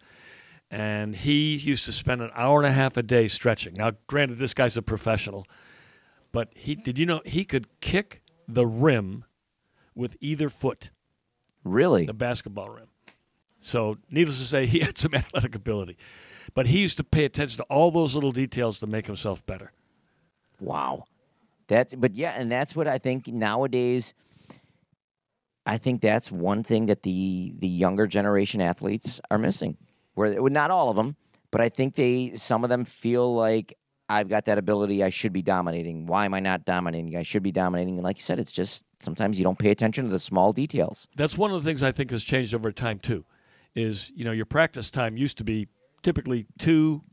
And 0.70 1.16
he 1.16 1.56
used 1.56 1.86
to 1.86 1.92
spend 1.92 2.22
an 2.22 2.30
hour 2.36 2.60
and 2.60 2.68
a 2.68 2.72
half 2.72 2.96
a 2.98 3.04
day 3.04 3.28
stretching. 3.28 3.74
Now, 3.76 3.94
granted, 4.08 4.38
this 4.38 4.54
guy's 4.54 4.78
a 4.78 4.82
professional, 4.82 5.48
but 6.32 6.50
he 6.56 6.76
did 6.76 7.00
you 7.00 7.06
know 7.08 7.22
he 7.26 7.44
could 7.44 7.68
kick 7.80 8.22
the 8.48 8.68
rim 8.68 9.24
with 9.96 10.16
either 10.22 10.50
foot, 10.50 10.92
Really? 11.64 12.06
the 12.06 12.14
basketball 12.14 12.70
rim. 12.70 12.88
So, 13.62 13.98
needless 14.12 14.40
to 14.40 14.46
say, 14.46 14.66
he 14.68 14.80
had 14.80 14.98
some 14.98 15.16
athletic 15.16 15.56
ability. 15.56 15.98
But 16.54 16.68
he 16.68 16.80
used 16.80 16.98
to 16.98 17.04
pay 17.04 17.26
attention 17.26 17.58
to 17.58 17.64
all 17.64 17.92
those 17.92 18.14
little 18.16 18.32
details 18.32 18.80
to 18.80 18.88
make 18.88 19.06
himself 19.08 19.46
better. 19.46 19.72
Wow. 20.60 21.06
That's 21.70 21.96
but 21.96 22.16
yeah, 22.16 22.34
and 22.36 22.52
that's 22.52 22.76
what 22.76 22.90
I 22.90 22.98
think 22.98 23.28
nowadays 23.28 24.14
I 25.70 25.78
think 25.78 26.02
that's 26.02 26.32
one 26.32 26.64
thing 26.64 26.88
that 26.88 27.04
the 27.04 27.54
the 27.60 27.68
younger 27.68 28.08
generation 28.08 28.60
athletes 28.60 29.22
are 29.30 29.38
missing. 29.38 29.78
Where 30.16 30.42
well, 30.42 30.52
not 30.52 30.72
all 30.72 30.90
of 30.90 30.96
them, 30.96 31.16
but 31.52 31.62
I 31.62 31.70
think 31.70 31.94
they 31.94 32.32
some 32.34 32.64
of 32.64 32.72
them 32.72 32.86
feel 32.86 33.34
like 33.36 33.78
I've 34.10 34.28
got 34.28 34.46
that 34.46 34.58
ability, 34.58 35.04
I 35.04 35.10
should 35.10 35.32
be 35.32 35.44
dominating. 35.44 36.08
Why 36.08 36.26
am 36.26 36.34
I 36.34 36.40
not 36.40 36.66
dominating? 36.66 37.16
I 37.16 37.22
should 37.22 37.44
be 37.44 37.52
dominating. 37.52 37.96
And 37.96 38.04
like 38.04 38.18
you 38.18 38.24
said, 38.24 38.40
it's 38.40 38.52
just 38.52 38.84
sometimes 39.00 39.38
you 39.38 39.44
don't 39.44 39.60
pay 39.60 39.70
attention 39.70 40.06
to 40.06 40.12
the 40.12 40.18
small 40.18 40.52
details. 40.54 41.08
That's 41.16 41.38
one 41.38 41.52
of 41.52 41.64
the 41.64 41.70
things 41.70 41.84
I 41.84 41.92
think 41.92 42.10
has 42.10 42.24
changed 42.24 42.56
over 42.56 42.72
time 42.72 42.98
too. 42.98 43.26
Is 43.76 44.12
you 44.16 44.26
know 44.26 44.32
your 44.32 44.48
practice 44.48 44.90
time 44.90 45.18
used 45.18 45.38
to 45.38 45.44
be 45.44 45.68
typically 46.02 46.48
two 46.58 47.04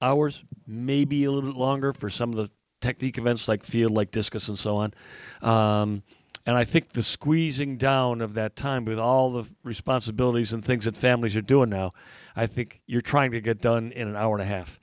hours, 0.00 0.42
maybe 0.66 1.24
a 1.24 1.30
little 1.30 1.50
bit 1.50 1.58
longer 1.58 1.92
for 1.92 2.08
some 2.08 2.30
of 2.30 2.36
the 2.36 2.50
technique 2.80 3.18
events 3.18 3.48
like 3.48 3.64
field, 3.64 3.92
like 3.92 4.10
discus, 4.10 4.48
and 4.48 4.58
so 4.58 4.76
on. 4.76 4.94
Um, 5.42 6.02
and 6.44 6.56
I 6.56 6.64
think 6.64 6.90
the 6.90 7.02
squeezing 7.02 7.76
down 7.76 8.20
of 8.20 8.34
that 8.34 8.54
time 8.54 8.84
with 8.84 8.98
all 8.98 9.32
the 9.32 9.50
responsibilities 9.64 10.52
and 10.52 10.64
things 10.64 10.84
that 10.84 10.96
families 10.96 11.34
are 11.34 11.42
doing 11.42 11.70
now, 11.70 11.92
I 12.36 12.46
think 12.46 12.80
you're 12.86 13.02
trying 13.02 13.32
to 13.32 13.40
get 13.40 13.60
done 13.60 13.90
in 13.92 14.06
an 14.06 14.14
hour 14.14 14.34
and 14.34 14.42
a 14.42 14.46
half. 14.46 14.78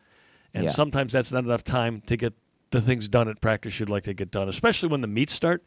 And 0.54 0.66
Yeah. 0.66 0.72
sometimes 0.72 1.14
that's 1.14 1.32
not 1.32 1.46
enough 1.46 1.64
time 1.64 2.02
to 2.08 2.18
get 2.18 2.34
the 2.72 2.82
things 2.82 3.08
done 3.08 3.30
at 3.30 3.40
practice 3.40 3.80
you'd 3.80 3.90
like 3.90 4.04
to 4.04 4.14
get 4.14 4.30
done, 4.32 4.50
especially 4.50 4.90
when 4.90 5.02
the 5.02 5.08
meets 5.08 5.34
start 5.34 5.64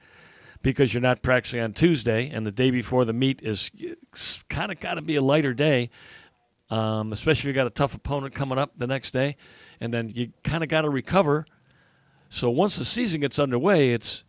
because 0.62 0.92
you're 0.92 1.00
not 1.00 1.22
practicing 1.22 1.60
on 1.60 1.72
Tuesday, 1.72 2.28
and 2.28 2.44
the 2.44 2.52
day 2.52 2.70
before 2.70 3.04
the 3.04 3.12
meet 3.12 3.40
is 3.42 3.70
kind 4.48 4.72
of 4.72 4.80
got 4.80 4.94
to 4.94 5.02
be 5.02 5.14
a 5.16 5.22
lighter 5.22 5.54
day, 5.54 5.88
um, 6.70 7.12
especially 7.12 7.40
if 7.42 7.46
you 7.46 7.52
got 7.52 7.66
a 7.66 7.70
tough 7.70 7.94
opponent 7.94 8.34
coming 8.34 8.58
up 8.58 8.72
the 8.76 8.86
next 8.86 9.12
day, 9.12 9.36
and 9.80 9.94
then 9.94 10.10
you 10.14 10.32
kind 10.42 10.62
of 10.62 10.68
got 10.68 10.82
to 10.82 10.90
recover. 10.90 11.46
So 12.28 12.50
once 12.50 12.76
the 12.76 12.84
season 12.84 13.20
gets 13.20 13.38
underway, 13.38 13.92
it's 13.92 14.24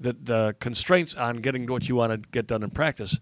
the 0.00 0.16
the 0.20 0.54
constraints 0.60 1.14
on 1.14 1.36
getting 1.36 1.66
what 1.66 1.88
you 1.88 1.96
want 1.96 2.12
to 2.12 2.28
get 2.30 2.46
done 2.46 2.62
in 2.62 2.70
practice 2.70 3.18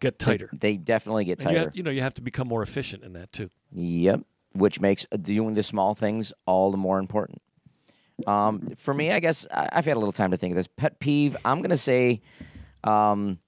get 0.00 0.18
tighter. 0.18 0.50
They 0.52 0.76
definitely 0.76 1.24
get 1.24 1.42
And 1.42 1.52
you, 1.52 1.56
tighter. 1.58 1.68
have, 1.70 1.76
you 1.76 1.82
know, 1.82 1.90
you 1.90 2.02
have 2.02 2.14
to 2.14 2.22
become 2.22 2.48
more 2.48 2.62
efficient 2.62 3.02
in 3.02 3.12
that 3.14 3.32
too. 3.32 3.50
Yep. 3.72 4.20
Which 4.52 4.80
makes 4.80 5.06
doing 5.22 5.54
the 5.54 5.62
small 5.62 5.94
things 5.94 6.32
all 6.46 6.70
the 6.70 6.76
more 6.76 6.98
important. 6.98 7.42
Um, 8.26 8.68
for 8.76 8.94
me, 8.94 9.12
I 9.12 9.20
guess 9.20 9.46
I, 9.52 9.68
I've 9.72 9.84
had 9.84 9.96
a 9.96 10.00
little 10.00 10.12
time 10.12 10.30
to 10.30 10.36
think 10.36 10.52
of 10.52 10.56
this. 10.56 10.66
Pet 10.66 10.98
peeve, 11.00 11.36
I'm 11.44 11.58
going 11.58 11.70
to 11.70 11.76
say, 11.76 12.22
um, 12.84 13.38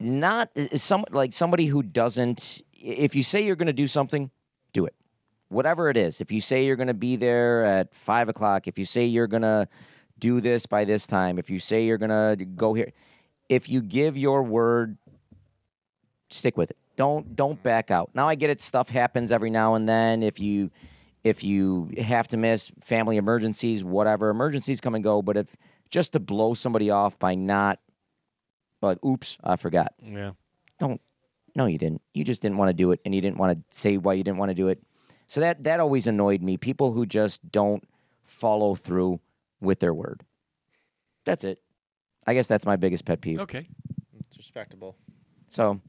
not 0.00 0.50
some 0.74 1.04
like 1.10 1.32
somebody 1.32 1.66
who 1.66 1.82
doesn't. 1.82 2.62
If 2.72 3.14
you 3.14 3.22
say 3.22 3.44
you're 3.44 3.56
going 3.56 3.66
to 3.66 3.72
do 3.72 3.88
something. 3.88 4.30
Whatever 5.48 5.88
it 5.90 5.96
is. 5.96 6.20
If 6.20 6.32
you 6.32 6.40
say 6.40 6.66
you're 6.66 6.76
going 6.76 6.88
to 6.88 6.94
be 6.94 7.16
there 7.16 7.64
at 7.64 7.94
five 7.94 8.28
o'clock, 8.28 8.66
if 8.66 8.78
you 8.78 8.84
say 8.84 9.04
you're 9.04 9.26
going 9.26 9.42
to 9.42 9.68
do 10.18 10.40
this 10.40 10.66
by 10.66 10.84
this 10.84 11.06
time, 11.06 11.38
if 11.38 11.50
you 11.50 11.58
say 11.58 11.84
you're 11.84 11.98
going 11.98 12.10
to 12.10 12.44
go 12.44 12.74
here, 12.74 12.92
if 13.48 13.68
you 13.68 13.80
give 13.80 14.16
your 14.16 14.42
word, 14.42 14.96
stick 16.30 16.56
with 16.56 16.70
it. 16.70 16.76
Don't 16.96 17.36
don't 17.36 17.54
mm-hmm. 17.54 17.62
back 17.62 17.90
out. 17.90 18.10
Now 18.14 18.28
I 18.28 18.34
get 18.34 18.50
it. 18.50 18.60
Stuff 18.60 18.88
happens 18.88 19.30
every 19.30 19.50
now 19.50 19.74
and 19.74 19.88
then. 19.88 20.22
If 20.22 20.40
you 20.40 20.70
if 21.22 21.44
you 21.44 21.90
have 21.98 22.28
to 22.28 22.36
miss 22.36 22.70
family 22.80 23.16
emergencies, 23.16 23.84
whatever 23.84 24.30
emergencies 24.30 24.80
come 24.80 24.94
and 24.94 25.04
go. 25.04 25.22
But 25.22 25.36
if 25.36 25.56
just 25.90 26.12
to 26.14 26.20
blow 26.20 26.54
somebody 26.54 26.90
off 26.90 27.18
by 27.18 27.34
not, 27.34 27.78
like, 28.82 29.02
oops, 29.04 29.38
I 29.44 29.56
forgot. 29.56 29.92
Yeah. 30.02 30.32
Don't. 30.78 31.00
No, 31.54 31.66
you 31.66 31.78
didn't. 31.78 32.02
You 32.12 32.24
just 32.24 32.42
didn't 32.42 32.58
want 32.58 32.68
to 32.68 32.74
do 32.74 32.92
it, 32.92 33.00
and 33.04 33.14
you 33.14 33.20
didn't 33.20 33.38
want 33.38 33.58
to 33.58 33.76
say 33.76 33.96
why 33.96 34.14
you 34.14 34.24
didn't 34.24 34.38
want 34.38 34.50
to 34.50 34.54
do 34.54 34.68
it. 34.68 34.82
So 35.26 35.40
that 35.40 35.64
that 35.64 35.80
always 35.80 36.06
annoyed 36.06 36.42
me. 36.42 36.56
People 36.56 36.92
who 36.92 37.04
just 37.04 37.50
don't 37.50 37.82
follow 38.24 38.74
through 38.74 39.20
with 39.60 39.80
their 39.80 39.94
word. 39.94 40.24
That's 41.24 41.44
it. 41.44 41.60
I 42.26 42.34
guess 42.34 42.46
that's 42.46 42.66
my 42.66 42.76
biggest 42.76 43.04
pet 43.04 43.20
peeve. 43.20 43.40
Okay. 43.40 43.68
It's 44.20 44.36
respectable. 44.36 44.96
So, 45.48 45.80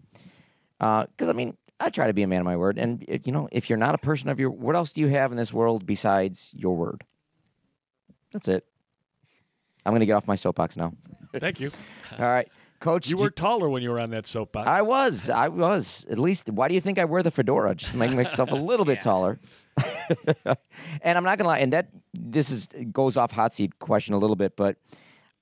uh, 0.80 1.06
because 1.08 1.30
I 1.30 1.34
mean, 1.34 1.58
I 1.80 1.90
try 1.90 2.08
to 2.08 2.14
be 2.14 2.24
a 2.24 2.28
man 2.28 2.42
of 2.42 2.46
my 2.46 2.58
word, 2.58 2.78
and 2.78 3.04
if, 3.08 3.28
you 3.28 3.34
know, 3.34 3.48
if 3.52 3.70
you're 3.70 3.78
not 3.78 3.94
a 3.94 4.00
person 4.00 4.30
of 4.30 4.40
your, 4.40 4.50
what 4.50 4.76
else 4.76 4.94
do 4.94 5.02
you 5.02 5.08
have 5.08 5.32
in 5.32 5.38
this 5.38 5.54
world 5.54 5.86
besides 5.86 6.52
your 6.54 6.76
word? 6.76 7.04
That's 8.32 8.48
it. 8.48 8.66
I'm 9.86 9.92
going 9.92 10.00
to 10.00 10.06
get 10.06 10.14
off 10.14 10.28
my 10.28 10.36
soapbox 10.36 10.76
now. 10.76 10.94
Thank 11.36 11.60
you. 11.60 11.72
All 12.20 12.26
right, 12.26 12.50
Coach. 12.80 13.10
You 13.10 13.18
do 13.18 13.24
were 13.24 13.30
taller 13.30 13.70
when 13.70 13.82
you 13.82 13.90
were 13.90 14.00
on 14.00 14.12
that 14.12 14.28
soapbox. 14.28 14.68
I 14.68 14.82
was. 14.82 15.30
I 15.30 15.48
was. 15.48 16.06
At 16.10 16.20
least. 16.20 16.50
Why 16.50 16.68
do 16.68 16.76
you 16.76 16.82
think 16.82 17.00
I 17.00 17.06
wear 17.06 17.24
the 17.24 17.32
fedora? 17.32 17.76
Just 17.76 17.94
to 17.94 17.98
make 17.98 18.12
myself 18.14 18.52
a 18.52 18.56
little 18.70 18.86
bit 18.86 19.02
taller. 19.02 19.40
and 21.02 21.18
I'm 21.18 21.24
not 21.24 21.38
gonna 21.38 21.50
lie. 21.50 21.60
And 21.60 21.74
that 21.74 21.90
this 22.14 22.52
is 22.52 22.68
goes 22.92 23.18
off 23.18 23.32
hot 23.32 23.54
seat 23.54 23.80
question 23.80 24.14
a 24.14 24.18
little 24.18 24.36
bit, 24.36 24.56
but 24.56 24.78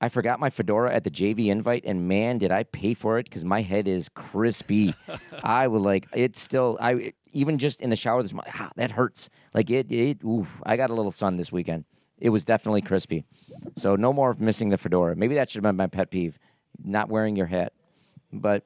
I 0.02 0.10
forgot 0.10 0.40
my 0.40 0.50
fedora 0.50 0.94
at 0.94 1.04
the 1.04 1.12
JV 1.12 1.48
invite, 1.48 1.86
and 1.86 2.08
man, 2.08 2.38
did 2.38 2.52
I 2.52 2.64
pay 2.64 2.94
for 2.94 3.18
it 3.18 3.26
because 3.26 3.46
my 3.46 3.62
head 3.62 3.88
is 3.88 4.10
crispy. 4.10 4.94
I 5.44 5.68
would 5.68 5.82
like 5.82 6.08
it's 6.14 6.42
still. 6.42 6.78
I 6.82 7.14
even 7.32 7.58
just 7.58 7.82
in 7.82 7.90
the 7.90 7.96
shower 7.96 8.22
this 8.22 8.34
morning. 8.34 8.54
Ah, 8.58 8.72
that 8.76 8.92
hurts. 8.92 9.30
Like 9.54 9.70
it. 9.70 9.92
It. 9.92 10.24
Oof. 10.24 10.62
I 10.66 10.78
got 10.78 10.90
a 10.90 10.94
little 10.94 11.12
sun 11.12 11.36
this 11.38 11.52
weekend. 11.52 11.86
It 12.18 12.30
was 12.30 12.46
definitely 12.46 12.82
crispy. 12.82 13.26
So 13.78 13.96
no 13.96 14.14
more 14.14 14.30
of 14.30 14.40
missing 14.40 14.70
the 14.70 14.78
fedora. 14.78 15.16
Maybe 15.16 15.36
that 15.36 15.50
should 15.50 15.64
have 15.64 15.70
been 15.70 15.76
my 15.76 15.88
pet 15.88 16.10
peeve, 16.12 16.40
not 16.84 17.10
wearing 17.10 17.36
your 17.36 17.46
hat. 17.46 17.74
But, 18.32 18.64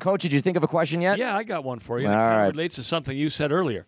Coach, 0.00 0.22
did 0.22 0.32
you 0.32 0.40
think 0.40 0.56
of 0.56 0.62
a 0.62 0.68
question 0.68 1.00
yet? 1.00 1.18
Yeah, 1.18 1.36
I 1.36 1.42
got 1.42 1.64
one 1.64 1.78
for 1.78 1.98
you. 1.98 2.06
All 2.06 2.12
it 2.12 2.16
right. 2.16 2.46
relates 2.46 2.76
to 2.76 2.84
something 2.84 3.16
you 3.16 3.30
said 3.30 3.52
earlier. 3.52 3.86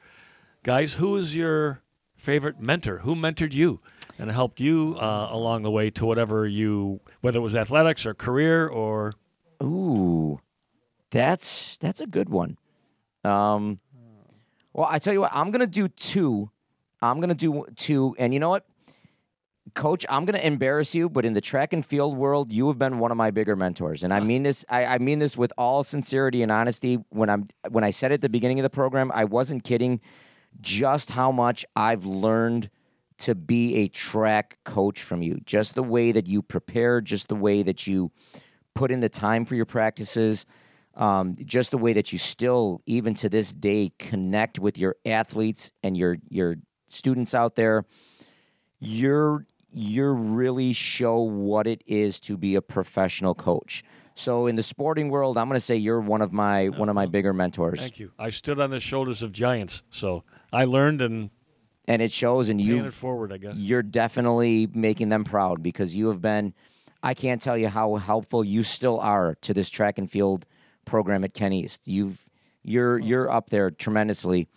Guys, 0.62 0.94
who 0.94 1.16
is 1.16 1.34
your 1.34 1.80
favorite 2.16 2.60
mentor? 2.60 2.98
Who 2.98 3.14
mentored 3.14 3.52
you 3.52 3.80
and 4.18 4.30
helped 4.30 4.60
you 4.60 4.96
uh, 5.00 5.28
along 5.30 5.62
the 5.62 5.70
way 5.70 5.90
to 5.90 6.04
whatever 6.04 6.46
you, 6.46 7.00
whether 7.22 7.38
it 7.38 7.42
was 7.42 7.56
athletics 7.56 8.04
or 8.04 8.12
career 8.12 8.66
or 8.68 9.14
Ooh, 9.62 10.40
that's 11.10 11.78
that's 11.78 12.00
a 12.00 12.06
good 12.06 12.28
one. 12.28 12.56
Um, 13.24 13.80
well, 14.72 14.86
I 14.90 14.98
tell 14.98 15.12
you 15.12 15.20
what, 15.20 15.30
I'm 15.34 15.50
gonna 15.50 15.66
do 15.66 15.88
two. 15.88 16.50
I'm 17.02 17.20
gonna 17.20 17.34
do 17.34 17.64
two, 17.76 18.14
and 18.18 18.32
you 18.34 18.40
know 18.40 18.50
what, 18.50 18.66
Coach, 19.74 20.04
I'm 20.08 20.24
gonna 20.24 20.38
embarrass 20.38 20.94
you, 20.94 21.08
but 21.08 21.24
in 21.24 21.32
the 21.32 21.40
track 21.40 21.72
and 21.72 21.84
field 21.84 22.16
world, 22.16 22.50
you 22.50 22.68
have 22.68 22.78
been 22.78 22.98
one 22.98 23.10
of 23.10 23.16
my 23.16 23.30
bigger 23.30 23.54
mentors, 23.54 24.02
and 24.02 24.12
I 24.12 24.20
mean 24.20 24.42
this. 24.42 24.64
I, 24.68 24.84
I 24.84 24.98
mean 24.98 25.18
this 25.18 25.36
with 25.36 25.52
all 25.56 25.84
sincerity 25.84 26.42
and 26.42 26.50
honesty. 26.50 26.98
When 27.10 27.30
I'm 27.30 27.46
when 27.68 27.84
I 27.84 27.90
said 27.90 28.10
at 28.10 28.20
the 28.20 28.28
beginning 28.28 28.58
of 28.58 28.62
the 28.62 28.70
program, 28.70 29.12
I 29.14 29.24
wasn't 29.24 29.62
kidding. 29.62 30.00
Just 30.60 31.10
how 31.10 31.30
much 31.30 31.64
I've 31.76 32.04
learned 32.04 32.70
to 33.18 33.34
be 33.34 33.76
a 33.76 33.88
track 33.88 34.58
coach 34.64 35.02
from 35.02 35.22
you. 35.22 35.38
Just 35.44 35.74
the 35.74 35.82
way 35.82 36.10
that 36.10 36.26
you 36.26 36.42
prepare, 36.42 37.00
just 37.00 37.28
the 37.28 37.36
way 37.36 37.62
that 37.62 37.86
you 37.86 38.10
put 38.74 38.90
in 38.90 39.00
the 39.00 39.08
time 39.08 39.44
for 39.44 39.54
your 39.54 39.66
practices, 39.66 40.46
um, 40.94 41.36
just 41.44 41.70
the 41.70 41.78
way 41.78 41.92
that 41.92 42.12
you 42.12 42.18
still, 42.18 42.80
even 42.86 43.14
to 43.14 43.28
this 43.28 43.54
day, 43.54 43.92
connect 43.98 44.58
with 44.58 44.78
your 44.78 44.96
athletes 45.04 45.70
and 45.82 45.96
your 45.96 46.16
your 46.28 46.56
students 46.88 47.34
out 47.34 47.54
there. 47.54 47.84
You're 48.80 49.46
you're 49.72 50.14
really 50.14 50.72
show 50.72 51.20
what 51.20 51.66
it 51.66 51.82
is 51.86 52.20
to 52.20 52.36
be 52.36 52.54
a 52.54 52.62
professional 52.62 53.34
coach. 53.34 53.84
So 54.14 54.46
in 54.46 54.56
the 54.56 54.62
sporting 54.62 55.08
world, 55.08 55.38
I'm 55.38 55.48
going 55.48 55.56
to 55.56 55.64
say 55.64 55.76
you're 55.76 56.00
one 56.00 56.20
of 56.20 56.32
my 56.32 56.68
one 56.68 56.88
of 56.88 56.94
my 56.94 57.06
bigger 57.06 57.32
mentors, 57.32 57.80
thank 57.80 57.98
you. 57.98 58.12
I 58.18 58.30
stood 58.30 58.60
on 58.60 58.70
the 58.70 58.80
shoulders 58.80 59.22
of 59.22 59.32
giants, 59.32 59.82
so 59.90 60.24
I 60.52 60.64
learned 60.64 61.00
and 61.00 61.30
and 61.88 62.02
it 62.02 62.12
shows. 62.12 62.48
And 62.48 62.60
you've 62.60 62.94
forward, 62.94 63.32
I 63.32 63.38
guess. 63.38 63.56
you're 63.56 63.82
definitely 63.82 64.68
making 64.74 65.08
them 65.08 65.24
proud 65.24 65.62
because 65.62 65.96
you 65.96 66.08
have 66.08 66.20
been 66.20 66.52
I 67.02 67.14
can't 67.14 67.40
tell 67.40 67.56
you 67.56 67.68
how 67.68 67.96
helpful 67.96 68.44
you 68.44 68.62
still 68.62 69.00
are 69.00 69.36
to 69.36 69.54
this 69.54 69.70
track 69.70 69.96
and 69.98 70.10
field 70.10 70.44
program 70.84 71.24
at 71.24 71.32
Ken 71.32 71.52
East. 71.52 71.88
You've 71.88 72.26
you're 72.62 72.98
you're 72.98 73.30
up 73.30 73.50
there 73.50 73.70
tremendously. 73.70 74.48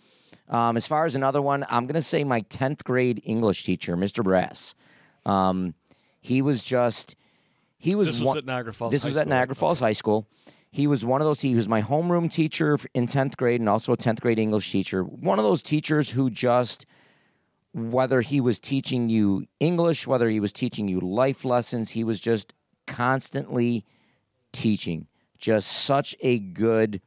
Um, 0.48 0.76
as 0.76 0.86
far 0.86 1.06
as 1.06 1.14
another 1.14 1.40
one, 1.40 1.64
I'm 1.70 1.86
gonna 1.86 2.02
say 2.02 2.22
my 2.22 2.40
tenth 2.40 2.84
grade 2.84 3.22
English 3.24 3.64
teacher, 3.64 3.96
Mr. 3.96 4.22
Brass. 4.22 4.74
Um, 5.26 5.74
he 6.20 6.42
was 6.42 6.64
just 6.64 7.16
he 7.76 7.94
was 7.94 8.08
This 8.08 8.18
was 8.18 8.26
one, 8.26 8.38
at 8.38 8.44
Niagara 8.46 8.72
Falls 8.72 8.90
This 8.90 9.02
High 9.02 9.08
was 9.08 9.16
at 9.16 9.22
School. 9.22 9.30
Niagara 9.30 9.54
Falls 9.54 9.80
High 9.80 9.92
School. 9.92 10.28
He 10.70 10.86
was 10.86 11.04
one 11.04 11.20
of 11.20 11.26
those. 11.26 11.40
He 11.40 11.54
was 11.54 11.68
my 11.68 11.82
homeroom 11.82 12.30
teacher 12.30 12.78
in 12.94 13.06
tenth 13.06 13.36
grade, 13.36 13.60
and 13.60 13.68
also 13.68 13.92
a 13.92 13.96
tenth 13.96 14.20
grade 14.20 14.38
English 14.38 14.72
teacher. 14.72 15.04
One 15.04 15.38
of 15.38 15.44
those 15.44 15.62
teachers 15.62 16.10
who 16.10 16.30
just 16.30 16.86
whether 17.74 18.20
he 18.20 18.40
was 18.40 18.58
teaching 18.58 19.08
you 19.08 19.46
English, 19.58 20.06
whether 20.06 20.28
he 20.28 20.38
was 20.40 20.52
teaching 20.52 20.86
you 20.88 21.00
life 21.00 21.44
lessons, 21.44 21.90
he 21.90 22.04
was 22.04 22.20
just 22.20 22.54
constantly 22.86 23.84
teaching. 24.52 25.08
Just 25.38 25.70
such 25.70 26.14
a 26.20 26.38
good 26.38 27.00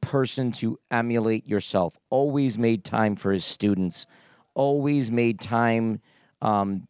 person 0.00 0.50
to 0.52 0.78
emulate 0.90 1.46
yourself. 1.46 1.96
Always 2.10 2.58
made 2.58 2.84
time 2.84 3.14
for 3.16 3.32
his 3.32 3.44
students. 3.44 4.06
Always 4.54 5.10
made 5.10 5.40
time 5.40 6.00
um, 6.42 6.88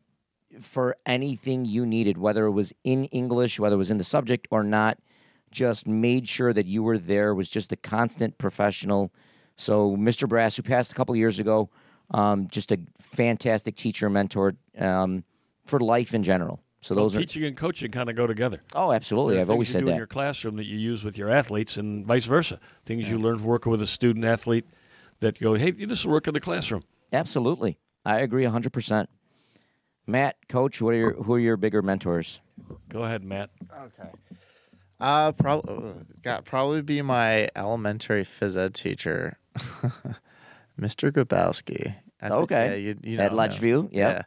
for 0.61 0.97
anything 1.07 1.65
you 1.65 1.85
needed, 1.87 2.19
whether 2.19 2.47
it 2.47 2.53
was 2.53 2.73
in 2.85 3.05
English, 3.07 3.59
whether 3.59 3.75
it 3.75 3.79
was 3.79 3.91
in 3.91 3.99
the 3.99 4.05
subject 4.05 4.49
or 4.51 4.63
not. 4.63 4.99
Just 5.51 5.87
made 5.87 6.29
sure 6.29 6.53
that 6.53 6.67
you 6.67 6.83
were 6.83 6.97
there. 6.99 7.35
Was 7.35 7.49
just 7.49 7.73
a 7.73 7.77
constant 7.77 8.39
professional. 8.39 9.13
So, 9.57 9.97
Mr. 9.97 10.29
Brass, 10.29 10.57
who 10.57 10.63
passed 10.63 10.93
a 10.93 10.95
couple 10.95 11.15
years 11.17 11.39
ago, 11.41 11.71
um, 12.13 12.47
just 12.49 12.71
a 12.71 12.79
fantastic 13.01 13.75
teacher, 13.77 14.09
mentor 14.09 14.55
um, 14.79 15.25
for 15.67 15.81
life 15.81 16.15
in 16.15 16.23
general. 16.23 16.61
So 16.83 16.95
Well, 16.95 17.05
those 17.05 17.17
are 17.17 17.21
teaching 17.21 17.45
and 17.45 17.57
coaching 17.57 17.91
kind 17.91 18.09
of 18.09 18.17
go 18.17 18.27
together. 18.27 18.63
oh, 18.75 18.93
absolutely. 18.93 19.39
I've 19.39 19.51
always 19.51 19.69
said 19.69 19.81
you 19.81 19.87
do 19.87 19.89
in 19.89 19.95
that. 19.95 19.99
your 19.99 20.07
classroom 20.07 20.57
that 20.57 20.65
you 20.67 20.79
use 20.79 21.05
with 21.05 21.19
your 21.19 21.29
athletes, 21.29 21.77
and 21.77 22.07
vice 22.07 22.25
versa. 22.25 22.59
Things 22.87 23.09
you 23.09 23.19
learn 23.19 23.37
from 23.37 23.47
working 23.47 23.71
with 23.71 23.83
a 23.83 23.87
student 23.87 24.25
athlete 24.25 24.65
that 25.19 25.39
go, 25.39 25.55
hey, 25.55 25.73
this 25.73 26.05
will 26.05 26.13
work 26.13 26.27
in 26.27 26.33
the 26.33 26.41
classroom. 26.41 26.83
Absolutely, 27.13 27.79
I 28.05 28.21
agree 28.21 28.45
hundred 28.45 28.73
percent. 28.73 29.11
Matt, 30.11 30.37
Coach, 30.49 30.83
what 30.83 30.95
are 30.95 30.99
your 30.99 31.13
who 31.23 31.35
are 31.35 31.39
your 31.39 31.57
bigger 31.57 31.83
mentors? 31.83 32.41
Go 32.89 33.03
ahead, 33.05 33.25
Matt. 33.25 33.51
Okay. 33.85 34.09
Uh, 34.99 35.33
probably 35.33 35.95
got 36.23 36.45
probably 36.45 36.83
be 36.83 37.01
my 37.03 37.49
elementary 37.57 38.25
phys 38.25 38.57
ed 38.57 38.75
teacher, 38.75 39.39
Mr. 40.79 41.11
Grabowski. 41.11 41.95
I 42.21 42.29
think- 42.29 42.41
Okay. 42.43 42.71
yeah, 42.71 42.75
you, 42.77 42.99
you 43.03 43.19
At 43.19 43.33
know 43.33 43.41
him. 43.43 43.51
Ledgeview, 43.51 43.89
yep. 43.93 44.27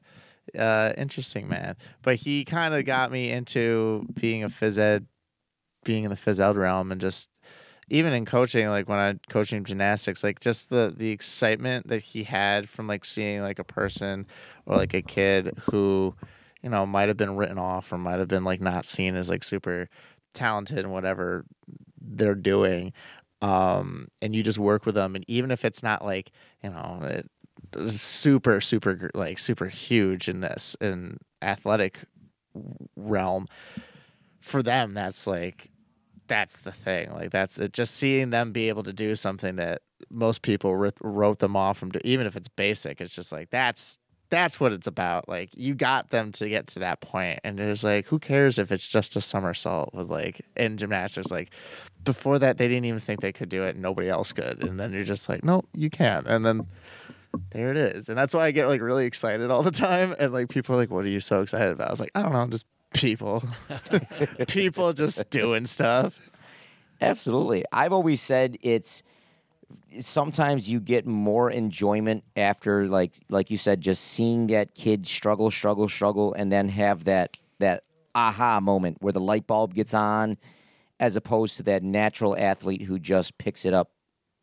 Yeah. 0.54 0.90
Uh, 0.90 0.94
interesting 0.98 1.48
man, 1.48 1.76
but 2.02 2.16
he 2.16 2.44
kind 2.44 2.74
of 2.74 2.84
got 2.86 3.12
me 3.12 3.32
into 3.32 4.06
being 4.20 4.44
a 4.44 4.50
phys 4.50 4.78
ed, 4.78 5.06
being 5.86 6.04
in 6.04 6.10
the 6.10 6.18
phys 6.18 6.40
ed 6.40 6.58
realm, 6.58 6.92
and 6.92 7.00
just 7.00 7.30
even 7.90 8.14
in 8.14 8.26
coaching, 8.26 8.68
like 8.70 8.88
when 8.88 9.00
I 9.00 9.16
coaching 9.30 9.64
gymnastics, 9.64 10.24
like 10.24 10.40
just 10.40 10.70
the 10.70 10.94
the 10.96 11.10
excitement 11.10 11.88
that 11.88 12.02
he 12.02 12.24
had 12.24 12.70
from 12.70 12.88
like 12.88 13.06
seeing 13.06 13.42
like 13.42 13.60
a 13.60 13.64
person 13.64 14.26
or 14.66 14.78
like 14.78 14.94
a 14.94 15.02
kid 15.02 15.58
who, 15.70 16.16
you 16.62 16.70
know, 16.70 16.86
might 16.86 17.08
have 17.10 17.18
been 17.18 17.36
written 17.36 17.58
off 17.58 17.92
or 17.92 17.98
might 17.98 18.20
have 18.20 18.28
been 18.28 18.44
like 18.44 18.62
not 18.62 18.86
seen 18.86 19.16
as 19.16 19.30
like 19.30 19.44
super 19.44 19.90
talented 20.34 20.80
and 20.80 20.92
whatever 20.94 21.46
they're 22.02 22.36
doing. 22.36 22.94
Um, 23.42 24.08
and 24.22 24.34
you 24.34 24.42
just 24.42 24.60
work 24.60 24.86
with 24.86 24.96
them, 24.96 25.16
and 25.16 25.26
even 25.28 25.52
if 25.52 25.66
it's 25.66 25.84
not 25.84 26.06
like 26.06 26.32
you 26.64 26.70
know, 26.70 27.02
it, 27.04 27.30
super 27.90 28.62
super 28.62 29.12
like 29.14 29.38
super 29.38 29.68
huge 29.68 30.30
in 30.30 30.40
this 30.40 30.78
in 30.80 31.18
athletic 31.42 32.00
realm, 32.96 33.48
for 34.40 34.64
them 34.64 34.94
that's 34.94 35.28
like 35.28 35.73
that's 36.28 36.58
the 36.58 36.72
thing. 36.72 37.12
Like 37.12 37.32
that's 37.32 37.60
it. 37.60 37.74
Just 37.74 37.96
seeing 37.96 38.30
them 38.30 38.52
be 38.52 38.70
able 38.70 38.84
to 38.84 38.94
do 38.94 39.16
something 39.16 39.56
that 39.58 39.82
most 40.10 40.42
people 40.42 40.76
wrote 40.76 41.40
them 41.40 41.56
off 41.56 41.78
from, 41.78 41.92
even 42.04 42.26
if 42.28 42.36
it's 42.36 42.48
basic. 42.48 43.02
It's 43.02 43.16
just 43.16 43.32
like 43.32 43.50
that's 43.50 44.00
that's 44.30 44.60
what 44.60 44.74
it's 44.74 44.88
about. 44.88 45.30
Like 45.30 45.52
you 45.56 45.76
got 45.76 46.10
them 46.10 46.32
to 46.34 46.50
get 46.50 46.68
to 46.68 46.80
that 46.80 47.02
point, 47.02 47.40
and 47.44 47.58
there's 47.58 47.84
like, 47.84 48.08
who 48.08 48.18
cares 48.18 48.58
if 48.58 48.72
it's 48.72 48.88
just 48.88 49.16
a 49.16 49.22
somersault 49.22 49.94
with 49.94 50.10
like 50.10 50.42
in 50.56 50.78
gymnastics? 50.78 51.30
Like 51.30 51.52
before 52.04 52.40
that, 52.40 52.58
they 52.58 52.68
didn't 52.68 52.86
even 52.86 53.00
think 53.00 53.22
they 53.22 53.32
could 53.32 53.50
do 53.50 53.64
it, 53.64 53.76
and 53.76 53.82
nobody 53.82 54.10
else 54.10 54.32
could. 54.32 54.64
And 54.64 54.80
then 54.80 54.92
you're 54.92 55.04
just 55.04 55.30
like, 55.30 55.44
no, 55.44 55.64
you 55.76 55.90
can. 55.90 56.26
And 56.26 56.44
then 56.46 56.66
there 57.52 57.72
it 57.72 57.78
is. 57.78 58.10
And 58.10 58.18
that's 58.18 58.34
why 58.34 58.46
I 58.46 58.52
get 58.52 58.68
like 58.68 58.82
really 58.82 59.06
excited 59.06 59.52
all 59.52 59.64
the 59.64 59.72
time. 59.72 60.16
And 60.18 60.34
like 60.34 60.50
people 60.50 60.76
are 60.76 60.80
like, 60.80 60.92
what 60.92 61.06
are 61.06 61.10
you 61.10 61.20
so 61.20 61.42
excited 61.42 61.72
about? 61.72 61.88
I 61.88 61.92
was 61.92 62.00
like, 62.00 62.12
I 62.16 62.24
don't 62.24 62.34
know, 62.34 62.40
I'm 62.40 62.52
just 62.52 62.66
people, 62.94 63.44
people 64.48 64.94
just 64.94 65.30
doing 65.30 65.66
stuff. 65.66 66.20
Absolutely. 67.02 67.66
I've 67.72 67.92
always 67.92 68.22
said 68.22 68.58
it's 68.62 69.04
sometimes 70.00 70.70
you 70.70 70.80
get 70.80 71.06
more 71.06 71.52
enjoyment 71.52 72.24
after 72.36 72.88
like 72.88 73.16
like 73.30 73.52
you 73.52 73.58
said 73.58 73.82
just 73.82 74.04
seeing 74.04 74.48
that 74.48 74.74
kid 74.76 75.06
struggle 75.08 75.52
struggle 75.52 75.90
struggle 75.90 76.34
and 76.34 76.52
then 76.52 76.70
have 76.70 77.04
that 77.04 77.38
that 77.60 77.84
aha 78.16 78.60
moment 78.60 78.98
where 79.02 79.14
the 79.14 79.20
light 79.20 79.48
bulb 79.48 79.74
gets 79.74 79.94
on 79.94 80.38
as 81.00 81.16
opposed 81.16 81.58
to 81.58 81.64
that 81.64 81.84
natural 81.84 82.38
athlete 82.38 82.84
who 82.84 83.00
just 83.00 83.38
picks 83.38 83.66
it 83.66 83.74
up 83.74 83.92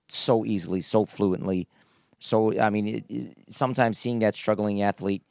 so 0.08 0.44
easily 0.44 0.80
so 0.80 1.04
fluently 1.04 1.68
so 2.18 2.58
i 2.60 2.70
mean 2.70 2.86
it, 2.86 3.04
it, 3.08 3.36
sometimes 3.48 3.98
seeing 3.98 4.18
that 4.20 4.34
struggling 4.34 4.82
athlete 4.82 5.22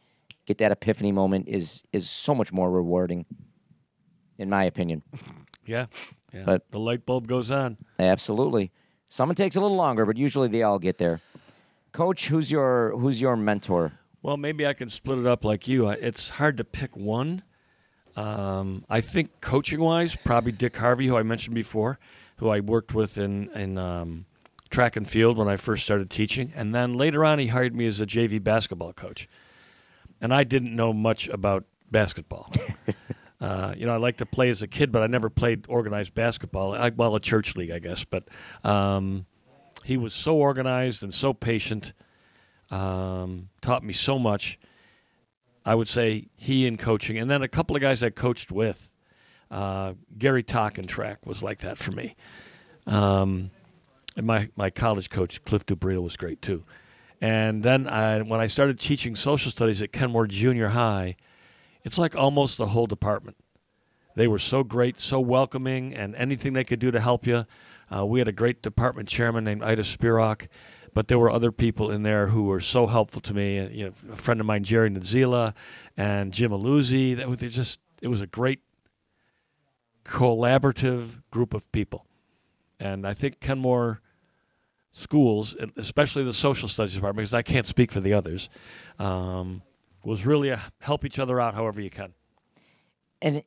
get 0.49 0.57
that 0.57 0.71
epiphany 0.71 1.11
moment 1.11 1.47
is 1.47 1.83
is 1.93 2.09
so 2.09 2.33
much 2.33 2.51
more 2.51 2.71
rewarding 2.71 3.25
in 4.39 4.49
my 4.49 4.63
opinion 4.63 5.03
Yeah. 5.65 5.85
yeah. 6.33 6.43
But- 6.43 6.71
the 6.71 6.79
light 6.79 7.05
bulb 7.05 7.27
goes 7.27 7.51
on. 7.51 7.77
Absolutely. 7.99 8.71
Someone 9.09 9.35
takes 9.35 9.55
a 9.55 9.61
little 9.61 9.77
longer, 9.77 10.05
but 10.07 10.17
usually 10.17 10.47
they 10.47 10.63
all 10.63 10.79
get 10.79 10.97
there. 10.97 11.21
Coach, 11.91 12.29
who's 12.29 12.49
your 12.49 12.97
who's 12.97 13.21
your 13.21 13.35
mentor? 13.35 13.91
Well, 14.23 14.37
maybe 14.37 14.65
I 14.65 14.73
can 14.73 14.89
split 14.89 15.19
it 15.19 15.27
up 15.27 15.43
like 15.45 15.67
you. 15.67 15.87
It's 15.89 16.29
hard 16.31 16.57
to 16.57 16.63
pick 16.63 16.95
one. 16.97 17.43
Um, 18.15 18.83
I 18.89 19.01
think 19.01 19.39
coaching 19.41 19.79
wise, 19.79 20.15
probably 20.15 20.51
Dick 20.51 20.75
Harvey, 20.77 21.07
who 21.07 21.15
I 21.17 21.23
mentioned 21.23 21.55
before, 21.55 21.99
who 22.37 22.49
I 22.49 22.59
worked 22.59 22.93
with 22.95 23.17
in 23.17 23.49
in 23.55 23.77
um, 23.77 24.25
track 24.69 24.95
and 24.95 25.07
field 25.07 25.37
when 25.37 25.47
I 25.47 25.57
first 25.57 25.83
started 25.83 26.09
teaching, 26.09 26.51
and 26.55 26.73
then 26.75 26.93
later 26.93 27.23
on 27.23 27.39
he 27.39 27.47
hired 27.47 27.75
me 27.75 27.85
as 27.87 28.01
a 28.01 28.05
JV 28.05 28.39
basketball 28.43 28.93
coach, 28.93 29.27
and 30.21 30.33
I 30.33 30.43
didn't 30.43 30.75
know 30.75 30.93
much 30.93 31.27
about 31.27 31.65
basketball. 31.91 32.51
Uh, 33.41 33.73
you 33.77 33.85
know, 33.85 33.93
I 33.93 33.97
liked 33.97 34.17
to 34.17 34.25
play 34.25 34.49
as 34.49 34.61
a 34.61 34.67
kid, 34.67 34.91
but 34.91 35.01
I 35.01 35.07
never 35.07 35.29
played 35.29 35.65
organized 35.69 36.13
basketball. 36.13 36.73
I, 36.73 36.89
well, 36.89 37.15
a 37.15 37.21
church 37.21 37.55
league, 37.55 37.71
I 37.71 37.79
guess. 37.79 38.03
But 38.03 38.27
um, 38.65 39.25
he 39.85 39.95
was 39.95 40.13
so 40.13 40.35
organized 40.35 41.03
and 41.03 41.13
so 41.13 41.33
patient. 41.33 41.93
Um, 42.69 43.49
taught 43.61 43.83
me 43.83 43.93
so 43.93 44.19
much. 44.19 44.59
I 45.65 45.75
would 45.75 45.87
say 45.87 46.27
he 46.35 46.67
in 46.67 46.77
coaching, 46.77 47.17
and 47.17 47.29
then 47.29 47.41
a 47.41 47.47
couple 47.47 47.75
of 47.75 47.81
guys 47.81 48.03
I 48.03 48.09
coached 48.09 48.51
with. 48.51 48.91
Uh, 49.49 49.93
Gary 50.17 50.43
Talk 50.43 50.77
in 50.77 50.85
track 50.85 51.25
was 51.25 51.41
like 51.41 51.59
that 51.59 51.77
for 51.77 51.91
me. 51.91 52.15
Um, 52.85 53.51
and 54.15 54.27
my 54.27 54.49
my 54.55 54.69
college 54.69 55.09
coach 55.09 55.43
Cliff 55.45 55.65
Dubril 55.65 56.03
was 56.03 56.17
great 56.17 56.41
too. 56.41 56.63
And 57.21 57.63
then 57.63 57.87
I, 57.87 58.21
when 58.21 58.39
I 58.39 58.47
started 58.47 58.79
teaching 58.79 59.15
social 59.15 59.51
studies 59.51 59.81
at 59.81 59.91
Kenmore 59.91 60.27
Junior 60.27 60.69
High, 60.69 61.17
it's 61.83 61.97
like 61.97 62.15
almost 62.15 62.57
the 62.57 62.67
whole 62.67 62.87
department. 62.87 63.37
They 64.15 64.27
were 64.27 64.39
so 64.39 64.63
great, 64.63 64.99
so 64.99 65.19
welcoming, 65.19 65.93
and 65.93 66.15
anything 66.15 66.53
they 66.53 66.63
could 66.63 66.79
do 66.79 66.91
to 66.91 66.99
help 66.99 67.27
you. 67.27 67.43
Uh, 67.93 68.05
we 68.05 68.19
had 68.19 68.27
a 68.27 68.33
great 68.33 68.61
department 68.61 69.09
chairman 69.09 69.43
named 69.43 69.63
Ida 69.63 69.83
Spirok, 69.83 70.47
but 70.93 71.07
there 71.07 71.19
were 71.19 71.29
other 71.29 71.51
people 71.51 71.91
in 71.91 72.03
there 72.03 72.27
who 72.27 72.43
were 72.43 72.59
so 72.59 72.87
helpful 72.87 73.21
to 73.21 73.33
me. 73.33 73.59
Uh, 73.59 73.69
You 73.69 73.85
know, 73.85 73.93
a 74.11 74.15
friend 74.15 74.39
of 74.39 74.45
mine, 74.45 74.63
Jerry 74.63 74.89
Nadzila, 74.89 75.53
and 75.97 76.33
Jim 76.33 76.51
Aluzzi. 76.51 77.15
That 77.15 77.29
was 77.29 77.39
just 77.39 77.79
it 78.01 78.07
was 78.07 78.21
a 78.21 78.27
great 78.27 78.59
collaborative 80.05 81.21
group 81.31 81.53
of 81.53 81.69
people, 81.71 82.05
and 82.79 83.05
I 83.05 83.13
think 83.13 83.39
Kenmore 83.39 84.01
schools, 84.91 85.55
especially 85.77 86.23
the 86.23 86.33
social 86.33 86.67
studies 86.67 86.93
department, 86.95 87.23
because 87.25 87.33
I 87.33 87.41
can't 87.41 87.65
speak 87.67 87.91
for 87.91 87.99
the 87.99 88.13
others, 88.13 88.49
um, 88.97 89.61
was 90.03 90.25
really 90.25 90.49
a 90.49 90.59
help 90.79 91.05
each 91.05 91.19
other 91.19 91.39
out 91.39 91.53
however 91.53 91.81
you 91.81 91.89
can. 91.89 92.13
And 93.21 93.43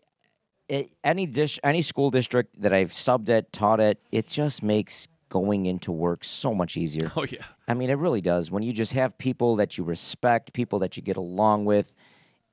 it, 0.68 0.90
any 1.02 1.26
dish, 1.26 1.58
any 1.64 1.82
school 1.82 2.10
district 2.10 2.60
that 2.62 2.72
I've 2.72 2.92
subbed 2.92 3.28
at, 3.30 3.52
taught 3.52 3.80
at, 3.80 3.98
it 4.10 4.26
just 4.26 4.62
makes 4.62 5.08
going 5.28 5.64
into 5.66 5.90
work 5.90 6.24
so 6.24 6.54
much 6.54 6.76
easier. 6.76 7.10
Oh 7.16 7.24
yeah. 7.24 7.44
I 7.66 7.74
mean, 7.74 7.88
it 7.90 7.94
really 7.98 8.20
does. 8.20 8.50
When 8.50 8.62
you 8.62 8.72
just 8.72 8.92
have 8.92 9.16
people 9.16 9.56
that 9.56 9.78
you 9.78 9.84
respect, 9.84 10.52
people 10.52 10.78
that 10.80 10.96
you 10.96 11.02
get 11.02 11.16
along 11.16 11.64
with, 11.64 11.92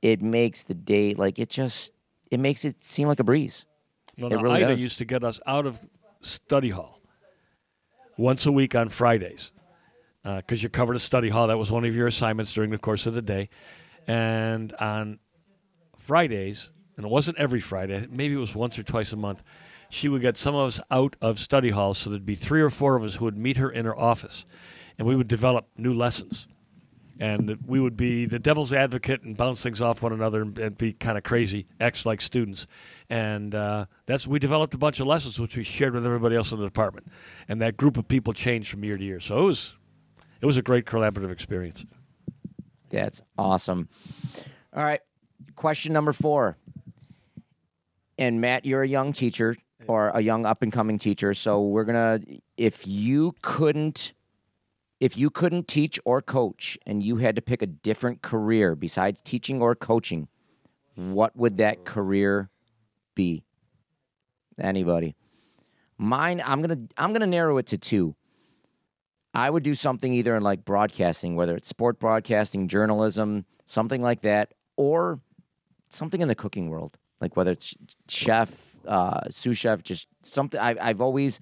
it 0.01 0.21
makes 0.21 0.63
the 0.63 0.73
day 0.75 1.13
like 1.13 1.39
it 1.39 1.49
just 1.49 1.93
it 2.31 2.39
makes 2.39 2.63
it 2.63 2.81
seem 2.83 3.07
like 3.09 3.19
a 3.19 3.23
breeze. 3.23 3.65
No, 4.17 4.27
It 4.27 4.31
no, 4.31 4.41
really 4.41 4.57
Ida 4.63 4.67
does. 4.67 4.81
used 4.81 4.97
to 4.99 5.05
get 5.05 5.23
us 5.25 5.41
out 5.45 5.65
of 5.65 5.77
study 6.21 6.69
hall 6.69 6.98
once 8.19 8.45
a 8.45 8.51
week 8.51 8.75
on 8.75 8.89
Fridays 8.89 9.51
uh, 10.25 10.37
because 10.37 10.61
you 10.61 10.69
covered 10.69 10.97
a 10.97 10.99
study 10.99 11.29
hall. 11.29 11.47
That 11.47 11.57
was 11.57 11.71
one 11.71 11.85
of 11.85 11.95
your 11.95 12.05
assignments 12.05 12.53
during 12.53 12.69
the 12.69 12.77
course 12.77 13.05
of 13.05 13.13
the 13.13 13.21
day. 13.21 13.49
And 14.07 14.73
on 14.73 15.19
Fridays, 15.97 16.69
and 16.97 17.05
it 17.05 17.09
wasn't 17.09 17.37
every 17.37 17.61
Friday, 17.61 18.05
maybe 18.11 18.35
it 18.35 18.39
was 18.39 18.53
once 18.53 18.77
or 18.77 18.83
twice 18.83 19.13
a 19.13 19.15
month, 19.15 19.41
she 19.89 20.09
would 20.09 20.21
get 20.21 20.35
some 20.35 20.53
of 20.53 20.67
us 20.67 20.81
out 20.91 21.15
of 21.21 21.39
study 21.39 21.69
hall. 21.69 21.93
so 21.93 22.09
there'd 22.09 22.25
be 22.25 22.35
three 22.35 22.61
or 22.61 22.69
four 22.69 22.97
of 22.97 23.03
us 23.03 23.15
who 23.15 23.25
would 23.25 23.37
meet 23.37 23.57
her 23.57 23.69
in 23.69 23.85
her 23.85 23.97
office, 23.97 24.45
and 24.97 25.07
we 25.07 25.15
would 25.15 25.29
develop 25.29 25.67
new 25.77 25.93
lessons. 25.93 26.47
And 27.19 27.57
we 27.67 27.81
would 27.81 27.97
be 27.97 28.25
the 28.25 28.39
devil's 28.39 28.71
advocate 28.71 29.23
and 29.23 29.35
bounce 29.35 29.61
things 29.61 29.81
off 29.81 30.01
one 30.01 30.13
another 30.13 30.41
and, 30.41 30.77
be 30.77 30.93
kind 30.93 31.17
of 31.17 31.23
crazy, 31.25 31.67
X 31.79 32.05
like 32.05 32.21
students. 32.21 32.65
And 33.09 33.53
uh, 33.53 33.87
that's 34.05 34.25
we 34.25 34.39
developed 34.39 34.73
a 34.73 34.77
bunch 34.77 35.01
of 35.01 35.07
lessons 35.07 35.37
which 35.37 35.57
we 35.57 35.65
shared 35.65 35.93
with 35.93 36.05
everybody 36.05 36.37
else 36.37 36.53
in 36.53 36.59
the 36.59 36.65
department. 36.65 37.07
And 37.49 37.61
that 37.61 37.75
group 37.75 37.97
of 37.97 38.07
people 38.07 38.33
changed 38.33 38.69
from 38.69 38.85
year 38.85 38.97
to 38.97 39.03
year. 39.03 39.19
So 39.19 39.37
it 39.39 39.43
was 39.43 39.77
it 40.41 40.45
was 40.45 40.55
a 40.55 40.61
great 40.61 40.85
collaborative 40.85 41.31
experience. 41.31 41.85
That's 42.89 43.21
awesome. 43.37 43.89
All 44.73 44.83
right. 44.83 45.01
Question 45.55 45.91
number 45.91 46.13
four. 46.13 46.57
And 48.17 48.39
Matt, 48.39 48.65
you're 48.65 48.83
a 48.83 48.87
young 48.87 49.11
teacher 49.11 49.57
or 49.87 50.09
a 50.09 50.21
young 50.21 50.45
up 50.45 50.61
and 50.61 50.71
coming 50.71 50.97
teacher. 50.97 51.33
So 51.33 51.61
we're 51.63 51.83
gonna 51.83 52.21
if 52.55 52.87
you 52.87 53.35
couldn't 53.41 54.13
if 54.99 55.17
you 55.17 55.29
couldn't 55.29 55.67
teach 55.67 55.99
or 56.05 56.21
coach 56.21 56.77
and 56.85 57.01
you 57.01 57.17
had 57.17 57.35
to 57.35 57.41
pick 57.41 57.61
a 57.61 57.67
different 57.67 58.21
career 58.21 58.75
besides 58.75 59.21
teaching 59.21 59.61
or 59.61 59.75
coaching, 59.75 60.27
what 60.95 61.35
would 61.35 61.57
that 61.57 61.85
career 61.85 62.49
be? 63.15 63.43
Anybody? 64.59 65.15
Mine, 65.97 66.41
I'm 66.45 66.61
gonna 66.61 66.79
I'm 66.97 67.13
gonna 67.13 67.27
narrow 67.27 67.57
it 67.57 67.67
to 67.67 67.77
two. 67.77 68.15
I 69.33 69.49
would 69.49 69.63
do 69.63 69.75
something 69.75 70.13
either 70.13 70.35
in 70.35 70.43
like 70.43 70.65
broadcasting, 70.65 71.35
whether 71.35 71.55
it's 71.55 71.69
sport 71.69 71.99
broadcasting, 71.99 72.67
journalism, 72.67 73.45
something 73.65 74.01
like 74.01 74.21
that, 74.21 74.53
or 74.75 75.19
something 75.89 76.21
in 76.21 76.27
the 76.27 76.35
cooking 76.35 76.69
world, 76.69 76.97
like 77.21 77.37
whether 77.37 77.51
it's 77.51 77.75
chef, 78.07 78.51
uh, 78.87 79.29
sous 79.29 79.57
chef, 79.57 79.83
just 79.83 80.07
something. 80.23 80.59
I, 80.59 80.75
I've 80.81 81.01
always, 81.01 81.39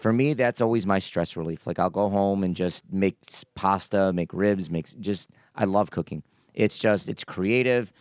for 0.00 0.12
me, 0.12 0.34
that's 0.34 0.60
always 0.60 0.86
my 0.86 0.98
stress 0.98 1.36
relief. 1.36 1.66
Like 1.66 1.78
I'll 1.78 1.90
go 1.90 2.08
home 2.08 2.42
and 2.42 2.56
just 2.56 2.84
make 2.90 3.16
pasta, 3.54 4.12
make 4.12 4.32
ribs, 4.32 4.70
make 4.70 4.86
just. 5.00 5.30
I 5.54 5.64
love 5.64 5.90
cooking. 5.90 6.22
It's 6.54 6.78
just 6.78 7.08
it's 7.08 7.24
creative. 7.24 7.92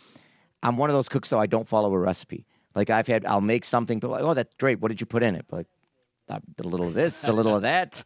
I'm 0.64 0.78
one 0.78 0.90
of 0.90 0.96
those 0.96 1.10
cooks 1.10 1.30
though. 1.30 1.40
I 1.40 1.46
don't 1.46 1.68
follow 1.68 1.94
a 1.94 2.00
recipe. 2.00 2.46
Like 2.76 2.90
I've 2.90 3.08
had, 3.08 3.26
I'll 3.26 3.42
make 3.42 3.66
something, 3.66 4.00
but 4.00 4.10
like, 4.10 4.24
oh, 4.24 4.34
that's 4.34 4.54
great. 4.60 4.80
What 4.80 4.90
did 4.90 5.02
you 5.02 5.06
put 5.08 5.24
in 5.24 5.36
it? 5.36 5.46
But 5.50 5.66
like, 6.30 6.42
a 6.60 6.68
little 6.68 6.88
of 6.88 6.94
this, 6.94 7.28
a 7.28 7.34
little 7.34 7.56
of 7.56 7.64
that. 7.64 8.04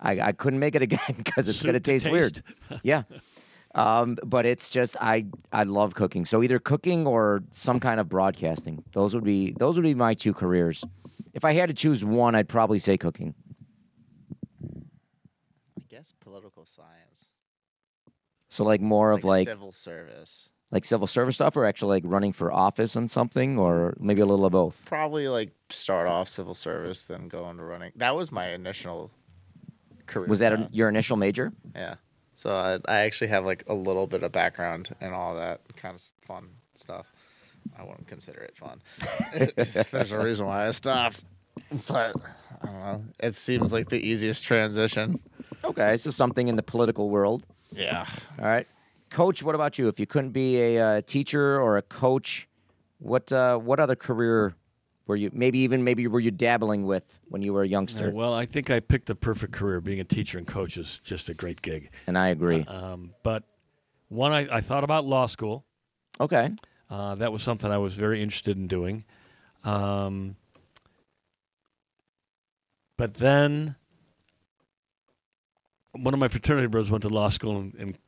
I, 0.00 0.20
I 0.20 0.32
couldn't 0.32 0.60
make 0.60 0.74
it 0.76 0.82
again 0.82 1.00
because 1.16 1.48
it's 1.48 1.62
going 1.62 1.74
to 1.74 1.80
taste 1.80 2.08
weird. 2.08 2.42
Yeah. 2.82 3.02
Um, 3.74 4.16
but 4.24 4.46
it's 4.46 4.70
just 4.70 4.96
I 5.00 5.26
I 5.52 5.64
love 5.64 5.96
cooking. 5.96 6.24
So 6.24 6.44
either 6.44 6.60
cooking 6.60 7.08
or 7.08 7.42
some 7.50 7.80
kind 7.80 7.98
of 7.98 8.08
broadcasting. 8.08 8.84
Those 8.92 9.14
would 9.16 9.24
be 9.24 9.52
those 9.58 9.74
would 9.74 9.82
be 9.82 9.94
my 9.94 10.14
two 10.14 10.32
careers. 10.32 10.84
If 11.34 11.44
I 11.44 11.52
had 11.52 11.68
to 11.68 11.74
choose 11.74 12.04
one, 12.04 12.34
I'd 12.34 12.48
probably 12.48 12.78
say 12.78 12.96
cooking. 12.96 13.34
I 15.76 15.82
guess 15.88 16.14
political 16.18 16.64
science. 16.64 17.28
So 18.48 18.64
like 18.64 18.80
more 18.80 19.10
of 19.10 19.24
like 19.24 19.48
civil 19.48 19.72
service. 19.72 20.48
like 20.70 20.84
civil 20.84 21.08
service 21.08 21.34
stuff, 21.34 21.56
or 21.56 21.64
actually 21.66 21.96
like 21.96 22.04
running 22.06 22.32
for 22.32 22.52
office 22.52 22.94
and 22.94 23.10
something, 23.10 23.58
or 23.58 23.96
maybe 23.98 24.20
a 24.20 24.26
little 24.26 24.46
of 24.46 24.52
both. 24.52 24.80
Probably 24.86 25.26
like 25.26 25.50
start 25.70 26.06
off 26.06 26.28
civil 26.28 26.54
service, 26.54 27.04
then 27.04 27.26
go 27.26 27.50
into 27.50 27.64
running. 27.64 27.90
That 27.96 28.14
was 28.14 28.30
my 28.30 28.50
initial 28.50 29.10
career. 30.06 30.28
Was 30.28 30.38
that 30.38 30.52
a, 30.52 30.68
your 30.70 30.88
initial 30.88 31.16
major? 31.16 31.52
Yeah. 31.74 31.96
So 32.36 32.54
I, 32.54 32.78
I 32.86 33.00
actually 33.00 33.28
have 33.28 33.44
like 33.44 33.64
a 33.66 33.74
little 33.74 34.06
bit 34.06 34.22
of 34.22 34.30
background 34.30 34.94
and 35.00 35.12
all 35.14 35.34
that 35.34 35.60
kind 35.76 35.96
of 35.96 36.02
fun 36.26 36.48
stuff. 36.74 37.06
I 37.78 37.82
wouldn't 37.82 38.06
consider 38.06 38.40
it 38.40 38.56
fun. 38.56 38.80
There's 39.90 40.12
a 40.12 40.18
reason 40.18 40.46
why 40.46 40.66
I 40.66 40.70
stopped. 40.70 41.24
But 41.88 42.14
I 42.62 42.66
don't 42.66 42.74
know. 42.74 43.04
It 43.20 43.34
seems 43.34 43.72
like 43.72 43.88
the 43.88 43.98
easiest 43.98 44.44
transition. 44.44 45.20
Okay, 45.64 45.96
so 45.96 46.10
something 46.10 46.48
in 46.48 46.56
the 46.56 46.62
political 46.62 47.10
world. 47.10 47.44
Yeah. 47.72 48.04
All 48.38 48.44
right, 48.44 48.66
coach. 49.10 49.42
What 49.42 49.54
about 49.54 49.78
you? 49.78 49.88
If 49.88 49.98
you 49.98 50.06
couldn't 50.06 50.30
be 50.30 50.60
a 50.60 50.78
uh, 50.80 51.00
teacher 51.06 51.60
or 51.60 51.76
a 51.76 51.82
coach, 51.82 52.48
what 52.98 53.32
uh, 53.32 53.56
what 53.58 53.80
other 53.80 53.96
career 53.96 54.54
were 55.06 55.16
you? 55.16 55.30
Maybe 55.32 55.58
even 55.60 55.82
maybe 55.84 56.06
were 56.06 56.20
you 56.20 56.30
dabbling 56.30 56.86
with 56.86 57.20
when 57.28 57.42
you 57.42 57.52
were 57.52 57.62
a 57.62 57.68
youngster? 57.68 58.08
Uh, 58.08 58.12
well, 58.12 58.34
I 58.34 58.46
think 58.46 58.70
I 58.70 58.80
picked 58.80 59.06
the 59.06 59.14
perfect 59.14 59.52
career. 59.52 59.80
Being 59.80 60.00
a 60.00 60.04
teacher 60.04 60.38
and 60.38 60.46
coach 60.46 60.76
is 60.76 61.00
just 61.04 61.28
a 61.28 61.34
great 61.34 61.62
gig. 61.62 61.90
and 62.06 62.16
I 62.18 62.28
agree. 62.28 62.64
Um, 62.64 63.14
but 63.22 63.44
one, 64.08 64.32
I, 64.32 64.56
I 64.56 64.60
thought 64.60 64.84
about 64.84 65.04
law 65.06 65.26
school. 65.26 65.64
okay. 66.20 66.50
Uh, 66.94 67.16
that 67.16 67.32
was 67.32 67.42
something 67.42 67.72
I 67.72 67.78
was 67.78 67.94
very 67.96 68.22
interested 68.22 68.56
in 68.56 68.68
doing. 68.68 69.02
Um, 69.64 70.36
but 72.96 73.14
then 73.14 73.74
one 75.90 76.14
of 76.14 76.20
my 76.20 76.28
fraternity 76.28 76.68
brothers 76.68 76.92
went 76.92 77.02
to 77.02 77.08
law 77.08 77.30
school, 77.30 77.58
and, 77.58 77.74
and 77.74 77.98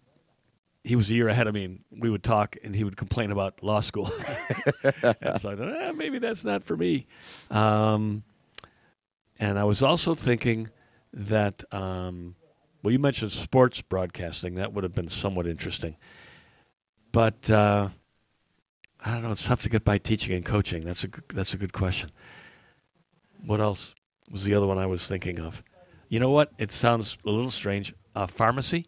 he 0.85 0.95
was 0.95 1.11
a 1.11 1.15
year 1.15 1.29
ahead 1.29 1.49
of 1.49 1.55
me. 1.55 1.65
And 1.65 1.81
we 1.99 2.11
would 2.11 2.23
talk, 2.23 2.55
and 2.63 2.77
he 2.77 2.85
would 2.85 2.97
complain 2.97 3.33
about 3.33 3.61
law 3.61 3.81
school. 3.81 4.07
and 4.85 5.41
so 5.41 5.51
I 5.51 5.57
thought, 5.57 5.83
eh, 5.83 5.91
maybe 5.91 6.21
that's 6.21 6.45
not 6.45 6.63
for 6.63 6.77
me. 6.77 7.09
Um, 7.51 8.23
and 9.41 9.59
I 9.59 9.65
was 9.65 9.83
also 9.83 10.15
thinking 10.15 10.71
that, 11.13 11.65
um, 11.75 12.37
well, 12.85 12.93
you 12.93 13.01
mentioned 13.01 13.33
sports 13.33 13.83
broadcasting. 13.83 14.55
That 14.55 14.75
would 14.75 14.85
have 14.85 14.95
been 14.95 15.09
somewhat 15.09 15.49
interesting. 15.49 15.97
But 17.11 17.51
uh, 17.51 17.89
I 19.07 19.13
don't 19.13 19.23
know. 19.23 19.31
It's 19.31 19.47
tough 19.47 19.63
to 19.63 19.69
get 19.69 19.85
by 19.85 19.99
teaching 19.99 20.35
and 20.35 20.45
coaching. 20.45 20.85
That's 20.85 21.05
a 21.05 21.09
good, 21.09 21.25
that's 21.33 21.55
a 21.55 21.57
good 21.57 21.73
question. 21.73 22.11
What 23.45 23.61
else 23.61 23.95
was 24.29 24.43
the 24.43 24.55
other 24.55 24.67
one 24.67 24.79
I 24.79 24.87
was 24.87 25.07
thinking 25.07 25.39
of? 25.39 25.63
You 26.09 26.19
know 26.19 26.31
what? 26.31 26.53
It 26.59 26.73
sounds 26.73 27.17
a 27.25 27.31
little 27.31 27.53
strange. 27.53 27.95
Uh, 28.17 28.27
pharmacy. 28.27 28.87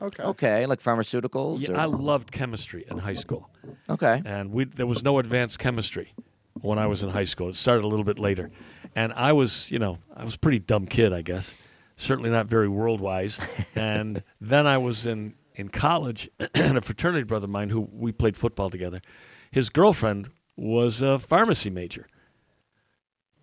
Okay. 0.00 0.22
Okay, 0.22 0.66
like 0.66 0.80
pharmaceuticals. 0.80 1.60
Yeah, 1.60 1.72
or- 1.72 1.80
I 1.80 1.84
loved 1.86 2.30
chemistry 2.30 2.84
in 2.88 2.98
high 2.98 3.14
school, 3.14 3.50
okay. 3.90 4.22
and 4.24 4.52
we 4.52 4.64
there 4.64 4.86
was 4.86 5.02
no 5.02 5.18
advanced 5.18 5.58
chemistry 5.58 6.12
when 6.60 6.78
I 6.78 6.86
was 6.86 7.02
in 7.02 7.08
high 7.08 7.24
school. 7.24 7.48
It 7.48 7.56
started 7.56 7.84
a 7.84 7.88
little 7.88 8.04
bit 8.04 8.20
later, 8.20 8.50
and 8.94 9.12
I 9.14 9.32
was, 9.32 9.68
you 9.72 9.80
know, 9.80 9.98
I 10.14 10.24
was 10.24 10.36
a 10.36 10.38
pretty 10.38 10.60
dumb 10.60 10.86
kid, 10.86 11.12
I 11.12 11.22
guess. 11.22 11.56
Certainly 11.96 12.30
not 12.30 12.46
very 12.46 12.68
world 12.68 13.00
wise. 13.00 13.40
and 13.74 14.22
then 14.40 14.68
I 14.68 14.78
was 14.78 15.04
in 15.04 15.34
in 15.56 15.68
college, 15.68 16.30
and 16.54 16.78
a 16.78 16.80
fraternity 16.80 17.24
brother 17.24 17.46
of 17.46 17.50
mine 17.50 17.70
who 17.70 17.88
we 17.92 18.12
played 18.12 18.36
football 18.36 18.70
together. 18.70 19.02
His 19.50 19.68
girlfriend 19.70 20.30
was 20.56 21.00
a 21.00 21.18
pharmacy 21.18 21.70
major, 21.70 22.06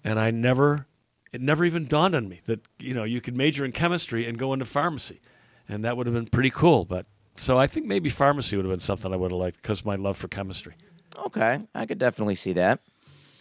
and 0.04 0.20
I 0.20 0.32
never, 0.32 0.86
it 1.32 1.42
never 1.42 1.66
even 1.66 1.88
dawned 1.88 2.16
on 2.16 2.28
me 2.30 2.42
that 2.46 2.62
you 2.80 2.94
know 2.94 3.04
you 3.04 3.22
could 3.22 3.36
major 3.36 3.66
in 3.66 3.72
chemistry 3.72 4.26
and 4.28 4.38
go 4.38 4.54
into 4.54 4.66
pharmacy, 4.66 5.22
and 5.68 5.84
that 5.86 5.98
would 5.98 6.08
have 6.08 6.14
been 6.14 6.28
pretty 6.28 6.52
cool. 6.52 6.86
But 6.86 7.06
so 7.36 7.58
I 7.58 7.68
think 7.68 7.86
maybe 7.86 8.10
pharmacy 8.10 8.56
would 8.56 8.66
have 8.66 8.72
been 8.72 8.80
something 8.80 9.14
I 9.14 9.16
would 9.16 9.32
have 9.32 9.40
liked 9.40 9.62
because 9.62 9.84
my 9.86 9.96
love 9.96 10.18
for 10.18 10.28
chemistry. 10.28 10.76
Okay, 11.28 11.60
I 11.74 11.86
could 11.86 11.98
definitely 11.98 12.36
see 12.36 12.54
that. 12.54 12.80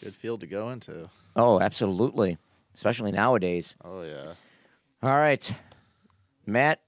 Good 0.03 0.15
field 0.15 0.41
to 0.41 0.47
go 0.47 0.71
into. 0.71 1.09
Oh, 1.37 1.61
absolutely. 1.61 2.39
Especially 2.75 3.13
nowadays. 3.13 3.77
Oh 3.85 4.03
yeah. 4.03 4.35
All 5.03 5.17
right, 5.17 5.53
Matt, 6.47 6.81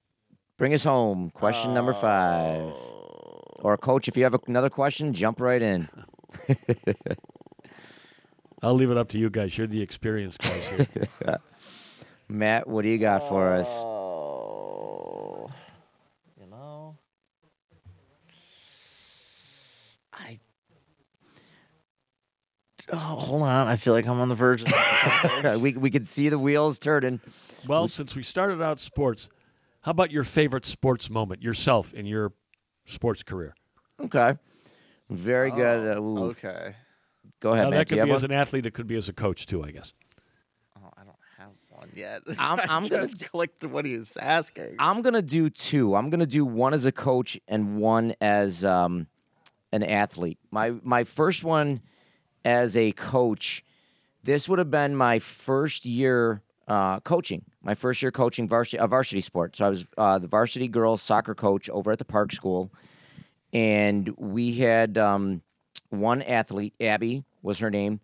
bring 0.56 0.72
us 0.74 0.84
home. 0.84 1.30
Question 1.30 1.74
number 1.74 1.92
five. 1.92 2.62
Oh. 2.62 2.95
Or, 3.66 3.76
coach, 3.76 4.06
if 4.06 4.16
you 4.16 4.22
have 4.22 4.36
another 4.46 4.70
question, 4.70 5.12
jump 5.12 5.40
right 5.40 5.60
in. 5.60 5.88
I'll 8.62 8.74
leave 8.74 8.92
it 8.92 8.96
up 8.96 9.08
to 9.08 9.18
you 9.18 9.28
guys. 9.28 9.58
You're 9.58 9.66
the 9.66 9.82
experienced 9.82 10.38
guys 10.38 10.64
here. 10.68 10.86
Matt, 12.28 12.68
what 12.68 12.82
do 12.82 12.88
you 12.88 12.98
got 12.98 13.28
for 13.28 13.52
us? 13.52 13.66
Oh, 13.68 15.50
you 16.40 16.46
know, 16.46 16.96
I. 20.12 20.38
Oh, 22.92 22.96
hold 22.96 23.42
on. 23.42 23.66
I 23.66 23.74
feel 23.74 23.94
like 23.94 24.06
I'm 24.06 24.20
on 24.20 24.28
the 24.28 24.36
verge. 24.36 24.62
Of 24.62 25.60
we 25.60 25.72
we 25.72 25.90
could 25.90 26.06
see 26.06 26.28
the 26.28 26.38
wheels 26.38 26.78
turning. 26.78 27.20
well, 27.66 27.88
since 27.88 28.14
we 28.14 28.22
started 28.22 28.62
out 28.62 28.78
sports, 28.78 29.28
how 29.80 29.90
about 29.90 30.12
your 30.12 30.22
favorite 30.22 30.66
sports 30.66 31.10
moment 31.10 31.42
yourself 31.42 31.92
in 31.92 32.06
your 32.06 32.32
sports 32.86 33.22
career? 33.22 33.54
Okay, 34.00 34.34
very 35.10 35.50
good. 35.50 35.96
Uh, 35.96 36.00
okay. 36.00 36.74
Go 37.40 37.52
ahead, 37.52 37.64
Now, 37.64 37.70
Matt. 37.70 37.78
that 37.80 37.88
could 37.88 37.94
be 37.96 37.98
have 38.00 38.08
as 38.16 38.22
one? 38.22 38.30
an 38.30 38.36
athlete. 38.38 38.66
It 38.66 38.72
could 38.74 38.86
be 38.86 38.96
as 38.96 39.08
a 39.08 39.12
coach 39.12 39.46
too. 39.46 39.62
I 39.64 39.70
guess. 39.70 39.92
Oh, 40.78 40.88
I 40.96 41.02
don't 41.04 41.16
have 41.38 41.50
one 41.70 41.90
yet. 41.94 42.22
I'm- 42.38 42.60
I 42.60 42.66
I'm 42.74 42.82
gonna 42.82 43.02
just 43.02 43.30
clicked 43.30 43.64
what 43.66 43.84
he 43.84 43.96
was 43.98 44.16
asking. 44.16 44.76
I'm 44.78 45.02
gonna 45.02 45.22
do 45.22 45.48
two. 45.50 45.94
I'm 45.94 46.10
gonna 46.10 46.26
do 46.26 46.44
one 46.44 46.72
as 46.74 46.86
a 46.86 46.92
coach 46.92 47.38
and 47.48 47.76
one 47.78 48.14
as 48.20 48.64
um, 48.64 49.06
an 49.72 49.82
athlete. 49.82 50.38
My 50.50 50.74
my 50.82 51.04
first 51.04 51.44
one 51.44 51.80
as 52.44 52.76
a 52.76 52.92
coach. 52.92 53.64
This 54.22 54.48
would 54.48 54.58
have 54.58 54.70
been 54.72 54.96
my 54.96 55.18
first 55.20 55.84
year 55.86 56.42
uh, 56.68 57.00
coaching. 57.00 57.44
My 57.62 57.74
first 57.74 58.02
year 58.02 58.10
coaching 58.10 58.48
varsity 58.48 58.78
a 58.78 58.86
varsity 58.86 59.20
sport. 59.20 59.56
So 59.56 59.66
I 59.66 59.68
was 59.68 59.86
uh, 59.96 60.18
the 60.18 60.26
varsity 60.26 60.68
girls 60.68 61.02
soccer 61.02 61.34
coach 61.34 61.70
over 61.70 61.92
at 61.92 61.98
the 61.98 62.04
park 62.04 62.32
school, 62.32 62.72
and 63.52 64.08
we 64.16 64.54
had 64.54 64.98
um, 64.98 65.42
one 65.90 66.22
athlete. 66.22 66.74
Abby 66.80 67.24
was 67.42 67.58
her 67.60 67.70
name. 67.70 68.00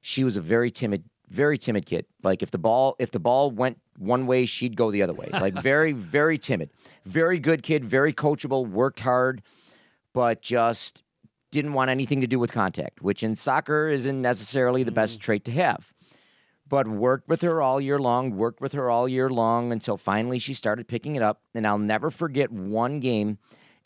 She 0.00 0.24
was 0.24 0.36
a 0.36 0.40
very 0.40 0.70
timid, 0.70 1.04
very 1.28 1.58
timid 1.58 1.86
kid. 1.86 2.06
Like 2.22 2.42
if 2.42 2.50
the 2.50 2.58
ball 2.58 2.96
if 2.98 3.10
the 3.10 3.20
ball 3.20 3.50
went 3.50 3.78
one 3.98 4.26
way, 4.26 4.46
she'd 4.46 4.76
go 4.76 4.90
the 4.90 5.02
other 5.02 5.14
way. 5.14 5.28
Like 5.32 5.54
very 5.62 5.92
very 5.92 6.38
timid. 6.38 6.70
Very 7.04 7.38
good 7.38 7.62
kid, 7.62 7.84
very 7.84 8.12
coachable, 8.12 8.66
worked 8.68 9.00
hard, 9.00 9.42
but 10.14 10.40
just 10.40 11.02
didn't 11.50 11.72
want 11.72 11.90
anything 11.90 12.20
to 12.20 12.26
do 12.26 12.38
with 12.38 12.52
contact, 12.52 13.02
which 13.02 13.22
in 13.22 13.34
soccer 13.34 13.88
isn't 13.88 14.20
necessarily 14.20 14.82
the 14.82 14.92
best 14.92 15.18
trait 15.20 15.44
to 15.44 15.50
have. 15.50 15.92
But 16.68 16.86
worked 16.86 17.28
with 17.28 17.40
her 17.42 17.62
all 17.62 17.80
year 17.80 17.98
long, 17.98 18.36
worked 18.36 18.60
with 18.60 18.72
her 18.72 18.90
all 18.90 19.08
year 19.08 19.30
long 19.30 19.72
until 19.72 19.96
finally 19.96 20.38
she 20.38 20.52
started 20.52 20.86
picking 20.86 21.16
it 21.16 21.22
up. 21.22 21.42
And 21.54 21.66
I'll 21.66 21.78
never 21.78 22.10
forget 22.10 22.50
one 22.50 23.00
game. 23.00 23.38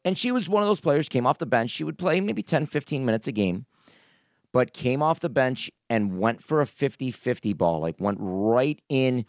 And 0.04 0.18
she 0.18 0.32
was 0.32 0.48
one 0.48 0.62
of 0.62 0.68
those 0.68 0.80
players, 0.80 1.08
came 1.08 1.26
off 1.26 1.38
the 1.38 1.46
bench. 1.46 1.70
She 1.70 1.84
would 1.84 1.98
play 1.98 2.20
maybe 2.20 2.42
10, 2.42 2.66
15 2.66 3.04
minutes 3.04 3.28
a 3.28 3.32
game, 3.32 3.66
but 4.52 4.72
came 4.72 5.00
off 5.02 5.20
the 5.20 5.28
bench 5.28 5.70
and 5.88 6.18
went 6.18 6.42
for 6.42 6.60
a 6.60 6.66
50 6.66 7.10
50 7.10 7.52
ball, 7.52 7.80
like 7.80 8.00
went 8.00 8.18
right 8.20 8.80
in. 8.88 9.26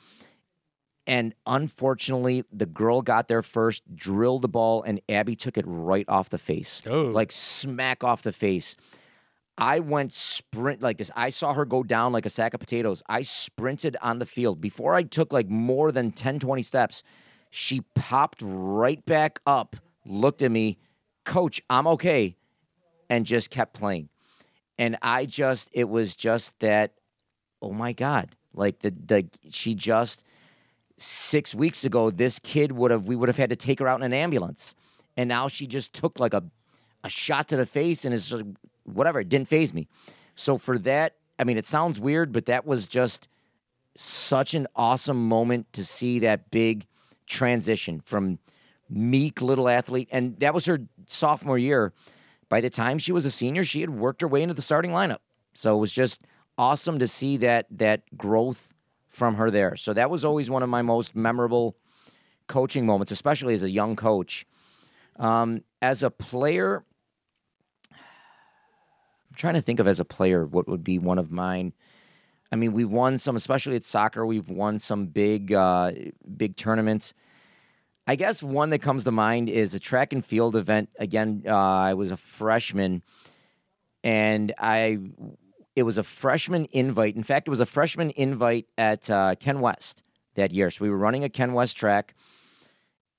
And 1.05 1.35
unfortunately, 1.45 2.45
the 2.51 2.65
girl 2.65 3.01
got 3.01 3.27
there 3.27 3.41
first, 3.41 3.83
drilled 3.93 4.41
the 4.41 4.47
ball, 4.47 4.83
and 4.83 5.01
Abby 5.09 5.35
took 5.35 5.57
it 5.57 5.65
right 5.67 6.05
off 6.07 6.29
the 6.29 6.37
face. 6.37 6.81
Oh. 6.87 7.03
Like 7.03 7.31
smack 7.31 8.03
off 8.03 8.21
the 8.21 8.31
face. 8.31 8.75
I 9.57 9.79
went 9.79 10.13
sprint 10.13 10.81
like 10.81 10.97
this. 10.97 11.11
I 11.15 11.29
saw 11.29 11.53
her 11.53 11.65
go 11.65 11.83
down 11.83 12.11
like 12.11 12.25
a 12.25 12.29
sack 12.29 12.53
of 12.53 12.59
potatoes. 12.59 13.03
I 13.07 13.21
sprinted 13.21 13.95
on 14.01 14.19
the 14.19 14.25
field. 14.25 14.59
Before 14.59 14.95
I 14.95 15.03
took 15.03 15.31
like 15.31 15.49
more 15.49 15.91
than 15.91 16.11
10, 16.11 16.39
20 16.39 16.61
steps, 16.63 17.03
she 17.49 17.81
popped 17.93 18.39
right 18.41 19.05
back 19.05 19.39
up, 19.45 19.75
looked 20.05 20.41
at 20.41 20.51
me, 20.51 20.79
Coach, 21.23 21.61
I'm 21.69 21.87
okay, 21.87 22.35
and 23.09 23.25
just 23.25 23.49
kept 23.49 23.73
playing. 23.73 24.09
And 24.77 24.97
I 25.01 25.25
just, 25.25 25.69
it 25.71 25.87
was 25.87 26.15
just 26.15 26.59
that, 26.59 26.93
oh 27.61 27.71
my 27.71 27.93
God. 27.93 28.35
Like 28.55 28.79
the, 28.79 28.91
the, 28.91 29.27
she 29.51 29.75
just, 29.75 30.23
six 30.97 31.53
weeks 31.53 31.85
ago, 31.85 32.09
this 32.09 32.39
kid 32.39 32.71
would 32.71 32.91
have, 32.91 33.03
we 33.05 33.15
would 33.15 33.29
have 33.29 33.37
had 33.37 33.51
to 33.51 33.55
take 33.55 33.79
her 33.79 33.87
out 33.87 33.99
in 33.99 34.05
an 34.05 34.13
ambulance. 34.13 34.73
And 35.15 35.29
now 35.29 35.47
she 35.47 35.67
just 35.67 35.93
took 35.93 36.19
like 36.19 36.33
a, 36.33 36.43
a 37.03 37.09
shot 37.09 37.47
to 37.49 37.55
the 37.55 37.65
face 37.65 38.03
and 38.03 38.13
is 38.13 38.27
just, 38.27 38.43
whatever. 38.83 39.19
It 39.19 39.29
didn't 39.29 39.47
faze 39.47 39.73
me. 39.73 39.87
So 40.35 40.57
for 40.57 40.77
that, 40.79 41.15
I 41.39 41.43
mean, 41.43 41.57
it 41.57 41.65
sounds 41.65 41.99
weird, 41.99 42.31
but 42.31 42.45
that 42.45 42.65
was 42.65 42.87
just 42.87 43.27
such 43.95 44.53
an 44.53 44.67
awesome 44.75 45.27
moment 45.27 45.71
to 45.73 45.83
see 45.83 46.19
that 46.19 46.49
big 46.51 46.85
transition 47.27 48.01
from 48.05 48.39
meek 48.89 49.41
little 49.41 49.69
athlete. 49.69 50.09
And 50.11 50.39
that 50.39 50.53
was 50.53 50.65
her 50.65 50.79
sophomore 51.05 51.57
year. 51.57 51.93
By 52.49 52.61
the 52.61 52.69
time 52.69 52.99
she 52.99 53.11
was 53.11 53.25
a 53.25 53.31
senior, 53.31 53.63
she 53.63 53.81
had 53.81 53.89
worked 53.89 54.21
her 54.21 54.27
way 54.27 54.41
into 54.41 54.53
the 54.53 54.61
starting 54.61 54.91
lineup. 54.91 55.19
So 55.53 55.75
it 55.75 55.79
was 55.79 55.91
just 55.91 56.21
awesome 56.57 56.99
to 56.99 57.07
see 57.07 57.37
that 57.37 57.65
that 57.71 58.01
growth 58.17 58.73
from 59.07 59.35
her 59.35 59.49
there. 59.49 59.75
So 59.75 59.93
that 59.93 60.09
was 60.09 60.25
always 60.25 60.49
one 60.49 60.63
of 60.63 60.69
my 60.69 60.81
most 60.81 61.15
memorable 61.15 61.77
coaching 62.47 62.85
moments, 62.85 63.11
especially 63.11 63.53
as 63.53 63.63
a 63.63 63.69
young 63.69 63.95
coach. 63.95 64.45
Um, 65.17 65.63
as 65.81 66.01
a 66.01 66.09
player, 66.09 66.83
I'm 69.33 69.37
trying 69.37 69.55
to 69.55 69.61
think 69.61 69.79
of 69.79 69.87
as 69.87 69.99
a 69.99 70.05
player 70.05 70.45
what 70.45 70.67
would 70.67 70.83
be 70.83 70.99
one 70.99 71.17
of 71.17 71.31
mine. 71.31 71.73
I 72.51 72.55
mean, 72.55 72.71
we've 72.71 72.87
won 72.87 73.17
some, 73.17 73.35
especially 73.35 73.75
at 73.75 73.83
soccer. 73.83 74.27
We've 74.27 74.47
won 74.47 74.77
some 74.77 75.07
big, 75.07 75.51
uh, 75.51 75.91
big 76.37 76.55
tournaments. 76.55 77.15
I 78.05 78.15
guess 78.15 78.43
one 78.43 78.69
that 78.69 78.83
comes 78.83 79.05
to 79.05 79.11
mind 79.11 79.49
is 79.49 79.73
a 79.73 79.79
track 79.79 80.13
and 80.13 80.23
field 80.23 80.55
event. 80.55 80.89
Again, 80.99 81.45
uh, 81.47 81.55
I 81.55 81.95
was 81.95 82.11
a 82.11 82.17
freshman, 82.17 83.01
and 84.03 84.53
I 84.59 84.99
it 85.75 85.81
was 85.81 85.97
a 85.97 86.03
freshman 86.03 86.67
invite. 86.71 87.15
In 87.15 87.23
fact, 87.23 87.47
it 87.47 87.49
was 87.49 87.59
a 87.59 87.65
freshman 87.65 88.11
invite 88.11 88.67
at 88.77 89.09
uh, 89.09 89.33
Ken 89.39 89.61
West 89.61 90.03
that 90.35 90.51
year. 90.51 90.69
So 90.69 90.85
we 90.85 90.91
were 90.91 90.97
running 90.97 91.23
a 91.23 91.29
Ken 91.29 91.53
West 91.53 91.75
track, 91.75 92.13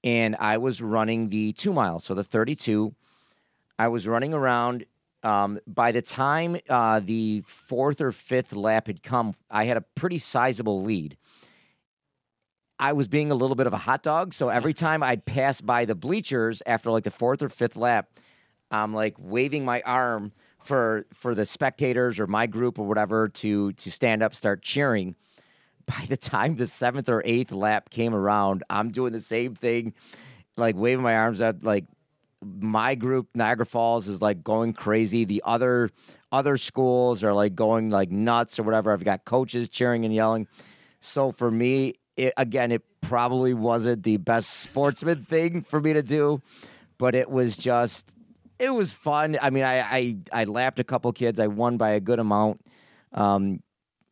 and 0.04 0.36
I 0.38 0.58
was 0.58 0.80
running 0.80 1.30
the 1.30 1.54
two 1.54 1.72
mile, 1.72 1.98
so 1.98 2.14
the 2.14 2.22
thirty-two. 2.22 2.94
I 3.80 3.88
was 3.88 4.06
running 4.06 4.32
around. 4.32 4.84
Um, 5.24 5.58
by 5.66 5.90
the 5.90 6.02
time 6.02 6.58
uh, 6.68 7.00
the 7.00 7.42
fourth 7.46 8.00
or 8.00 8.12
fifth 8.12 8.52
lap 8.52 8.86
had 8.86 9.02
come, 9.02 9.34
I 9.50 9.64
had 9.64 9.78
a 9.78 9.80
pretty 9.80 10.18
sizable 10.18 10.82
lead. 10.82 11.16
I 12.78 12.92
was 12.92 13.08
being 13.08 13.30
a 13.30 13.34
little 13.34 13.56
bit 13.56 13.66
of 13.66 13.72
a 13.72 13.78
hot 13.78 14.02
dog. 14.02 14.34
So 14.34 14.50
every 14.50 14.74
time 14.74 15.02
I'd 15.02 15.24
pass 15.24 15.62
by 15.62 15.86
the 15.86 15.94
bleachers 15.94 16.62
after 16.66 16.90
like 16.90 17.04
the 17.04 17.10
fourth 17.10 17.42
or 17.42 17.48
fifth 17.48 17.76
lap, 17.76 18.18
I'm 18.70 18.92
like 18.92 19.14
waving 19.18 19.64
my 19.64 19.80
arm 19.82 20.32
for 20.58 21.06
for 21.14 21.34
the 21.34 21.46
spectators 21.46 22.20
or 22.20 22.26
my 22.26 22.46
group 22.46 22.78
or 22.78 22.86
whatever 22.86 23.28
to 23.28 23.72
to 23.72 23.90
stand 23.90 24.22
up, 24.22 24.34
start 24.34 24.62
cheering. 24.62 25.14
By 25.86 26.06
the 26.08 26.16
time 26.16 26.56
the 26.56 26.66
seventh 26.66 27.08
or 27.08 27.22
eighth 27.24 27.52
lap 27.52 27.90
came 27.90 28.14
around, 28.14 28.62
I'm 28.68 28.90
doing 28.90 29.12
the 29.12 29.20
same 29.20 29.54
thing, 29.54 29.94
like 30.56 30.76
waving 30.76 31.02
my 31.02 31.16
arms 31.16 31.40
up, 31.40 31.56
like 31.62 31.84
my 32.60 32.94
group 32.94 33.28
Niagara 33.34 33.66
Falls 33.66 34.08
is 34.08 34.22
like 34.22 34.42
going 34.44 34.72
crazy. 34.72 35.24
The 35.24 35.42
other 35.44 35.90
other 36.32 36.56
schools 36.56 37.22
are 37.22 37.32
like 37.32 37.54
going 37.54 37.90
like 37.90 38.10
nuts 38.10 38.58
or 38.58 38.64
whatever. 38.64 38.92
I've 38.92 39.04
got 39.04 39.24
coaches 39.24 39.68
cheering 39.68 40.04
and 40.04 40.14
yelling. 40.14 40.48
So 41.00 41.32
for 41.32 41.50
me, 41.50 41.94
it, 42.16 42.32
again, 42.36 42.72
it 42.72 42.82
probably 43.00 43.54
wasn't 43.54 44.02
the 44.02 44.16
best 44.16 44.50
sportsman 44.50 45.24
thing 45.24 45.62
for 45.62 45.80
me 45.80 45.92
to 45.92 46.02
do, 46.02 46.40
but 46.98 47.14
it 47.14 47.30
was 47.30 47.56
just 47.56 48.10
it 48.58 48.70
was 48.70 48.92
fun. 48.92 49.38
I 49.40 49.50
mean, 49.50 49.64
I 49.64 49.80
I, 49.80 50.16
I 50.32 50.44
lapped 50.44 50.80
a 50.80 50.84
couple 50.84 51.12
kids. 51.12 51.38
I 51.40 51.46
won 51.46 51.76
by 51.76 51.90
a 51.90 52.00
good 52.00 52.18
amount. 52.18 52.60
Um, 53.12 53.62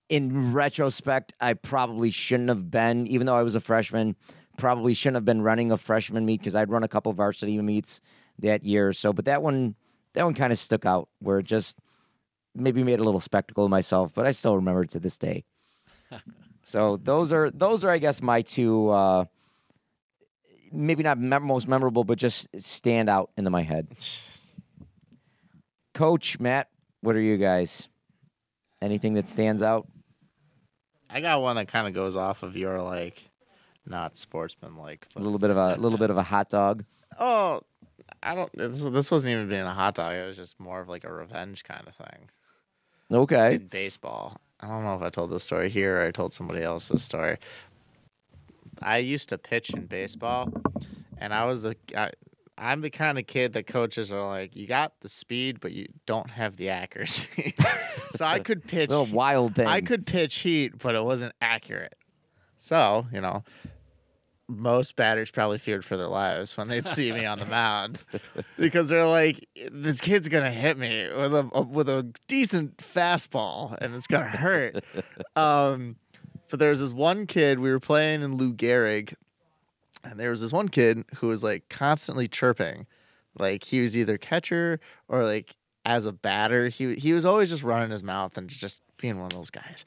in 0.09 0.53
retrospect, 0.53 1.33
I 1.41 1.55
probably 1.55 2.11
shouldn't 2.11 2.51
have 2.51 2.71
been, 2.71 3.07
even 3.07 3.27
though 3.27 3.37
I 3.37 3.43
was 3.43 3.55
a 3.55 3.61
freshman. 3.61 4.17
Probably 4.59 4.93
shouldn't 4.93 5.17
have 5.17 5.25
been 5.25 5.41
running 5.41 5.73
a 5.73 5.79
freshman 5.79 6.27
meet 6.27 6.41
because 6.41 6.55
I'd 6.55 6.69
run 6.69 6.83
a 6.83 6.89
couple 6.89 7.13
varsity 7.15 7.59
meets 7.63 8.03
that 8.39 8.65
year. 8.65 8.89
Or 8.89 8.93
so, 8.93 9.13
but 9.13 9.27
that 9.27 9.43
one, 9.43 9.75
that 10.15 10.25
one 10.25 10.35
kind 10.35 10.53
of 10.53 10.59
stuck 10.59 10.87
out 10.87 11.09
where 11.21 11.39
it 11.39 11.47
just 11.47 11.79
maybe 12.55 12.85
made 12.85 13.01
a 13.01 13.05
little 13.05 13.21
spectacle 13.21 13.65
of 13.65 13.71
myself. 13.71 14.13
But 14.15 14.27
I 14.27 14.33
still 14.33 14.57
remember 14.57 14.83
it 14.83 14.91
to 14.91 15.01
this 15.01 15.19
day. 15.19 15.45
so 16.63 16.97
those 16.97 17.33
are 17.33 17.51
those 17.51 17.85
are 17.85 17.91
I 17.91 17.99
guess 17.99 18.23
my 18.23 18.41
two. 18.41 18.91
Uh, 18.91 19.25
maybe 20.73 21.03
not 21.03 21.19
mem- 21.19 21.45
most 21.45 21.69
memorable, 21.69 22.05
but 22.05 22.19
just 22.19 22.49
stand 22.59 23.09
out 23.09 23.31
into 23.37 23.51
my 23.51 23.63
head. 23.63 23.89
Coach 25.95 26.41
Matt, 26.41 26.69
what 27.03 27.15
are 27.15 27.21
you 27.21 27.37
guys? 27.37 27.89
Anything 28.81 29.15
that 29.15 29.29
stands 29.29 29.63
out? 29.63 29.87
I 31.09 31.21
got 31.21 31.43
one 31.43 31.57
that 31.57 31.69
kind 31.69 31.87
of 31.87 31.93
goes 31.93 32.17
off 32.17 32.43
of 32.43 32.57
your 32.57 32.81
like, 32.81 33.31
not 33.87 34.17
sportsmanlike. 34.17 35.07
A 35.15 35.21
little 35.21 35.39
bit 35.39 35.51
of 35.51 35.57
a 35.57 35.77
little 35.77 35.99
bit 35.99 36.11
of 36.11 36.17
a 36.17 36.23
hot 36.23 36.49
dog. 36.49 36.85
Oh, 37.19 37.61
I 38.23 38.35
don't. 38.35 38.51
This, 38.53 38.83
this 38.83 39.11
wasn't 39.11 39.33
even 39.33 39.49
being 39.49 39.63
a 39.63 39.73
hot 39.73 39.95
dog. 39.95 40.15
It 40.15 40.27
was 40.27 40.37
just 40.37 40.59
more 40.61 40.81
of 40.81 40.89
like 40.89 41.05
a 41.05 41.13
revenge 41.13 41.65
kind 41.65 41.87
of 41.87 41.95
thing. 41.95 42.31
Okay. 43.13 43.57
In 43.57 43.67
baseball, 43.67 44.41
I 44.61 44.69
don't 44.69 44.85
know 44.85 44.95
if 44.95 45.03
I 45.03 45.11
told 45.11 45.31
this 45.31 45.45
story 45.45 45.69
here 45.69 46.01
or 46.01 46.07
I 46.07 46.11
told 46.11 46.33
somebody 46.33 46.63
else 46.63 46.89
this 46.89 47.03
story. 47.03 47.39
I 48.81 48.99
used 48.99 49.29
to 49.31 49.39
pitch 49.39 49.71
in 49.71 49.87
baseball, 49.87 50.53
and 51.19 51.35
I 51.35 51.45
was 51.47 51.63
the. 51.63 51.77
I, 51.97 52.11
I'm 52.59 52.81
the 52.81 52.91
kind 52.91 53.19
of 53.19 53.27
kid 53.27 53.55
that 53.55 53.67
coaches 53.67 54.13
are 54.13 54.25
like, 54.25 54.55
you 54.55 54.67
got 54.67 54.93
the 55.01 55.09
speed, 55.09 55.59
but 55.59 55.73
you 55.73 55.87
don't 56.07 56.31
have 56.31 56.57
the 56.57 56.69
accuracy. 56.69 57.55
so 58.15 58.25
I 58.25 58.39
could 58.39 58.63
pitch. 58.69 58.91
Little 58.91 59.07
wild 59.07 59.57
thing. 59.57 59.67
I 59.67 59.81
could 59.81 60.07
pitch 60.07 60.37
heat, 60.37 60.79
but 60.79 60.95
it 60.95 61.03
wasn't 61.03 61.35
accurate. 61.41 61.97
So, 62.59 63.07
you 63.13 63.21
know, 63.21 63.43
most 64.49 64.97
batters 64.97 65.31
probably 65.31 65.59
feared 65.59 65.85
for 65.85 65.97
their 65.97 66.09
lives 66.09 66.57
when 66.57 66.69
they'd 66.69 66.87
see 66.89 67.13
me 67.13 67.25
on 67.25 67.39
the 67.39 67.47
mound 67.47 68.05
because 68.57 68.89
they're 68.89 69.07
like, 69.07 69.49
"This 69.71 70.01
kid's 70.01 70.29
gonna 70.29 70.51
hit 70.51 70.77
me 70.77 71.09
with 71.17 71.35
a 71.35 71.67
with 71.69 71.89
a 71.89 72.13
decent 72.27 72.77
fastball, 72.79 73.77
and 73.81 73.95
it's 73.95 74.07
gonna 74.07 74.25
hurt." 74.29 74.85
um, 75.37 75.97
but 76.51 76.59
there 76.59 76.71
was 76.71 76.81
this 76.81 76.93
one 76.93 77.27
kid 77.27 77.61
we 77.61 77.71
were 77.71 77.81
playing 77.81 78.23
in 78.23 78.37
Lou 78.37 78.53
Gehrig, 78.53 79.15
and 80.05 80.19
there 80.19 80.31
was 80.31 80.41
this 80.41 80.53
one 80.53 80.69
kid 80.69 81.05
who 81.17 81.29
was 81.29 81.43
like 81.43 81.69
constantly 81.69 82.29
chirping, 82.29 82.87
like 83.39 83.65
he 83.65 83.81
was 83.81 83.97
either 83.97 84.19
catcher 84.19 84.81
or 85.09 85.25
like 85.25 85.57
as 85.85 86.07
a 86.07 86.13
batter. 86.13 86.69
He 86.69 86.95
he 86.97 87.13
was 87.13 87.25
always 87.25 87.51
just 87.51 87.63
running 87.63 87.91
his 87.91 88.05
mouth 88.05 88.37
and 88.37 88.49
just 88.49 88.83
being 88.99 89.17
one 89.17 89.27
of 89.27 89.33
those 89.33 89.51
guys. 89.51 89.85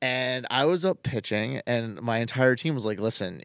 And 0.00 0.46
I 0.50 0.64
was 0.64 0.84
up 0.84 1.02
pitching, 1.02 1.60
and 1.66 2.00
my 2.00 2.18
entire 2.18 2.54
team 2.54 2.74
was 2.74 2.86
like, 2.86 3.00
listen, 3.00 3.42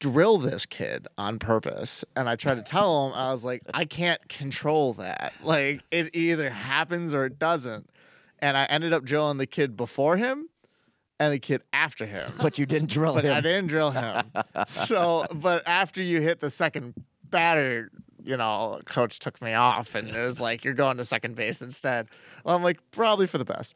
drill 0.00 0.38
this 0.38 0.66
kid 0.66 1.06
on 1.16 1.38
purpose. 1.38 2.04
And 2.14 2.28
I 2.28 2.36
tried 2.36 2.56
to 2.56 2.62
tell 2.66 3.08
him, 3.08 3.14
I 3.14 3.30
was 3.30 3.44
like, 3.44 3.62
I 3.72 3.84
can't 3.84 4.26
control 4.28 4.94
that. 4.94 5.32
Like, 5.42 5.82
it 5.90 6.14
either 6.14 6.50
happens 6.50 7.14
or 7.14 7.24
it 7.24 7.38
doesn't. 7.38 7.88
And 8.38 8.56
I 8.56 8.64
ended 8.64 8.92
up 8.92 9.04
drilling 9.04 9.38
the 9.38 9.46
kid 9.46 9.76
before 9.76 10.16
him 10.16 10.48
and 11.18 11.32
the 11.32 11.38
kid 11.38 11.62
after 11.72 12.04
him. 12.04 12.32
but 12.40 12.58
you 12.58 12.66
didn't 12.66 12.90
drill 12.90 13.14
But 13.14 13.24
I 13.24 13.40
didn't 13.40 13.68
drill 13.68 13.90
him. 13.90 14.24
so, 14.66 15.24
but 15.34 15.66
after 15.66 16.02
you 16.02 16.20
hit 16.20 16.40
the 16.40 16.50
second 16.50 16.92
batter, 17.24 17.90
you 18.22 18.36
know, 18.36 18.80
coach 18.84 19.18
took 19.18 19.40
me 19.40 19.54
off 19.54 19.94
and 19.94 20.08
it 20.08 20.18
was 20.18 20.40
like, 20.40 20.64
you're 20.64 20.74
going 20.74 20.98
to 20.98 21.04
second 21.04 21.36
base 21.36 21.62
instead. 21.62 22.08
Well, 22.44 22.54
I'm 22.54 22.62
like, 22.62 22.78
probably 22.90 23.26
for 23.26 23.38
the 23.38 23.44
best. 23.44 23.74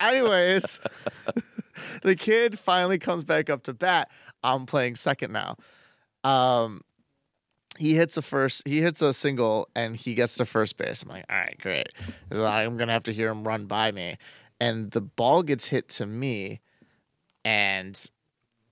Anyways, 0.00 0.80
the 2.02 2.16
kid 2.16 2.58
finally 2.58 2.98
comes 2.98 3.24
back 3.24 3.50
up 3.50 3.64
to 3.64 3.74
bat. 3.74 4.10
I'm 4.42 4.66
playing 4.66 4.96
second 4.96 5.32
now. 5.32 5.56
Um, 6.24 6.82
he 7.78 7.94
hits 7.94 8.16
a 8.16 8.22
first, 8.22 8.66
he 8.66 8.80
hits 8.80 9.02
a 9.02 9.12
single, 9.12 9.68
and 9.74 9.96
he 9.96 10.14
gets 10.14 10.36
to 10.36 10.44
first 10.44 10.76
base. 10.76 11.02
I'm 11.02 11.10
like, 11.10 11.24
all 11.30 11.36
right, 11.36 11.56
great. 11.60 11.88
So 12.32 12.44
I'm 12.44 12.76
gonna 12.76 12.92
have 12.92 13.04
to 13.04 13.12
hear 13.12 13.28
him 13.28 13.46
run 13.46 13.66
by 13.66 13.92
me, 13.92 14.16
and 14.60 14.90
the 14.90 15.00
ball 15.00 15.42
gets 15.42 15.66
hit 15.66 15.88
to 15.90 16.06
me, 16.06 16.60
and 17.44 18.10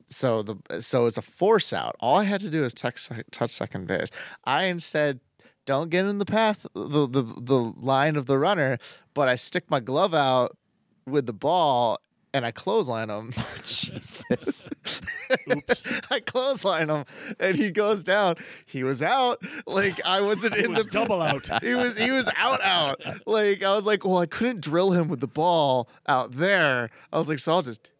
so 0.09 0.43
the 0.43 0.81
so 0.81 1.07
it's 1.07 1.16
a 1.16 1.23
force 1.23 1.73
out. 1.73 1.97
All 2.01 2.19
I 2.19 2.24
had 2.24 2.40
to 2.40 2.51
do 2.51 2.65
is 2.65 2.74
touch, 2.74 3.09
touch 3.31 3.51
second 3.51 3.86
base. 3.86 4.09
I 4.44 4.65
instead 4.65 5.20
don't 5.66 5.90
get 5.90 6.05
in 6.05 6.19
the 6.19 6.24
path, 6.24 6.66
the, 6.74 7.07
the 7.07 7.23
the 7.23 7.73
line 7.77 8.16
of 8.16 8.27
the 8.27 8.39
runner, 8.39 8.78
but 9.15 9.28
I 9.28 9.36
stick 9.36 9.70
my 9.70 9.81
glove 9.81 10.15
out 10.15 10.57
with 11.06 11.26
the 11.26 11.32
ball 11.32 12.00
and 12.36 12.44
I 12.44 12.50
clothesline 12.50 13.08
him. 13.08 13.32
Jesus. 13.64 14.68
I 16.10 16.20
clothesline 16.20 16.90
him, 16.90 17.04
and 17.40 17.56
he 17.56 17.70
goes 17.70 18.04
down. 18.04 18.36
He 18.66 18.84
was 18.84 19.02
out. 19.02 19.42
Like 19.66 20.04
I 20.04 20.20
wasn't 20.20 20.56
in 20.56 20.74
was 20.74 20.84
the 20.84 20.90
double 20.90 21.22
out. 21.22 21.48
He 21.62 21.74
was 21.74 21.96
he 21.96 22.10
was 22.10 22.30
out 22.36 22.62
out. 22.62 23.00
Like 23.26 23.62
I 23.62 23.74
was 23.74 23.86
like, 23.86 24.04
well, 24.04 24.18
I 24.18 24.26
couldn't 24.26 24.60
drill 24.60 24.92
him 24.92 25.08
with 25.08 25.20
the 25.20 25.26
ball 25.26 25.88
out 26.06 26.32
there. 26.32 26.90
I 27.12 27.16
was 27.16 27.28
like, 27.28 27.38
so 27.38 27.52
I'll 27.52 27.62
just 27.62 27.90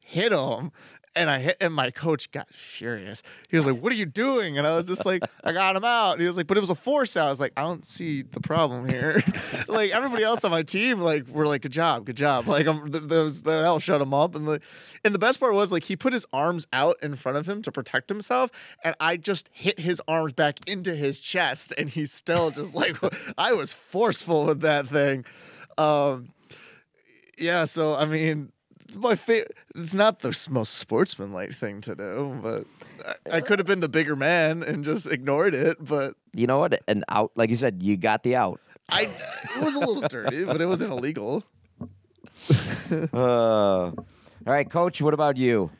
hit 0.00 0.32
him. 0.32 0.72
And 1.16 1.28
I 1.28 1.40
hit, 1.40 1.56
and 1.60 1.74
my 1.74 1.90
coach 1.90 2.30
got 2.30 2.48
furious. 2.52 3.22
He 3.48 3.56
was 3.56 3.66
like, 3.66 3.82
"What 3.82 3.92
are 3.92 3.96
you 3.96 4.06
doing?" 4.06 4.58
And 4.58 4.66
I 4.66 4.76
was 4.76 4.86
just 4.86 5.04
like, 5.04 5.22
"I 5.42 5.52
got 5.52 5.74
him 5.74 5.84
out." 5.84 6.12
And 6.12 6.20
he 6.20 6.26
was 6.26 6.36
like, 6.36 6.46
"But 6.46 6.56
it 6.56 6.60
was 6.60 6.70
a 6.70 6.76
force 6.76 7.16
out." 7.16 7.26
I 7.26 7.30
was 7.30 7.40
like, 7.40 7.52
"I 7.56 7.62
don't 7.62 7.84
see 7.84 8.22
the 8.22 8.40
problem 8.40 8.88
here." 8.88 9.20
like 9.68 9.90
everybody 9.90 10.22
else 10.22 10.44
on 10.44 10.52
my 10.52 10.62
team, 10.62 11.00
like 11.00 11.26
were 11.26 11.46
like, 11.46 11.62
"Good 11.62 11.72
job, 11.72 12.04
good 12.06 12.16
job." 12.16 12.46
Like 12.46 12.66
I'm, 12.66 12.90
th- 12.92 13.04
there 13.04 13.24
was 13.24 13.42
the 13.42 13.60
hell 13.62 13.80
shut 13.80 14.00
him 14.00 14.14
up, 14.14 14.36
and 14.36 14.46
the 14.46 14.60
and 15.04 15.14
the 15.14 15.18
best 15.18 15.40
part 15.40 15.52
was 15.54 15.72
like 15.72 15.84
he 15.84 15.96
put 15.96 16.12
his 16.12 16.26
arms 16.32 16.66
out 16.72 16.96
in 17.02 17.16
front 17.16 17.38
of 17.38 17.48
him 17.48 17.60
to 17.62 17.72
protect 17.72 18.08
himself, 18.08 18.50
and 18.84 18.94
I 19.00 19.16
just 19.16 19.50
hit 19.52 19.80
his 19.80 20.00
arms 20.06 20.32
back 20.32 20.60
into 20.68 20.94
his 20.94 21.18
chest, 21.18 21.72
and 21.76 21.88
he's 21.88 22.12
still 22.12 22.50
just 22.50 22.74
like 22.74 22.96
I 23.38 23.52
was 23.52 23.72
forceful 23.72 24.46
with 24.46 24.60
that 24.60 24.86
thing. 24.86 25.24
Um, 25.76 26.28
yeah, 27.38 27.64
so 27.64 27.94
I 27.94 28.06
mean, 28.06 28.52
it's 28.90 28.96
my 28.96 29.14
favorite. 29.14 29.56
It's 29.76 29.94
not 29.94 30.18
the 30.18 30.36
most 30.50 30.74
sportsmanlike 30.74 31.52
thing 31.52 31.80
to 31.82 31.94
do, 31.94 32.38
but 32.42 32.66
I, 33.32 33.36
I 33.36 33.40
could 33.40 33.60
have 33.60 33.66
been 33.66 33.78
the 33.78 33.88
bigger 33.88 34.16
man 34.16 34.64
and 34.64 34.84
just 34.84 35.06
ignored 35.06 35.54
it. 35.54 35.82
But 35.84 36.16
You 36.34 36.48
know 36.48 36.58
what? 36.58 36.82
An 36.88 37.04
out, 37.08 37.30
like 37.36 37.50
you 37.50 37.56
said, 37.56 37.82
you 37.84 37.96
got 37.96 38.24
the 38.24 38.34
out. 38.34 38.60
I, 38.88 39.02
it 39.56 39.64
was 39.64 39.76
a 39.76 39.80
little 39.80 40.00
dirty, 40.08 40.44
but 40.44 40.60
it 40.60 40.66
wasn't 40.66 40.92
illegal. 40.92 41.44
Uh, 43.12 43.92
all 43.92 43.94
right, 44.44 44.68
coach, 44.68 45.00
what 45.00 45.14
about 45.14 45.36
you? 45.36 45.70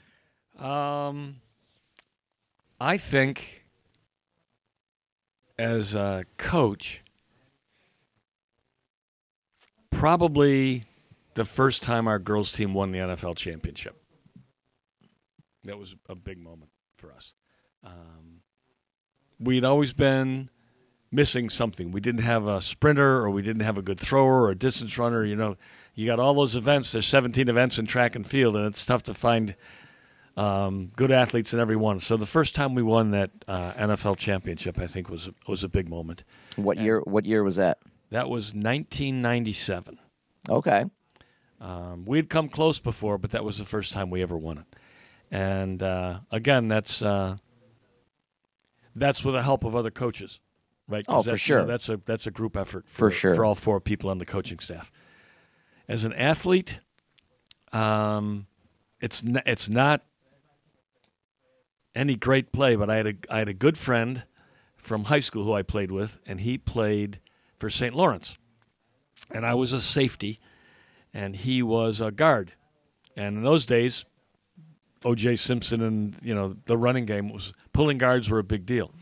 Um, 0.60 1.40
I 2.78 2.98
think 2.98 3.64
as 5.58 5.96
a 5.96 6.24
coach, 6.36 7.00
probably 9.90 10.84
the 11.34 11.44
first 11.44 11.82
time 11.82 12.08
our 12.08 12.18
girls 12.18 12.52
team 12.52 12.74
won 12.74 12.92
the 12.92 12.98
NFL 12.98 13.36
championship. 13.36 13.96
That 15.64 15.78
was 15.78 15.94
a 16.08 16.14
big 16.14 16.38
moment 16.38 16.70
for 16.96 17.12
us. 17.12 17.34
Um, 17.84 18.40
we'd 19.38 19.64
always 19.64 19.92
been 19.92 20.50
missing 21.12 21.50
something. 21.50 21.92
We 21.92 22.00
didn't 22.00 22.22
have 22.22 22.46
a 22.46 22.60
sprinter, 22.60 23.18
or 23.18 23.30
we 23.30 23.42
didn't 23.42 23.62
have 23.62 23.76
a 23.78 23.82
good 23.82 24.00
thrower, 24.00 24.42
or 24.42 24.50
a 24.50 24.54
distance 24.54 24.96
runner. 24.96 25.24
You 25.24 25.36
know, 25.36 25.56
you 25.94 26.06
got 26.06 26.20
all 26.20 26.34
those 26.34 26.56
events. 26.56 26.92
There's 26.92 27.06
17 27.06 27.48
events 27.48 27.78
in 27.78 27.86
track 27.86 28.14
and 28.14 28.26
field, 28.26 28.56
and 28.56 28.66
it's 28.66 28.84
tough 28.86 29.02
to 29.04 29.14
find 29.14 29.54
um, 30.36 30.92
good 30.96 31.10
athletes 31.10 31.52
in 31.52 31.60
every 31.60 31.76
one. 31.76 32.00
So 32.00 32.16
the 32.16 32.26
first 32.26 32.54
time 32.54 32.74
we 32.74 32.82
won 32.82 33.10
that 33.10 33.30
uh, 33.48 33.72
NFL 33.72 34.16
championship, 34.18 34.78
I 34.78 34.86
think 34.86 35.10
was 35.10 35.28
was 35.46 35.64
a 35.64 35.68
big 35.68 35.88
moment. 35.88 36.24
What 36.56 36.78
year? 36.78 37.00
What 37.00 37.26
year 37.26 37.42
was 37.42 37.56
that? 37.56 37.78
That 38.10 38.28
was 38.28 38.54
1997. 38.54 39.98
Okay. 40.48 40.84
Um, 41.60 42.04
we 42.06 42.16
had 42.18 42.28
come 42.30 42.48
close 42.48 42.78
before, 42.78 43.18
but 43.18 43.32
that 43.32 43.44
was 43.44 43.58
the 43.58 43.64
first 43.64 43.92
time 43.92 44.10
we 44.10 44.22
ever 44.22 44.36
won 44.38 44.58
it. 44.58 44.76
And 45.30 45.82
uh, 45.82 46.20
again, 46.30 46.68
that's 46.68 47.02
uh, 47.02 47.36
that's 48.96 49.22
with 49.24 49.34
the 49.34 49.42
help 49.42 49.64
of 49.64 49.76
other 49.76 49.90
coaches, 49.90 50.40
right? 50.88 51.04
Oh, 51.06 51.22
for 51.22 51.30
that's, 51.30 51.48
you 51.48 51.54
know, 51.56 51.60
sure. 51.60 51.66
that's 51.66 51.88
a 51.88 52.00
that's 52.04 52.26
a 52.26 52.30
group 52.30 52.56
effort 52.56 52.86
For 52.88 53.10
sure. 53.10 53.34
for 53.34 53.44
all 53.44 53.54
four 53.54 53.80
people 53.80 54.10
on 54.10 54.18
the 54.18 54.26
coaching 54.26 54.58
staff. 54.58 54.90
As 55.86 56.04
an 56.04 56.12
athlete, 56.14 56.80
um, 57.72 58.46
it's 59.00 59.22
n- 59.24 59.42
it's 59.46 59.68
not 59.68 60.02
any 61.94 62.16
great 62.16 62.52
play, 62.52 62.76
but 62.76 62.88
I 62.90 62.96
had 62.96 63.06
a 63.06 63.14
I 63.28 63.38
had 63.38 63.48
a 63.48 63.54
good 63.54 63.76
friend 63.76 64.24
from 64.76 65.04
high 65.04 65.20
school 65.20 65.44
who 65.44 65.52
I 65.52 65.62
played 65.62 65.92
with, 65.92 66.18
and 66.26 66.40
he 66.40 66.56
played 66.58 67.20
for 67.58 67.68
St. 67.68 67.94
Lawrence, 67.94 68.38
and 69.30 69.44
I 69.44 69.54
was 69.54 69.72
a 69.72 69.80
safety, 69.80 70.40
and 71.12 71.36
he 71.36 71.62
was 71.62 72.00
a 72.00 72.10
guard, 72.10 72.52
and 73.16 73.38
in 73.38 73.42
those 73.42 73.66
days, 73.66 74.04
O.J. 75.04 75.36
Simpson 75.36 75.82
and 75.82 76.16
you 76.22 76.34
know 76.34 76.56
the 76.66 76.76
running 76.76 77.06
game 77.06 77.32
was 77.32 77.52
pulling 77.72 77.98
guards 77.98 78.28
were 78.28 78.38
a 78.38 78.44
big 78.44 78.66
deal. 78.66 78.92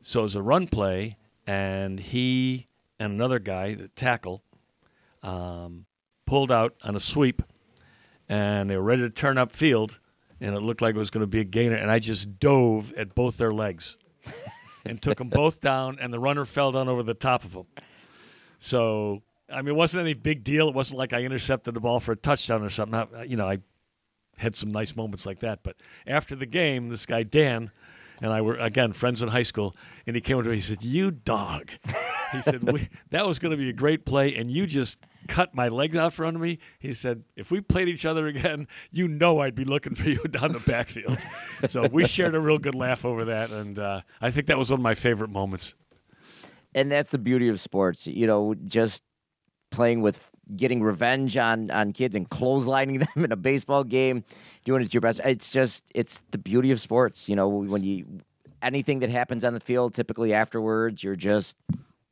So 0.00 0.20
it 0.20 0.24
was 0.24 0.34
a 0.36 0.42
run 0.42 0.68
play, 0.68 1.16
and 1.46 1.98
he 1.98 2.68
and 2.98 3.12
another 3.12 3.38
guy, 3.38 3.74
the 3.74 3.88
tackle, 3.88 4.42
um, 5.22 5.86
pulled 6.26 6.50
out 6.50 6.74
on 6.82 6.96
a 6.96 7.00
sweep, 7.00 7.42
and 8.28 8.68
they 8.68 8.76
were 8.76 8.82
ready 8.82 9.02
to 9.02 9.10
turn 9.10 9.38
up 9.38 9.52
field, 9.52 9.98
and 10.40 10.54
it 10.54 10.60
looked 10.60 10.82
like 10.82 10.94
it 10.94 10.98
was 10.98 11.10
going 11.10 11.22
to 11.22 11.26
be 11.26 11.40
a 11.40 11.44
gainer, 11.44 11.76
and 11.76 11.90
I 11.90 11.98
just 11.98 12.38
dove 12.38 12.92
at 12.96 13.14
both 13.14 13.36
their 13.38 13.52
legs, 13.52 13.96
and 14.84 15.00
took 15.00 15.18
them 15.18 15.28
both 15.28 15.60
down, 15.60 15.98
and 16.00 16.12
the 16.12 16.20
runner 16.20 16.44
fell 16.44 16.72
down 16.72 16.88
over 16.88 17.02
the 17.02 17.14
top 17.14 17.44
of 17.44 17.52
them. 17.52 17.66
So 18.58 19.22
I 19.50 19.62
mean, 19.62 19.68
it 19.68 19.76
wasn't 19.76 20.02
any 20.02 20.14
big 20.14 20.44
deal. 20.44 20.68
It 20.68 20.74
wasn't 20.74 20.98
like 20.98 21.12
I 21.12 21.22
intercepted 21.22 21.74
the 21.74 21.80
ball 21.80 22.00
for 22.00 22.12
a 22.12 22.16
touchdown 22.16 22.62
or 22.62 22.70
something. 22.70 22.94
I, 22.94 23.24
you 23.24 23.36
know, 23.36 23.48
I 23.48 23.58
had 24.36 24.54
some 24.54 24.70
nice 24.70 24.94
moments 24.94 25.26
like 25.26 25.40
that. 25.40 25.60
But 25.62 25.76
after 26.06 26.36
the 26.36 26.46
game, 26.46 26.88
this 26.88 27.06
guy 27.06 27.22
Dan 27.22 27.70
and 28.20 28.32
I 28.32 28.40
were 28.40 28.56
again 28.56 28.92
friends 28.92 29.22
in 29.22 29.28
high 29.28 29.42
school, 29.42 29.74
and 30.06 30.16
he 30.16 30.20
came 30.20 30.36
over 30.36 30.44
to 30.44 30.50
me. 30.50 30.56
He 30.56 30.62
said, 30.62 30.82
"You 30.82 31.10
dog," 31.10 31.70
he 32.32 32.42
said, 32.42 32.62
we, 32.70 32.88
"That 33.10 33.26
was 33.26 33.38
going 33.38 33.52
to 33.52 33.56
be 33.56 33.68
a 33.68 33.72
great 33.72 34.04
play, 34.04 34.34
and 34.34 34.50
you 34.50 34.66
just 34.66 34.98
cut 35.28 35.54
my 35.54 35.68
legs 35.68 35.96
out 35.96 36.12
from 36.12 36.26
under 36.26 36.40
me." 36.40 36.58
He 36.78 36.92
said, 36.92 37.24
"If 37.36 37.50
we 37.50 37.60
played 37.60 37.88
each 37.88 38.04
other 38.04 38.26
again, 38.26 38.66
you 38.90 39.08
know 39.08 39.40
I'd 39.40 39.54
be 39.54 39.64
looking 39.64 39.94
for 39.94 40.08
you 40.08 40.18
down 40.30 40.52
the 40.52 40.60
backfield." 40.66 41.18
so 41.68 41.86
we 41.88 42.06
shared 42.06 42.34
a 42.34 42.40
real 42.40 42.58
good 42.58 42.74
laugh 42.74 43.04
over 43.04 43.24
that, 43.26 43.50
and 43.50 43.78
uh, 43.78 44.00
I 44.20 44.30
think 44.30 44.46
that 44.48 44.58
was 44.58 44.70
one 44.70 44.80
of 44.80 44.84
my 44.84 44.94
favorite 44.94 45.30
moments. 45.30 45.74
and 46.74 46.90
that's 46.92 47.10
the 47.10 47.18
beauty 47.18 47.48
of 47.48 47.60
sports. 47.60 48.06
You 48.06 48.26
know, 48.26 48.54
just 48.64 49.02
playing 49.70 50.00
with 50.00 50.18
getting 50.56 50.82
revenge 50.82 51.36
on 51.36 51.70
on 51.70 51.92
kids 51.92 52.16
and 52.16 52.28
clotheslining 52.28 52.98
them 53.14 53.24
in 53.24 53.32
a 53.32 53.36
baseball 53.36 53.84
game, 53.84 54.24
doing 54.64 54.82
it 54.82 54.86
to 54.86 54.92
your 54.92 55.00
best. 55.00 55.20
It's 55.24 55.50
just 55.50 55.84
it's 55.94 56.22
the 56.30 56.38
beauty 56.38 56.70
of 56.70 56.80
sports. 56.80 57.28
You 57.28 57.36
know, 57.36 57.48
when 57.48 57.82
you 57.82 58.20
anything 58.62 59.00
that 59.00 59.10
happens 59.10 59.44
on 59.44 59.54
the 59.54 59.60
field, 59.60 59.94
typically 59.94 60.34
afterwards, 60.34 61.02
you're 61.02 61.16
just 61.16 61.56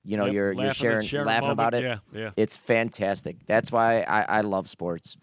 you 0.04 0.16
know 0.16 0.26
Yep, 0.26 0.34
you're 0.34 0.52
you're 0.52 0.74
sharing, 0.74 1.06
sharing 1.06 1.26
laughing 1.26 1.50
about 1.50 1.74
it. 1.74 1.82
Yeah, 1.82 1.98
yeah. 2.12 2.30
It's 2.36 2.56
fantastic. 2.56 3.36
That's 3.46 3.72
why 3.72 4.02
I, 4.02 4.38
I 4.38 4.40
love 4.42 4.68
sports. 4.68 5.16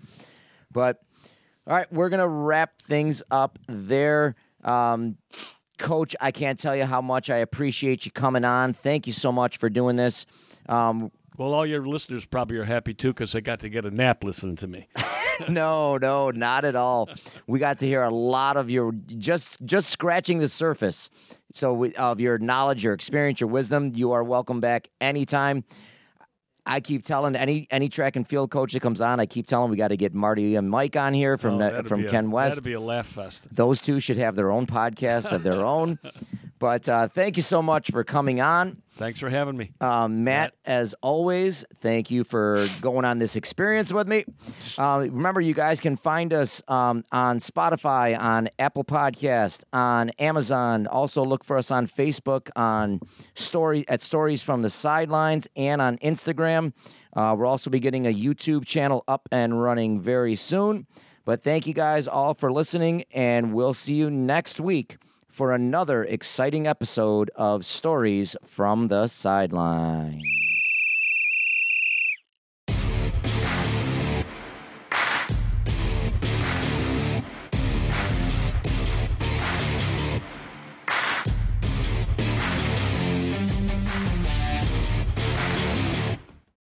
But 0.72 1.02
all 1.68 1.76
right, 1.76 1.92
we're 1.92 2.10
gonna 2.10 2.28
wrap 2.28 2.82
things 2.82 3.24
up 3.32 3.60
there. 3.68 4.36
Um, 4.64 5.18
Coach, 5.80 6.16
I 6.22 6.32
can't 6.32 6.60
tell 6.60 6.76
you 6.76 6.86
how 6.86 7.02
much 7.02 7.30
I 7.30 7.38
appreciate 7.38 8.06
you 8.06 8.12
coming 8.12 8.46
on. 8.46 8.74
Thank 8.74 9.08
you 9.08 9.14
so 9.14 9.32
much 9.32 9.58
for 9.58 9.70
doing 9.70 9.96
this. 9.96 10.26
Um, 10.70 11.12
Well, 11.38 11.54
all 11.54 11.66
your 11.66 11.86
listeners 11.86 12.26
probably 12.26 12.58
are 12.58 12.64
happy 12.66 12.94
too 12.94 13.10
because 13.10 13.32
they 13.32 13.42
got 13.42 13.60
to 13.62 13.70
get 13.70 13.86
a 13.86 13.92
nap 13.92 14.24
listening 14.24 14.56
to 14.58 14.68
me. 14.68 14.88
no, 15.50 15.98
no, 15.98 16.30
not 16.30 16.64
at 16.66 16.76
all. 16.76 17.10
We 17.48 17.60
got 17.60 17.80
to 17.80 17.88
hear 17.88 18.04
a 18.04 18.12
lot 18.12 18.56
of 18.58 18.70
your 18.70 18.92
just 19.08 19.64
just 19.66 19.90
scratching 19.90 20.40
the 20.40 20.48
surface. 20.48 21.10
So 21.52 21.74
we, 21.74 21.94
of 21.96 22.20
your 22.20 22.38
knowledge, 22.38 22.84
your 22.84 22.94
experience, 22.94 23.40
your 23.42 23.50
wisdom. 23.50 23.92
You 23.96 24.12
are 24.12 24.24
welcome 24.24 24.60
back 24.62 24.90
anytime. 25.02 25.64
I 26.66 26.80
keep 26.80 27.04
telling 27.04 27.36
any 27.36 27.68
any 27.72 27.90
track 27.90 28.16
and 28.16 28.28
field 28.28 28.50
coach 28.52 28.72
that 28.74 28.80
comes 28.82 29.02
on, 29.02 29.20
I 29.20 29.26
keep 29.26 29.48
telling 29.48 29.70
we 29.70 29.76
got 29.76 29.90
to 29.90 29.98
get 29.98 30.14
Marty 30.14 30.56
and 30.56 30.70
Mike 30.70 30.96
on 30.96 31.14
here 31.14 31.38
from 31.38 31.60
Oh, 31.62 31.82
the, 31.82 31.90
from 31.90 32.02
be 32.02 32.08
a- 32.08 32.10
Ken 32.10 32.32
West. 32.32 32.52
That'd 32.52 32.64
be 32.64 32.74
a 32.74 32.80
laugh 32.80 33.08
fest. 33.08 33.48
Those 33.54 33.82
two 33.82 34.00
should 34.00 34.18
have 34.18 34.36
their 34.36 34.50
own 34.52 34.66
podcast 34.68 35.32
of 35.32 35.44
their 35.44 35.62
own. 35.66 36.00
But 36.64 36.88
uh, 36.88 37.10
thank 37.10 37.36
you 37.36 37.44
so 37.44 37.62
much 37.62 37.92
for 37.92 38.06
coming 38.06 38.40
on. 38.40 38.82
Thanks 38.94 39.20
for 39.20 39.30
having 39.30 39.58
me. 39.58 39.74
Um, 39.82 40.24
Matt, 40.24 40.54
as 40.64 40.96
always, 41.02 41.66
thank 41.82 42.10
you 42.10 42.24
for 42.24 42.70
going 42.80 43.04
on 43.04 43.20
this 43.20 43.36
experience 43.36 43.92
with 43.92 44.08
me. 44.08 44.24
Uh, 44.78 45.00
remember, 45.12 45.42
you 45.42 45.54
guys 45.54 45.82
can 45.82 45.98
find 45.98 46.32
us 46.32 46.64
um, 46.70 47.04
on 47.12 47.40
Spotify, 47.40 48.18
on 48.18 48.48
Apple 48.60 48.86
Podcast, 48.86 49.66
on 49.74 50.12
Amazon. 50.12 50.88
Also, 50.88 51.26
look 51.26 51.44
for 51.44 51.58
us 51.58 51.70
on 51.70 51.86
Facebook, 51.86 52.50
on 52.56 53.02
story 53.36 53.84
at 53.90 54.00
Stories 54.00 54.42
from 54.42 54.62
the 54.62 54.70
Sidelines, 54.70 55.50
and 55.58 55.82
on 55.82 55.98
Instagram. 55.98 56.72
Uh, 57.12 57.36
we'll 57.38 57.50
also 57.50 57.70
be 57.70 57.82
getting 57.82 58.08
a 58.08 58.14
YouTube 58.14 58.64
channel 58.64 59.04
up 59.06 59.28
and 59.34 59.62
running 59.62 60.00
very 60.00 60.36
soon. 60.36 60.88
But 61.26 61.44
thank 61.44 61.68
you 61.68 61.74
guys 61.74 62.08
all 62.08 62.34
for 62.34 62.54
listening, 62.54 63.04
and 63.12 63.54
we'll 63.54 63.74
see 63.74 63.96
you 63.96 64.10
next 64.10 64.62
week 64.62 64.96
for 65.34 65.52
another 65.52 66.04
exciting 66.04 66.68
episode 66.68 67.32
of 67.36 67.66
Stories 67.66 68.36
from 68.46 68.88
the 68.88 69.08
Sideline. 69.08 70.22